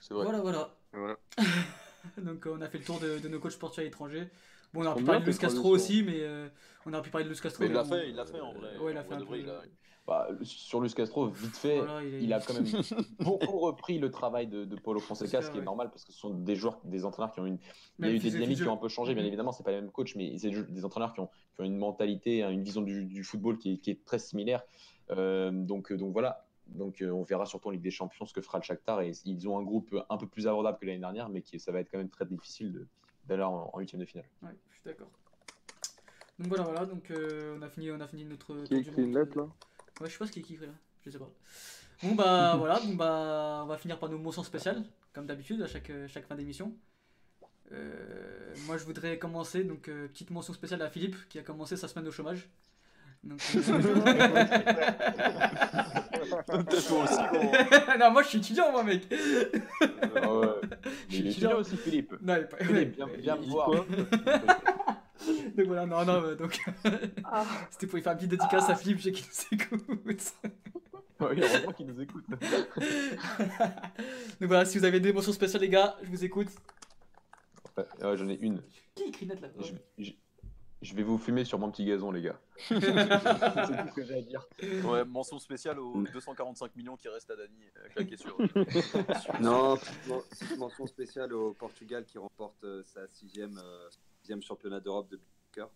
C'est 0.00 0.14
vrai. 0.14 0.24
Voilà, 0.24 0.40
voilà. 0.40 0.74
Voilà. 0.92 1.16
Donc 2.18 2.46
euh, 2.46 2.54
on 2.56 2.60
a 2.60 2.68
fait 2.68 2.78
le 2.78 2.84
tour 2.84 2.98
de, 2.98 3.18
de 3.18 3.28
nos 3.28 3.38
coachs 3.38 3.52
sportifs 3.52 3.78
à 3.80 3.82
l'étranger. 3.84 4.28
Bon, 4.74 4.82
on 4.82 4.86
aurait 4.86 4.96
pu 4.98 5.04
parler 5.04 5.20
de 5.20 5.26
Luis 5.26 5.38
Castro 5.38 5.68
aussi, 5.68 6.02
mais 6.02 6.20
euh, 6.22 6.48
on 6.86 6.92
aurait 6.92 7.02
pu 7.02 7.10
parler 7.10 7.24
de 7.26 7.30
Luis 7.30 7.38
Castro. 7.40 7.62
Mais 7.62 7.68
il 7.70 7.74
l'a 7.74 7.84
fait, 7.84 8.08
il 8.10 8.16
l'a 8.16 8.26
fait 8.26 8.40
en 8.40 8.52
vrai. 8.52 8.76
Ouais, 8.78 8.92
il 8.92 8.96
a 8.96 9.00
En 9.02 9.04
fait 9.04 9.14
un 9.14 9.18
vrai 9.18 9.24
peu. 9.24 9.26
vrai, 9.26 9.40
il 9.40 9.48
a- 9.50 9.62
Bah, 10.06 10.28
sur 10.42 10.80
Luis 10.80 10.92
Castro, 10.92 11.28
vite 11.28 11.56
fait, 11.56 11.76
Voilà, 11.78 12.02
il, 12.02 12.12
est- 12.14 12.22
il 12.24 12.32
a 12.32 12.40
quand 12.40 12.54
même 12.54 12.64
beaucoup 13.20 13.58
repris 13.60 13.98
le 14.00 14.10
travail 14.10 14.48
de, 14.48 14.64
de 14.64 14.74
Paulo 14.76 14.98
Fonseca, 14.98 15.42
ce 15.42 15.50
qui 15.52 15.58
est 15.58 15.62
normal 15.62 15.90
parce 15.90 16.04
que 16.04 16.12
ce 16.12 16.18
sont 16.18 16.30
des 16.30 16.56
joueurs, 16.56 16.80
des 16.84 17.04
entraîneurs 17.04 17.30
qui 17.32 17.38
ont 17.38 17.46
une. 17.46 17.58
Il 18.00 18.06
y 18.06 18.08
a 18.08 18.08
Même 18.08 18.16
eu 18.16 18.18
des 18.18 18.30
dynamiques 18.30 18.62
qui 18.62 18.66
ont 18.68 18.72
un 18.72 18.76
peu 18.78 18.88
changé, 18.88 19.14
bien 19.14 19.22
Mhm. 19.22 19.28
évidemment, 19.28 19.52
c'est 19.52 19.62
pas 19.62 19.70
les 19.70 19.80
mêmes 19.80 19.92
coachs, 19.92 20.16
mais 20.16 20.36
c'est 20.38 20.50
des 20.50 20.64
des 20.64 20.84
entraîneurs 20.84 21.12
qui 21.14 21.20
ont, 21.20 21.28
qui 21.54 21.60
ont 21.60 21.64
une 21.64 21.76
mentalité, 21.76 22.42
hein, 22.42 22.50
une 22.50 22.64
vision 22.64 22.82
du, 22.82 23.04
du 23.04 23.22
football 23.22 23.58
qui 23.58 23.74
est, 23.74 23.78
qui 23.78 23.90
est 23.92 24.04
très 24.04 24.18
similaire. 24.18 24.64
Euh, 25.10 25.52
donc, 25.52 25.92
donc 25.92 26.12
voilà. 26.12 26.46
Donc 26.66 27.00
euh, 27.00 27.10
on 27.10 27.22
verra 27.22 27.46
surtout 27.46 27.68
en 27.68 27.70
Ligue 27.70 27.82
des 27.82 27.90
Champions 27.92 28.24
ce 28.26 28.32
que 28.32 28.40
fera 28.40 28.58
le 28.58 28.64
Shakhtar. 28.64 29.02
Et 29.02 29.12
ils 29.24 29.48
ont 29.48 29.56
un 29.56 29.62
groupe 29.62 29.94
un 30.10 30.16
peu 30.16 30.26
plus 30.26 30.48
abordable 30.48 30.78
que 30.80 30.86
l'année 30.86 30.98
dernière, 30.98 31.28
mais 31.28 31.42
qui, 31.42 31.60
ça 31.60 31.70
va 31.70 31.78
être 31.78 31.90
quand 31.90 31.98
même 31.98 32.08
très 32.10 32.26
difficile 32.26 32.88
d'aller 33.28 33.44
en 33.44 33.70
en 33.72 33.78
huitième 33.78 34.00
de 34.00 34.06
finale. 34.06 34.26
Ouais, 34.42 34.50
je 34.70 34.74
suis 34.74 34.82
d'accord. 34.84 35.10
Donc 36.38 36.48
voilà, 36.48 36.64
voilà. 36.64 36.86
Donc 36.86 37.08
euh, 37.10 37.56
on 37.56 37.62
a 37.62 37.68
fini, 37.68 37.90
on 37.92 38.00
a 38.00 38.08
fini 38.08 38.24
notre. 38.24 38.64
Qui 38.64 38.82
lettre 38.82 39.36
là? 39.38 39.46
Ouais, 40.00 40.08
je 40.08 40.12
sais 40.12 40.18
pas 40.18 40.26
ce 40.26 40.32
qui 40.32 40.40
est 40.40 40.42
écrit 40.42 40.56
là. 40.56 40.72
Je 41.04 41.10
sais 41.10 41.18
pas. 41.18 41.30
Bon 42.02 42.14
bah 42.14 42.54
voilà, 42.58 42.80
bon 42.80 42.94
bah 42.94 43.60
on 43.64 43.66
va 43.66 43.76
finir 43.76 43.98
par 43.98 44.08
nos 44.08 44.18
mentions 44.18 44.42
spéciales, 44.42 44.82
comme 45.12 45.26
d'habitude 45.26 45.60
à 45.62 45.66
chaque, 45.66 45.90
euh, 45.90 46.08
chaque 46.08 46.26
fin 46.26 46.34
d'émission. 46.34 46.72
Euh, 47.72 48.54
moi 48.66 48.76
je 48.76 48.84
voudrais 48.84 49.18
commencer, 49.18 49.64
donc 49.64 49.88
euh, 49.88 50.08
petite 50.08 50.30
mention 50.30 50.52
spéciale 50.52 50.82
à 50.82 50.90
Philippe 50.90 51.16
qui 51.28 51.38
a 51.38 51.42
commencé 51.42 51.76
sa 51.76 51.88
semaine 51.88 52.08
au 52.08 52.12
chômage. 52.12 52.48
Donc, 53.24 53.40
euh, 53.54 53.60
non, 57.98 58.10
moi 58.10 58.22
je 58.24 58.28
suis 58.28 58.38
étudiant, 58.38 58.72
moi 58.72 58.82
mec. 58.82 59.06
Ah 59.12 59.16
ouais. 60.34 60.46
Je 61.08 61.14
suis 61.14 61.28
étudiant 61.28 61.56
aussi, 61.58 61.76
Philippe. 61.76 62.14
Non, 62.20 62.34
il 62.36 62.40
est 62.40 62.44
pas- 62.46 62.56
Philippe, 62.64 62.96
viens, 62.96 63.06
viens 63.18 63.36
me 63.36 63.44
voir. 63.46 63.70
Donc 65.56 65.66
voilà, 65.66 65.86
non, 65.86 66.04
non, 66.04 66.22
euh, 66.24 66.34
donc 66.34 66.58
Ah. 67.24 67.44
c'était 67.70 67.86
pour 67.86 67.96
lui 67.96 68.02
faire 68.02 68.12
une 68.12 68.18
petite 68.18 68.30
dédicace 68.30 68.68
à 68.68 68.74
Philippe, 68.76 68.98
j'ai 68.98 69.12
qui 69.12 69.24
nous 69.24 69.58
écoute. 69.60 70.32
Oui, 71.20 71.40
heureusement 71.40 71.72
qu'il 71.72 71.86
nous 71.86 72.00
écoute. 72.00 72.24
donc 72.28 72.40
voilà, 74.40 74.64
si 74.64 74.76
vous 74.78 74.84
avez 74.84 74.98
des 74.98 75.12
mentions 75.12 75.32
spéciales, 75.32 75.62
les 75.62 75.68
gars, 75.68 75.96
je 76.02 76.08
vous 76.10 76.24
écoute. 76.24 76.48
Ouais, 77.76 77.86
ouais, 78.02 78.16
J'en 78.16 78.28
ai 78.28 78.34
une. 78.40 78.60
Qui 78.96 79.04
écrit 79.04 79.26
net 79.26 79.40
là 79.40 79.48
Je, 79.60 79.72
je- 80.04 80.12
je 80.82 80.94
vais 80.96 81.04
vous 81.04 81.16
fumer 81.18 81.44
sur 81.44 81.60
mon 81.60 81.70
petit 81.70 81.84
gazon, 81.84 82.10
les 82.10 82.22
gars. 82.22 82.40
C'est 82.56 82.74
tout 82.74 82.80
ce 82.82 83.94
que 83.94 84.04
j'ai 84.04 84.18
à 84.18 84.22
dire. 84.22 84.44
Ouais, 84.84 85.04
mention 85.04 85.38
spéciale 85.38 85.78
aux 85.78 86.02
245 86.12 86.74
millions 86.74 86.96
qui 86.96 87.08
restent 87.08 87.30
à 87.30 87.36
Dany, 87.36 87.54
euh, 87.76 87.88
claqués 87.94 88.16
sur. 88.16 88.36
Non, 89.40 89.76
men- 90.08 90.58
mention 90.58 90.86
spéciale 90.86 91.32
au 91.34 91.52
Portugal 91.54 92.04
qui 92.04 92.18
remporte 92.18 92.64
euh, 92.64 92.82
sa 92.82 93.06
sixième, 93.06 93.58
euh, 93.58 93.88
deuxième 94.22 94.42
championnat 94.42 94.80
d'Europe 94.80 95.08
de 95.10 95.20
soccer. 95.46 95.68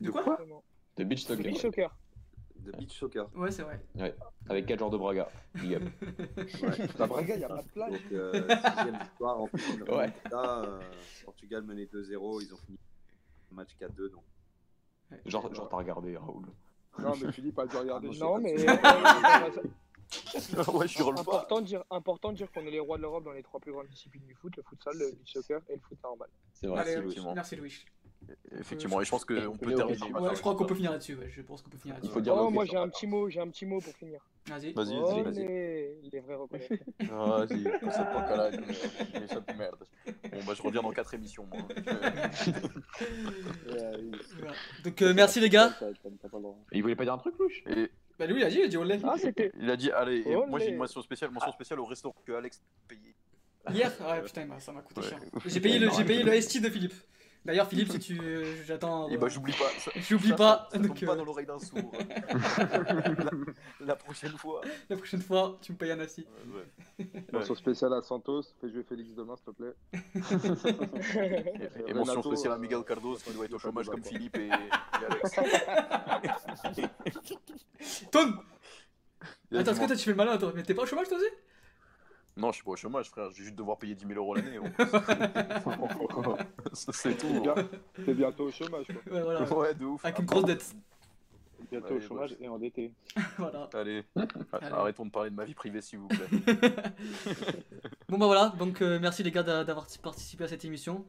De 0.00 0.10
quoi. 0.10 0.38
De 0.96 1.04
beach 1.04 1.24
soccer. 1.24 1.42
beach 1.44 1.60
soccer. 1.60 1.96
De 2.56 2.72
beach 2.72 2.92
soccer. 2.98 3.28
Ouais, 3.36 3.50
c'est 3.50 3.62
vrai. 3.62 3.80
Avec 4.48 4.66
4 4.66 4.78
joueurs 4.78 4.90
de 4.90 4.96
Braga. 4.98 5.28
Big 5.54 5.74
up. 5.74 5.82
La 6.98 7.06
Braga, 7.06 7.34
il 7.34 7.38
n'y 7.38 7.44
a 7.44 7.48
pas 7.48 7.62
de 7.62 7.68
plage. 7.68 7.92
Donc, 7.92 8.12
euh, 8.12 8.48
sixième 8.48 8.98
victoire 8.98 9.40
en 9.40 9.46
plus. 9.48 9.82
Ouais. 9.84 10.12
euh, 10.32 10.80
Portugal 11.24 11.62
menait 11.62 11.86
2-0, 11.86 12.42
ils 12.42 12.54
ont 12.54 12.58
fini 12.58 12.78
le 13.50 13.56
match 13.56 13.70
4-2. 13.80 14.10
Donc, 14.10 14.22
Genre, 15.26 15.54
genre 15.54 15.68
t'as 15.68 15.76
regardé, 15.76 16.16
Raoul. 16.16 16.46
Non, 16.98 17.12
mais 17.22 17.32
Philippe 17.32 17.58
a 17.58 17.66
dû 17.66 17.76
regarder. 17.76 18.08
Ah, 18.12 18.18
Non, 18.20 18.38
mais 18.38 18.54
euh, 18.68 19.62
ouais, 20.74 20.88
je 20.88 21.02
roule 21.02 21.14
pas. 21.14 21.20
important 21.20 21.60
de 21.60 21.66
dire, 21.66 21.84
important 21.90 22.32
de 22.32 22.36
dire 22.36 22.50
qu'on 22.52 22.66
est 22.66 22.70
les 22.70 22.80
rois 22.80 22.96
de 22.96 23.02
l'Europe 23.02 23.24
dans 23.24 23.32
les 23.32 23.42
trois 23.42 23.60
plus 23.60 23.72
grandes 23.72 23.88
disciplines 23.88 24.24
du 24.24 24.34
foot, 24.34 24.56
le 24.56 24.62
futsal, 24.62 24.96
le 24.98 25.10
beach 25.12 25.32
soccer 25.32 25.60
et 25.68 25.74
le 25.74 25.80
foot 25.80 25.98
normal. 26.02 26.28
C'est 26.54 26.66
vrai. 26.66 26.80
Allez, 26.82 26.92
effectivement. 26.92 27.34
merci 27.34 27.56
Louis. 27.56 27.84
Effectivement, 28.58 29.02
et 29.02 29.04
je 29.04 29.10
pense 29.10 29.22
qu'on 29.26 29.54
peut 29.58 29.74
terminer. 29.74 30.12
Ouais, 30.14 30.34
je 30.34 30.40
crois 30.40 30.54
qu'on 30.54 30.64
peut 30.64 30.74
finir 30.74 30.92
là-dessus. 30.92 31.14
Ouais. 31.14 31.28
Je 31.28 31.42
pense 31.42 31.60
qu'on 31.60 31.68
peut 31.68 31.76
finir 31.76 31.96
là-dessus. 31.96 32.30
Oh, 32.30 32.48
moi 32.48 32.64
j'ai 32.64 32.78
un 32.78 32.88
petit 32.88 33.06
mot, 33.06 33.28
j'ai 33.28 33.40
un 33.40 33.48
petit 33.48 33.66
mot 33.66 33.80
pour 33.80 33.92
finir. 33.94 34.26
Vas-y. 34.48 34.72
Vas-y, 34.72 34.98
vas-y, 34.98 35.22
vas-y. 35.22 35.46
les, 35.46 36.00
les 36.10 36.20
vrais 36.20 36.34
reconnaissent. 36.34 36.70
Ah, 37.12 37.44
Vas-y, 37.44 37.62
cette 37.64 37.82
époque-là, 37.84 38.50
mais- 38.52 39.20
mais 39.20 39.26
ça 39.26 39.40
te 39.42 39.52
merde. 39.52 39.76
Bon, 40.06 40.38
bah, 40.46 40.54
je 40.54 40.62
reviens 40.62 40.80
dans 40.82 40.92
4 40.92 41.12
émissions, 41.14 41.46
moi. 41.52 41.62
Donc 44.84 45.02
euh, 45.02 45.12
merci 45.14 45.40
les 45.40 45.48
gars. 45.50 45.72
Il 46.72 46.82
voulait 46.82 46.96
pas 46.96 47.04
dire 47.04 47.14
un 47.14 47.18
truc, 47.18 47.34
Louche 47.38 47.62
Et 47.66 47.90
Bah 48.18 48.26
lui 48.26 48.40
il 48.40 48.44
a 48.44 48.50
dit, 48.50 48.58
il 48.58 48.64
a 48.64 48.68
dit 48.68 48.76
olé. 48.76 48.98
Ah, 49.02 49.14
c'était. 49.18 49.50
il 49.60 49.68
a 49.70 49.76
dit, 49.76 49.90
allez, 49.90 50.22
et 50.26 50.36
moi 50.46 50.58
j'ai 50.58 50.68
une 50.68 50.76
mention 50.76 51.02
spéciale, 51.02 51.30
mention 51.30 51.52
spéciale 51.52 51.80
au 51.80 51.84
restaurant 51.84 52.14
que 52.24 52.32
Alex 52.32 52.58
a 52.58 52.88
payé. 52.88 53.14
Hier? 53.70 53.90
Ouais 54.00 54.22
putain 54.22 54.46
bah, 54.46 54.60
ça 54.60 54.72
m'a 54.72 54.82
coûté 54.82 55.00
Ouais. 55.00 55.08
cher. 55.08 55.18
J'ai 55.46 55.60
payé 55.60 55.78
le, 55.78 55.88
j'ai 55.90 56.04
payé 56.04 56.22
le 56.22 56.40
ST 56.40 56.60
de 56.60 56.68
Philippe. 56.68 56.94
D'ailleurs 57.44 57.68
Philippe 57.68 57.90
si 57.92 57.98
tu... 58.00 58.18
euh, 58.20 58.64
J'attends... 58.64 59.08
Et 59.10 59.16
bah, 59.18 59.28
j'oublie 59.28 59.52
pas. 59.52 59.68
ça- 59.78 59.90
J'oublie 59.96 60.30
ça- 60.30 60.34
pas, 60.36 60.68
Ça, 60.72 60.78
donc, 60.78 60.98
tombe 60.98 61.06
pas 61.06 61.12
euh, 61.12 61.16
dans 61.16 61.24
l'oreille 61.24 61.44
d'un 61.46 61.58
sourd. 61.58 61.92
la, 62.58 63.30
la 63.80 63.96
prochaine 63.96 64.32
fois. 64.38 64.62
La 64.88 64.96
prochaine 64.96 65.20
fois 65.20 65.58
tu 65.60 65.72
me 65.72 65.76
payes 65.76 65.90
un 65.92 66.00
assis. 66.00 66.26
Ouais. 66.54 67.06
Mention 67.32 67.54
spéciale 67.54 67.92
à 67.92 68.00
Santos. 68.02 68.42
Fais 68.60 68.70
jouer 68.70 68.82
Félix 68.88 69.14
demain, 69.14 69.34
s'il 69.36 69.44
te 69.44 69.50
plaît. 69.50 69.74
Et, 71.86 71.90
et 71.90 71.94
mention 71.94 72.22
spéciale 72.22 72.52
à 72.52 72.56
euh, 72.56 72.58
Miguel 72.58 72.82
Cardos 72.84 73.16
qui 73.16 73.32
doit 73.32 73.44
être 73.44 73.54
au 73.54 73.58
chômage 73.58 73.86
comme 73.88 74.00
quoi. 74.00 74.08
Philippe 74.10 74.36
et, 74.36 74.46
et 74.48 74.50
Alex. 75.10 75.30
Tom 78.10 78.40
Attends, 79.52 79.60
est-ce 79.60 79.72
dit, 79.72 79.80
que 79.80 79.86
toi 79.86 79.96
tu 79.96 80.04
fais 80.04 80.10
le 80.10 80.16
malin 80.16 80.36
toi 80.38 80.52
Mais 80.54 80.62
t'es 80.62 80.74
pas 80.74 80.82
au 80.82 80.86
chômage 80.86 81.08
toi 81.08 81.18
aussi? 81.18 81.26
Non, 82.36 82.48
je 82.50 82.56
suis 82.56 82.64
pas 82.64 82.72
au 82.72 82.76
chômage, 82.76 83.08
frère. 83.10 83.30
Je 83.30 83.38
vais 83.38 83.44
juste 83.44 83.54
devoir 83.54 83.78
payer 83.78 83.94
10 83.94 84.06
000 84.08 84.18
euros 84.18 84.34
l'année. 84.34 84.58
Ça, 86.72 86.92
C'est 86.92 87.16
tout. 87.16 87.28
T'es 87.28 87.40
bien- 87.40 87.54
T'es 88.04 88.14
bientôt 88.14 88.44
au 88.48 88.50
chômage, 88.50 88.86
quoi. 88.86 89.12
Ouais 89.12 89.22
voilà. 89.22 89.42
Ouais, 89.52 89.74
de 89.74 89.84
ouf. 89.84 90.04
Avec 90.04 90.18
une 90.18 90.24
grosse 90.26 90.44
dette. 90.44 90.74
Bientôt 91.70 91.94
au 91.94 92.00
chômage 92.00 92.36
et 92.40 92.48
endetté. 92.48 92.92
Voilà. 93.38 93.68
Allez, 93.74 94.04
Allez. 94.16 94.66
arrêtons 94.72 95.06
de 95.06 95.10
parler 95.10 95.30
de 95.30 95.34
ma 95.36 95.44
vie 95.44 95.54
privée, 95.54 95.80
s'il 95.80 95.98
vous 96.00 96.08
plaît. 96.08 96.26
Bon 98.08 98.18
bah 98.18 98.26
voilà, 98.26 98.52
donc 98.58 98.82
euh, 98.82 98.98
merci 99.00 99.22
les 99.22 99.30
gars 99.30 99.42
d'a- 99.42 99.64
d'avoir 99.64 99.86
participé 100.02 100.44
à 100.44 100.48
cette 100.48 100.64
émission. 100.64 101.04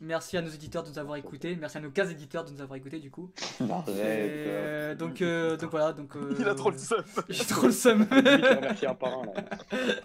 Merci 0.00 0.36
à 0.36 0.42
nos 0.42 0.48
éditeurs 0.50 0.84
de 0.84 0.90
nous 0.90 0.98
avoir 0.98 1.16
écoutés. 1.16 1.56
Merci 1.56 1.78
à 1.78 1.80
nos 1.80 1.90
15 1.90 2.12
éditeurs 2.12 2.44
de 2.44 2.52
nous 2.52 2.60
avoir 2.60 2.76
écoutés 2.76 3.00
du 3.00 3.10
coup. 3.10 3.32
Et, 3.60 3.64
euh, 3.96 4.94
donc, 4.94 5.20
euh, 5.22 5.56
donc 5.56 5.70
voilà. 5.72 5.92
Donc, 5.92 6.14
euh, 6.14 6.36
Il 6.38 6.48
a 6.48 6.54
trop 6.54 6.70
le 6.70 6.78
seum. 6.78 7.02
J'ai 7.28 7.44
trop 7.44 7.66
le 7.66 7.72
seum. 7.72 8.06
Remercie 8.08 8.86
un 8.86 8.94
par 8.94 9.18
un, 9.18 9.26
là. 9.26 9.34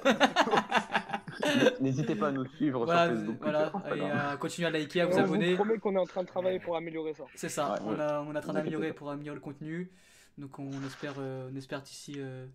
N'hésitez 1.79 2.15
pas 2.15 2.29
à 2.29 2.31
nous 2.31 2.45
suivre 2.55 2.85
voilà, 2.85 3.07
sur 3.07 3.15
Facebook. 3.17 3.37
voilà. 3.41 3.69
Twitter, 3.69 3.97
Et 3.99 4.09
à 4.09 4.37
continuer 4.37 4.67
à 4.67 4.71
liker, 4.71 5.01
à 5.01 5.05
vous 5.05 5.17
on 5.17 5.23
abonner. 5.23 5.49
vous 5.51 5.55
promet 5.63 5.77
qu'on 5.77 5.95
est 5.95 5.99
en 5.99 6.05
train 6.05 6.21
de 6.23 6.27
travailler 6.27 6.59
pour 6.59 6.75
améliorer 6.75 7.13
ça. 7.13 7.25
C'est 7.35 7.49
ça, 7.49 7.73
Ouais, 7.73 7.79
on, 7.85 7.93
ouais. 7.95 8.01
a, 8.01 8.21
on 8.21 8.33
est 8.33 8.37
en 8.37 8.41
train 8.41 8.53
d'améliorer 8.53 8.93
pour 8.93 9.09
améliorer 9.11 9.35
le 9.35 9.41
contenu. 9.41 9.91
Donc 10.37 10.57
on 10.57 10.71
espère, 10.87 11.13
euh, 11.19 11.49
on 11.51 11.55
espère 11.55 11.81
d'ici 11.81 12.15
euh, 12.17 12.45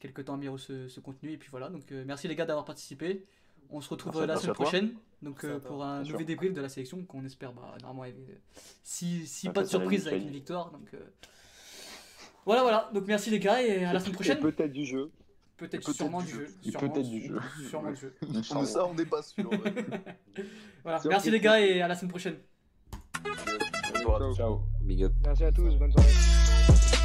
quelques 0.00 0.24
temps 0.26 0.34
améliorer 0.34 0.58
ce, 0.58 0.88
ce 0.88 1.00
contenu. 1.00 1.32
Et 1.32 1.36
puis 1.38 1.48
voilà, 1.50 1.68
donc 1.70 1.90
euh, 1.92 2.04
merci 2.06 2.28
les 2.28 2.34
gars 2.36 2.44
d'avoir 2.46 2.64
participé. 2.64 3.24
On 3.70 3.80
se 3.80 3.88
retrouve 3.88 4.12
Merci 4.14 4.22
euh, 4.24 4.34
la 4.34 4.36
semaine 4.40 4.54
prochaine 4.54 4.94
donc, 5.22 5.44
euh, 5.44 5.58
pour 5.60 5.82
un 5.84 5.96
bien 5.98 6.04
sûr. 6.04 6.12
nouveau 6.14 6.24
débrief 6.26 6.52
de 6.52 6.60
la 6.60 6.68
sélection 6.68 7.02
qu'on 7.04 7.24
espère 7.24 7.52
bah, 7.52 7.74
normalement 7.80 8.02
avec- 8.02 8.16
si, 8.82 9.26
si 9.26 9.48
pas 9.48 9.62
de 9.62 9.66
ça, 9.66 9.72
ça 9.72 9.78
va 9.78 9.84
surprise 9.84 10.08
avec 10.08 10.22
une 10.22 10.30
victoire. 10.30 10.70
Donc, 10.70 10.88
euh, 10.94 10.98
Voilà, 12.44 12.62
voilà. 12.62 12.90
Donc 12.92 13.04
merci 13.06 13.30
les 13.30 13.38
gars 13.38 13.62
et 13.62 13.84
à 13.84 13.92
la 13.92 14.00
semaine 14.00 14.14
prochaine. 14.14 14.40
peut-être 14.40 14.72
du 14.72 14.84
jeu. 14.84 15.10
Peut-être 15.56 15.92
sûrement 15.92 16.20
du 16.22 16.28
jeu. 16.32 16.46
jeu. 16.64 16.72
Peut-être 16.72 17.08
du 17.08 17.22
jeu. 17.28 17.38
Sûrement 17.68 17.90
du 17.92 17.96
jeu. 17.96 18.14
On, 18.54 18.64
ça, 18.64 18.84
on 18.84 18.94
dépasse 18.94 19.32
sur. 19.32 19.48
Voilà. 20.82 20.98
Sur- 20.98 21.10
Merci 21.10 21.30
les 21.30 21.38
gars 21.38 21.60
et 21.60 21.80
à 21.80 21.86
la 21.86 21.94
semaine 21.94 22.10
prochaine. 22.10 22.38
Ciao. 24.02 24.34
Ciao. 24.34 24.60
big 24.80 25.04
up. 25.04 25.12
Merci 25.24 25.44
à 25.44 25.52
tous, 25.52 25.74
bonne 25.76 25.92
soirée. 25.92 27.01